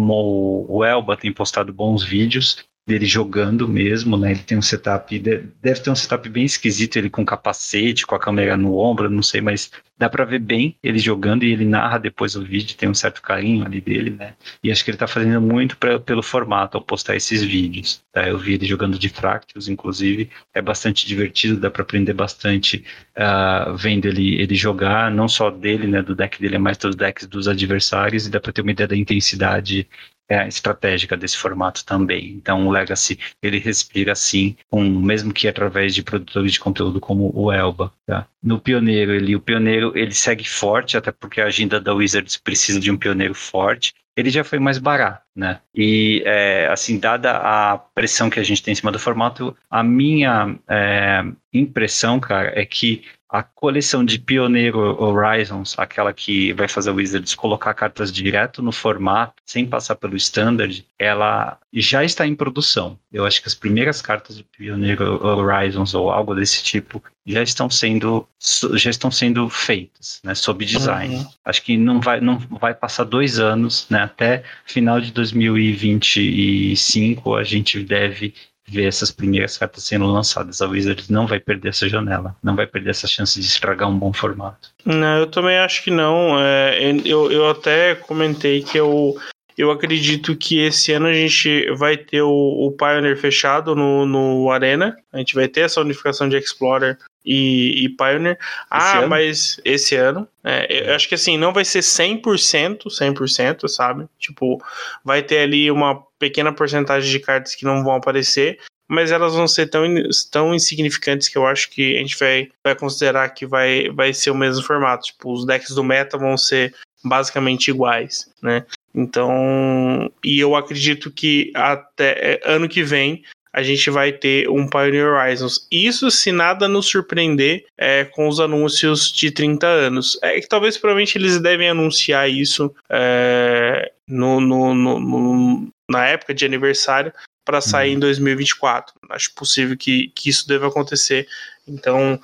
o 0.67 0.83
Elba 0.83 1.15
tem 1.15 1.31
postado 1.31 1.73
bons 1.73 2.03
vídeos 2.03 2.63
dele 2.85 3.05
jogando 3.05 3.67
mesmo, 3.67 4.17
né? 4.17 4.31
Ele 4.31 4.41
tem 4.41 4.57
um 4.57 4.61
setup, 4.61 5.17
deve 5.17 5.79
ter 5.79 5.89
um 5.89 5.95
setup 5.95 6.27
bem 6.27 6.43
esquisito, 6.43 6.97
ele 6.97 7.09
com 7.09 7.25
capacete, 7.25 8.05
com 8.05 8.15
a 8.15 8.19
câmera 8.19 8.57
no 8.57 8.77
ombro, 8.77 9.09
não 9.09 9.23
sei, 9.23 9.39
mas 9.39 9.71
dá 10.03 10.09
para 10.09 10.25
ver 10.25 10.39
bem 10.39 10.75
ele 10.83 10.99
jogando 10.99 11.43
e 11.43 11.51
ele 11.53 11.63
narra 11.63 11.97
depois 11.97 12.35
o 12.35 12.43
vídeo, 12.43 12.75
tem 12.75 12.89
um 12.89 12.93
certo 12.93 13.21
carinho 13.21 13.65
ali 13.65 13.79
dele, 13.79 14.09
né? 14.09 14.33
E 14.61 14.69
acho 14.69 14.83
que 14.83 14.91
ele 14.91 14.97
tá 14.97 15.07
fazendo 15.07 15.39
muito 15.39 15.77
pra, 15.77 15.97
pelo 15.97 16.21
formato 16.21 16.77
ao 16.77 16.83
postar 16.83 17.15
esses 17.15 17.41
vídeos, 17.41 18.03
tá? 18.11 18.27
Eu 18.27 18.37
vi 18.37 18.55
ele 18.55 18.65
jogando 18.65 18.99
de 18.99 19.07
Fractals, 19.07 19.69
inclusive, 19.69 20.29
é 20.53 20.61
bastante 20.61 21.07
divertido, 21.07 21.57
dá 21.57 21.71
para 21.71 21.83
aprender 21.83 22.13
bastante 22.13 22.83
uh, 23.17 23.77
vendo 23.77 24.05
ele, 24.05 24.41
ele 24.41 24.55
jogar, 24.55 25.09
não 25.09 25.29
só 25.29 25.49
dele, 25.49 25.87
né, 25.87 26.01
do 26.01 26.13
deck 26.13 26.37
dele, 26.41 26.57
mas 26.57 26.77
dos 26.77 26.97
decks 26.97 27.25
dos 27.25 27.47
adversários, 27.47 28.27
e 28.27 28.29
dá 28.29 28.41
para 28.41 28.51
ter 28.51 28.61
uma 28.61 28.71
ideia 28.71 28.89
da 28.89 28.97
intensidade 28.97 29.87
é, 30.29 30.47
estratégica 30.47 31.17
desse 31.17 31.37
formato 31.37 31.85
também. 31.85 32.29
Então 32.31 32.67
o 32.67 32.71
Legacy 32.71 33.19
ele 33.41 33.59
respira 33.59 34.13
assim, 34.13 34.55
com, 34.69 34.83
mesmo 34.83 35.33
que 35.33 35.47
através 35.47 35.93
de 35.93 36.03
produtores 36.03 36.53
de 36.53 36.59
conteúdo 36.59 36.99
como 36.99 37.31
o 37.35 37.51
Elba. 37.51 37.91
Tá? 38.05 38.25
No 38.41 38.59
Pioneiro, 38.59 39.13
ele, 39.13 39.35
o 39.35 39.39
pioneiro 39.39 39.92
ele 39.93 40.13
segue 40.13 40.47
forte, 40.47 40.97
até 40.97 41.11
porque 41.11 41.41
a 41.41 41.45
agenda 41.45 41.79
da 41.79 41.93
Wizards 41.93 42.37
precisa 42.37 42.79
de 42.79 42.91
um 42.91 42.97
pioneiro 42.97 43.33
forte. 43.33 43.93
Ele 44.15 44.29
já 44.29 44.43
foi 44.43 44.59
mais 44.59 44.77
barato, 44.77 45.23
né? 45.35 45.59
E, 45.73 46.21
é, 46.25 46.67
assim, 46.71 46.99
dada 46.99 47.31
a 47.31 47.77
pressão 47.77 48.29
que 48.29 48.39
a 48.39 48.43
gente 48.43 48.61
tem 48.61 48.73
em 48.73 48.75
cima 48.75 48.91
do 48.91 48.99
formato, 48.99 49.55
a 49.69 49.83
minha 49.83 50.55
é, 50.67 51.23
impressão, 51.51 52.19
cara, 52.19 52.51
é 52.53 52.65
que 52.65 53.03
a 53.33 53.41
coleção 53.41 54.05
de 54.05 54.19
Pioneiro 54.19 54.79
Horizons, 55.01 55.73
aquela 55.79 56.13
que 56.13 56.53
vai 56.53 56.67
fazer 56.67 56.91
o 56.91 56.95
Wizards 56.95 57.33
colocar 57.33 57.73
cartas 57.73 58.11
direto 58.11 58.61
no 58.61 58.71
formato, 58.71 59.41
sem 59.43 59.65
passar 59.65 59.95
pelo 59.95 60.15
standard, 60.15 60.85
ela 60.99 61.57
já 61.73 62.03
está 62.03 62.27
em 62.27 62.35
produção. 62.35 62.99
Eu 63.11 63.25
acho 63.25 63.41
que 63.41 63.47
as 63.47 63.55
primeiras 63.55 64.03
cartas 64.03 64.37
de 64.37 64.43
Pioneiro 64.43 65.25
Horizons 65.25 65.95
ou 65.95 66.11
algo 66.11 66.35
desse 66.35 66.63
tipo 66.63 67.03
já 67.25 67.41
estão 67.41 67.71
sendo 67.71 68.27
já 68.75 68.91
estão 68.91 69.09
sendo 69.09 69.49
feitas, 69.49 70.19
né, 70.23 70.35
sob 70.35 70.63
design. 70.63 71.15
Uhum. 71.15 71.27
Acho 71.43 71.63
que 71.63 71.75
não 71.75 71.99
vai 71.99 72.21
não 72.21 72.37
vai 72.37 72.75
passar 72.75 73.03
dois 73.03 73.39
anos, 73.39 73.87
né, 73.89 74.03
até 74.03 74.43
final 74.63 75.01
de 75.01 75.11
2025 75.11 77.35
a 77.35 77.43
gente 77.43 77.83
deve 77.83 78.35
ver 78.67 78.87
essas 78.87 79.11
primeiras 79.11 79.57
cartas 79.57 79.83
sendo 79.83 80.05
lançadas. 80.05 80.61
A 80.61 80.67
Wizards 80.67 81.09
não 81.09 81.27
vai 81.27 81.39
perder 81.39 81.69
essa 81.69 81.87
janela, 81.87 82.35
não 82.41 82.55
vai 82.55 82.65
perder 82.65 82.91
essa 82.91 83.07
chance 83.07 83.39
de 83.39 83.45
estragar 83.45 83.89
um 83.89 83.97
bom 83.97 84.13
formato. 84.13 84.69
Não, 84.85 85.19
eu 85.19 85.27
também 85.27 85.57
acho 85.57 85.83
que 85.83 85.91
não. 85.91 86.39
É, 86.39 86.79
eu, 87.05 87.31
eu 87.31 87.49
até 87.49 87.95
comentei 87.95 88.63
que 88.63 88.77
eu, 88.77 89.15
eu 89.57 89.71
acredito 89.71 90.35
que 90.35 90.59
esse 90.59 90.91
ano 90.91 91.07
a 91.07 91.13
gente 91.13 91.69
vai 91.75 91.97
ter 91.97 92.21
o, 92.21 92.29
o 92.29 92.71
Pioneer 92.71 93.17
fechado 93.17 93.75
no, 93.75 94.05
no 94.05 94.51
Arena. 94.51 94.95
A 95.11 95.17
gente 95.17 95.35
vai 95.35 95.47
ter 95.47 95.61
essa 95.61 95.81
unificação 95.81 96.27
de 96.27 96.37
Explorer 96.37 96.97
e, 97.25 97.85
e 97.85 97.89
Pioneer. 97.89 98.37
Ah, 98.69 98.99
esse 98.99 99.07
mas 99.07 99.61
esse 99.63 99.95
ano. 99.95 100.27
É, 100.43 100.89
eu 100.89 100.95
acho 100.95 101.07
que 101.07 101.15
assim, 101.15 101.37
não 101.37 101.53
vai 101.53 101.63
ser 101.63 101.79
100%, 101.79 102.85
100%, 102.87 103.67
sabe? 103.67 104.07
Tipo, 104.19 104.61
vai 105.03 105.21
ter 105.21 105.39
ali 105.39 105.69
uma 105.71 106.01
pequena 106.17 106.51
porcentagem 106.51 107.09
de 107.09 107.19
cartas 107.19 107.55
que 107.55 107.65
não 107.65 107.83
vão 107.83 107.95
aparecer, 107.95 108.59
mas 108.87 109.11
elas 109.11 109.33
vão 109.33 109.47
ser 109.47 109.67
tão, 109.67 109.83
tão 110.31 110.53
insignificantes 110.53 111.29
que 111.29 111.37
eu 111.37 111.45
acho 111.45 111.69
que 111.69 111.95
a 111.95 111.99
gente 111.99 112.17
vai, 112.17 112.49
vai 112.63 112.75
considerar 112.75 113.29
que 113.29 113.45
vai, 113.45 113.89
vai 113.89 114.13
ser 114.13 114.31
o 114.31 114.35
mesmo 114.35 114.63
formato. 114.63 115.05
Tipo, 115.05 115.31
os 115.31 115.45
decks 115.45 115.75
do 115.75 115.83
meta 115.83 116.17
vão 116.17 116.37
ser 116.37 116.73
basicamente 117.03 117.69
iguais, 117.69 118.29
né? 118.41 118.65
Então, 118.93 120.11
e 120.23 120.39
eu 120.39 120.55
acredito 120.55 121.09
que 121.09 121.51
até 121.55 122.11
é, 122.11 122.41
ano 122.45 122.69
que 122.69 122.83
vem 122.83 123.23
a 123.53 123.61
gente 123.61 123.87
vai 123.91 124.11
ter 124.11 124.49
um 124.49 124.67
Pioneer 124.67 125.13
Horizons. 125.13 125.67
Isso 125.71 126.09
se 126.09 126.31
nada 126.31 126.67
nos 126.67 126.87
surpreender 126.87 127.65
é, 127.77 128.03
com 128.03 128.27
os 128.27 128.39
anúncios 128.39 129.11
de 129.11 129.29
30 129.29 129.67
anos. 129.67 130.17
É 130.23 130.41
que 130.41 130.47
talvez 130.47 130.75
provavelmente 130.75 131.19
eles 131.19 131.39
devem 131.39 131.69
anunciar 131.69 132.27
isso 132.27 132.73
é, 132.89 133.91
no, 134.07 134.41
no, 134.41 134.73
no, 134.73 134.99
no, 134.99 135.67
na 135.87 136.07
época 136.07 136.33
de 136.33 136.45
aniversário 136.45 137.13
para 137.45 137.61
sair 137.61 137.91
uhum. 137.91 137.97
em 137.97 137.99
2024. 137.99 138.95
Acho 139.11 139.31
possível 139.35 139.77
que, 139.77 140.07
que 140.15 140.31
isso 140.31 140.47
deva 140.47 140.67
acontecer. 140.67 141.27
Então, 141.67 142.19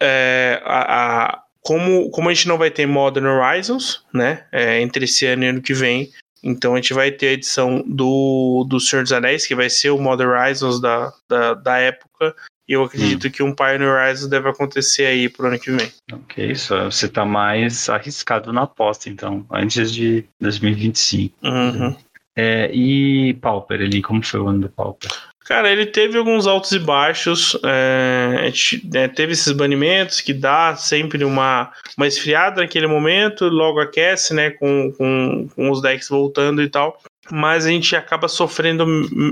é, 0.00 0.58
a, 0.64 1.34
a, 1.34 1.42
como, 1.62 2.10
como 2.10 2.28
a 2.28 2.34
gente 2.34 2.48
não 2.48 2.58
vai 2.58 2.70
ter 2.70 2.86
Modern 2.86 3.26
Horizons, 3.26 4.04
né, 4.12 4.44
é, 4.52 4.80
entre 4.80 5.04
esse 5.04 5.24
ano 5.26 5.44
e 5.44 5.46
ano 5.48 5.62
que 5.62 5.72
vem, 5.72 6.10
então 6.42 6.74
a 6.74 6.76
gente 6.76 6.92
vai 6.92 7.10
ter 7.12 7.28
a 7.28 7.32
edição 7.32 7.82
do, 7.86 8.66
do 8.68 8.80
Senhor 8.80 9.02
dos 9.02 9.12
Anéis, 9.12 9.46
que 9.46 9.54
vai 9.54 9.70
ser 9.70 9.90
o 9.90 9.98
Modern 9.98 10.30
Horizons 10.30 10.80
da, 10.80 11.12
da, 11.28 11.54
da 11.54 11.78
época, 11.78 12.34
e 12.68 12.72
eu 12.72 12.84
acredito 12.84 13.26
hum. 13.26 13.30
que 13.30 13.42
um 13.42 13.54
Pioneer 13.54 13.90
Horizons 13.90 14.28
deve 14.28 14.48
acontecer 14.48 15.06
aí 15.06 15.28
pro 15.28 15.46
ano 15.46 15.58
que 15.58 15.70
vem. 15.70 15.92
Ok, 16.12 16.50
isso 16.50 16.74
você 16.84 17.08
tá 17.08 17.24
mais 17.24 17.88
arriscado 17.88 18.52
na 18.52 18.62
aposta, 18.62 19.08
então, 19.08 19.46
antes 19.50 19.92
de 19.92 20.24
2025. 20.40 21.36
Uhum. 21.42 21.96
É, 22.34 22.70
e 22.72 23.34
Pauper 23.34 23.80
ali, 23.80 24.00
como 24.00 24.24
foi 24.24 24.40
o 24.40 24.48
ano 24.48 24.62
do 24.62 24.68
Pauper? 24.68 25.10
Cara, 25.44 25.70
ele 25.70 25.86
teve 25.86 26.16
alguns 26.16 26.46
altos 26.46 26.72
e 26.72 26.78
baixos. 26.78 27.58
É, 27.64 28.52
é, 28.94 29.08
teve 29.08 29.32
esses 29.32 29.52
banimentos 29.52 30.20
que 30.20 30.32
dá 30.32 30.76
sempre 30.76 31.24
uma, 31.24 31.72
uma 31.96 32.06
esfriada 32.06 32.60
naquele 32.60 32.86
momento, 32.86 33.48
logo 33.48 33.80
aquece, 33.80 34.32
né? 34.34 34.50
Com, 34.50 34.92
com, 34.92 35.48
com 35.54 35.70
os 35.70 35.82
decks 35.82 36.08
voltando 36.08 36.62
e 36.62 36.68
tal. 36.68 37.00
Mas 37.30 37.66
a 37.66 37.70
gente 37.70 37.94
acaba 37.96 38.28
sofrendo 38.28 38.84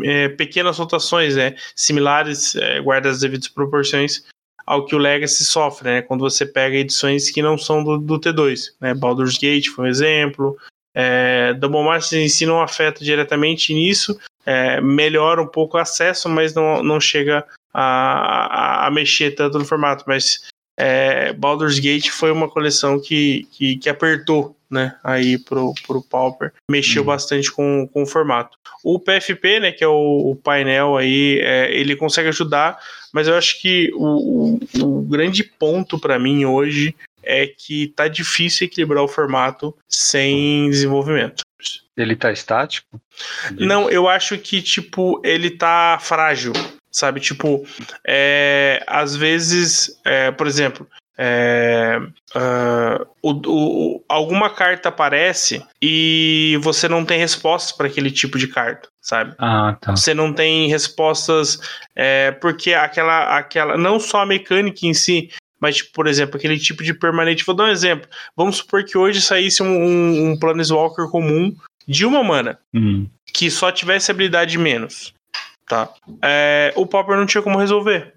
é, 0.04 0.28
pequenas 0.30 0.78
rotações, 0.78 1.36
né? 1.36 1.54
Similares, 1.76 2.56
é, 2.56 2.80
guarda 2.80 3.08
as 3.08 3.20
devidas 3.20 3.48
proporções 3.48 4.24
ao 4.66 4.84
que 4.84 4.94
o 4.94 4.98
Legacy 4.98 5.44
sofre, 5.44 5.88
né? 5.88 6.02
Quando 6.02 6.20
você 6.20 6.44
pega 6.44 6.76
edições 6.76 7.30
que 7.30 7.42
não 7.42 7.56
são 7.56 7.82
do, 7.82 7.98
do 7.98 8.20
T2, 8.20 8.72
né? 8.80 8.94
Baldur's 8.94 9.38
Gate 9.38 9.68
foi 9.68 9.86
um 9.86 9.88
exemplo, 9.88 10.56
é, 10.94 11.54
Double 11.54 11.82
Masters 11.82 12.22
em 12.22 12.28
si 12.28 12.46
não 12.46 12.60
afeta 12.60 13.04
diretamente 13.04 13.72
nisso, 13.72 14.18
é, 14.44 14.80
melhora 14.80 15.42
um 15.42 15.46
pouco 15.46 15.76
o 15.76 15.80
acesso, 15.80 16.28
mas 16.28 16.54
não, 16.54 16.82
não 16.82 17.00
chega 17.00 17.44
a, 17.72 18.84
a, 18.84 18.86
a 18.86 18.90
mexer 18.90 19.32
tanto 19.32 19.58
no 19.58 19.64
formato. 19.64 20.04
Mas 20.06 20.48
é, 20.78 21.32
Baldur's 21.32 21.78
Gate 21.78 22.08
foi 22.08 22.30
uma 22.32 22.48
coleção 22.48 23.00
que, 23.00 23.46
que, 23.52 23.76
que, 23.76 23.88
apertou 23.88 24.56
né, 24.70 24.96
aí 25.04 25.36
pro, 25.36 25.74
pro 25.86 26.02
Pauper, 26.02 26.52
mexeu 26.70 27.02
uhum. 27.02 27.06
bastante 27.06 27.50
com, 27.50 27.88
com 27.92 28.02
o 28.02 28.06
formato. 28.06 28.56
O 28.82 28.98
PFP, 28.98 29.60
né, 29.60 29.72
que 29.72 29.84
é 29.84 29.88
o, 29.88 30.30
o 30.30 30.36
painel 30.36 30.96
aí, 30.96 31.38
é, 31.42 31.70
ele 31.74 31.96
consegue 31.96 32.28
ajudar, 32.28 32.78
mas 33.12 33.28
eu 33.28 33.36
acho 33.36 33.60
que 33.60 33.90
o, 33.94 34.58
o, 34.78 34.82
o 34.82 35.02
grande 35.02 35.44
ponto 35.44 35.98
para 35.98 36.18
mim 36.18 36.44
hoje 36.44 36.94
é 37.30 37.46
que 37.46 37.88
tá 37.88 38.08
difícil 38.08 38.66
equilibrar 38.66 39.04
o 39.04 39.08
formato 39.08 39.76
sem 39.88 40.68
desenvolvimento. 40.68 41.42
Ele 41.96 42.16
tá 42.16 42.32
estático? 42.32 43.00
Não, 43.52 43.88
eu 43.88 44.08
acho 44.08 44.36
que, 44.38 44.60
tipo, 44.60 45.20
ele 45.24 45.50
tá 45.50 45.98
frágil, 46.00 46.52
sabe? 46.90 47.20
Tipo, 47.20 47.64
é, 48.06 48.82
às 48.86 49.14
vezes, 49.14 50.00
é, 50.04 50.30
por 50.30 50.46
exemplo, 50.46 50.88
é, 51.22 51.98
uh, 52.34 53.06
o, 53.22 53.32
o, 53.46 54.04
alguma 54.08 54.48
carta 54.48 54.88
aparece 54.88 55.62
e 55.82 56.58
você 56.62 56.88
não 56.88 57.04
tem 57.04 57.18
respostas 57.18 57.76
para 57.76 57.88
aquele 57.88 58.10
tipo 58.10 58.38
de 58.38 58.48
carta, 58.48 58.88
sabe? 59.02 59.34
Ah, 59.38 59.76
tá. 59.78 59.94
Você 59.94 60.14
não 60.14 60.32
tem 60.32 60.66
respostas 60.68 61.60
é, 61.94 62.30
porque 62.30 62.72
aquela, 62.72 63.36
aquela, 63.36 63.76
não 63.76 64.00
só 64.00 64.22
a 64.22 64.26
mecânica 64.26 64.86
em 64.86 64.94
si, 64.94 65.30
mas, 65.60 65.76
tipo, 65.76 65.92
por 65.92 66.06
exemplo, 66.06 66.36
aquele 66.36 66.58
tipo 66.58 66.82
de 66.82 66.94
permanente. 66.94 67.44
Vou 67.44 67.54
dar 67.54 67.64
um 67.64 67.68
exemplo. 67.68 68.08
Vamos 68.36 68.56
supor 68.56 68.84
que 68.84 68.96
hoje 68.96 69.20
saísse 69.20 69.62
um, 69.62 69.66
um, 69.66 70.30
um 70.30 70.38
Planeswalker 70.38 71.08
comum 71.08 71.54
de 71.86 72.06
uma 72.06 72.22
mana 72.22 72.58
uhum. 72.74 73.08
que 73.32 73.50
só 73.50 73.70
tivesse 73.70 74.10
habilidade 74.10 74.56
menos. 74.56 75.12
Tá? 75.68 75.88
É, 76.22 76.72
o 76.76 76.86
Popper 76.86 77.16
não 77.16 77.26
tinha 77.26 77.42
como 77.42 77.58
resolver. 77.58 78.14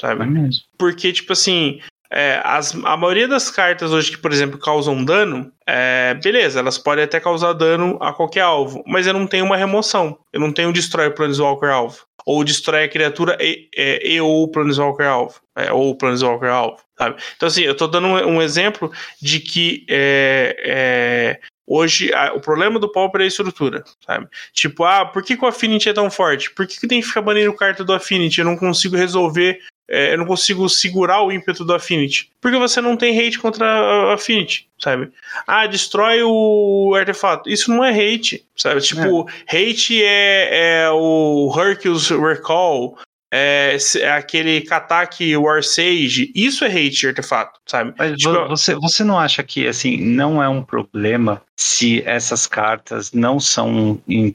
Sabe? 0.00 0.22
É 0.22 0.26
mesmo. 0.26 0.62
Porque, 0.78 1.12
tipo 1.12 1.32
assim, 1.32 1.80
é, 2.10 2.40
as, 2.44 2.74
a 2.74 2.96
maioria 2.96 3.28
das 3.28 3.50
cartas 3.50 3.92
hoje 3.92 4.12
que, 4.12 4.18
por 4.18 4.32
exemplo, 4.32 4.58
causam 4.58 5.04
dano, 5.04 5.52
é, 5.66 6.14
beleza, 6.14 6.58
elas 6.60 6.78
podem 6.78 7.04
até 7.04 7.20
causar 7.20 7.52
dano 7.52 7.98
a 8.00 8.12
qualquer 8.12 8.40
alvo, 8.40 8.82
mas 8.86 9.06
eu 9.06 9.12
não 9.12 9.26
tenho 9.26 9.44
uma 9.44 9.56
remoção. 9.56 10.18
Eu 10.32 10.40
não 10.40 10.52
tenho 10.52 10.72
destrói 10.72 11.08
o 11.08 11.14
Planeswalker 11.14 11.68
alvo. 11.68 11.98
Ou 12.26 12.44
destrói 12.44 12.84
a 12.84 12.88
criatura 12.88 13.38
e, 13.40 13.68
e, 13.74 14.14
e 14.14 14.20
ou 14.20 14.42
o 14.42 14.48
Planeswalker 14.48 15.06
alvo. 15.06 15.40
É, 15.56 15.72
ou 15.72 15.90
o 15.90 15.96
Planeswalker 15.96 16.50
alvo. 16.50 16.78
Sabe? 16.98 17.22
Então, 17.36 17.46
assim, 17.46 17.62
eu 17.62 17.76
tô 17.76 17.86
dando 17.86 18.08
um, 18.08 18.36
um 18.36 18.42
exemplo 18.42 18.90
de 19.22 19.40
que 19.40 19.86
é, 19.88 20.56
é 20.66 21.40
Hoje, 21.68 22.14
a, 22.14 22.32
o 22.32 22.40
problema 22.40 22.78
do 22.78 22.90
Pauper 22.90 23.20
é 23.20 23.24
a 23.24 23.26
estrutura, 23.26 23.82
sabe? 24.06 24.28
Tipo, 24.52 24.84
ah, 24.84 25.04
por 25.04 25.22
que, 25.22 25.36
que 25.36 25.44
o 25.44 25.48
Affinity 25.48 25.88
é 25.88 25.92
tão 25.92 26.08
forte? 26.08 26.48
Por 26.52 26.64
que, 26.64 26.78
que 26.78 26.86
tem 26.86 27.00
que 27.00 27.08
ficar 27.08 27.22
banindo 27.22 27.52
carta 27.54 27.82
do 27.82 27.92
Affinity? 27.92 28.38
Eu 28.38 28.44
não 28.44 28.56
consigo 28.56 28.94
resolver, 28.94 29.58
é, 29.88 30.12
eu 30.12 30.18
não 30.18 30.26
consigo 30.26 30.68
segurar 30.68 31.22
o 31.22 31.30
ímpeto 31.30 31.64
do 31.64 31.74
Affinity. 31.74 32.30
Porque 32.40 32.58
você 32.58 32.80
não 32.80 32.96
tem 32.96 33.18
hate 33.18 33.38
contra 33.38 34.12
Affinity, 34.12 34.68
sabe? 34.78 35.10
Ah, 35.46 35.66
destrói 35.66 36.22
o 36.22 36.94
artefato. 36.96 37.48
Isso 37.48 37.70
não 37.70 37.84
é 37.84 37.90
hate, 37.90 38.44
sabe? 38.56 38.80
Tipo, 38.80 39.28
é. 39.50 39.56
hate 39.56 40.02
é, 40.02 40.84
é 40.84 40.90
o 40.90 41.52
Hercules 41.56 42.08
Recall, 42.08 42.98
é, 43.32 43.76
é, 43.96 44.12
aquele 44.12 44.60
Kataki 44.60 45.36
War 45.36 45.62
Sage, 45.62 46.32
isso 46.34 46.64
é 46.64 46.68
hate 46.68 47.08
artefato, 47.08 47.60
sabe? 47.66 47.92
Mas 47.98 48.16
tipo, 48.16 48.48
você, 48.48 48.74
você 48.74 49.02
não 49.02 49.18
acha 49.18 49.42
que 49.42 49.66
assim 49.66 49.96
não 49.96 50.42
é 50.42 50.48
um 50.48 50.62
problema 50.62 51.42
se 51.56 52.02
essas 52.06 52.46
cartas 52.46 53.12
não 53.12 53.40
são 53.40 54.00
in, 54.08 54.34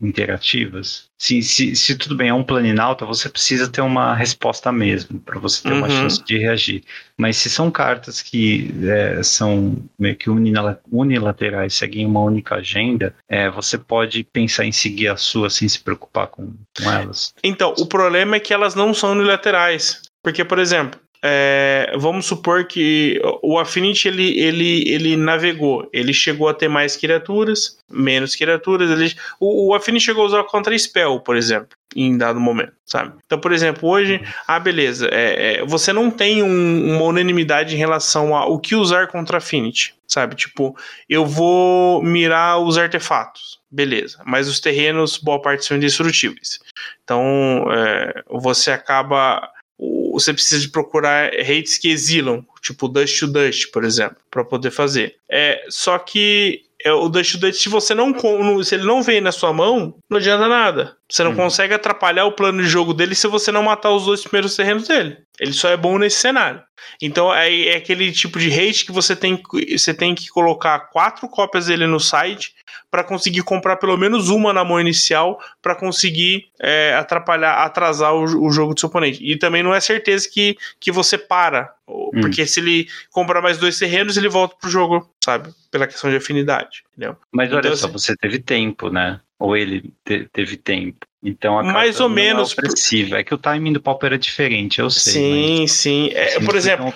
interativas? 0.00 1.08
Se, 1.18 1.42
se, 1.42 1.74
se, 1.74 1.96
tudo 1.96 2.16
bem, 2.16 2.28
é 2.28 2.34
um 2.34 2.42
planinalta, 2.42 3.06
você 3.06 3.28
precisa 3.28 3.68
ter 3.68 3.80
uma 3.80 4.14
resposta 4.14 4.70
mesmo 4.70 5.20
para 5.20 5.38
você 5.38 5.62
ter 5.62 5.72
uhum. 5.72 5.78
uma 5.78 5.90
chance 5.90 6.22
de 6.24 6.38
reagir. 6.38 6.82
Mas 7.16 7.36
se 7.36 7.48
são 7.48 7.70
cartas 7.70 8.20
que 8.20 8.74
é, 8.86 9.22
são 9.22 9.76
meio 9.98 10.16
que 10.16 10.28
unilaterais, 10.28 11.74
seguem 11.74 12.04
uma 12.06 12.20
única 12.20 12.56
agenda, 12.56 13.14
é, 13.28 13.48
você 13.48 13.78
pode 13.78 14.24
pensar 14.24 14.64
em 14.64 14.72
seguir 14.72 15.08
a 15.08 15.16
sua 15.16 15.48
sem 15.48 15.68
se 15.68 15.80
preocupar 15.80 16.26
com, 16.26 16.52
com 16.76 16.92
elas. 16.92 17.32
Então, 17.42 17.72
o 17.78 17.86
problema 17.86 18.36
é 18.36 18.40
que 18.40 18.52
elas 18.52 18.74
não 18.74 18.92
são 18.92 19.12
unilaterais. 19.12 20.02
Porque, 20.24 20.42
por 20.42 20.58
exemplo, 20.58 20.98
é, 21.26 21.90
vamos 21.96 22.26
supor 22.26 22.66
que 22.66 23.18
o 23.42 23.58
Affinity 23.58 24.08
ele, 24.08 24.38
ele, 24.38 24.90
ele 24.90 25.16
navegou, 25.16 25.88
ele 25.90 26.12
chegou 26.12 26.50
a 26.50 26.52
ter 26.52 26.68
mais 26.68 26.98
criaturas, 26.98 27.78
menos 27.90 28.36
criaturas. 28.36 28.90
Ele, 28.90 29.10
o, 29.40 29.70
o 29.70 29.74
Affinity 29.74 30.04
chegou 30.04 30.24
a 30.24 30.26
usar 30.26 30.44
contra 30.44 30.76
Spell, 30.78 31.18
por 31.20 31.34
exemplo, 31.34 31.78
em 31.96 32.18
dado 32.18 32.38
momento, 32.38 32.74
sabe? 32.84 33.14
Então, 33.24 33.38
por 33.38 33.52
exemplo, 33.52 33.88
hoje, 33.88 34.20
ah, 34.46 34.60
beleza, 34.60 35.08
é, 35.10 35.60
é, 35.60 35.64
você 35.64 35.94
não 35.94 36.10
tem 36.10 36.42
um, 36.42 36.94
uma 36.94 37.04
unanimidade 37.04 37.74
em 37.74 37.78
relação 37.78 38.36
ao 38.36 38.58
que 38.58 38.74
usar 38.74 39.06
contra 39.06 39.38
Affinity, 39.38 39.94
sabe? 40.06 40.36
Tipo, 40.36 40.76
eu 41.08 41.24
vou 41.24 42.02
mirar 42.02 42.58
os 42.58 42.76
artefatos, 42.76 43.60
beleza, 43.70 44.18
mas 44.26 44.46
os 44.46 44.60
terrenos, 44.60 45.16
boa 45.16 45.40
parte 45.40 45.64
são 45.64 45.78
indestrutíveis. 45.78 46.58
Então, 47.02 47.64
é, 47.72 48.22
você 48.28 48.70
acaba 48.70 49.53
você 49.78 50.32
precisa 50.32 50.60
de 50.60 50.68
procurar 50.68 51.32
rates 51.38 51.76
que 51.76 51.88
exilam, 51.88 52.46
tipo 52.62 52.88
Dust 52.88 53.18
to 53.18 53.26
Dust, 53.26 53.70
por 53.72 53.84
exemplo, 53.84 54.16
para 54.30 54.44
poder 54.44 54.70
fazer. 54.70 55.16
É, 55.28 55.64
só 55.68 55.98
que 55.98 56.62
é, 56.84 56.92
o 56.92 57.08
Dust 57.08 57.32
to 57.32 57.38
Dust, 57.38 57.62
se 57.62 57.68
você 57.68 57.94
não 57.94 58.14
se 58.62 58.74
ele 58.74 58.84
não 58.84 59.02
vem 59.02 59.20
na 59.20 59.32
sua 59.32 59.52
mão, 59.52 59.94
não 60.08 60.18
adianta 60.18 60.46
nada. 60.46 60.96
Você 61.10 61.22
não 61.22 61.32
uhum. 61.32 61.36
consegue 61.36 61.74
atrapalhar 61.74 62.24
o 62.24 62.32
plano 62.32 62.62
de 62.62 62.68
jogo 62.68 62.94
dele 62.94 63.14
se 63.14 63.26
você 63.28 63.52
não 63.52 63.62
matar 63.62 63.90
os 63.90 64.06
dois 64.06 64.22
primeiros 64.22 64.56
terrenos 64.56 64.88
dele. 64.88 65.18
Ele 65.38 65.52
só 65.52 65.68
é 65.68 65.76
bom 65.76 65.98
nesse 65.98 66.16
cenário. 66.16 66.62
Então 67.00 67.34
é, 67.34 67.66
é 67.66 67.76
aquele 67.76 68.10
tipo 68.10 68.38
de 68.38 68.48
hate 68.48 68.86
que 68.86 68.92
você 68.92 69.14
tem, 69.14 69.42
você 69.70 69.92
tem 69.92 70.14
que 70.14 70.28
colocar 70.28 70.78
quatro 70.90 71.28
cópias 71.28 71.66
dele 71.66 71.86
no 71.86 72.00
site 72.00 72.54
para 72.90 73.02
conseguir 73.02 73.42
comprar 73.42 73.76
pelo 73.76 73.96
menos 73.96 74.28
uma 74.28 74.52
na 74.52 74.64
mão 74.64 74.80
inicial 74.80 75.38
para 75.60 75.74
conseguir 75.74 76.46
é, 76.60 76.94
atrapalhar, 76.94 77.64
atrasar 77.64 78.14
o, 78.14 78.22
o, 78.22 78.50
jogo 78.52 78.72
do 78.72 78.78
seu 78.78 78.88
oponente. 78.88 79.18
E 79.20 79.36
também 79.36 79.62
não 79.64 79.74
é 79.74 79.80
certeza 79.80 80.28
que, 80.32 80.56
que 80.78 80.92
você 80.92 81.18
para, 81.18 81.74
hum. 81.88 82.10
porque 82.20 82.46
se 82.46 82.60
ele 82.60 82.86
comprar 83.10 83.42
mais 83.42 83.58
dois 83.58 83.78
terrenos, 83.78 84.16
ele 84.16 84.28
volta 84.28 84.54
pro 84.60 84.70
jogo, 84.70 85.10
sabe? 85.24 85.52
Pela 85.72 85.88
questão 85.88 86.08
de 86.08 86.16
afinidade, 86.16 86.84
entendeu? 86.92 87.16
Mas 87.32 87.50
olha 87.52 87.58
então, 87.58 87.76
só, 87.76 87.86
assim, 87.86 87.92
você 87.92 88.16
teve 88.16 88.38
tempo, 88.38 88.88
né? 88.88 89.20
Ou 89.44 89.56
ele 89.56 89.92
te, 90.04 90.26
teve 90.32 90.56
tempo. 90.56 91.06
Então 91.22 91.58
a 91.58 91.62
mais 91.62 92.00
ou 92.00 92.08
menos 92.08 92.50
é, 92.50 92.52
opressiva. 92.54 93.18
é 93.18 93.24
que 93.24 93.34
o 93.34 93.38
timing 93.38 93.74
do 93.74 93.80
Pauper 93.80 94.08
era 94.08 94.18
diferente, 94.18 94.78
eu 94.78 94.88
sei. 94.88 95.12
Sim, 95.12 95.60
mas, 95.60 95.72
sim. 95.72 96.10
É, 96.12 96.40
por 96.40 96.56
exemplo, 96.56 96.92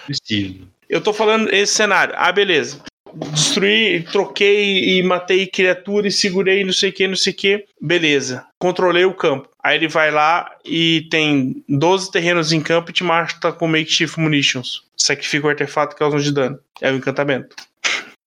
eu 0.89 1.01
tô 1.01 1.13
falando 1.13 1.53
esse 1.53 1.75
cenário. 1.75 2.15
Ah, 2.17 2.33
beleza 2.33 2.83
destruí, 3.15 4.03
troquei 4.13 4.99
e 4.99 5.03
matei 5.03 5.47
criatura 5.47 6.09
e 6.09 6.13
segurei 6.13 6.63
não 6.63 6.73
sei 6.73 6.91
o 6.91 6.93
que, 6.93 7.09
não 7.09 7.17
sei 7.17 7.33
o 7.33 7.37
que. 7.37 7.65
Beleza, 7.81 8.45
controlei 8.59 9.05
o 9.05 9.15
campo. 9.15 9.49
Aí 9.63 9.77
ele 9.77 9.89
vai 9.89 10.11
lá 10.11 10.51
e 10.65 11.07
tem 11.11 11.65
12 11.69 12.11
terrenos 12.11 12.53
em 12.53 12.61
campo 12.61 12.91
e 12.91 12.93
te 12.93 13.05
mata 13.05 13.53
com 13.53 13.67
makeshift 13.67 14.21
munitions. 14.21 14.83
Sacrifica 14.97 15.47
o 15.47 15.51
artefato 15.51 15.95
que 15.95 15.99
causa 15.99 16.19
de 16.19 16.33
dano. 16.33 16.59
É 16.81 16.91
o 16.91 16.97
encantamento 16.97 17.57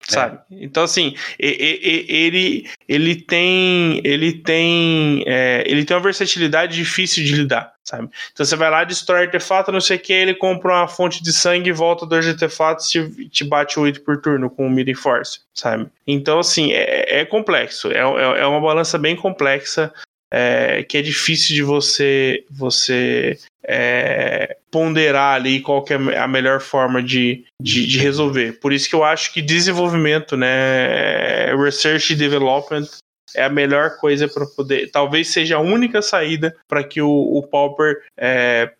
sabe? 0.08 0.40
É. 0.52 0.64
Então 0.64 0.84
assim, 0.84 1.16
ele 1.40 2.70
ele 2.88 3.16
tem 3.16 4.02
ele 4.04 4.34
tem 4.34 5.24
é, 5.26 5.64
ele 5.66 5.86
tem 5.86 5.96
uma 5.96 6.04
versatilidade 6.04 6.76
difícil 6.76 7.24
de 7.24 7.34
lidar, 7.34 7.74
sabe? 7.84 8.10
Então 8.32 8.46
você 8.46 8.56
vai 8.56 8.70
lá, 8.70 8.84
destrói 8.84 9.26
artefato, 9.26 9.72
não 9.72 9.82
sei 9.82 9.98
o 9.98 10.00
que, 10.00 10.14
ele 10.14 10.34
compra 10.34 10.74
uma 10.74 10.88
fonte 10.88 11.24
de 11.24 11.32
sangue, 11.32 11.72
volta 11.72 12.06
dois 12.06 12.28
artefatos 12.28 12.90
te, 12.90 13.30
te 13.30 13.44
bate 13.44 13.80
oito 13.80 14.02
por 14.02 14.22
turno 14.22 14.50
com 14.50 14.68
o 14.68 14.70
Meeting 14.70 14.96
Force, 14.96 15.42
sabe? 15.54 15.88
Então 16.06 16.40
assim, 16.40 16.72
é, 16.72 17.22
é 17.22 17.26
complexo, 17.26 17.92
é, 17.92 18.00
é, 18.00 18.42
é 18.42 18.46
uma 18.46 18.62
balança 18.62 18.98
bem 18.98 19.16
complexa 19.16 19.94
é, 20.32 20.84
que 20.84 20.98
é 20.98 21.02
difícil 21.02 21.56
de 21.56 21.62
você 21.62 22.44
você 22.50 23.38
é, 23.64 24.58
ponderar 24.72 25.36
ali 25.36 25.60
qual 25.60 25.84
que 25.84 25.94
é 25.94 26.18
a 26.18 26.28
melhor 26.28 26.62
forma 26.62 27.04
de, 27.04 27.44
de, 27.62 27.86
de, 27.86 28.00
resolver. 28.00 28.54
Por 28.60 28.72
isso 28.72 28.90
que 28.90 28.96
eu 28.96 29.04
acho 29.04 29.34
que 29.34 29.42
desenvolvimento, 29.42 30.38
né, 30.38 31.54
research 31.56 32.14
e 32.14 32.16
development 32.16 32.88
é 33.36 33.44
a 33.44 33.50
melhor 33.50 33.98
coisa 33.98 34.28
para 34.28 34.46
poder, 34.46 34.90
talvez 34.92 35.30
seja 35.30 35.58
a 35.58 35.62
única 35.62 36.02
saída 36.02 36.56
para 36.68 36.84
que 36.84 37.02
o, 37.02 37.10
o 37.10 37.44
Pauper 37.44 38.02
é, 38.18 38.72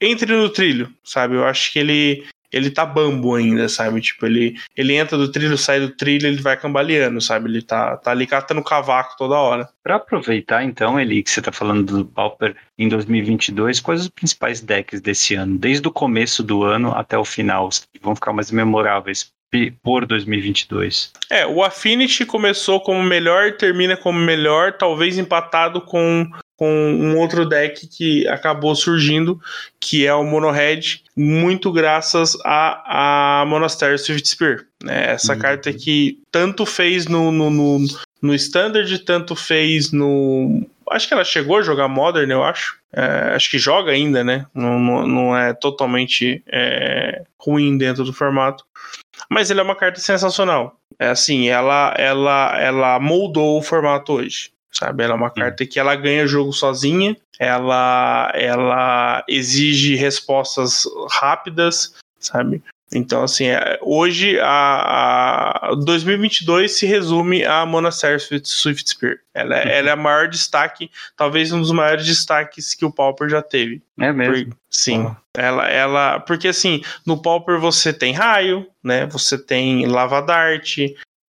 entre 0.00 0.32
no 0.32 0.48
trilho, 0.48 0.92
sabe? 1.04 1.34
Eu 1.34 1.44
acho 1.44 1.72
que 1.72 1.78
ele 1.78 2.24
ele 2.52 2.70
tá 2.70 2.84
bambo 2.84 3.34
ainda, 3.34 3.68
sabe? 3.68 4.00
Tipo, 4.00 4.26
ele, 4.26 4.56
ele 4.76 4.94
entra 4.94 5.16
do 5.16 5.30
trilho, 5.30 5.56
sai 5.56 5.80
do 5.80 5.90
trilho, 5.90 6.26
ele 6.26 6.42
vai 6.42 6.56
cambaleando, 6.56 7.20
sabe? 7.20 7.48
Ele 7.48 7.62
tá, 7.62 7.96
tá 7.96 8.10
ali 8.10 8.26
catando 8.26 8.62
cavaco 8.62 9.16
toda 9.16 9.36
hora. 9.36 9.68
Para 9.82 9.96
aproveitar, 9.96 10.62
então, 10.62 11.00
Eli, 11.00 11.22
que 11.22 11.30
você 11.30 11.40
tá 11.40 11.50
falando 11.50 11.84
do 11.84 12.04
Pauper 12.04 12.54
em 12.78 12.88
2022, 12.88 13.80
quais 13.80 14.02
os 14.02 14.08
principais 14.08 14.60
decks 14.60 15.00
desse 15.00 15.34
ano, 15.34 15.58
desde 15.58 15.86
o 15.88 15.92
começo 15.92 16.42
do 16.42 16.62
ano 16.62 16.92
até 16.92 17.16
o 17.16 17.24
final, 17.24 17.68
que 17.70 18.00
vão 18.02 18.14
ficar 18.14 18.32
mais 18.32 18.50
memoráveis 18.50 19.32
por 19.82 20.06
2022? 20.06 21.12
É, 21.30 21.46
o 21.46 21.62
Affinity 21.62 22.24
começou 22.24 22.80
como 22.80 23.02
melhor, 23.02 23.52
termina 23.52 23.96
como 23.96 24.18
melhor, 24.18 24.72
talvez 24.72 25.18
empatado 25.18 25.80
com 25.80 26.30
com 26.62 26.70
um 26.72 27.18
outro 27.18 27.44
deck 27.44 27.88
que 27.88 28.28
acabou 28.28 28.72
surgindo, 28.76 29.40
que 29.80 30.06
é 30.06 30.14
o 30.14 30.22
Monohead, 30.22 31.02
muito 31.16 31.72
graças 31.72 32.38
a, 32.44 33.40
a 33.40 33.44
Monastery 33.46 33.98
Swift 33.98 34.28
Spear. 34.28 34.64
Né? 34.80 35.10
Essa 35.10 35.32
uhum. 35.32 35.40
carta 35.40 35.72
que 35.72 36.20
tanto 36.30 36.64
fez 36.64 37.08
no, 37.08 37.32
no, 37.32 37.50
no, 37.50 37.78
no 38.22 38.32
Standard, 38.36 38.96
tanto 39.00 39.34
fez 39.34 39.90
no. 39.90 40.64
Acho 40.88 41.08
que 41.08 41.14
ela 41.14 41.24
chegou 41.24 41.56
a 41.56 41.62
jogar 41.62 41.88
Modern, 41.88 42.30
eu 42.30 42.44
acho. 42.44 42.78
É, 42.92 43.32
acho 43.34 43.50
que 43.50 43.58
joga 43.58 43.90
ainda, 43.90 44.22
né? 44.22 44.46
Não, 44.54 44.78
não, 44.78 45.04
não 45.04 45.36
é 45.36 45.52
totalmente 45.52 46.44
é, 46.46 47.24
ruim 47.40 47.76
dentro 47.76 48.04
do 48.04 48.12
formato. 48.12 48.64
Mas 49.28 49.50
ele 49.50 49.58
é 49.58 49.64
uma 49.64 49.74
carta 49.74 49.98
sensacional. 49.98 50.78
É 50.96 51.08
assim, 51.08 51.48
ela, 51.48 51.92
ela, 51.98 52.56
ela 52.56 53.00
moldou 53.00 53.58
o 53.58 53.62
formato 53.62 54.12
hoje 54.12 54.52
sabe? 54.72 55.04
Ela 55.04 55.12
é 55.12 55.16
uma 55.16 55.30
carta 55.30 55.66
que 55.66 55.78
ela 55.78 55.94
ganha 55.94 56.26
jogo 56.26 56.52
sozinha, 56.52 57.16
ela, 57.38 58.32
ela 58.34 59.24
exige 59.28 59.94
respostas 59.94 60.84
rápidas, 61.10 61.94
sabe? 62.18 62.62
Então, 62.94 63.22
assim, 63.22 63.46
é, 63.46 63.78
hoje 63.80 64.38
a, 64.40 65.70
a 65.70 65.74
2022 65.74 66.72
se 66.72 66.86
resume 66.86 67.44
a 67.44 67.64
Monastery 67.64 68.20
Swift 68.44 68.90
Spear. 68.90 69.16
Ela, 69.32 69.56
é, 69.56 69.64
uhum. 69.64 69.70
ela 69.70 69.88
é 69.88 69.92
a 69.92 69.96
maior 69.96 70.28
destaque, 70.28 70.90
talvez 71.16 71.52
um 71.52 71.60
dos 71.60 71.72
maiores 71.72 72.06
destaques 72.06 72.74
que 72.74 72.84
o 72.84 72.92
Pauper 72.92 73.30
já 73.30 73.40
teve. 73.40 73.82
É 73.98 74.12
mesmo? 74.12 74.50
Por, 74.50 74.56
sim. 74.70 74.98
Uhum. 74.98 75.16
Ela, 75.34 75.68
ela, 75.68 76.20
porque 76.20 76.48
assim, 76.48 76.82
no 77.06 77.20
Pauper 77.20 77.58
você 77.58 77.92
tem 77.92 78.12
raio, 78.12 78.66
né? 78.84 79.06
Você 79.06 79.38
tem 79.38 79.86
lava 79.86 80.20
dart, 80.20 80.76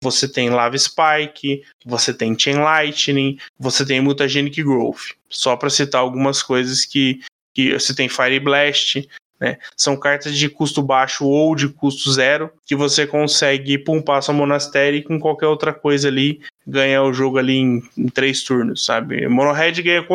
você 0.03 0.27
tem 0.27 0.49
Lava 0.49 0.77
Spike, 0.77 1.63
você 1.85 2.13
tem 2.13 2.37
Chain 2.37 2.57
Lightning, 2.57 3.37
você 3.57 3.85
tem 3.85 4.01
Mutagenic 4.01 4.61
Growth. 4.61 5.15
Só 5.29 5.55
para 5.55 5.69
citar 5.69 6.01
algumas 6.01 6.43
coisas 6.43 6.85
que, 6.85 7.21
que 7.53 7.73
você 7.73 7.95
tem 7.95 8.09
Fire 8.09 8.39
Blast, 8.39 9.07
né? 9.39 9.57
São 9.75 9.97
cartas 9.97 10.37
de 10.37 10.47
custo 10.47 10.81
baixo 10.81 11.25
ou 11.25 11.55
de 11.55 11.67
custo 11.67 12.11
zero 12.11 12.49
que 12.65 12.75
você 12.75 13.05
consegue 13.05 13.77
pumpar 13.77 14.21
sua 14.21 14.33
Monastery 14.33 14.97
e 14.97 15.03
com 15.03 15.19
qualquer 15.19 15.47
outra 15.47 15.73
coisa 15.73 16.07
ali 16.07 16.39
ganhar 16.65 17.03
o 17.03 17.13
jogo 17.13 17.37
ali 17.37 17.57
em, 17.57 17.83
em 17.97 18.07
três 18.07 18.43
turnos, 18.43 18.85
sabe? 18.85 19.27
Monohead 19.27 19.81
ganha 19.81 20.05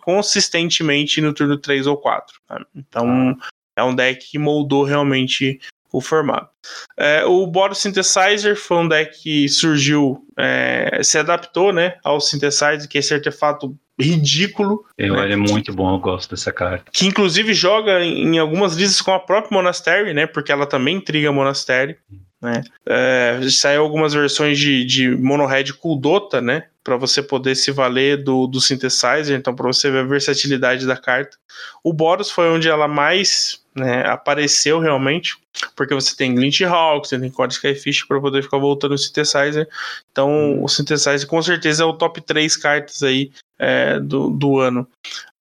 consistentemente 0.00 1.20
no 1.20 1.34
turno 1.34 1.58
3 1.58 1.86
ou 1.86 1.98
4. 1.98 2.40
Sabe? 2.48 2.64
Então 2.74 3.36
é 3.76 3.84
um 3.84 3.94
deck 3.94 4.30
que 4.30 4.38
moldou 4.38 4.84
realmente 4.84 5.60
o 5.92 6.00
formato. 6.00 6.50
É, 6.96 7.24
o 7.24 7.46
Boro 7.46 7.74
Synthesizer 7.74 8.56
foi 8.56 8.76
um 8.78 8.88
deck 8.88 9.22
que 9.22 9.48
surgiu, 9.48 10.24
é, 10.36 11.00
se 11.02 11.18
adaptou 11.18 11.72
né, 11.72 11.96
ao 12.04 12.20
Synthesizer, 12.20 12.88
que 12.88 12.98
é 12.98 13.00
esse 13.00 13.14
artefato 13.14 13.76
ridículo. 14.00 14.84
Eu, 14.96 15.14
né? 15.14 15.24
Ele 15.24 15.32
é 15.32 15.36
muito 15.36 15.72
bom, 15.72 15.92
eu 15.94 15.98
gosto 15.98 16.30
dessa 16.30 16.52
carta. 16.52 16.90
Que 16.92 17.06
inclusive 17.06 17.52
joga 17.52 18.00
em, 18.04 18.38
algumas 18.38 18.76
listas 18.76 19.00
com 19.00 19.12
a 19.12 19.18
própria 19.18 19.56
Monastery, 19.56 20.14
né? 20.14 20.26
Porque 20.26 20.52
ela 20.52 20.66
também 20.66 20.96
intriga 20.96 21.32
Monastery. 21.32 21.96
Né? 22.40 22.62
É, 22.86 23.40
saiu 23.50 23.82
algumas 23.82 24.14
versões 24.14 24.58
de, 24.58 24.84
de 24.84 25.10
Monohead 25.10 25.74
Dota, 26.00 26.40
né? 26.40 26.66
Para 26.84 26.96
você 26.96 27.22
poder 27.22 27.56
se 27.56 27.72
valer 27.72 28.22
do, 28.22 28.46
do 28.46 28.60
Synthesizer, 28.60 29.36
então 29.36 29.54
para 29.54 29.66
você 29.66 29.90
ver 29.90 30.00
a 30.00 30.04
versatilidade 30.04 30.86
da 30.86 30.96
carta. 30.96 31.36
O 31.82 31.92
Boros 31.92 32.30
foi 32.30 32.48
onde 32.48 32.68
ela 32.68 32.86
mais 32.86 33.60
né, 33.78 34.04
apareceu 34.06 34.78
realmente, 34.78 35.36
porque 35.76 35.94
você 35.94 36.16
tem 36.16 36.34
Glint 36.34 36.60
Hawk, 36.62 37.08
você 37.08 37.18
tem 37.18 37.30
Core 37.30 37.52
Skyfish 37.52 38.06
para 38.06 38.20
poder 38.20 38.42
ficar 38.42 38.58
voltando 38.58 38.94
o 38.94 38.98
Synthesizer. 38.98 39.68
Então, 40.10 40.30
hum. 40.30 40.64
o 40.64 40.68
Synthesizer 40.68 41.26
com 41.26 41.40
certeza 41.42 41.82
é 41.82 41.86
o 41.86 41.94
top 41.94 42.20
3 42.20 42.56
cartas 42.56 43.02
aí 43.02 43.30
é, 43.58 43.98
do, 43.98 44.30
do 44.30 44.58
ano. 44.58 44.86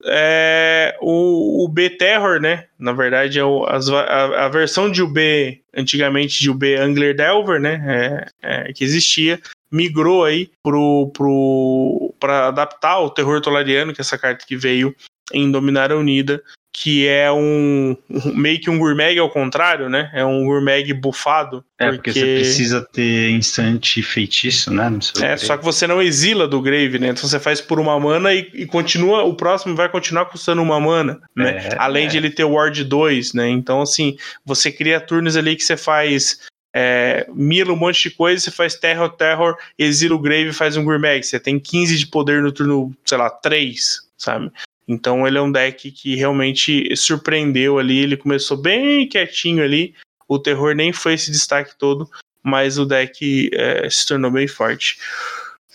É, 0.06 0.96
o, 1.00 1.64
o 1.64 1.68
B-Terror, 1.68 2.38
né? 2.38 2.66
Na 2.78 2.92
verdade, 2.92 3.38
é 3.38 3.44
o, 3.44 3.64
as, 3.64 3.88
a, 3.88 4.44
a, 4.44 4.48
versão 4.48 4.90
de 4.90 5.02
UB, 5.02 5.62
antigamente 5.74 6.40
de 6.40 6.50
UB 6.50 6.76
Angler 6.76 7.16
Delver, 7.16 7.58
né? 7.58 8.28
É, 8.42 8.68
é, 8.68 8.72
que 8.72 8.84
existia, 8.84 9.40
migrou 9.72 10.24
aí 10.24 10.50
pro, 10.62 11.10
pro, 11.14 12.14
para 12.20 12.48
adaptar 12.48 13.00
o 13.00 13.10
terror 13.10 13.40
tolariano, 13.40 13.94
que 13.94 14.00
é 14.00 14.02
essa 14.02 14.18
carta 14.18 14.44
que 14.46 14.56
veio 14.56 14.94
em 15.32 15.50
Dominar 15.50 15.92
Unida, 15.92 16.42
que 16.76 17.06
é 17.06 17.30
um 17.30 17.96
meio 18.34 18.60
que 18.60 18.68
um 18.68 18.78
gourmet 18.78 19.16
ao 19.16 19.30
contrário, 19.30 19.88
né? 19.88 20.10
É 20.12 20.24
um 20.24 20.44
gourmet 20.44 20.92
bufado. 20.92 21.64
É, 21.78 21.86
porque, 21.86 22.10
porque 22.10 22.20
você 22.20 22.34
precisa 22.34 22.88
ter 22.92 23.30
instante 23.30 24.02
feitiço, 24.02 24.74
né? 24.74 24.90
é, 25.22 25.36
só 25.36 25.56
que 25.56 25.64
você 25.64 25.86
não 25.86 26.02
exila 26.02 26.48
do 26.48 26.60
Grave, 26.60 26.98
né? 26.98 27.10
Então 27.10 27.28
você 27.28 27.38
faz 27.38 27.60
por 27.60 27.78
uma 27.78 27.98
mana 28.00 28.34
e, 28.34 28.50
e 28.52 28.66
continua, 28.66 29.22
o 29.22 29.36
próximo 29.36 29.76
vai 29.76 29.88
continuar 29.88 30.24
custando 30.24 30.60
uma 30.60 30.80
mana, 30.80 31.20
né? 31.36 31.58
É, 31.58 31.76
Além 31.78 32.06
é. 32.06 32.08
de 32.08 32.16
ele 32.16 32.28
ter 32.28 32.44
Ward 32.44 32.82
2, 32.82 33.34
né? 33.34 33.48
Então, 33.48 33.80
assim, 33.80 34.16
você 34.44 34.72
cria 34.72 35.00
turnos 35.00 35.36
ali 35.36 35.54
que 35.54 35.62
você 35.62 35.76
faz 35.76 36.40
é, 36.74 37.24
mila 37.32 37.72
um 37.72 37.76
monte 37.76 38.02
de 38.02 38.10
coisa, 38.10 38.42
você 38.42 38.50
faz 38.50 38.74
Terror, 38.74 39.10
Terror, 39.10 39.56
exila 39.78 40.16
o 40.16 40.20
Grave 40.20 40.48
e 40.48 40.52
faz 40.52 40.76
um 40.76 40.82
Gourmet. 40.82 41.22
Você 41.22 41.38
tem 41.38 41.60
15 41.60 41.96
de 41.96 42.06
poder 42.08 42.42
no 42.42 42.50
turno, 42.50 42.92
sei 43.04 43.16
lá, 43.16 43.30
3, 43.30 44.00
sabe? 44.18 44.50
Então 44.86 45.26
ele 45.26 45.38
é 45.38 45.42
um 45.42 45.50
deck 45.50 45.90
que 45.90 46.14
realmente 46.14 46.94
surpreendeu 46.96 47.78
ali. 47.78 47.98
Ele 47.98 48.16
começou 48.16 48.56
bem 48.56 49.08
quietinho 49.08 49.62
ali. 49.62 49.94
O 50.28 50.38
terror 50.38 50.74
nem 50.74 50.92
foi 50.92 51.14
esse 51.14 51.30
destaque 51.30 51.76
todo, 51.78 52.08
mas 52.42 52.78
o 52.78 52.84
deck 52.84 53.50
é, 53.52 53.88
se 53.90 54.06
tornou 54.06 54.30
bem 54.30 54.46
forte. 54.46 54.98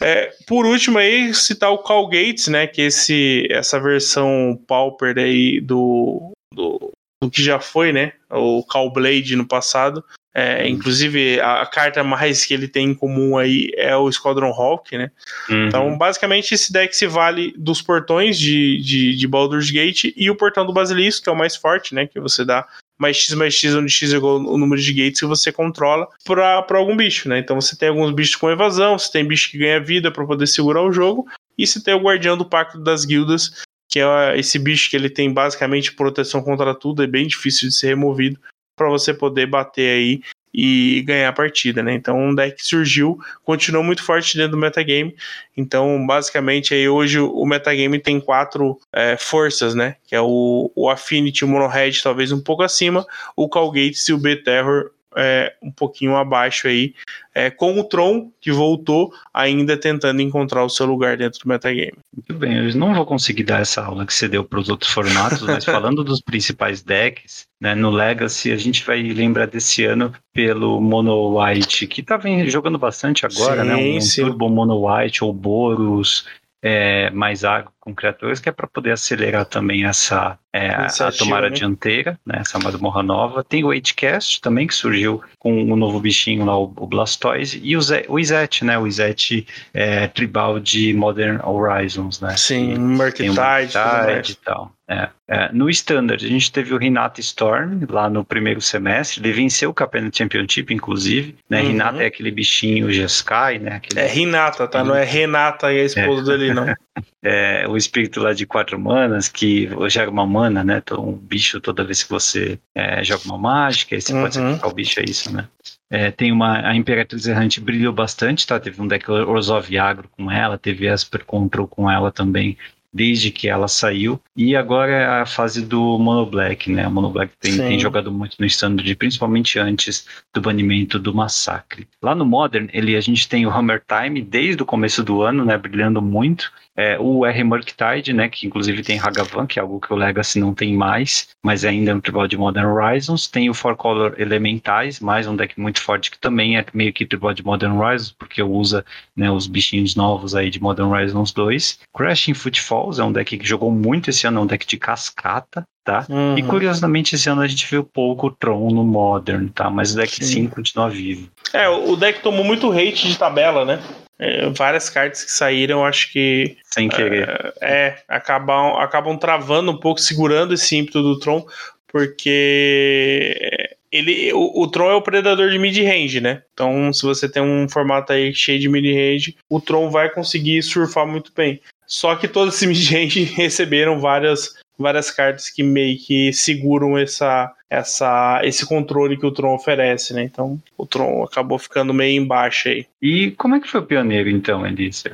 É, 0.02 0.32
por 0.48 0.66
último 0.66 0.98
aí, 0.98 1.34
citar 1.34 1.72
o 1.72 1.80
Call 1.80 2.08
Gates, 2.08 2.48
né? 2.48 2.66
Que 2.68 2.84
esse, 2.84 3.48
essa 3.52 3.80
versão 3.80 4.60
Pauper 4.68 5.18
aí 5.18 5.60
do, 5.60 6.32
do, 6.54 6.92
do 7.22 7.30
que 7.30 7.44
já 7.44 7.60
foi, 7.60 7.92
né? 7.92 8.14
O 8.30 8.64
Call 8.64 8.92
Blade 8.92 9.36
no 9.36 9.46
passado. 9.46 10.04
É, 10.40 10.70
inclusive, 10.70 11.40
a, 11.42 11.64
a, 11.64 11.66
carta 11.66 12.02
mais 12.02 12.46
que 12.46 12.54
ele 12.54 12.68
tem 12.68 12.92
em 12.92 12.94
comum 12.94 13.38
aí 13.38 13.70
é 13.76 13.94
o 13.96 14.10
Squadron 14.10 14.52
Hawk, 14.52 14.98
né? 14.98 15.12
Uhum. 15.50 15.68
Então, 15.68 15.98
basicamente, 15.98 16.54
esse 16.54 16.72
deck 16.72 16.96
se 16.96 17.08
vale 17.08 17.54
dos 17.58 17.82
portões 17.82 18.40
de, 18.40 18.80
de, 18.82 19.16
de 19.16 19.28
Baldur's 19.28 19.70
Gate 19.70 20.14
e 20.16 20.30
o 20.30 20.36
portão 20.36 20.66
do 20.66 20.72
Basilisco, 20.72 21.24
que 21.24 21.30
é 21.30 21.34
o 21.34 21.38
mais 21.38 21.58
forte, 21.58 21.94
né? 21.94 22.08
Que 22.08 22.22
você 22.22 22.46
dá 22.46 22.66
mais 22.98 23.18
X 23.18 23.34
mais 23.34 23.54
X, 23.54 23.76
onde 23.76 23.92
X 23.92 24.14
é 24.14 24.16
igual 24.18 24.38
o 24.38 24.58
número 24.58 24.82
de 24.82 24.94
gates 24.94 25.20
que 25.20 25.26
você 25.26 25.52
controla 25.52 26.08
para 26.26 26.78
algum 26.78 26.96
bicho, 26.96 27.28
né? 27.28 27.40
Então 27.40 27.60
você 27.60 27.76
tem 27.76 27.90
alguns 27.90 28.14
bichos 28.14 28.38
com 28.38 28.50
evasão, 28.50 28.98
você 28.98 29.12
tem 29.12 29.26
bicho 29.26 29.52
que 29.52 29.58
ganha 29.58 29.80
vida 29.80 30.10
para 30.10 30.26
poder 30.26 30.48
segurar 30.48 30.84
o 30.84 30.92
jogo, 30.92 31.28
e 31.58 31.68
você 31.68 31.84
tem 31.84 31.94
o 31.94 32.02
Guardião 32.02 32.38
do 32.38 32.46
Pacto 32.46 32.80
das 32.80 33.04
Guildas, 33.04 33.64
que 33.90 34.00
é 34.00 34.38
esse 34.38 34.58
bicho 34.58 34.90
que 34.90 34.96
ele 34.96 35.10
tem 35.10 35.34
basicamente 35.34 35.94
proteção 35.94 36.42
contra 36.42 36.74
tudo, 36.74 37.04
é 37.04 37.08
bem 37.08 37.28
difícil 37.28 37.68
de 37.68 37.76
ser 37.76 37.88
removido 37.88 38.40
para 38.80 38.90
você 38.90 39.14
poder 39.14 39.46
bater 39.46 39.92
aí 39.92 40.22
e 40.54 41.04
ganhar 41.06 41.30
a 41.30 41.34
partida, 41.34 41.84
né? 41.84 41.94
Então 41.94 42.18
um 42.18 42.34
deck 42.34 42.66
surgiu, 42.66 43.20
continuou 43.44 43.84
muito 43.84 44.04
forte 44.04 44.36
dentro 44.36 44.54
do 44.54 44.58
metagame. 44.58 45.16
Então, 45.56 46.06
basicamente, 46.08 46.74
aí 46.74 46.88
hoje 46.90 47.20
o 47.20 47.46
metagame 47.46 48.00
tem 48.00 48.20
quatro 48.20 48.80
é, 48.92 49.16
forças, 49.18 49.76
né? 49.76 49.96
Que 50.08 50.16
é 50.16 50.22
o, 50.22 50.72
o 50.76 50.90
Affinity, 50.90 51.46
o 51.46 51.48
Mono 51.48 51.68
Red, 51.68 51.92
talvez 52.02 52.32
um 52.32 52.42
pouco 52.42 52.64
acima, 52.64 53.06
o 53.36 53.48
Calgates 53.48 54.08
e 54.08 54.14
o 54.14 54.18
B-Terror 54.18 54.92
é, 55.16 55.54
um 55.62 55.72
pouquinho 55.72 56.16
abaixo 56.16 56.68
aí, 56.68 56.94
é, 57.34 57.50
com 57.50 57.80
o 57.80 57.84
Tron, 57.84 58.32
que 58.40 58.52
voltou, 58.52 59.14
ainda 59.34 59.78
tentando 59.78 60.22
encontrar 60.22 60.64
o 60.64 60.70
seu 60.70 60.86
lugar 60.86 61.18
dentro 61.18 61.40
do 61.40 61.48
metagame. 61.50 61.98
Muito 62.16 62.34
bem, 62.34 62.58
eu 62.58 62.76
não 62.76 62.94
vou 62.94 63.06
conseguir 63.06 63.44
dar 63.44 63.62
essa 63.62 63.84
aula 63.84 64.06
que 64.06 64.14
você 64.14 64.28
deu 64.28 64.44
para 64.44 64.60
os 64.60 64.70
outros 64.70 64.92
formatos, 64.92 65.42
mas 65.42 65.64
falando 65.66 66.04
dos 66.04 66.22
principais 66.22 66.82
decks, 66.82 67.48
né, 67.60 67.76
no 67.76 67.90
Legacy 67.90 68.52
a 68.52 68.58
gente 68.58 68.86
vai 68.86 69.02
lembrar 69.02 69.48
desse 69.48 69.84
ano 69.84 70.14
pelo 70.34 70.80
Mono 70.80 71.40
White, 71.40 71.88
que 71.88 72.04
tá 72.04 72.20
jogando 72.46 72.78
bastante 72.78 73.26
agora, 73.26 73.64
sim, 73.64 73.68
né? 73.68 73.76
Um 73.76 74.02
sim. 74.02 74.22
Turbo 74.22 74.50
Mono 74.50 74.88
White 74.88 75.24
ou 75.24 75.34
Boros, 75.34 76.26
é, 76.62 77.10
mais 77.12 77.44
água 77.44 77.72
com 77.80 77.96
criaturas, 77.96 78.40
que 78.40 78.50
é 78.50 78.52
para 78.52 78.68
poder 78.68 78.92
acelerar 78.92 79.46
também 79.46 79.86
essa 79.86 80.38
é, 80.54 80.70
a 80.70 81.12
tomar 81.18 81.44
a 81.44 81.50
né? 81.50 81.56
dianteira, 81.56 82.20
né, 82.26 82.40
essa 82.40 82.60
masmorra 82.60 83.02
nova. 83.02 83.44
Tem 83.44 83.64
o 83.64 83.72
Agecast 83.72 84.42
também, 84.42 84.68
que 84.68 84.74
surgiu 84.74 85.22
com 85.38 85.54
o 85.54 85.74
um 85.74 85.76
novo 85.76 86.00
bichinho 86.00 86.46
lá, 86.46 86.58
o, 86.58 86.68
Blastoise, 86.68 87.60
e 87.64 87.78
o, 87.78 87.82
Zé, 87.82 88.06
o 88.08 88.20
Izet, 88.20 88.66
né, 88.66 88.78
o 88.78 88.86
Izet 88.86 89.48
é, 89.74 90.08
tribal 90.08 90.60
de 90.60 90.94
Modern 90.94 91.40
Horizons, 91.44 92.20
né. 92.20 92.36
Sim, 92.36 92.78
Mercantile 92.78 94.32
e 94.32 94.36
tal. 94.36 94.74
É, 94.90 95.10
é, 95.28 95.54
no 95.54 95.70
Standard, 95.70 96.26
a 96.26 96.28
gente 96.28 96.52
teve 96.52 96.74
o 96.74 96.78
Renata 96.78 97.20
Storm 97.20 97.86
lá 97.88 98.10
no 98.10 98.26
primeiro 98.26 98.60
semestre. 98.60 99.22
Ele 99.22 99.32
venceu 99.32 99.70
o 99.70 99.74
Capena 99.74 100.10
Championship, 100.12 100.74
inclusive. 100.74 101.36
Né? 101.48 101.62
Uhum. 101.62 101.68
Renata 101.68 102.04
é 102.04 102.08
aquele 102.08 102.32
bichinho 102.32 102.92
Jeskai, 102.92 103.60
né? 103.60 103.76
Aquele... 103.76 104.00
É 104.00 104.08
Renata, 104.08 104.68
tá? 104.68 104.84
Não 104.84 104.96
é 104.96 105.04
Renata 105.04 105.72
e 105.72 105.80
a 105.80 105.84
esposa 105.84 106.34
é. 106.34 106.38
dele, 106.38 106.54
não. 106.54 106.66
É, 107.22 107.66
o 107.68 107.76
espírito 107.76 108.22
lá 108.22 108.32
de 108.32 108.46
quatro 108.46 108.80
manas, 108.80 109.28
que 109.28 109.70
joga 109.90 110.10
uma 110.10 110.26
mana, 110.26 110.64
né? 110.64 110.82
Então, 110.84 111.10
um 111.10 111.14
bicho 111.14 111.60
toda 111.60 111.84
vez 111.84 112.02
que 112.02 112.10
você 112.10 112.58
é, 112.74 113.04
joga 113.04 113.24
uma 113.26 113.38
mágica, 113.38 113.94
aí 113.96 114.02
você 114.02 114.14
uhum. 114.14 114.22
pode 114.22 114.36
sacrificar 114.36 114.70
o 114.70 114.74
bicho, 114.74 115.00
é 115.02 115.04
isso, 115.04 115.34
né? 115.34 115.46
É, 115.92 116.12
tem 116.12 116.32
uma. 116.32 116.66
A 116.66 116.76
Imperatriz 116.76 117.28
Errante 117.28 117.60
brilhou 117.60 117.92
bastante, 117.92 118.48
tá? 118.48 118.60
Teve 118.60 118.82
um 118.82 118.88
deck 118.88 119.10
Orzhov 119.12 119.78
Agro 119.78 120.10
com 120.18 120.32
ela, 120.32 120.58
teve 120.58 120.88
Esper 120.88 121.26
Control 121.26 121.68
com 121.68 121.92
ela 121.92 122.10
também 122.10 122.58
desde 122.94 123.32
que 123.32 123.48
ela 123.48 123.68
saiu. 123.68 124.20
E 124.36 124.56
agora 124.56 124.92
é 124.92 125.06
a 125.22 125.26
fase 125.26 125.66
do 125.66 125.98
Mono 126.00 126.26
Black, 126.26 126.72
né? 126.72 126.88
O 126.88 126.92
Mono 126.92 127.10
Black 127.10 127.34
tem, 127.40 127.58
tem, 127.58 127.80
jogado 127.80 128.12
muito 128.12 128.36
no 128.40 128.46
standard, 128.46 128.96
principalmente 128.96 129.60
antes 129.60 130.08
do 130.34 130.42
banimento 130.42 130.98
do 130.98 131.14
Massacre. 131.14 131.88
Lá 132.02 132.16
no 132.16 132.26
Modern, 132.26 132.68
ele, 132.74 132.96
a 132.96 133.02
gente 133.02 133.28
tem 133.28 133.46
o 133.46 133.52
Hammer 133.52 133.84
Time 133.88 134.22
desde 134.22 134.62
o 134.62 134.66
começo 134.66 135.04
do 135.04 135.22
ano, 135.22 135.46
né? 135.46 135.58
Brilhando 135.58 136.02
muito. 136.02 136.52
É, 136.78 136.98
o 137.00 137.26
R 137.26 137.44
Murktide, 137.44 138.14
né, 138.14 138.30
que 138.30 138.48
inclusive 138.48 138.84
tem 138.84 139.00
Hagavan, 139.00 139.46
que 139.46 139.60
é 139.60 139.62
algo 139.62 139.82
que 139.82 139.92
o 139.92 139.96
Legacy 139.96 140.40
não 140.40 140.54
tem 140.54 140.74
mais, 140.74 141.28
mas 141.44 141.66
ainda 141.66 141.92
é 141.92 141.96
um 141.96 142.00
tribal 142.00 142.28
de 142.28 142.38
Modern 142.38 142.68
Horizons. 142.68 143.28
Tem 143.28 143.50
o 143.50 143.54
Four 143.54 143.76
Color 143.76 144.16
Elementais, 144.18 145.00
mais 145.00 145.28
um 145.28 145.36
deck 145.36 145.60
muito 145.60 145.82
forte 145.82 146.10
que 146.10 146.18
também 146.18 146.58
é 146.58 146.66
meio 146.74 146.94
que 146.94 147.06
tribal 147.06 147.34
de 147.34 147.44
Modern 147.44 147.78
Horizons, 147.78 148.16
porque 148.18 148.42
usa 148.42 148.86
né, 149.16 149.30
os 149.30 149.46
bichinhos 149.46 149.96
novos 149.96 150.36
aí 150.36 150.50
de 150.50 150.62
Modern 150.62 150.90
Horizons 150.90 151.34
2. 151.34 151.80
Crashing 151.94 152.34
Footfalls 152.34 153.00
é 153.00 153.04
um 153.04 153.12
deck 153.12 153.38
que 153.38 153.46
jogou 153.46 153.72
muito 153.72 154.10
esse 154.10 154.26
ano, 154.26 154.40
é 154.40 154.44
um 154.44 154.48
deck 154.48 154.66
de 154.66 154.78
cascata, 154.78 155.66
tá? 155.84 156.06
Uhum. 156.08 156.38
E 156.38 156.44
curiosamente 156.44 157.16
esse 157.16 157.30
ano 157.30 157.42
a 157.42 157.48
gente 157.48 157.70
viu 157.70 157.84
pouco 157.84 158.32
Tron 158.32 158.70
no 158.72 158.84
Modern, 158.84 159.48
tá? 159.50 159.70
Mas 159.70 159.94
o 159.94 159.98
deck 159.98 160.16
sim, 160.16 160.24
sim 160.24 160.48
continua 160.48 160.90
vivo. 160.90 161.30
É, 161.52 161.68
o 161.68 161.96
deck 161.96 162.22
tomou 162.22 162.44
muito 162.46 162.72
hate 162.72 163.08
de 163.08 163.18
tabela, 163.18 163.66
né? 163.66 163.82
É, 164.20 164.50
várias 164.50 164.90
cartas 164.90 165.24
que 165.24 165.32
saíram, 165.32 165.86
acho 165.86 166.12
que. 166.12 166.58
Sem 166.66 166.90
querer. 166.90 167.54
É, 167.62 167.88
é, 167.88 168.04
acabam, 168.08 168.78
acabam 168.78 169.18
travando 169.18 169.72
um 169.72 169.78
pouco, 169.78 170.02
segurando 170.02 170.54
esse 170.54 170.76
ímpeto 170.76 171.02
do 171.02 171.18
Tron, 171.20 171.46
porque 171.88 173.78
ele, 173.92 174.32
o, 174.34 174.62
o 174.62 174.68
Tron 174.68 174.92
é 174.92 174.96
o 174.96 175.02
predador 175.02 175.50
de 175.50 175.58
mid-range, 175.58 176.20
né? 176.20 176.44
Então, 176.54 176.92
se 176.92 177.04
você 177.04 177.30
tem 177.30 177.42
um 177.42 177.68
formato 177.70 178.12
aí 178.12 178.34
cheio 178.34 178.60
de 178.60 178.68
mid-range, 178.68 179.38
o 179.50 179.62
Tron 179.62 179.90
vai 179.90 180.10
conseguir 180.10 180.62
surfar 180.64 181.08
muito 181.08 181.32
bem. 181.34 181.62
Só 181.88 182.16
que 182.16 182.28
todos 182.28 182.56
esses 182.56 182.68
mid-range 182.68 183.24
receberam 183.36 184.00
várias 184.00 184.59
várias 184.80 185.12
cartas 185.12 185.50
que 185.50 185.62
meio 185.62 185.98
que 185.98 186.32
seguram 186.32 186.98
essa, 186.98 187.52
essa, 187.70 188.42
esse 188.44 188.66
controle 188.66 189.18
que 189.18 189.26
o 189.26 189.32
Tron 189.32 189.54
oferece, 189.54 190.14
né? 190.14 190.24
Então 190.24 190.60
o 190.78 190.86
Tron 190.86 191.24
acabou 191.24 191.60
ficando 191.60 191.94
meio 191.94 192.22
embaixo 192.22 192.70
aí. 192.70 192.86
E 193.02 193.32
como 193.32 193.56
é 193.56 193.60
que 193.60 193.68
foi 193.68 193.82
o 193.82 193.86
pioneiro, 193.86 194.30
então, 194.30 194.66
Elícia? 194.66 195.12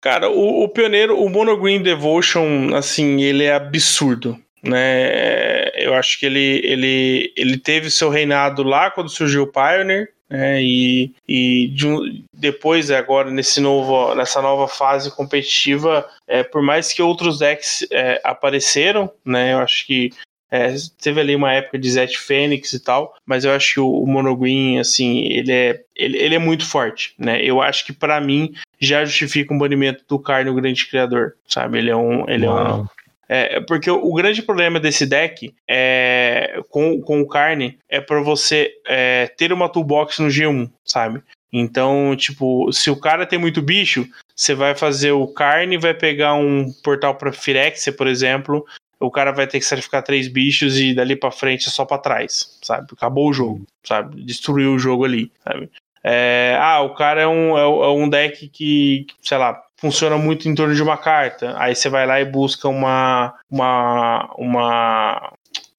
Cara, 0.00 0.30
o, 0.30 0.64
o 0.64 0.68
pioneiro, 0.68 1.18
o 1.18 1.28
Mono 1.28 1.56
Green 1.56 1.82
Devotion, 1.82 2.74
assim, 2.74 3.22
ele 3.22 3.44
é 3.44 3.54
absurdo. 3.54 4.38
Né, 4.62 5.70
eu 5.74 5.94
acho 5.94 6.20
que 6.20 6.26
ele, 6.26 6.60
ele, 6.62 7.32
ele 7.34 7.56
teve 7.56 7.90
seu 7.90 8.10
reinado 8.10 8.62
lá 8.62 8.90
quando 8.90 9.08
surgiu 9.08 9.44
o 9.44 9.46
Pioneer, 9.46 10.10
né? 10.30 10.62
E, 10.62 11.12
e 11.26 11.68
de, 11.68 12.24
depois, 12.32 12.90
agora, 12.90 13.30
nesse 13.30 13.60
novo, 13.60 14.14
nessa 14.14 14.40
nova 14.40 14.68
fase 14.68 15.10
competitiva, 15.10 16.08
é, 16.28 16.44
por 16.44 16.62
mais 16.62 16.92
que 16.92 17.02
outros 17.02 17.40
decks 17.40 17.86
é, 17.90 18.20
apareceram, 18.22 19.10
né? 19.24 19.54
Eu 19.54 19.58
acho 19.58 19.86
que 19.86 20.10
é, 20.50 20.74
teve 21.00 21.20
ali 21.20 21.36
uma 21.36 21.52
época 21.52 21.78
de 21.78 21.90
Zet 21.90 22.18
Fênix 22.18 22.72
e 22.72 22.80
tal, 22.80 23.14
mas 23.24 23.44
eu 23.44 23.52
acho 23.52 23.74
que 23.74 23.80
o, 23.80 23.88
o 23.88 24.80
assim, 24.80 25.24
ele 25.26 25.52
é, 25.52 25.80
ele, 25.94 26.18
ele, 26.18 26.34
é 26.34 26.38
muito 26.38 26.66
forte, 26.66 27.14
né? 27.16 27.40
Eu 27.42 27.62
acho 27.62 27.86
que 27.86 27.92
para 27.92 28.20
mim 28.20 28.52
já 28.80 29.04
justifica 29.04 29.54
um 29.54 29.58
banimento 29.58 30.04
do 30.08 30.18
Carne, 30.18 30.52
grande 30.52 30.86
criador, 30.86 31.34
sabe? 31.46 31.78
Ele 31.78 31.90
é 31.90 31.96
um, 31.96 32.28
ele 32.28 32.46
é 32.46 32.50
um, 32.50 32.86
é, 33.32 33.60
porque 33.60 33.88
o, 33.88 34.12
grande 34.12 34.42
problema 34.42 34.80
desse 34.80 35.06
deck 35.06 35.54
é, 35.68 36.60
com, 36.68 37.00
com 37.00 37.20
o 37.20 37.28
carne 37.28 37.78
é 37.88 38.00
para 38.00 38.20
você 38.20 38.72
é, 38.84 39.28
ter 39.36 39.52
uma 39.52 39.68
toolbox 39.68 40.18
no 40.18 40.26
G1, 40.26 40.68
sabe? 40.84 41.22
Então, 41.52 42.16
tipo, 42.16 42.72
se 42.72 42.90
o 42.90 42.96
cara 42.96 43.24
tem 43.24 43.38
muito 43.38 43.62
bicho, 43.62 44.04
você 44.34 44.52
vai 44.52 44.74
fazer 44.74 45.12
o 45.12 45.28
carne, 45.28 45.78
vai 45.78 45.94
pegar 45.94 46.34
um 46.34 46.72
portal 46.82 47.14
para 47.14 47.32
Firexia, 47.32 47.92
por 47.92 48.08
exemplo, 48.08 48.66
o 48.98 49.12
cara 49.12 49.30
vai 49.30 49.46
ter 49.46 49.60
que 49.60 49.64
sacrificar 49.64 50.02
três 50.02 50.26
bichos 50.26 50.80
e 50.80 50.92
dali 50.92 51.14
para 51.14 51.30
frente 51.30 51.68
é 51.68 51.70
só 51.70 51.84
para 51.84 51.98
trás, 51.98 52.58
sabe? 52.60 52.88
Acabou 52.92 53.30
o 53.30 53.32
jogo, 53.32 53.64
sabe? 53.84 54.24
Destruiu 54.24 54.74
o 54.74 54.78
jogo 54.78 55.04
ali, 55.04 55.30
sabe? 55.44 55.70
É, 56.02 56.56
ah, 56.58 56.80
o 56.80 56.94
cara 56.94 57.20
é 57.20 57.28
um, 57.28 57.56
é, 57.56 57.62
é 57.62 57.90
um 57.90 58.08
deck 58.08 58.48
que, 58.48 59.06
sei 59.22 59.38
lá, 59.38 59.62
funciona 59.80 60.18
muito 60.18 60.48
em 60.48 60.54
torno 60.54 60.74
de 60.74 60.82
uma 60.82 60.96
carta. 60.96 61.54
Aí 61.58 61.74
você 61.74 61.88
vai 61.88 62.06
lá 62.06 62.20
e 62.20 62.24
busca 62.24 62.68
uma 62.68 63.34
uma 63.50 64.30
uma 64.36 65.32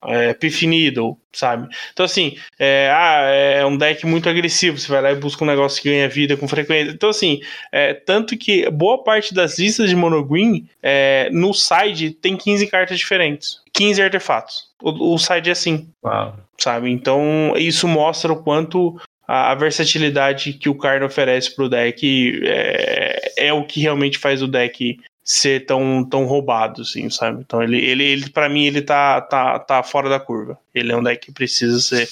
é, 0.07 0.34
Piff 0.34 0.65
Needle, 0.65 1.15
sabe? 1.32 1.68
Então, 1.94 2.06
assim, 2.06 2.36
é, 2.57 2.90
ah, 2.91 3.22
é 3.22 3.65
um 3.65 3.78
deck 3.78 4.06
muito 4.06 4.28
agressivo. 4.28 4.78
Você 4.78 4.88
vai 4.88 5.02
lá 5.02 5.11
e 5.11 5.15
busca 5.15 5.44
um 5.44 5.48
negócio 5.48 5.82
que 5.82 5.90
ganha 5.90 6.10
vida 6.10 6.36
com 6.36 6.48
frequência. 6.48 6.91
Então, 6.91 7.10
assim, 7.10 7.40
é, 7.72 7.94
tanto 7.94 8.36
que 8.38 8.69
boa 8.72 9.03
parte 9.03 9.34
das 9.34 9.60
listas 9.60 9.90
de 9.90 9.95
monogreen 9.95 10.68
é, 10.82 11.30
no 11.32 11.53
side 11.53 12.11
tem 12.11 12.36
15 12.36 12.68
cartas 12.68 12.98
diferentes, 12.98 13.61
15 13.73 14.02
artefatos. 14.02 14.72
O, 14.82 15.14
o 15.14 15.18
side 15.19 15.49
é 15.49 15.52
assim, 15.52 15.88
Uau. 16.03 16.36
sabe? 16.57 16.90
Então, 16.90 17.53
isso 17.56 17.88
mostra 17.88 18.34
o 18.34 18.41
quanto 18.41 18.99
a, 19.28 19.52
a 19.52 19.56
versatilidade 19.56 20.53
que 20.53 20.68
o 20.68 20.76
card 20.76 21.06
oferece 21.06 21.56
pro 21.56 21.69
deck 21.69 22.41
é, 22.44 23.20
é 23.37 23.53
o 23.53 23.65
que 23.65 23.79
realmente 23.79 24.17
faz 24.17 24.41
o 24.41 24.47
deck 24.47 24.99
ser 25.23 25.65
tão, 25.65 26.03
tão 26.03 26.25
roubado, 26.25 26.81
assim, 26.81 27.09
sabe? 27.09 27.41
Então 27.41 27.61
ele, 27.61 27.77
ele, 27.77 28.03
ele 28.03 28.29
para 28.29 28.49
mim, 28.49 28.65
ele 28.65 28.81
tá, 28.81 29.21
tá, 29.21 29.59
tá 29.59 29.83
fora 29.83 30.09
da 30.09 30.19
curva. 30.19 30.57
Ele 30.73 30.91
é 30.91 30.97
um 30.97 31.03
deck 31.03 31.27
que 31.27 31.31
precisa 31.31 31.79
ser, 31.79 32.09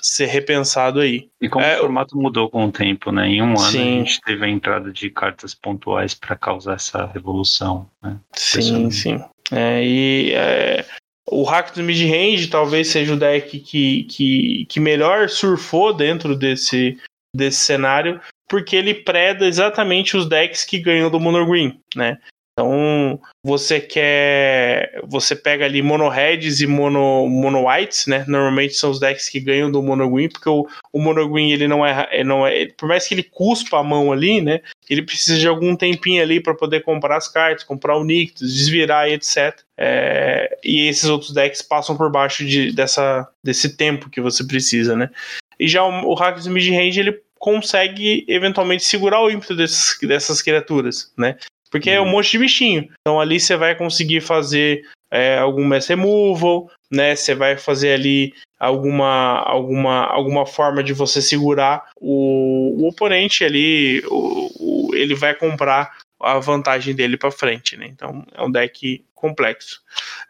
ser 0.00 0.26
repensado 0.26 1.00
aí. 1.00 1.28
E 1.40 1.48
como 1.48 1.64
É, 1.64 1.76
o 1.76 1.80
formato 1.80 2.16
mudou 2.16 2.48
com 2.48 2.64
o 2.66 2.72
tempo, 2.72 3.10
né? 3.10 3.26
Em 3.28 3.42
um 3.42 3.50
ano 3.50 3.58
Sim. 3.58 3.80
a 3.80 4.04
gente 4.04 4.20
teve 4.20 4.44
a 4.44 4.48
entrada 4.48 4.92
de 4.92 5.10
cartas 5.10 5.54
pontuais 5.54 6.14
para 6.14 6.36
causar 6.36 6.74
essa 6.74 7.06
revolução, 7.06 7.88
né? 8.02 8.16
Sim, 8.32 8.90
sim. 8.90 9.22
É, 9.50 9.84
e 9.84 10.32
é, 10.32 10.84
o 11.28 11.42
hack 11.42 11.74
do 11.74 11.82
mid-range 11.82 12.48
talvez 12.48 12.88
seja 12.88 13.14
o 13.14 13.18
deck 13.18 13.58
que, 13.60 14.04
que, 14.04 14.66
que 14.66 14.80
melhor 14.80 15.28
surfou 15.28 15.92
dentro 15.92 16.36
desse, 16.36 16.98
desse 17.34 17.60
cenário, 17.60 18.20
porque 18.48 18.76
ele 18.76 18.94
preda 18.94 19.46
exatamente 19.46 20.16
os 20.16 20.28
decks 20.28 20.64
que 20.64 20.78
ganham 20.78 21.10
do 21.10 21.20
Mono 21.20 21.46
Green, 21.46 21.80
né? 21.94 22.18
Então, 22.56 23.20
você 23.44 23.80
quer. 23.80 25.00
Você 25.08 25.34
pega 25.34 25.64
ali 25.64 25.82
mono 25.82 26.08
reds 26.08 26.60
e 26.60 26.68
mono, 26.68 27.28
mono 27.28 27.68
whites, 27.68 28.06
né? 28.06 28.24
Normalmente 28.28 28.74
são 28.74 28.90
os 28.90 29.00
decks 29.00 29.28
que 29.28 29.40
ganham 29.40 29.72
do 29.72 29.82
mono 29.82 30.08
green, 30.08 30.28
porque 30.28 30.48
o, 30.48 30.64
o 30.92 31.00
mono 31.00 31.28
green 31.28 31.50
ele 31.50 31.66
não 31.66 31.84
é, 31.84 32.08
é- 32.12 32.22
não 32.22 32.46
é. 32.46 32.66
Por 32.66 32.88
mais 32.88 33.08
que 33.08 33.14
ele 33.14 33.24
cuspa 33.24 33.80
a 33.80 33.82
mão 33.82 34.12
ali, 34.12 34.40
né? 34.40 34.60
Ele 34.88 35.02
precisa 35.02 35.36
de 35.36 35.48
algum 35.48 35.74
tempinho 35.74 36.22
ali 36.22 36.40
para 36.40 36.54
poder 36.54 36.82
comprar 36.84 37.16
as 37.16 37.26
cartas, 37.26 37.64
comprar 37.64 37.96
o 37.96 38.04
Nictus, 38.04 38.54
desvirar 38.54 39.08
e 39.10 39.14
etc. 39.14 39.58
É, 39.76 40.56
e 40.62 40.86
esses 40.86 41.10
outros 41.10 41.34
decks 41.34 41.60
passam 41.60 41.96
por 41.96 42.08
baixo 42.08 42.44
de, 42.44 42.70
dessa, 42.70 43.28
desse 43.42 43.76
tempo 43.76 44.08
que 44.08 44.20
você 44.20 44.46
precisa, 44.46 44.94
né? 44.94 45.10
E 45.58 45.66
já 45.66 45.84
o, 45.84 46.08
o 46.08 46.14
Hackers 46.14 46.46
Mid-Range 46.46 47.00
ele 47.00 47.20
consegue 47.44 48.24
eventualmente 48.26 48.82
segurar 48.84 49.20
o 49.20 49.30
ímpeto 49.30 49.54
desses, 49.54 49.98
dessas 50.00 50.40
criaturas, 50.40 51.12
né? 51.14 51.36
Porque 51.70 51.90
é 51.90 52.00
um 52.00 52.08
monte 52.08 52.30
de 52.30 52.38
bichinho. 52.38 52.88
Então 53.02 53.20
ali 53.20 53.38
você 53.38 53.54
vai 53.54 53.74
conseguir 53.74 54.22
fazer 54.22 54.82
é, 55.10 55.36
algum 55.36 55.62
mass 55.62 55.86
removal, 55.86 56.70
né? 56.90 57.14
Você 57.14 57.34
vai 57.34 57.58
fazer 57.58 57.92
ali 57.92 58.32
alguma, 58.58 59.40
alguma, 59.40 60.06
alguma 60.06 60.46
forma 60.46 60.82
de 60.82 60.94
você 60.94 61.20
segurar 61.20 61.90
o, 62.00 62.82
o 62.82 62.88
oponente 62.88 63.44
ali. 63.44 64.02
O, 64.06 64.88
o- 64.88 64.94
ele 64.94 65.14
vai 65.14 65.34
comprar 65.34 65.92
a 66.18 66.38
vantagem 66.38 66.94
dele 66.94 67.18
para 67.18 67.30
frente, 67.30 67.76
né? 67.76 67.86
Então 67.90 68.24
é 68.34 68.42
um 68.42 68.50
deck 68.50 69.04
complexo. 69.24 69.80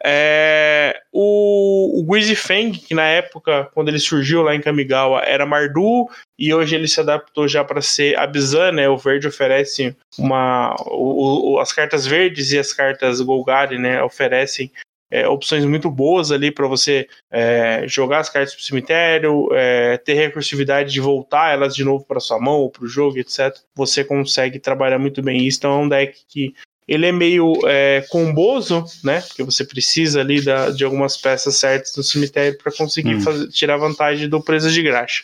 É, 0.03 1.01
o, 1.11 1.99
o 1.99 2.03
Greasy 2.05 2.35
Fang, 2.35 2.71
que 2.77 2.93
na 2.93 3.03
época, 3.07 3.69
quando 3.73 3.89
ele 3.89 3.99
surgiu 3.99 4.41
lá 4.41 4.55
em 4.55 4.61
Kamigawa, 4.61 5.21
era 5.25 5.45
Mardu, 5.45 6.07
e 6.39 6.53
hoje 6.53 6.75
ele 6.75 6.87
se 6.87 6.99
adaptou 7.01 7.45
já 7.47 7.61
para 7.63 7.81
ser 7.81 8.17
Abzan, 8.17 8.71
né? 8.71 8.87
O 8.87 8.97
verde 8.97 9.27
oferece 9.27 9.95
uma. 10.17 10.73
o- 10.87 11.55
o- 11.55 11.59
as 11.59 11.73
cartas 11.73 12.05
verdes 12.07 12.51
e 12.53 12.57
as 12.59 12.71
cartas 12.71 13.19
Golgari, 13.19 13.77
né? 13.77 14.01
Oferecem 14.01 14.71
é, 15.11 15.27
opções 15.27 15.63
muito 15.65 15.89
boas 15.89 16.31
ali 16.31 16.51
para 16.51 16.67
você 16.67 17.07
é, 17.31 17.83
jogar 17.87 18.19
as 18.19 18.29
cartas 18.29 18.55
pro 18.55 18.63
cemitério, 18.63 19.47
é, 19.53 19.97
ter 19.97 20.13
recursividade 20.15 20.91
de 20.91 20.99
voltar 20.99 21.53
elas 21.53 21.75
de 21.75 21.83
novo 21.83 22.03
para 22.05 22.19
sua 22.19 22.39
mão 22.39 22.55
ou 22.61 22.71
pro 22.71 22.87
jogo, 22.87 23.17
etc. 23.19 23.55
Você 23.75 24.03
consegue 24.03 24.59
trabalhar 24.59 24.97
muito 24.97 25.21
bem 25.21 25.45
isso. 25.45 25.59
Então 25.59 25.71
é 25.79 25.83
um 25.83 25.87
deck 25.89 26.19
que 26.27 26.53
ele 26.87 27.05
é 27.07 27.11
meio 27.11 27.53
é, 27.65 28.05
comboso, 28.09 28.85
né? 29.03 29.21
Porque 29.21 29.43
você 29.43 29.65
precisa 29.65 30.21
ali 30.21 30.41
da- 30.41 30.69
de 30.69 30.83
algumas 30.83 31.17
peças 31.17 31.55
certas 31.55 31.95
no 31.97 32.03
cemitério 32.03 32.57
para 32.57 32.71
conseguir 32.71 33.15
Hum. 33.15 33.21
fazer- 33.21 33.47
tirar 33.49 33.77
vantagem 33.77 34.29
do 34.29 34.41
presa 34.41 34.69
de 34.69 34.81
graxa. 34.83 35.23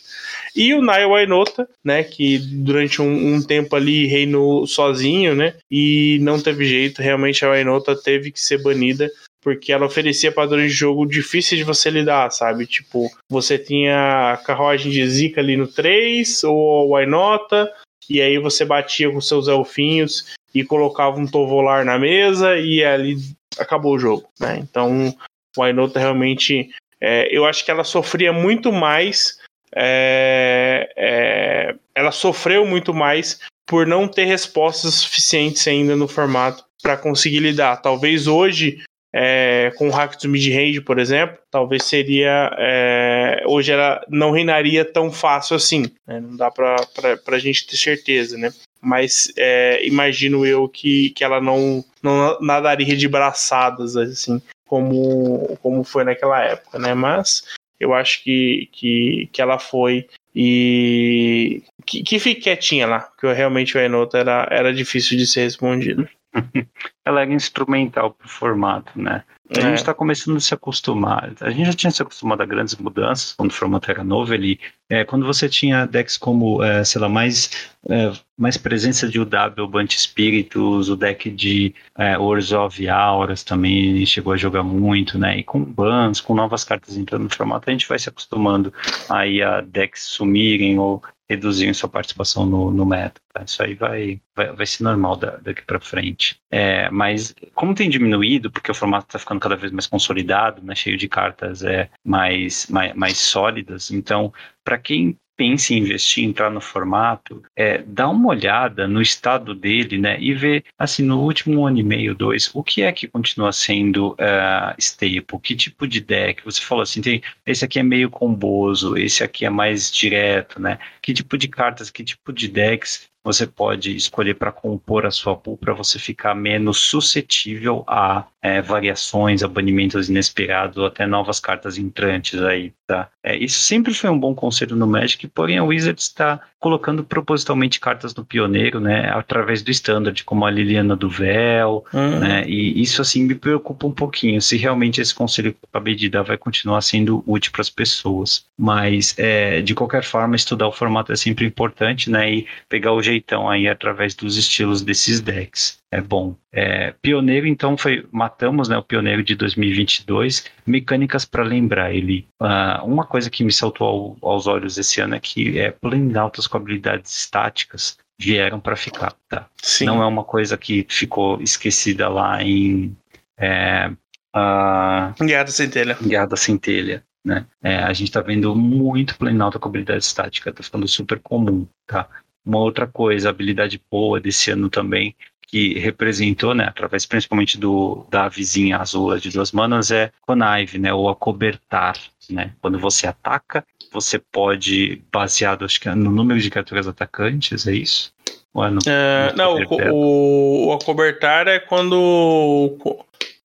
E 0.56 0.74
o 0.74 0.82
Nai 0.82 1.06
Wainota, 1.06 1.68
né? 1.84 2.04
Que 2.04 2.38
durante 2.40 3.02
um, 3.02 3.36
um 3.36 3.42
tempo 3.42 3.76
ali 3.76 4.08
reinou 4.08 4.66
sozinho, 4.66 5.36
né? 5.36 5.54
E 5.70 6.18
não 6.22 6.42
teve 6.42 6.66
jeito. 6.66 7.02
Realmente 7.02 7.46
a 7.46 7.50
Wainota 7.50 7.96
teve 7.96 8.32
que 8.32 8.40
ser 8.42 8.62
banida 8.62 9.10
porque 9.44 9.72
ela 9.72 9.88
oferecia 9.88 10.32
padrões 10.32 10.72
de 10.72 10.78
jogo 10.78 11.04
difíceis 11.06 11.58
de 11.58 11.64
você 11.64 11.90
lidar, 11.90 12.30
sabe? 12.32 12.68
Tipo, 12.68 13.10
você 13.28 13.58
tinha 13.58 14.34
a 14.34 14.38
carruagem 14.38 14.92
de 14.92 15.08
Zika 15.10 15.42
ali 15.42 15.58
no 15.58 15.68
3, 15.68 16.44
ou 16.44 16.88
o 16.88 16.90
Wainota, 16.92 17.68
e 18.08 18.22
aí 18.22 18.38
você 18.38 18.64
batia 18.64 19.10
com 19.10 19.20
seus 19.20 19.48
elfinhos 19.48 20.26
e 20.54 20.64
colocava 20.64 21.20
um 21.20 21.26
Tovolar 21.26 21.86
na 21.86 21.98
mesa, 21.98 22.58
e 22.58 22.84
ali 22.84 23.18
acabou 23.58 23.96
o 23.96 24.00
jogo, 24.00 24.28
né? 24.40 24.60
Então, 24.62 25.10
o 25.10 25.14
Wainota 25.62 26.00
realmente. 26.00 26.70
é, 27.00 27.28
eu 27.36 27.46
acho 27.46 27.66
que 27.66 27.72
ela 27.72 27.84
sofria 27.84 28.32
muito 28.32 28.72
mais. 28.72 29.40
é, 29.76 30.92
é, 30.96 31.76
ela 31.96 32.12
sofreu 32.12 32.66
muito 32.66 32.94
mais 32.94 33.40
por 33.66 33.88
não 33.88 34.08
ter 34.08 34.26
respostas 34.26 34.96
suficientes 34.96 35.66
ainda 35.68 35.96
no 35.96 36.08
formato 36.08 36.64
para 36.82 36.98
conseguir 36.98 37.40
lidar. 37.40 37.78
Talvez 37.78 38.28
hoje 38.28 38.84
é, 39.14 39.72
com 39.78 39.88
o 39.88 39.92
hack 39.92 40.22
do 40.22 40.30
mid-range, 40.30 40.82
por 40.82 41.00
exemplo, 41.00 41.38
talvez 41.50 41.84
seria. 41.84 42.50
é, 42.58 43.44
hoje 43.46 43.72
ela 43.72 44.04
não 44.10 44.32
reinaria 44.32 44.86
tão 44.86 45.12
fácil 45.12 45.56
assim. 45.56 45.84
né? 46.08 46.20
Não 46.20 46.36
dá 46.36 46.50
pra, 46.50 46.76
pra 47.24 47.40
gente 47.40 47.68
ter 47.68 47.78
certeza, 47.78 48.38
né? 48.38 48.52
Mas 48.82 49.32
é, 49.38 49.86
imagino 49.86 50.46
eu 50.46 50.68
que, 50.68 51.12
que 51.12 51.24
ela 51.24 51.40
não, 51.40 51.84
não 52.02 52.40
nadaria 52.42 52.96
de 52.98 53.08
braçadas, 53.08 53.96
assim, 53.96 54.42
como, 54.66 55.58
como 55.62 55.84
foi 55.84 56.04
naquela 56.04 56.42
época, 56.42 56.80
né? 56.80 56.94
Mas 56.94 57.44
eu 57.80 57.94
acho 57.94 58.24
que, 58.24 58.68
que, 58.72 59.30
que 59.32 59.42
ela 59.42 59.60
foi 59.60 60.08
e. 60.36 61.64
Que, 61.86 62.04
que 62.04 62.20
fique 62.20 62.42
quietinha 62.42 62.88
lá, 62.88 63.00
porque 63.02 63.32
realmente 63.34 63.78
o 63.78 63.80
Enota 63.80 64.18
era, 64.18 64.48
era 64.52 64.74
difícil 64.74 65.18
de 65.18 65.26
ser 65.28 65.42
respondido. 65.42 66.08
Ela 67.06 67.22
era 67.22 67.34
instrumental 67.34 68.12
pro 68.12 68.30
formato, 68.30 68.92
né? 69.00 69.24
A 69.54 69.60
É. 69.60 69.62
gente 69.64 69.78
está 69.78 69.94
começando 69.94 70.38
a 70.38 70.40
se 70.40 70.54
acostumar. 70.54 71.34
A 71.42 71.50
gente 71.50 71.66
já 71.66 71.74
tinha 71.74 71.92
se 71.92 72.02
acostumado 72.02 72.42
a 72.42 72.46
grandes 72.46 72.76
mudanças 72.78 73.34
quando 73.34 73.50
o 73.52 73.54
formato 73.54 73.92
era 73.92 74.04
novo. 74.04 74.34
Ele, 74.34 74.58
é, 74.92 75.06
quando 75.06 75.26
você 75.26 75.48
tinha 75.48 75.86
decks 75.86 76.18
como, 76.18 76.62
é, 76.62 76.84
sei 76.84 77.00
lá, 77.00 77.08
mais, 77.08 77.72
é, 77.90 78.12
mais 78.38 78.58
presença 78.58 79.08
de 79.08 79.20
UW, 79.20 79.68
Bant 79.70 79.90
Spiritus, 79.98 80.90
o 80.90 80.98
deck 80.98 81.30
de 81.30 81.74
é, 81.98 82.18
Orzhov 82.18 82.78
Auras 82.90 83.42
também 83.42 84.06
chegou 84.06 84.34
a 84.34 84.38
jogar 84.38 84.64
muito, 84.64 85.18
né? 85.18 85.38
E 85.38 85.44
com 85.44 85.64
bans, 85.64 86.20
com 86.20 86.36
novas 86.36 86.66
cartas 86.66 86.98
entrando 86.98 87.24
no 87.24 87.34
formato, 87.34 87.70
a 87.70 87.72
gente 87.74 87.88
vai 87.88 87.98
se 87.98 88.10
acostumando 88.10 88.74
aí 89.10 89.42
a 89.42 89.62
decks 89.62 90.04
sumirem 90.04 90.78
ou 90.78 91.02
reduzirem 91.32 91.74
sua 91.74 91.88
participação 91.88 92.46
no, 92.46 92.72
no 92.72 92.86
meta. 92.86 93.22
tá? 93.34 93.44
Isso 93.46 93.64
aí 93.64 93.74
vai, 93.74 94.20
vai, 94.36 94.52
vai 94.52 94.66
ser 94.66 94.84
normal 94.84 95.16
da- 95.16 95.38
daqui 95.38 95.62
para 95.62 95.80
frente. 95.80 96.38
É, 96.52 96.90
mas 96.90 97.34
como 97.56 97.74
tem 97.74 97.90
diminuído, 97.90 98.52
porque 98.52 98.70
o 98.70 98.76
formato 98.76 99.06
está 99.08 99.18
ficando 99.18 99.40
cada 99.40 99.56
vez 99.56 99.72
mais 99.72 99.88
consolidado, 99.88 100.62
né, 100.62 100.76
cheio 100.76 100.98
de 100.98 101.08
cartas 101.08 101.64
é, 101.64 101.90
mais, 102.04 102.68
mais, 102.68 102.94
mais 102.96 103.18
sólidas, 103.18 103.92
então, 103.92 104.34
para 104.64 104.78
quem 104.78 105.18
pensa 105.42 105.74
em 105.74 105.78
investir, 105.80 106.24
entrar 106.24 106.52
no 106.52 106.62
formato, 106.62 107.42
é, 107.56 107.80
dá 107.80 108.08
uma 108.08 108.30
olhada 108.30 108.88
no 108.88 109.02
estado 109.02 109.56
dele, 109.56 109.98
né, 109.98 110.16
e 110.20 110.36
ver, 110.36 110.64
assim, 110.78 111.02
no 111.02 111.20
último 111.20 111.66
ano 111.66 111.80
e 111.80 111.84
meio, 111.84 112.14
dois, 112.14 112.52
o 112.54 112.62
que 112.62 112.84
é 112.84 112.92
que 112.92 113.08
continua 113.08 113.52
sendo 113.52 114.16
é, 114.20 114.76
staple, 114.78 115.40
que 115.42 115.56
tipo 115.56 115.88
de 115.88 116.00
deck, 116.00 116.44
você 116.46 116.62
falou 116.62 116.84
assim, 116.84 117.02
tem, 117.02 117.24
esse 117.44 117.66
aqui 117.66 117.80
é 117.80 117.84
meio 117.84 118.10
comboso, 118.12 118.96
esse 118.96 119.24
aqui 119.24 119.44
é 119.44 119.50
mais 119.50 119.92
direto, 119.92 120.62
né, 120.62 120.78
que 121.02 121.12
tipo 121.12 121.36
de 121.38 121.48
cartas, 121.48 121.90
que 121.90 122.04
tipo 122.04 122.32
de 122.32 122.48
decks 122.48 123.10
você 123.24 123.46
pode 123.46 123.96
escolher 123.96 124.36
para 124.36 124.52
compor 124.52 125.06
a 125.06 125.12
sua 125.12 125.36
pool 125.36 125.58
para 125.58 125.74
você 125.74 126.00
ficar 126.00 126.34
menos 126.34 126.80
suscetível 126.80 127.84
a 127.88 128.26
é, 128.42 128.62
variações, 128.62 129.44
a 129.44 129.48
banimentos 129.48 130.10
inesperados 130.10 130.78
ou 130.78 130.86
até 130.86 131.06
novas 131.06 131.40
cartas 131.40 131.78
entrantes 131.78 132.42
aí, 132.42 132.74
tá? 132.88 133.08
É, 133.24 133.38
isso 133.38 133.60
sempre 133.60 133.94
foi 133.94 134.10
um 134.10 134.20
bom 134.20 134.34
conselho 134.34 134.76
no 134.76 134.88
Magic, 134.88 135.28
porém 135.28 135.60
a 135.60 135.64
Wizards 135.64 136.06
está 136.06 136.40
colocando 136.60 137.04
propositalmente 137.04 137.80
cartas 137.80 138.16
no 138.16 138.26
pioneiro, 138.26 138.80
né, 138.80 139.10
através 139.10 139.62
do 139.62 139.72
standard, 139.72 140.24
como 140.24 140.46
a 140.46 140.52
Liliana 140.52 140.96
do 140.96 141.10
Véu, 141.10 141.84
Hum. 141.94 142.20
né? 142.20 142.44
E 142.48 142.82
isso 142.82 143.02
assim 143.02 143.24
me 143.26 143.36
preocupa 143.36 143.86
um 143.88 143.92
pouquinho, 143.92 144.42
se 144.42 144.58
realmente 144.58 145.02
esse 145.02 145.14
conselho 145.14 145.54
que 145.54 145.60
eu 145.64 145.70
acabei 145.72 145.96
de 145.96 146.10
dar 146.10 146.24
vai 146.24 146.38
continuar 146.38 146.82
sendo 146.82 147.24
útil 147.28 147.52
para 147.52 147.62
as 147.62 147.70
pessoas. 147.70 148.46
Mas 148.58 149.16
é, 149.18 149.62
de 149.62 149.74
qualquer 149.76 150.04
forma, 150.04 150.36
estudar 150.36 150.68
o 150.68 150.72
formato 150.72 151.12
é 151.12 151.16
sempre 151.16 151.46
importante, 151.46 152.10
né? 152.10 152.32
E 152.32 152.48
pegar 152.70 152.94
o 152.94 153.02
jeitão 153.12 153.50
aí 153.50 153.68
através 153.68 154.16
dos 154.16 154.38
estilos 154.38 154.82
desses 154.82 155.22
decks. 155.22 155.80
É 155.92 156.00
bom. 156.00 156.36
É, 156.52 156.94
pioneiro, 157.02 157.48
então, 157.48 157.78
foi. 157.78 158.08
Matamos 158.12 158.70
né, 158.70 158.78
o 158.78 158.84
pioneiro 158.84 159.24
de 159.24 159.36
2022. 159.36 160.46
Mecânicas 160.66 161.26
para 161.26 161.44
lembrar 161.44 161.94
ele. 161.94 162.28
Uh, 162.42 162.86
uma 162.86 163.06
coisa 163.06 163.30
que 163.30 163.44
me 163.44 163.52
saltou 163.52 164.18
ao, 164.22 164.32
aos 164.32 164.48
olhos 164.48 164.78
esse 164.78 165.02
ano 165.02 165.16
é 165.16 165.20
que 165.20 165.60
é 165.60 165.72
planaltas 165.72 166.48
com 166.48 166.58
habilidades 166.58 167.14
estáticas 167.16 167.98
vieram 168.20 168.60
para 168.60 168.76
ficar. 168.76 169.14
Tá? 169.28 169.48
Sim. 169.62 169.86
Não 169.86 170.02
é 170.02 170.06
uma 170.06 170.24
coisa 170.24 170.58
que 170.58 170.86
ficou 170.90 171.42
esquecida 171.42 172.08
lá 172.08 172.42
em. 172.42 172.96
É, 173.38 173.92
uh, 174.36 175.26
Guerra 175.26 175.44
da 175.44 175.52
Centelha. 175.52 175.98
Guerra 176.02 176.26
da 176.28 176.38
Centelha. 176.38 177.04
Né? 177.24 177.46
É, 177.62 177.78
a 177.78 177.94
gente 177.94 178.08
está 178.08 178.22
vendo 178.22 178.56
muito 178.56 179.16
Planalto 179.18 179.60
com 179.60 179.70
habilidade 179.70 180.04
estática, 180.04 180.50
está 180.50 180.64
ficando 180.64 180.88
super 180.88 181.20
comum. 181.20 181.68
Tá? 181.86 182.08
Uma 182.46 182.60
outra 182.60 182.88
coisa, 182.88 183.30
habilidade 183.30 183.82
boa 183.90 184.20
desse 184.20 184.52
ano 184.52 184.70
também, 184.70 185.16
que 185.52 185.78
representou, 185.78 186.56
né, 186.56 186.64
através 186.64 187.06
principalmente 187.06 187.58
do 187.58 188.06
da 188.10 188.30
vizinha 188.30 188.78
azul 188.78 189.18
de 189.18 189.30
duas 189.30 189.52
manas, 189.52 189.92
é 189.92 190.12
Connive, 190.22 190.80
né, 190.80 190.94
ou 190.94 191.10
acobertar. 191.10 191.98
Né? 192.30 192.54
Quando 192.62 192.80
você 192.80 193.06
ataca, 193.06 193.66
você 193.92 194.18
pode, 194.18 195.02
baseado 195.12 195.66
acho 195.66 195.80
que 195.80 195.90
é 195.90 195.94
no 195.94 196.10
número 196.10 196.40
de 196.40 196.50
criaturas 196.50 196.88
atacantes, 196.88 197.68
é 197.68 197.74
isso? 197.74 198.14
Ou 198.54 198.66
é 198.66 198.70
no, 198.70 198.80
é, 198.88 199.34
não, 199.36 199.56
o, 199.56 199.92
o, 199.92 200.68
o 200.68 200.74
acobertar 200.74 201.48
é 201.48 201.60
quando. 201.60 202.78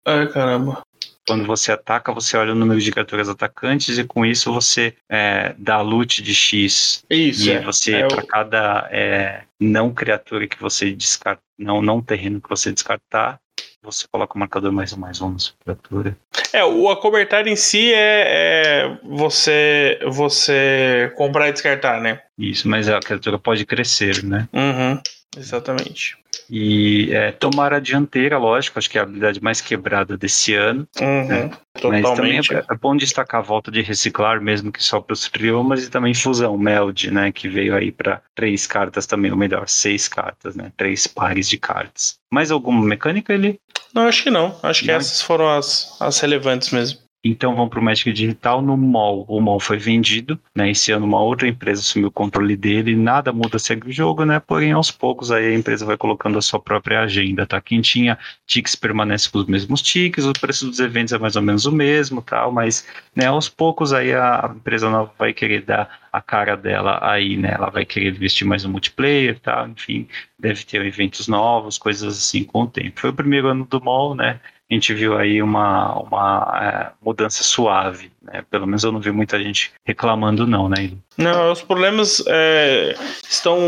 Ai, 0.05 0.29
caramba. 0.29 0.86
Quando 1.27 1.45
você 1.45 1.73
ataca, 1.73 2.13
você 2.13 2.37
olha 2.37 2.53
o 2.53 2.55
número 2.55 2.81
de 2.81 2.93
criaturas 2.93 3.29
atacantes 3.29 3.99
e 3.99 4.05
com 4.05 4.25
isso 4.25 4.53
você 4.53 4.95
é, 5.11 5.55
dá 5.59 5.81
loot 5.81 6.23
de 6.23 6.35
X. 6.35 7.05
Isso. 7.11 7.49
E 7.49 7.51
é, 7.51 7.61
você, 7.61 7.95
é 7.95 8.07
para 8.07 8.23
o... 8.23 8.27
cada 8.27 8.89
é, 8.93 9.43
não 9.61 9.93
criatura 9.93 10.47
que 10.47 10.61
você 10.61 10.93
descarta, 10.93 11.43
não, 11.59 11.83
não 11.83 12.01
terreno 12.01 12.41
que 12.41 12.49
você 12.49 12.73
descartar, 12.73 13.41
você 13.83 14.07
coloca 14.11 14.35
o 14.35 14.39
marcador 14.39 14.73
mais 14.73 14.93
um 14.93 14.99
mais 14.99 15.21
um 15.21 15.31
na 15.31 15.39
sua 15.39 15.55
criatura. 15.63 16.17
É, 16.53 16.65
o 16.65 16.89
acobertar 16.91 17.47
em 17.47 17.57
si 17.57 17.93
é, 17.93 18.25
é, 18.27 18.99
você 19.05 19.99
você 20.07 21.13
comprar 21.17 21.49
e 21.49 21.53
descartar, 21.53 22.01
né? 22.01 22.21
Isso, 22.39 22.69
mas 22.69 22.89
a 22.89 22.99
criatura 23.01 23.39
pode 23.39 23.65
crescer, 23.65 24.25
né? 24.25 24.49
Uhum, 24.53 25.01
exatamente. 25.37 26.17
E 26.49 27.13
é, 27.13 27.33
tomar 27.33 27.73
a 27.73 27.81
dianteira, 27.81 28.39
lógico, 28.39 28.79
acho 28.79 28.89
que 28.89 28.99
é 28.99 29.01
a 29.01 29.05
habilidade 29.05 29.43
mais 29.43 29.61
quebrada 29.61 30.17
desse 30.17 30.55
ano. 30.55 30.87
Uhum, 31.01 31.27
né? 31.27 31.51
Mas 31.83 32.15
também 32.15 32.39
é, 32.39 32.41
é, 32.41 32.75
bom 32.77 32.97
destacar 32.97 33.41
a 33.41 33.45
volta 33.45 33.71
de 33.71 33.83
reciclar, 33.83 34.41
mesmo 34.41 34.71
que 34.71 34.83
só 34.83 35.01
para 35.01 35.15
os 35.15 35.29
triomas, 35.29 35.85
e 35.85 35.91
também 35.91 36.15
fusão, 36.15 36.57
Meld, 36.57 37.11
né? 37.11 37.33
Que 37.33 37.49
veio 37.49 37.75
aí 37.75 37.91
para 37.91 38.23
três 38.35 38.67
cartas 38.67 39.07
também, 39.07 39.31
ou 39.31 39.37
melhor, 39.37 39.69
seis 39.69 40.09
cartas, 40.09 40.55
né? 40.55 40.73
Três 40.77 41.07
pares 41.07 41.49
de 41.49 41.59
cartas. 41.59 42.19
Mais 42.31 42.51
alguma 42.51 42.83
mecânica 42.85 43.33
ele? 43.33 43.59
Não, 43.93 44.03
acho 44.07 44.23
que 44.23 44.31
não. 44.31 44.59
Acho 44.63 44.83
que 44.83 44.89
não. 44.89 44.95
essas 44.95 45.23
foram 45.23 45.49
as, 45.49 45.97
as 46.01 46.21
relevantes 46.21 46.71
mesmo. 46.71 47.06
Então 47.25 47.57
vão 47.57 47.69
para 47.69 47.81
o 47.81 47.83
Magic 47.83 48.13
Digital 48.13 48.63
no 48.63 48.77
mall. 48.77 49.25
O 49.29 49.41
mall 49.41 49.59
foi 49.59 49.79
vendido, 49.79 50.39
né? 50.55 50.71
Esse 50.71 50.93
ano 50.93 51.05
uma 51.07 51.21
outra 51.21 51.49
empresa 51.49 51.81
assumiu 51.81 52.09
o 52.09 52.13
controle 52.13 52.57
dele. 52.57 52.95
Nada 52.95 53.33
muda 53.33 53.59
segue 53.59 53.89
o 53.89 53.93
jogo, 53.93 54.25
né? 54.25 54.39
Porém, 54.41 54.73
aos 54.73 54.91
poucos 54.91 55.33
aí 55.33 55.47
a 55.49 55.55
empresa 55.55 55.85
vai 55.85 55.97
colocando 55.97 56.39
a 56.39 56.43
sua 56.43 56.61
própria 56.61 57.01
agenda, 57.01 57.45
tá? 57.45 57.61
Quem 57.61 57.81
tinha 57.81 58.19
tickets 58.47 58.77
permanece 58.77 59.29
com 59.31 59.39
os 59.39 59.47
mesmos 59.47 59.83
tickets, 59.83 60.25
o 60.25 60.33
preço 60.33 60.67
dos 60.69 60.79
eventos 60.79 61.13
é 61.13 61.19
mais 61.19 61.37
ou 61.37 61.43
menos 61.43 61.67
o 61.67 61.73
mesmo, 61.73 62.23
tal. 62.23 62.53
Mas, 62.53 62.87
né? 63.15 63.27
Aos 63.27 63.49
poucos 63.49 63.93
aí 63.93 64.15
a 64.15 64.53
empresa 64.55 64.89
nova 64.89 65.13
vai 65.19 65.33
querer 65.33 65.63
dar 65.63 66.07
a 66.13 66.21
cara 66.21 66.57
dela 66.57 66.99
aí, 67.03 67.37
né? 67.37 67.53
Ela 67.55 67.71
vai 67.71 67.85
querer 67.85 68.11
investir 68.11 68.47
mais 68.47 68.63
no 68.65 68.71
multiplayer, 68.71 69.39
tal. 69.41 69.69
Enfim, 69.69 70.07
deve 70.39 70.65
ter 70.65 70.85
eventos 70.85 71.27
novos, 71.29 71.77
coisas 71.77 72.17
assim 72.19 72.45
com 72.45 72.63
o 72.63 72.67
tempo. 72.67 73.01
Foi 73.01 73.11
o 73.11 73.15
primeiro 73.15 73.49
ano 73.49 73.67
do 73.67 73.83
mall, 73.83 74.15
né? 74.15 74.41
A 74.69 74.75
gente 74.75 74.93
viu 74.93 75.17
aí 75.17 75.41
uma, 75.41 75.97
uma 76.01 76.61
é, 76.61 77.05
mudança 77.05 77.45
suave. 77.45 78.11
Né? 78.21 78.45
Pelo 78.51 78.67
menos 78.67 78.83
eu 78.83 78.91
não 78.91 79.01
vi 79.01 79.13
muita 79.13 79.41
gente 79.41 79.73
reclamando, 79.85 80.47
não, 80.47 80.69
né? 80.69 80.91
Não, 81.17 81.53
os 81.53 81.63
problemas 81.63 82.23
é, 82.27 82.97
estão 83.29 83.59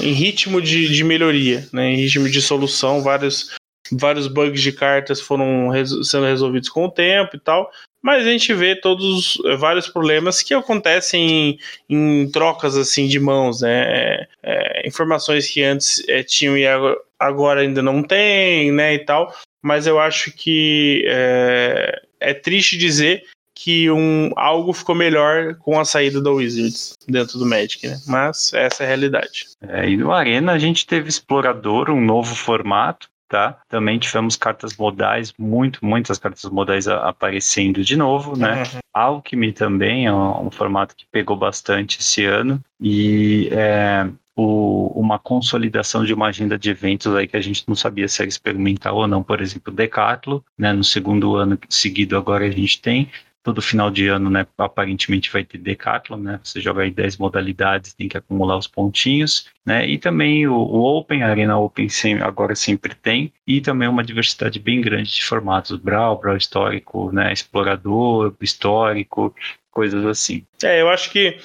em 0.00 0.12
ritmo 0.12 0.60
de, 0.62 0.88
de 0.88 1.04
melhoria, 1.04 1.68
né? 1.72 1.90
em 1.90 1.96
ritmo 1.96 2.28
de 2.30 2.40
solução. 2.40 3.02
Vários, 3.02 3.54
vários 3.92 4.26
bugs 4.26 4.62
de 4.62 4.72
cartas 4.72 5.20
foram 5.20 5.70
sendo 6.02 6.24
resolvidos 6.24 6.70
com 6.70 6.86
o 6.86 6.90
tempo 6.90 7.36
e 7.36 7.40
tal. 7.40 7.70
Mas 8.00 8.26
a 8.26 8.30
gente 8.30 8.54
vê 8.54 8.74
todos 8.74 9.38
é, 9.44 9.56
vários 9.56 9.86
problemas 9.86 10.40
que 10.40 10.54
acontecem 10.54 11.58
em, 11.90 11.94
em 12.22 12.30
trocas 12.30 12.74
assim 12.74 13.06
de 13.06 13.20
mãos, 13.20 13.60
né? 13.60 13.82
É, 13.82 14.28
é 14.42 14.88
informações 14.88 15.50
que 15.50 15.62
antes 15.62 16.02
é, 16.08 16.22
tinham 16.22 16.56
e 16.56 16.66
agora 16.66 16.96
ainda 17.20 17.82
não 17.82 18.02
tem, 18.02 18.72
né? 18.72 18.94
E 18.94 18.98
tal 19.00 19.32
mas 19.62 19.86
eu 19.86 19.98
acho 19.98 20.32
que 20.32 21.04
é, 21.06 22.02
é 22.20 22.34
triste 22.34 22.76
dizer 22.76 23.22
que 23.54 23.90
um, 23.90 24.30
algo 24.36 24.72
ficou 24.72 24.94
melhor 24.94 25.56
com 25.56 25.80
a 25.80 25.84
saída 25.84 26.22
da 26.22 26.30
Wizards 26.30 26.96
dentro 27.08 27.38
do 27.38 27.46
Magic, 27.46 27.88
né? 27.88 27.98
Mas 28.06 28.52
essa 28.54 28.84
é 28.84 28.86
a 28.86 28.88
realidade. 28.88 29.46
É, 29.60 29.88
e 29.88 29.96
no 29.96 30.12
Arena 30.12 30.52
a 30.52 30.58
gente 30.58 30.86
teve 30.86 31.08
Explorador, 31.08 31.90
um 31.90 32.00
novo 32.00 32.36
formato, 32.36 33.08
tá? 33.28 33.58
Também 33.68 33.98
tivemos 33.98 34.36
cartas 34.36 34.76
modais, 34.76 35.32
muito, 35.38 35.84
muitas 35.84 36.18
cartas 36.18 36.44
modais 36.50 36.88
aparecendo 36.88 37.84
de 37.84 37.96
novo, 37.96 38.36
né? 38.36 38.62
Uhum. 38.62 38.78
Alchemy 38.94 39.52
também 39.52 40.06
é 40.06 40.12
um, 40.12 40.46
um, 40.46 40.50
formato 40.50 40.96
que 40.96 41.06
pegou 41.12 41.36
bastante 41.36 42.00
esse 42.00 42.24
ano. 42.24 42.60
E 42.80 43.48
é, 43.52 44.08
o, 44.34 44.92
uma 44.94 45.18
consolidação 45.18 46.04
de 46.04 46.14
uma 46.14 46.28
agenda 46.28 46.58
de 46.58 46.70
eventos 46.70 47.14
aí 47.14 47.26
que 47.26 47.36
a 47.36 47.40
gente 47.40 47.64
não 47.66 47.74
sabia 47.74 48.08
se 48.08 48.22
era 48.22 48.28
experimental 48.28 48.96
ou 48.96 49.06
não, 49.06 49.22
por 49.22 49.40
exemplo, 49.40 49.72
Decathlon, 49.72 50.40
né, 50.56 50.72
no 50.72 50.84
segundo 50.84 51.36
ano 51.36 51.58
seguido 51.68 52.16
agora 52.16 52.46
a 52.46 52.50
gente 52.50 52.80
tem, 52.80 53.10
todo 53.42 53.62
final 53.62 53.90
de 53.90 54.08
ano, 54.08 54.28
né, 54.28 54.46
aparentemente 54.58 55.32
vai 55.32 55.44
ter 55.44 55.58
Decathlon, 55.58 56.18
né, 56.18 56.40
você 56.42 56.60
joga 56.60 56.82
aí 56.82 56.90
10 56.90 57.16
modalidades, 57.16 57.94
tem 57.94 58.08
que 58.08 58.18
acumular 58.18 58.56
os 58.56 58.66
pontinhos, 58.66 59.48
né, 59.64 59.86
e 59.88 59.98
também 59.98 60.46
o, 60.46 60.54
o 60.54 60.98
Open, 60.98 61.22
a 61.22 61.28
Arena 61.28 61.58
Open 61.58 61.88
sem, 61.88 62.20
agora 62.20 62.54
sempre 62.54 62.94
tem, 62.94 63.32
e 63.46 63.60
também 63.60 63.88
uma 63.88 64.04
diversidade 64.04 64.58
bem 64.58 64.80
grande 64.80 65.14
de 65.14 65.24
formatos, 65.24 65.78
Brawl, 65.78 66.18
Brawl 66.18 66.36
histórico, 66.36 67.10
né, 67.12 67.32
explorador, 67.32 68.34
histórico, 68.40 69.34
coisas 69.70 70.04
assim. 70.04 70.44
É, 70.62 70.80
eu 70.80 70.88
acho 70.88 71.10
que 71.10 71.38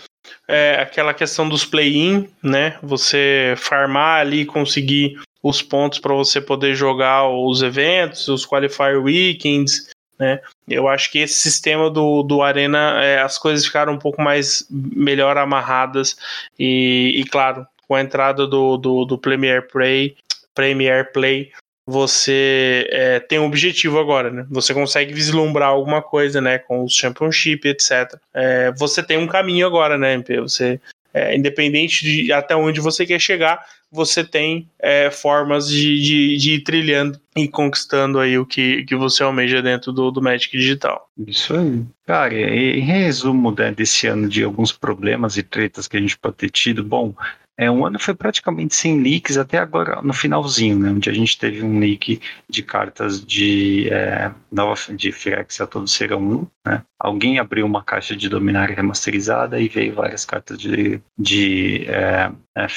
é, 0.47 0.79
aquela 0.81 1.13
questão 1.13 1.47
dos 1.47 1.65
play-in, 1.65 2.27
né? 2.41 2.77
Você 2.81 3.53
farmar 3.57 4.21
ali 4.21 4.45
conseguir 4.45 5.19
os 5.41 5.61
pontos 5.61 5.99
para 5.99 6.13
você 6.13 6.39
poder 6.39 6.73
jogar 6.73 7.27
os 7.27 7.61
eventos, 7.61 8.27
os 8.29 8.45
qualifier 8.45 8.97
weekends, 8.97 9.89
né? 10.17 10.39
Eu 10.67 10.87
acho 10.87 11.11
que 11.11 11.19
esse 11.19 11.35
sistema 11.35 11.89
do, 11.89 12.23
do 12.23 12.41
Arena, 12.41 13.03
é, 13.03 13.21
as 13.21 13.37
coisas 13.37 13.65
ficaram 13.65 13.93
um 13.93 13.99
pouco 13.99 14.21
mais 14.21 14.65
melhor 14.69 15.37
amarradas 15.37 16.15
e, 16.57 17.13
e 17.15 17.25
claro, 17.25 17.65
com 17.87 17.95
a 17.95 18.01
entrada 18.01 18.47
do, 18.47 18.77
do, 18.77 19.05
do 19.05 19.17
Premier 19.17 19.67
Play, 19.67 20.15
Premier 20.53 21.11
Play, 21.11 21.51
você 21.85 22.87
é, 22.91 23.19
tem 23.19 23.39
um 23.39 23.45
objetivo 23.45 23.99
agora, 23.99 24.31
né? 24.31 24.45
Você 24.49 24.73
consegue 24.73 25.13
vislumbrar 25.13 25.69
alguma 25.69 26.01
coisa, 26.01 26.39
né? 26.39 26.57
Com 26.57 26.83
os 26.83 26.95
Championship, 26.95 27.67
etc. 27.67 28.15
É, 28.33 28.71
você 28.71 29.03
tem 29.03 29.17
um 29.17 29.27
caminho 29.27 29.67
agora, 29.67 29.97
né, 29.97 30.13
MP? 30.13 30.39
Você, 30.39 30.79
é, 31.13 31.35
independente 31.35 32.05
de 32.05 32.31
até 32.31 32.55
onde 32.55 32.79
você 32.79 33.05
quer 33.05 33.19
chegar, 33.19 33.65
você 33.93 34.23
tem 34.23 34.67
é, 34.79 35.11
formas 35.11 35.67
de, 35.67 36.01
de, 36.01 36.37
de, 36.37 36.51
ir 36.55 36.59
trilhando 36.61 37.19
e 37.35 37.47
conquistando 37.47 38.19
aí 38.19 38.37
o 38.39 38.45
que, 38.45 38.83
que 38.85 38.95
você 38.95 39.21
almeja 39.21 39.61
dentro 39.61 39.93
do, 39.93 40.09
do 40.09 40.21
Magic 40.21 40.57
Digital. 40.57 41.07
Isso 41.27 41.55
aí. 41.55 41.83
Cara, 42.05 42.33
em 42.33 42.79
resumo 42.79 43.51
né, 43.51 43.71
desse 43.71 44.07
ano 44.07 44.27
de 44.27 44.43
alguns 44.43 44.71
problemas 44.71 45.37
e 45.37 45.43
tretas 45.43 45.87
que 45.87 45.95
a 45.95 45.99
gente 46.01 46.17
pode 46.17 46.35
ter 46.35 46.49
tido, 46.49 46.83
bom, 46.83 47.13
é, 47.57 47.69
um 47.69 47.85
ano 47.85 47.99
foi 47.99 48.15
praticamente 48.15 48.75
sem 48.75 49.01
leaks 49.01 49.37
até 49.37 49.59
agora 49.59 50.01
no 50.01 50.13
finalzinho, 50.13 50.79
né, 50.79 50.89
onde 50.89 51.09
a 51.09 51.13
gente 51.13 51.37
teve 51.37 51.63
um 51.63 51.79
leak 51.79 52.19
de 52.49 52.63
cartas 52.63 53.23
de 53.23 53.87
é, 53.91 54.31
nova 54.51 54.75
de 54.95 55.11
Phyrexia 55.11 55.67
Todo 55.67 55.87
Serão 55.87 56.19
1. 56.19 56.47
Né? 56.65 56.83
Alguém 56.99 57.37
abriu 57.37 57.65
uma 57.65 57.83
caixa 57.83 58.15
de 58.15 58.27
Dominária 58.27 58.75
remasterizada 58.75 59.59
e 59.59 59.67
veio 59.67 59.93
várias 59.93 60.25
cartas 60.25 60.57
de, 60.57 60.99
de 61.17 61.85
é, 61.87 62.31
é. 62.55 62.67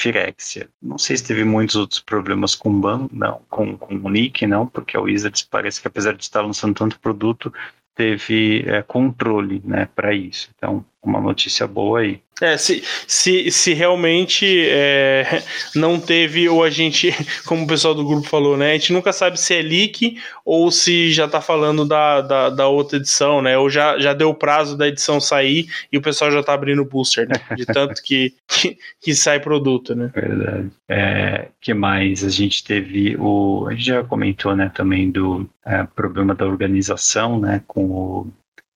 Não 0.81 0.97
sei 0.99 1.17
se 1.17 1.25
teve 1.25 1.43
muitos 1.43 1.75
outros 1.75 1.99
problemas 1.99 2.53
com 2.53 2.69
o 2.69 2.79
ban, 2.79 3.07
não, 3.11 3.41
com, 3.49 3.75
com 3.75 3.95
o 3.95 4.09
leak, 4.09 4.45
não, 4.45 4.67
porque 4.67 4.95
a 4.95 5.01
Wizards 5.01 5.41
parece 5.41 5.81
que 5.81 5.87
apesar 5.87 6.13
de 6.13 6.23
estar 6.23 6.41
lançando 6.41 6.75
tanto 6.75 6.99
produto, 6.99 7.51
teve 7.95 8.63
é, 8.67 8.83
controle 8.83 9.59
né, 9.65 9.89
para 9.95 10.13
isso. 10.13 10.49
Então, 10.55 10.85
uma 11.07 11.21
notícia 11.21 11.65
boa 11.65 12.01
aí. 12.01 12.19
É, 12.39 12.55
se, 12.55 12.83
se, 13.07 13.49
se 13.49 13.73
realmente 13.73 14.45
é, 14.69 15.41
não 15.73 15.99
teve, 15.99 16.47
ou 16.47 16.63
a 16.63 16.69
gente, 16.69 17.11
como 17.45 17.63
o 17.63 17.67
pessoal 17.67 17.95
do 17.95 18.05
grupo 18.05 18.27
falou, 18.27 18.55
né? 18.55 18.71
A 18.71 18.73
gente 18.73 18.93
nunca 18.93 19.11
sabe 19.11 19.39
se 19.39 19.55
é 19.55 19.61
leak 19.61 20.17
ou 20.45 20.69
se 20.69 21.11
já 21.11 21.27
tá 21.27 21.41
falando 21.41 21.83
da, 21.83 22.21
da, 22.21 22.49
da 22.49 22.67
outra 22.67 22.97
edição, 22.97 23.41
né? 23.41 23.57
Ou 23.57 23.69
já, 23.69 23.97
já 23.99 24.13
deu 24.13 24.29
o 24.29 24.35
prazo 24.35 24.77
da 24.77 24.87
edição 24.87 25.19
sair 25.19 25.67
e 25.91 25.97
o 25.97 26.01
pessoal 26.01 26.31
já 26.31 26.43
tá 26.43 26.53
abrindo 26.53 26.81
o 26.81 26.85
booster, 26.85 27.27
né? 27.27 27.35
De 27.55 27.65
tanto 27.67 28.01
que, 28.03 28.33
que, 28.47 28.77
que 29.01 29.15
sai 29.15 29.39
produto, 29.39 29.95
né? 29.95 30.11
Verdade. 30.13 30.69
É, 30.87 31.47
que 31.59 31.73
mais? 31.73 32.23
A 32.23 32.29
gente 32.29 32.63
teve 32.63 33.15
o. 33.17 33.67
A 33.67 33.73
gente 33.73 33.85
já 33.85 34.03
comentou, 34.03 34.55
né, 34.55 34.71
também 34.73 35.09
do 35.09 35.49
é, 35.65 35.83
problema 35.95 36.35
da 36.35 36.45
organização, 36.45 37.39
né? 37.39 37.63
Com 37.65 37.85
o, 37.85 38.27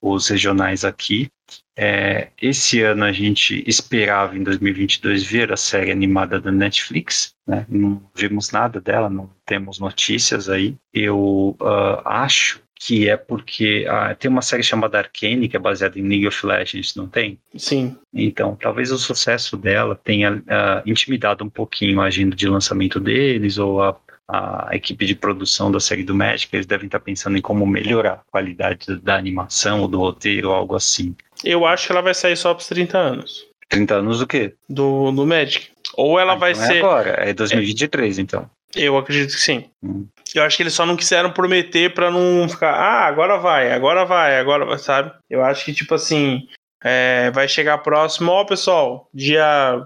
os 0.01 0.27
regionais 0.27 0.83
aqui. 0.83 1.29
É, 1.77 2.29
esse 2.41 2.81
ano 2.81 3.03
a 3.03 3.11
gente 3.11 3.63
esperava 3.65 4.37
em 4.37 4.43
2022 4.43 5.23
ver 5.23 5.51
a 5.51 5.57
série 5.57 5.91
animada 5.91 6.39
da 6.39 6.51
Netflix, 6.51 7.33
né? 7.47 7.65
não 7.69 8.01
vimos 8.15 8.51
nada 8.51 8.79
dela, 8.79 9.09
não 9.09 9.29
temos 9.45 9.79
notícias 9.79 10.49
aí. 10.49 10.75
Eu 10.93 11.55
uh, 11.59 12.01
acho 12.05 12.61
que 12.75 13.07
é 13.07 13.15
porque 13.15 13.85
uh, 13.87 14.15
tem 14.15 14.29
uma 14.29 14.41
série 14.41 14.63
chamada 14.63 14.97
Arcane, 14.97 15.47
que 15.47 15.55
é 15.55 15.59
baseada 15.59 15.99
em 15.99 16.07
League 16.07 16.27
of 16.27 16.45
Legends, 16.45 16.95
não 16.95 17.07
tem? 17.07 17.39
Sim. 17.55 17.95
Então, 18.11 18.57
talvez 18.59 18.91
o 18.91 18.97
sucesso 18.97 19.55
dela 19.55 19.95
tenha 19.95 20.33
uh, 20.33 20.89
intimidado 20.89 21.43
um 21.43 21.49
pouquinho 21.49 22.01
a 22.01 22.05
agenda 22.05 22.35
de 22.35 22.47
lançamento 22.47 22.99
deles, 22.99 23.59
ou 23.59 23.83
a, 23.83 23.95
a 24.27 24.69
equipe 24.71 25.05
de 25.05 25.13
produção 25.13 25.69
da 25.71 25.79
série 25.79 26.03
do 26.03 26.15
Magic, 26.15 26.55
eles 26.55 26.65
devem 26.65 26.85
estar 26.85 27.01
pensando 27.01 27.37
em 27.37 27.41
como 27.41 27.67
melhorar 27.67 28.13
a 28.13 28.31
qualidade 28.31 28.95
da 29.01 29.17
animação 29.17 29.81
ou 29.81 29.87
do 29.87 29.99
roteiro, 29.99 30.49
ou 30.49 30.55
algo 30.55 30.75
assim. 30.75 31.15
Eu 31.43 31.65
acho 31.65 31.85
que 31.87 31.91
ela 31.91 32.01
vai 32.01 32.13
sair 32.13 32.35
só 32.37 32.53
pros 32.53 32.67
30 32.67 32.97
anos. 32.97 33.45
30 33.69 33.95
anos 33.95 34.19
do 34.19 34.27
quê? 34.27 34.53
Do, 34.69 35.11
do 35.11 35.25
Magic. 35.25 35.69
Ou 35.95 36.19
ela 36.19 36.33
Ah, 36.33 36.35
vai 36.35 36.51
então 36.51 36.63
é 36.63 36.67
ser. 36.67 36.77
agora, 36.79 37.09
é 37.29 37.33
2023, 37.33 38.19
então. 38.19 38.49
Eu 38.75 38.97
acredito 38.97 39.33
que 39.33 39.39
sim. 39.41 39.65
Hum. 39.83 40.05
Eu 40.33 40.43
acho 40.43 40.55
que 40.55 40.63
eles 40.63 40.73
só 40.73 40.85
não 40.85 40.95
quiseram 40.95 41.31
prometer 41.31 41.93
pra 41.93 42.09
não 42.09 42.47
ficar, 42.47 42.71
ah, 42.73 43.05
agora 43.05 43.37
vai, 43.37 43.71
agora 43.71 44.05
vai, 44.05 44.39
agora 44.39 44.65
vai, 44.65 44.77
sabe? 44.77 45.11
Eu 45.29 45.43
acho 45.43 45.65
que, 45.65 45.73
tipo 45.73 45.93
assim, 45.93 46.47
é, 46.83 47.29
vai 47.31 47.47
chegar 47.49 47.79
próximo, 47.79 48.31
ó, 48.31 48.45
pessoal, 48.45 49.09
dia 49.13 49.85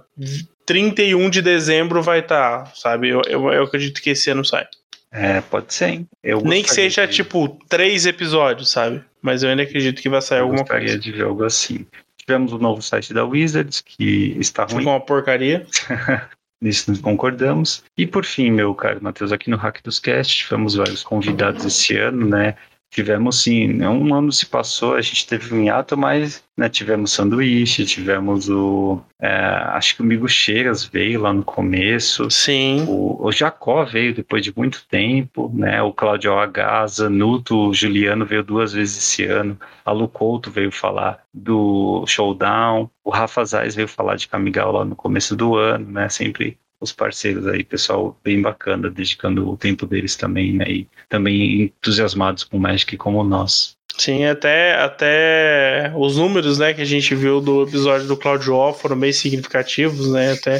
31 0.65 1.30
de 1.30 1.41
dezembro 1.41 2.02
vai 2.02 2.19
estar, 2.19 2.72
sabe? 2.76 3.10
Eu, 3.10 3.22
eu, 3.27 3.52
eu 3.52 3.64
acredito 3.64 4.02
que 4.02 4.11
esse 4.11 4.30
ano 4.30 4.45
sai. 4.45 4.68
É, 5.11 5.41
pode 5.41 5.73
ser, 5.73 5.90
hein? 5.90 6.07
Eu 6.23 6.41
Nem 6.41 6.61
que 6.61 6.72
seja, 6.72 7.07
de- 7.07 7.14
tipo, 7.15 7.57
três 7.69 8.06
episódios, 8.06 8.69
sabe? 8.69 9.02
Mas 9.26 9.41
eu 9.41 9.49
ainda 9.49 9.64
acredito 9.64 10.03
que 10.03 10.07
vai 10.07 10.22
sair 10.22 10.38
eu 10.38 10.43
alguma 10.43 10.61
gostaria 10.61 10.89
coisa. 10.89 10.99
de 10.99 11.11
ver 11.11 11.23
algo 11.23 11.43
assim. 11.43 11.84
Tivemos 12.15 12.53
o 12.53 12.60
novo 12.60 12.80
site 12.80 13.11
da 13.11 13.26
Wizards, 13.26 13.81
que 13.81 14.38
está 14.39 14.65
ruim. 14.65 14.77
Ficou 14.77 14.93
uma 14.93 15.02
porcaria. 15.02 15.65
Nisso 16.61 16.91
nós 16.91 17.02
concordamos. 17.02 17.84
E 17.97 18.06
por 18.06 18.23
fim, 18.23 18.52
meu 18.52 18.76
caro 18.76 19.03
Matheus, 19.03 19.31
aqui 19.31 19.49
no 19.49 19.57
Hack 19.57 19.81
dos 19.84 19.97
Cast, 19.97 20.43
tivemos 20.43 20.76
vários 20.76 21.02
convidados 21.02 21.65
esse 21.65 21.97
ano, 21.97 22.27
né? 22.30 22.56
Tivemos 22.95 23.41
sim, 23.41 23.67
né, 23.67 23.89
um 23.89 24.15
ano 24.15 24.31
se 24.31 24.45
passou, 24.45 24.95
a 24.95 25.01
gente 25.01 25.27
teve 25.27 25.53
um 25.53 25.61
hiato, 25.65 25.97
mas 25.97 26.41
né, 26.55 26.69
tivemos 26.69 27.11
sanduíche, 27.11 27.85
tivemos 27.85 28.49
o. 28.49 29.01
é, 29.19 29.27
acho 29.73 29.97
que 29.97 30.01
o 30.01 30.05
Migo 30.05 30.30
Cheiras 30.30 30.85
veio 30.85 31.19
lá 31.19 31.34
no 31.34 31.43
começo. 31.43 32.31
Sim. 32.31 32.85
O, 32.88 33.26
o 33.27 33.31
Jacó 33.34 33.84
veio 33.84 34.15
depois 34.15 34.41
de 34.41 34.55
muito 34.55 34.85
tempo, 34.88 35.51
né? 35.53 35.81
O 35.81 35.91
Claudio 35.91 36.31
OH, 36.31 36.88
Zanuto, 36.88 37.67
o 37.67 37.73
Juliano 37.73 38.26
veio 38.26 38.41
duas 38.41 38.72
vezes 38.72 38.97
esse 38.97 39.26
ano. 39.26 39.59
A 39.84 39.91
Lu 39.91 40.07
Couto 40.07 40.49
veio 40.49 40.72
falar 40.72 41.22
do 41.34 42.05
Showdown. 42.07 42.89
O 43.03 43.09
Rafa 43.09 43.43
Zais 43.43 43.76
veio 43.76 43.89
falar 43.89 44.15
de 44.15 44.30
Camigal 44.30 44.72
lá 44.72 44.85
no 44.85 44.95
começo 44.95 45.35
do 45.35 45.57
ano, 45.57 45.91
né? 45.91 46.07
Sempre 46.07 46.57
os 46.80 46.91
parceiros 46.91 47.47
aí, 47.47 47.64
pessoal 47.64 48.18
bem 48.23 48.41
bacana, 48.41 48.89
dedicando 48.89 49.49
o 49.49 49.57
tempo 49.57 49.85
deles 49.85 50.15
também, 50.15 50.53
né? 50.53 50.65
E 50.68 50.88
também 51.10 51.61
entusiasmados 51.64 52.43
com 52.43 52.57
o 52.57 52.60
Magic 52.60 52.95
como 52.97 53.23
nós. 53.23 53.76
Sim, 53.97 54.26
até, 54.26 54.76
até 54.76 55.91
os 55.95 56.18
números 56.18 56.60
né, 56.60 56.73
que 56.73 56.81
a 56.81 56.85
gente 56.85 57.15
viu 57.15 57.39
do 57.39 57.64
episódio 57.64 58.07
do 58.07 58.18
Claudio 58.18 58.53
O 58.53 58.73
foram 58.73 58.99
bem 58.99 59.14
significativos, 59.14 60.11
né? 60.11 60.34
Até 60.34 60.60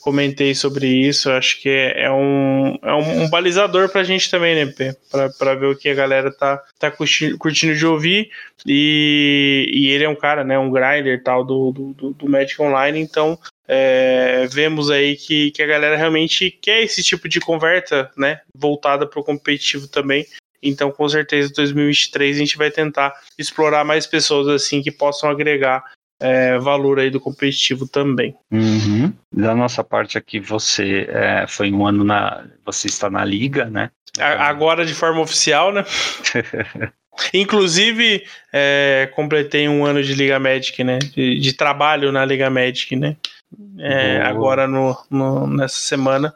comentei 0.00 0.54
sobre 0.54 0.86
isso. 0.86 1.28
Acho 1.30 1.60
que 1.60 1.68
é, 1.68 2.04
é 2.04 2.10
um, 2.10 2.78
é 2.82 2.94
um, 2.94 3.22
um 3.24 3.28
balizador 3.30 3.88
pra 3.88 4.04
gente 4.04 4.30
também, 4.30 4.54
né, 4.54 4.72
P? 4.72 4.96
Pra, 5.10 5.28
pra 5.30 5.54
ver 5.56 5.66
o 5.66 5.76
que 5.76 5.88
a 5.88 5.94
galera 5.94 6.30
tá, 6.30 6.62
tá 6.78 6.88
curtindo, 6.88 7.36
curtindo 7.36 7.74
de 7.74 7.84
ouvir. 7.84 8.30
E, 8.64 9.68
e 9.72 9.88
ele 9.88 10.04
é 10.04 10.08
um 10.08 10.14
cara, 10.14 10.44
né? 10.44 10.56
Um 10.56 10.70
grinder 10.70 11.20
tal 11.22 11.44
do, 11.44 11.72
do- 11.72 12.12
do 12.12 12.28
Magic 12.28 12.62
Online, 12.62 13.00
então. 13.00 13.36
É, 13.68 14.46
vemos 14.50 14.90
aí 14.90 15.14
que, 15.14 15.50
que 15.50 15.62
a 15.62 15.66
galera 15.66 15.96
realmente 15.96 16.50
quer 16.50 16.82
esse 16.82 17.02
tipo 17.02 17.28
de 17.28 17.38
conversa, 17.38 18.10
né? 18.16 18.40
Voltada 18.54 19.06
para 19.06 19.20
o 19.20 19.24
competitivo 19.24 19.86
também. 19.86 20.26
Então, 20.62 20.90
com 20.90 21.08
certeza, 21.08 21.50
em 21.50 21.54
2023 21.54 22.36
a 22.36 22.38
gente 22.40 22.56
vai 22.56 22.70
tentar 22.70 23.14
explorar 23.38 23.84
mais 23.84 24.06
pessoas 24.06 24.48
assim 24.48 24.82
que 24.82 24.90
possam 24.90 25.30
agregar 25.30 25.84
é, 26.20 26.58
valor 26.58 26.98
aí 26.98 27.10
do 27.10 27.20
competitivo 27.20 27.86
também. 27.86 28.34
Uhum. 28.50 29.12
Da 29.32 29.54
nossa 29.54 29.84
parte 29.84 30.18
aqui, 30.18 30.40
você 30.40 31.06
é, 31.10 31.46
foi 31.46 31.70
um 31.70 31.86
ano 31.86 32.02
na. 32.02 32.44
Você 32.64 32.88
está 32.88 33.08
na 33.08 33.24
liga, 33.24 33.66
né? 33.66 33.90
A- 34.18 34.48
Agora 34.48 34.84
de 34.84 34.94
forma 34.94 35.20
oficial, 35.20 35.72
né? 35.72 35.84
Inclusive, 37.34 38.24
é, 38.52 39.10
completei 39.14 39.68
um 39.68 39.84
ano 39.84 40.02
de 40.02 40.14
Liga 40.14 40.38
Magic, 40.38 40.82
né? 40.84 40.98
De, 40.98 41.38
de 41.38 41.52
trabalho 41.52 42.12
na 42.12 42.24
Liga 42.24 42.48
Magic, 42.48 42.94
né? 42.96 43.16
É, 43.78 44.20
agora 44.22 44.66
no, 44.66 44.96
no- 45.10 45.46
nessa 45.46 45.78
semana. 45.80 46.34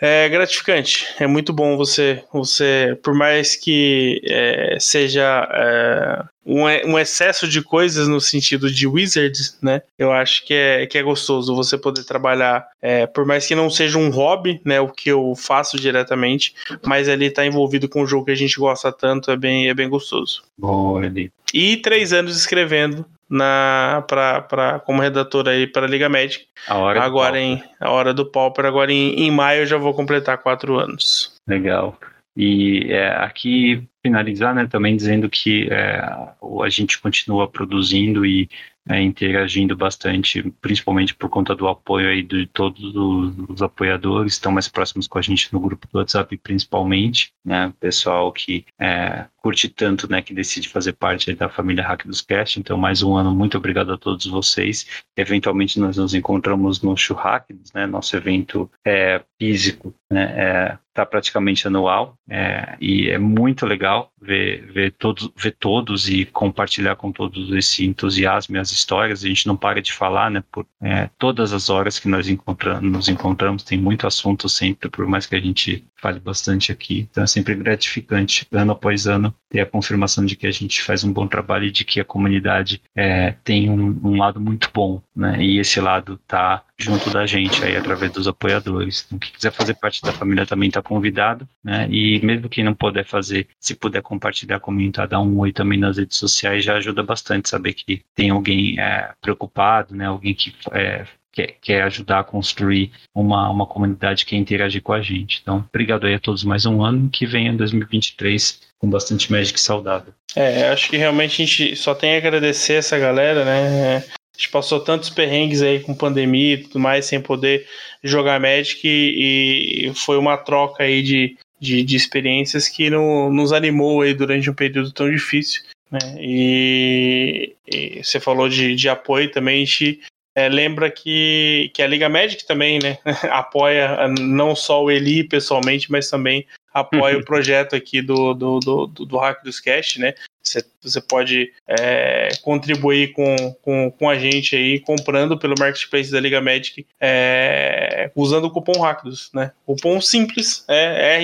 É 0.00 0.28
gratificante. 0.28 1.06
É 1.18 1.26
muito 1.26 1.52
bom 1.52 1.76
você, 1.76 2.22
você 2.32 2.96
por 3.02 3.14
mais 3.14 3.56
que 3.56 4.20
é, 4.24 4.76
seja 4.78 5.48
é, 5.52 6.24
um, 6.48 6.64
um 6.92 6.98
excesso 6.98 7.46
de 7.46 7.60
coisas 7.60 8.08
no 8.08 8.20
sentido 8.20 8.70
de 8.70 8.86
Wizards, 8.86 9.58
né? 9.62 9.82
Eu 9.98 10.10
acho 10.10 10.46
que 10.46 10.54
é, 10.54 10.86
que 10.86 10.96
é 10.96 11.02
gostoso 11.02 11.54
você 11.54 11.76
poder 11.76 12.04
trabalhar, 12.04 12.66
é, 12.80 13.06
por 13.06 13.26
mais 13.26 13.46
que 13.46 13.54
não 13.54 13.68
seja 13.68 13.98
um 13.98 14.08
hobby, 14.08 14.58
né? 14.64 14.80
O 14.80 14.88
que 14.88 15.10
eu 15.10 15.34
faço 15.36 15.78
diretamente, 15.78 16.54
mas 16.86 17.08
ali 17.08 17.30
tá 17.30 17.44
envolvido 17.44 17.88
com 17.88 18.02
um 18.02 18.06
jogo 18.06 18.24
que 18.24 18.30
a 18.30 18.36
gente 18.36 18.58
gosta 18.58 18.90
tanto, 18.90 19.30
é 19.30 19.36
bem, 19.36 19.68
é 19.68 19.74
bem 19.74 19.88
gostoso. 19.88 20.42
Boa, 20.56 21.04
Eli. 21.04 21.30
E 21.52 21.76
três 21.76 22.12
anos 22.12 22.36
escrevendo 22.36 23.04
na 23.28 24.02
pra, 24.08 24.40
pra, 24.40 24.78
como 24.80 25.02
redator 25.02 25.46
aí 25.48 25.66
para 25.66 25.86
a 25.86 25.88
Liga 25.88 26.08
Magic. 26.08 26.46
A 26.66 26.78
hora 26.78 27.02
Agora 27.02 27.38
em 27.38 27.62
a 27.78 27.90
hora 27.90 28.14
do 28.14 28.24
Pauper, 28.24 28.64
agora 28.64 28.90
em, 28.90 29.20
em 29.20 29.30
maio 29.30 29.62
eu 29.62 29.66
já 29.66 29.76
vou 29.76 29.92
completar 29.92 30.38
quatro 30.38 30.78
anos. 30.78 31.34
Legal. 31.46 31.98
E 32.40 32.92
é, 32.92 33.16
aqui 33.16 33.82
finalizar, 34.00 34.54
né, 34.54 34.64
também 34.64 34.96
dizendo 34.96 35.28
que 35.28 35.68
é, 35.72 35.98
a 35.98 36.68
gente 36.68 37.00
continua 37.00 37.48
produzindo 37.48 38.24
e 38.24 38.48
é, 38.88 39.02
interagindo 39.02 39.76
bastante, 39.76 40.42
principalmente 40.62 41.14
por 41.14 41.28
conta 41.28 41.54
do 41.54 41.68
apoio 41.68 42.08
aí 42.08 42.22
de 42.22 42.46
todos 42.46 42.94
os, 42.94 43.50
os 43.50 43.62
apoiadores, 43.62 44.32
estão 44.34 44.50
mais 44.50 44.66
próximos 44.66 45.06
com 45.06 45.18
a 45.18 45.22
gente 45.22 45.52
no 45.52 45.60
grupo 45.60 45.86
do 45.92 45.98
WhatsApp, 45.98 46.34
principalmente, 46.38 47.32
né, 47.44 47.72
pessoal 47.78 48.32
que 48.32 48.64
é, 48.80 49.26
curte 49.36 49.68
tanto, 49.68 50.10
né, 50.10 50.22
que 50.22 50.32
decide 50.32 50.68
fazer 50.68 50.94
parte 50.94 51.34
da 51.34 51.48
família 51.48 51.84
Hack 51.84 52.06
dos 52.06 52.22
Cast. 52.22 52.58
Então, 52.58 52.78
mais 52.78 53.02
um 53.02 53.14
ano, 53.14 53.34
muito 53.34 53.58
obrigado 53.58 53.92
a 53.92 53.98
todos 53.98 54.26
vocês. 54.26 55.04
Eventualmente, 55.16 55.78
nós 55.78 55.96
nos 55.96 56.14
encontramos 56.14 56.80
no 56.80 56.96
Churrascos, 56.96 57.72
né, 57.74 57.86
nosso 57.86 58.16
evento 58.16 58.70
é, 58.86 59.22
físico, 59.38 59.94
né, 60.10 60.22
é, 60.36 60.78
tá 60.94 61.04
praticamente 61.04 61.66
anual 61.66 62.18
é, 62.28 62.76
e 62.80 63.08
é 63.08 63.18
muito 63.18 63.66
legal 63.66 64.10
ver, 64.20 64.66
ver, 64.72 64.92
todos, 64.92 65.30
ver 65.36 65.52
todos 65.52 66.08
e 66.08 66.24
compartilhar 66.24 66.96
com 66.96 67.12
todos 67.12 67.52
esse 67.52 67.84
entusiasmo 67.84 68.56
e 68.56 68.58
as 68.58 68.72
histórias. 68.72 69.22
A 69.22 69.28
gente 69.28 69.46
não 69.46 69.56
para 69.56 69.82
de 69.82 69.92
falar, 69.92 70.30
né? 70.30 70.42
Por 70.50 70.66
é, 70.82 71.10
todas 71.18 71.52
as 71.52 71.68
horas 71.68 71.98
que 71.98 72.08
nós 72.08 72.28
encontramos, 72.28 72.82
nos 72.82 73.08
encontramos, 73.08 73.62
tem 73.62 73.78
muito 73.78 74.06
assunto 74.06 74.48
sempre, 74.48 74.88
por 74.88 75.06
mais 75.06 75.26
que 75.26 75.36
a 75.36 75.40
gente 75.40 75.86
fale 76.00 76.20
bastante 76.20 76.72
aqui. 76.72 77.06
Então 77.10 77.24
é 77.24 77.26
sempre 77.26 77.54
gratificante, 77.54 78.46
ano 78.52 78.72
após 78.72 79.06
ano, 79.06 79.34
ter 79.48 79.60
a 79.60 79.66
confirmação 79.66 80.24
de 80.24 80.36
que 80.36 80.46
a 80.46 80.50
gente 80.50 80.82
faz 80.82 81.04
um 81.04 81.12
bom 81.12 81.26
trabalho 81.26 81.66
e 81.66 81.70
de 81.70 81.84
que 81.84 82.00
a 82.00 82.04
comunidade 82.04 82.80
é, 82.94 83.32
tem 83.44 83.68
um, 83.68 83.98
um 84.02 84.16
lado 84.16 84.40
muito 84.40 84.70
bom, 84.72 85.02
né? 85.14 85.42
E 85.42 85.58
esse 85.58 85.80
lado 85.80 86.18
tá 86.26 86.62
junto 86.78 87.10
da 87.10 87.26
gente 87.26 87.62
aí 87.64 87.76
através 87.76 88.12
dos 88.12 88.28
apoiadores. 88.28 89.04
Então, 89.06 89.18
quem 89.18 89.32
quiser 89.32 89.50
fazer 89.50 89.74
parte 89.74 90.02
da 90.02 90.12
família 90.12 90.46
também 90.46 90.68
está 90.68 90.80
convidado, 90.80 91.48
né? 91.62 91.88
E 91.90 92.20
mesmo 92.24 92.48
quem 92.48 92.62
não 92.62 92.74
puder 92.74 93.04
fazer, 93.04 93.48
se 93.58 93.74
puder 93.74 94.02
compartilhar, 94.02 94.60
comentar, 94.60 95.08
dar 95.08 95.20
um 95.20 95.38
oi 95.38 95.52
também 95.52 95.78
nas 95.78 95.98
redes 95.98 96.16
sociais, 96.16 96.64
já 96.64 96.76
ajuda 96.76 97.02
bastante 97.02 97.48
saber 97.48 97.72
que 97.74 98.02
tem 98.14 98.30
alguém 98.30 98.78
é, 98.78 99.12
preocupado, 99.20 99.94
né? 99.94 100.06
Alguém 100.06 100.34
que 100.34 100.54
é, 100.72 101.04
quer, 101.38 101.54
quer 101.60 101.82
ajudar 101.82 102.20
a 102.20 102.24
construir 102.24 102.90
uma, 103.14 103.48
uma 103.48 103.66
comunidade 103.66 104.26
que 104.26 104.36
interagir 104.36 104.82
com 104.82 104.92
a 104.92 105.00
gente. 105.00 105.38
Então, 105.40 105.64
obrigado 105.68 106.06
aí 106.06 106.14
a 106.14 106.18
todos 106.18 106.42
mais 106.42 106.66
um 106.66 106.82
ano, 106.82 107.08
que 107.08 107.26
venha 107.26 107.52
2023 107.52 108.60
com 108.78 108.90
bastante 108.90 109.30
Magic 109.30 109.58
saudável. 109.60 110.12
É, 110.34 110.68
acho 110.68 110.90
que 110.90 110.96
realmente 110.96 111.42
a 111.42 111.46
gente 111.46 111.76
só 111.76 111.94
tem 111.94 112.14
a 112.14 112.18
agradecer 112.18 112.74
essa 112.74 112.98
galera, 112.98 113.44
né? 113.44 113.96
A 113.98 114.38
gente 114.38 114.50
passou 114.50 114.80
tantos 114.80 115.10
perrengues 115.10 115.62
aí 115.62 115.80
com 115.80 115.94
pandemia 115.94 116.54
e 116.54 116.58
tudo 116.58 116.78
mais, 116.80 117.06
sem 117.06 117.20
poder 117.20 117.66
jogar 118.02 118.40
Magic, 118.40 118.80
e, 118.84 119.88
e 119.88 119.94
foi 119.94 120.16
uma 120.16 120.36
troca 120.36 120.84
aí 120.84 121.02
de, 121.02 121.36
de, 121.60 121.82
de 121.82 121.96
experiências 121.96 122.68
que 122.68 122.90
no, 122.90 123.32
nos 123.32 123.52
animou 123.52 124.02
aí 124.02 124.14
durante 124.14 124.50
um 124.50 124.54
período 124.54 124.92
tão 124.92 125.10
difícil. 125.10 125.62
Né? 125.90 125.98
E, 126.20 127.52
e 127.66 128.02
você 128.02 128.20
falou 128.20 128.48
de, 128.48 128.76
de 128.76 128.88
apoio 128.88 129.30
também, 129.30 129.62
a 129.62 129.64
gente 129.64 130.00
é, 130.38 130.48
lembra 130.48 130.88
que, 130.88 131.68
que 131.74 131.82
a 131.82 131.86
Liga 131.88 132.08
Magic 132.08 132.46
também 132.46 132.78
né, 132.80 132.98
apoia 133.30 134.06
não 134.20 134.54
só 134.54 134.84
o 134.84 134.88
Eli 134.90 135.24
pessoalmente, 135.24 135.90
mas 135.90 136.08
também 136.08 136.46
apoia 136.72 137.18
o 137.18 137.24
projeto 137.26 137.74
aqui 137.74 138.00
do, 138.00 138.34
do, 138.34 138.60
do, 138.60 138.86
do, 138.86 139.04
do 139.04 139.16
Hack 139.18 139.42
dos 139.42 139.58
Cast, 139.58 139.98
né? 139.98 140.14
Você, 140.40 140.64
você 140.80 141.00
pode 141.00 141.52
é, 141.66 142.28
contribuir 142.42 143.12
com, 143.12 143.52
com, 143.60 143.90
com 143.90 144.08
a 144.08 144.16
gente 144.16 144.54
aí 144.54 144.78
comprando 144.78 145.36
pelo 145.36 145.56
marketplace 145.58 146.12
da 146.12 146.20
Liga 146.20 146.40
Magic 146.40 146.86
é, 147.00 148.12
usando 148.14 148.44
o 148.44 148.50
cupom 148.50 148.80
Hackdos, 148.80 149.30
né? 149.34 149.50
Cupom 149.66 150.00
simples, 150.00 150.64
é 150.68 151.20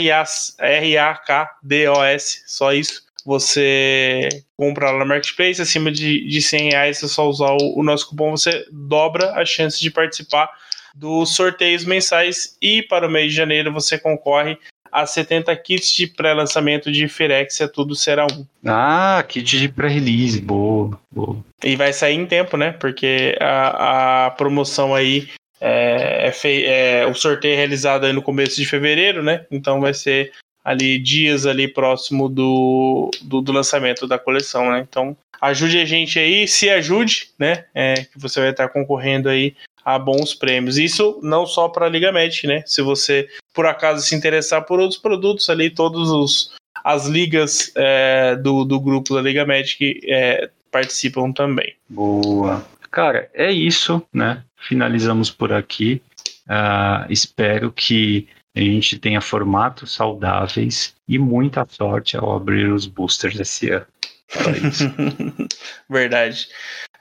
R-A-K-D-O-S, 0.59 2.43
só 2.47 2.73
isso 2.73 3.05
você 3.25 4.29
compra 4.57 4.91
lá 4.91 4.99
no 4.99 5.07
Marketplace, 5.07 5.61
acima 5.61 5.91
de, 5.91 6.27
de 6.27 6.43
100 6.43 6.71
reais, 6.71 6.99
você 6.99 7.09
só 7.09 7.29
usar 7.29 7.53
o, 7.53 7.79
o 7.79 7.83
nosso 7.83 8.09
cupom, 8.09 8.33
você 8.33 8.67
dobra 8.71 9.33
a 9.33 9.45
chance 9.45 9.81
de 9.81 9.91
participar 9.91 10.51
dos 10.95 11.35
sorteios 11.35 11.85
mensais 11.85 12.57
e 12.63 12.83
para 12.83 13.09
o 13.09 13.11
mês 13.11 13.31
de 13.31 13.37
janeiro 13.37 13.73
você 13.73 13.99
concorre 13.99 14.59
a 14.93 15.05
70 15.05 15.55
kits 15.57 15.91
de 15.91 16.07
pré-lançamento 16.07 16.93
de 16.93 17.09
Firexia, 17.09 17.67
tudo 17.67 17.97
será 17.97 18.27
um. 18.27 18.47
Ah, 18.65 19.25
kit 19.27 19.59
de 19.59 19.69
pré-release, 19.69 20.41
boa, 20.41 20.97
boa. 21.11 21.37
E 21.65 21.75
vai 21.75 21.93
sair 21.93 22.15
em 22.15 22.27
tempo, 22.27 22.57
né? 22.57 22.71
Porque 22.71 23.37
a, 23.41 24.27
a 24.27 24.31
promoção 24.31 24.95
aí 24.95 25.29
é, 25.61 26.31
é, 26.31 27.01
é, 27.01 27.07
o 27.07 27.15
sorteio 27.15 27.55
é 27.55 27.57
realizado 27.57 28.05
aí 28.05 28.13
no 28.13 28.23
começo 28.23 28.55
de 28.55 28.67
fevereiro, 28.67 29.21
né? 29.21 29.47
Então 29.51 29.81
vai 29.81 29.95
ser 29.95 30.31
ali 30.65 30.99
dias 30.99 31.47
ali 31.47 31.69
próximo 31.69 32.29
do, 32.29 33.11
do, 33.23 33.41
do, 33.43 33.53
lançamento 33.53 34.07
da 34.07 34.19
coleção, 34.19 34.71
né? 34.71 34.87
Então 34.89 35.17
ajude 35.41 35.79
a 35.79 35.85
gente 35.85 36.19
aí, 36.19 36.49
se 36.49 36.71
ajude, 36.71 37.29
né? 37.39 37.67
É, 37.75 37.95
que 37.95 38.19
você 38.19 38.41
vai 38.41 38.51
estar 38.51 38.69
concorrendo 38.69 39.29
aí 39.29 39.55
a 39.85 39.99
bons 39.99 40.33
prêmios. 40.33 40.79
Isso 40.79 41.21
não 41.23 41.47
só 41.47 41.69
para 41.69 41.87
a 41.87 41.89
Liga 41.89 42.11
Magic, 42.11 42.47
né? 42.47 42.63
Se 42.65 42.81
você 42.81 43.29
por 43.53 43.67
acaso 43.67 44.05
se 44.05 44.15
interessar 44.15 44.65
por 44.65 44.81
outros 44.81 44.99
produtos 44.99 45.51
ali, 45.51 45.69
todos 45.69 46.11
os 46.11 46.55
as 46.83 47.07
ligas 47.07 47.73
é, 47.77 48.37
do, 48.37 48.65
do 48.65 48.81
grupo 48.81 49.15
da 49.15 49.23
Liga 49.23 49.47
Magic 49.47 50.01
é, 50.05 50.51
participam 50.71 51.33
também. 51.33 51.75
Boa. 51.89 52.67
Cara, 52.91 53.31
é 53.33 53.51
isso, 53.51 54.03
né? 54.13 54.43
Finalizamos 54.57 55.31
por 55.31 55.53
aqui. 55.53 56.03
Uh, 56.47 57.11
espero 57.11 57.73
que 57.73 58.29
a 58.55 58.61
gente 58.61 58.99
tenha 58.99 59.21
formatos 59.21 59.93
saudáveis 59.93 60.95
e 61.09 61.19
muita 61.19 61.67
sorte 61.69 62.17
ao 62.17 62.37
abrir 62.37 62.73
os 62.73 62.87
boosters 62.87 63.39
esse 63.39 63.71
ano. 63.71 63.87
Verdade. 65.91 66.49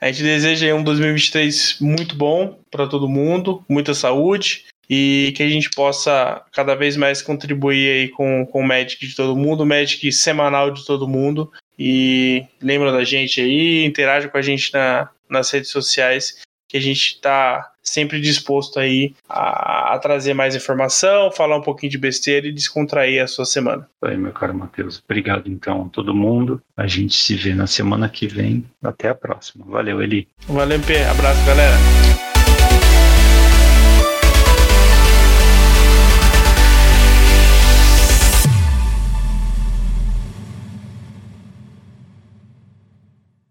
A 0.00 0.10
gente 0.10 0.22
deseja 0.22 0.74
um 0.74 0.82
2023 0.82 1.78
muito 1.80 2.16
bom 2.16 2.58
para 2.70 2.86
todo 2.86 3.08
mundo, 3.08 3.64
muita 3.68 3.94
saúde 3.94 4.64
e 4.90 5.32
que 5.36 5.42
a 5.42 5.48
gente 5.48 5.70
possa 5.70 6.42
cada 6.52 6.74
vez 6.74 6.96
mais 6.96 7.22
contribuir 7.22 7.90
aí 7.90 8.08
com, 8.08 8.44
com 8.46 8.60
o 8.60 8.66
Magic 8.66 9.06
de 9.06 9.14
todo 9.14 9.36
mundo, 9.36 9.62
o 9.62 9.66
Magic 9.66 10.10
semanal 10.12 10.70
de 10.70 10.84
todo 10.84 11.08
mundo. 11.08 11.50
E 11.78 12.44
lembra 12.60 12.92
da 12.92 13.04
gente 13.04 13.40
aí, 13.40 13.84
interaja 13.84 14.28
com 14.28 14.36
a 14.36 14.42
gente 14.42 14.72
na, 14.72 15.08
nas 15.28 15.50
redes 15.50 15.70
sociais 15.70 16.42
que 16.68 16.76
a 16.76 16.80
gente 16.80 17.14
está 17.14 17.70
sempre 17.82 18.20
disposto 18.20 18.80
aí 18.80 19.14
a, 19.28 19.94
a, 19.94 19.98
trazer 19.98 20.32
mais 20.32 20.54
informação, 20.56 21.30
falar 21.30 21.58
um 21.58 21.62
pouquinho 21.62 21.90
de 21.92 21.98
besteira 21.98 22.46
e 22.46 22.52
descontrair 22.52 23.22
a 23.22 23.26
sua 23.26 23.44
semana. 23.44 23.88
Aí, 24.02 24.16
meu 24.16 24.32
caro 24.32 24.54
Matheus. 24.54 25.02
Obrigado 25.04 25.48
então 25.48 25.84
a 25.86 25.88
todo 25.90 26.14
mundo. 26.14 26.62
A 26.76 26.86
gente 26.86 27.14
se 27.14 27.34
vê 27.34 27.54
na 27.54 27.66
semana 27.66 28.08
que 28.08 28.26
vem. 28.26 28.64
Até 28.82 29.10
a 29.10 29.14
próxima. 29.14 29.64
Valeu, 29.68 30.02
Eli. 30.02 30.26
Valeu, 30.48 30.78
MP. 30.78 30.96
Abraço, 31.04 31.44
galera. 31.46 32.33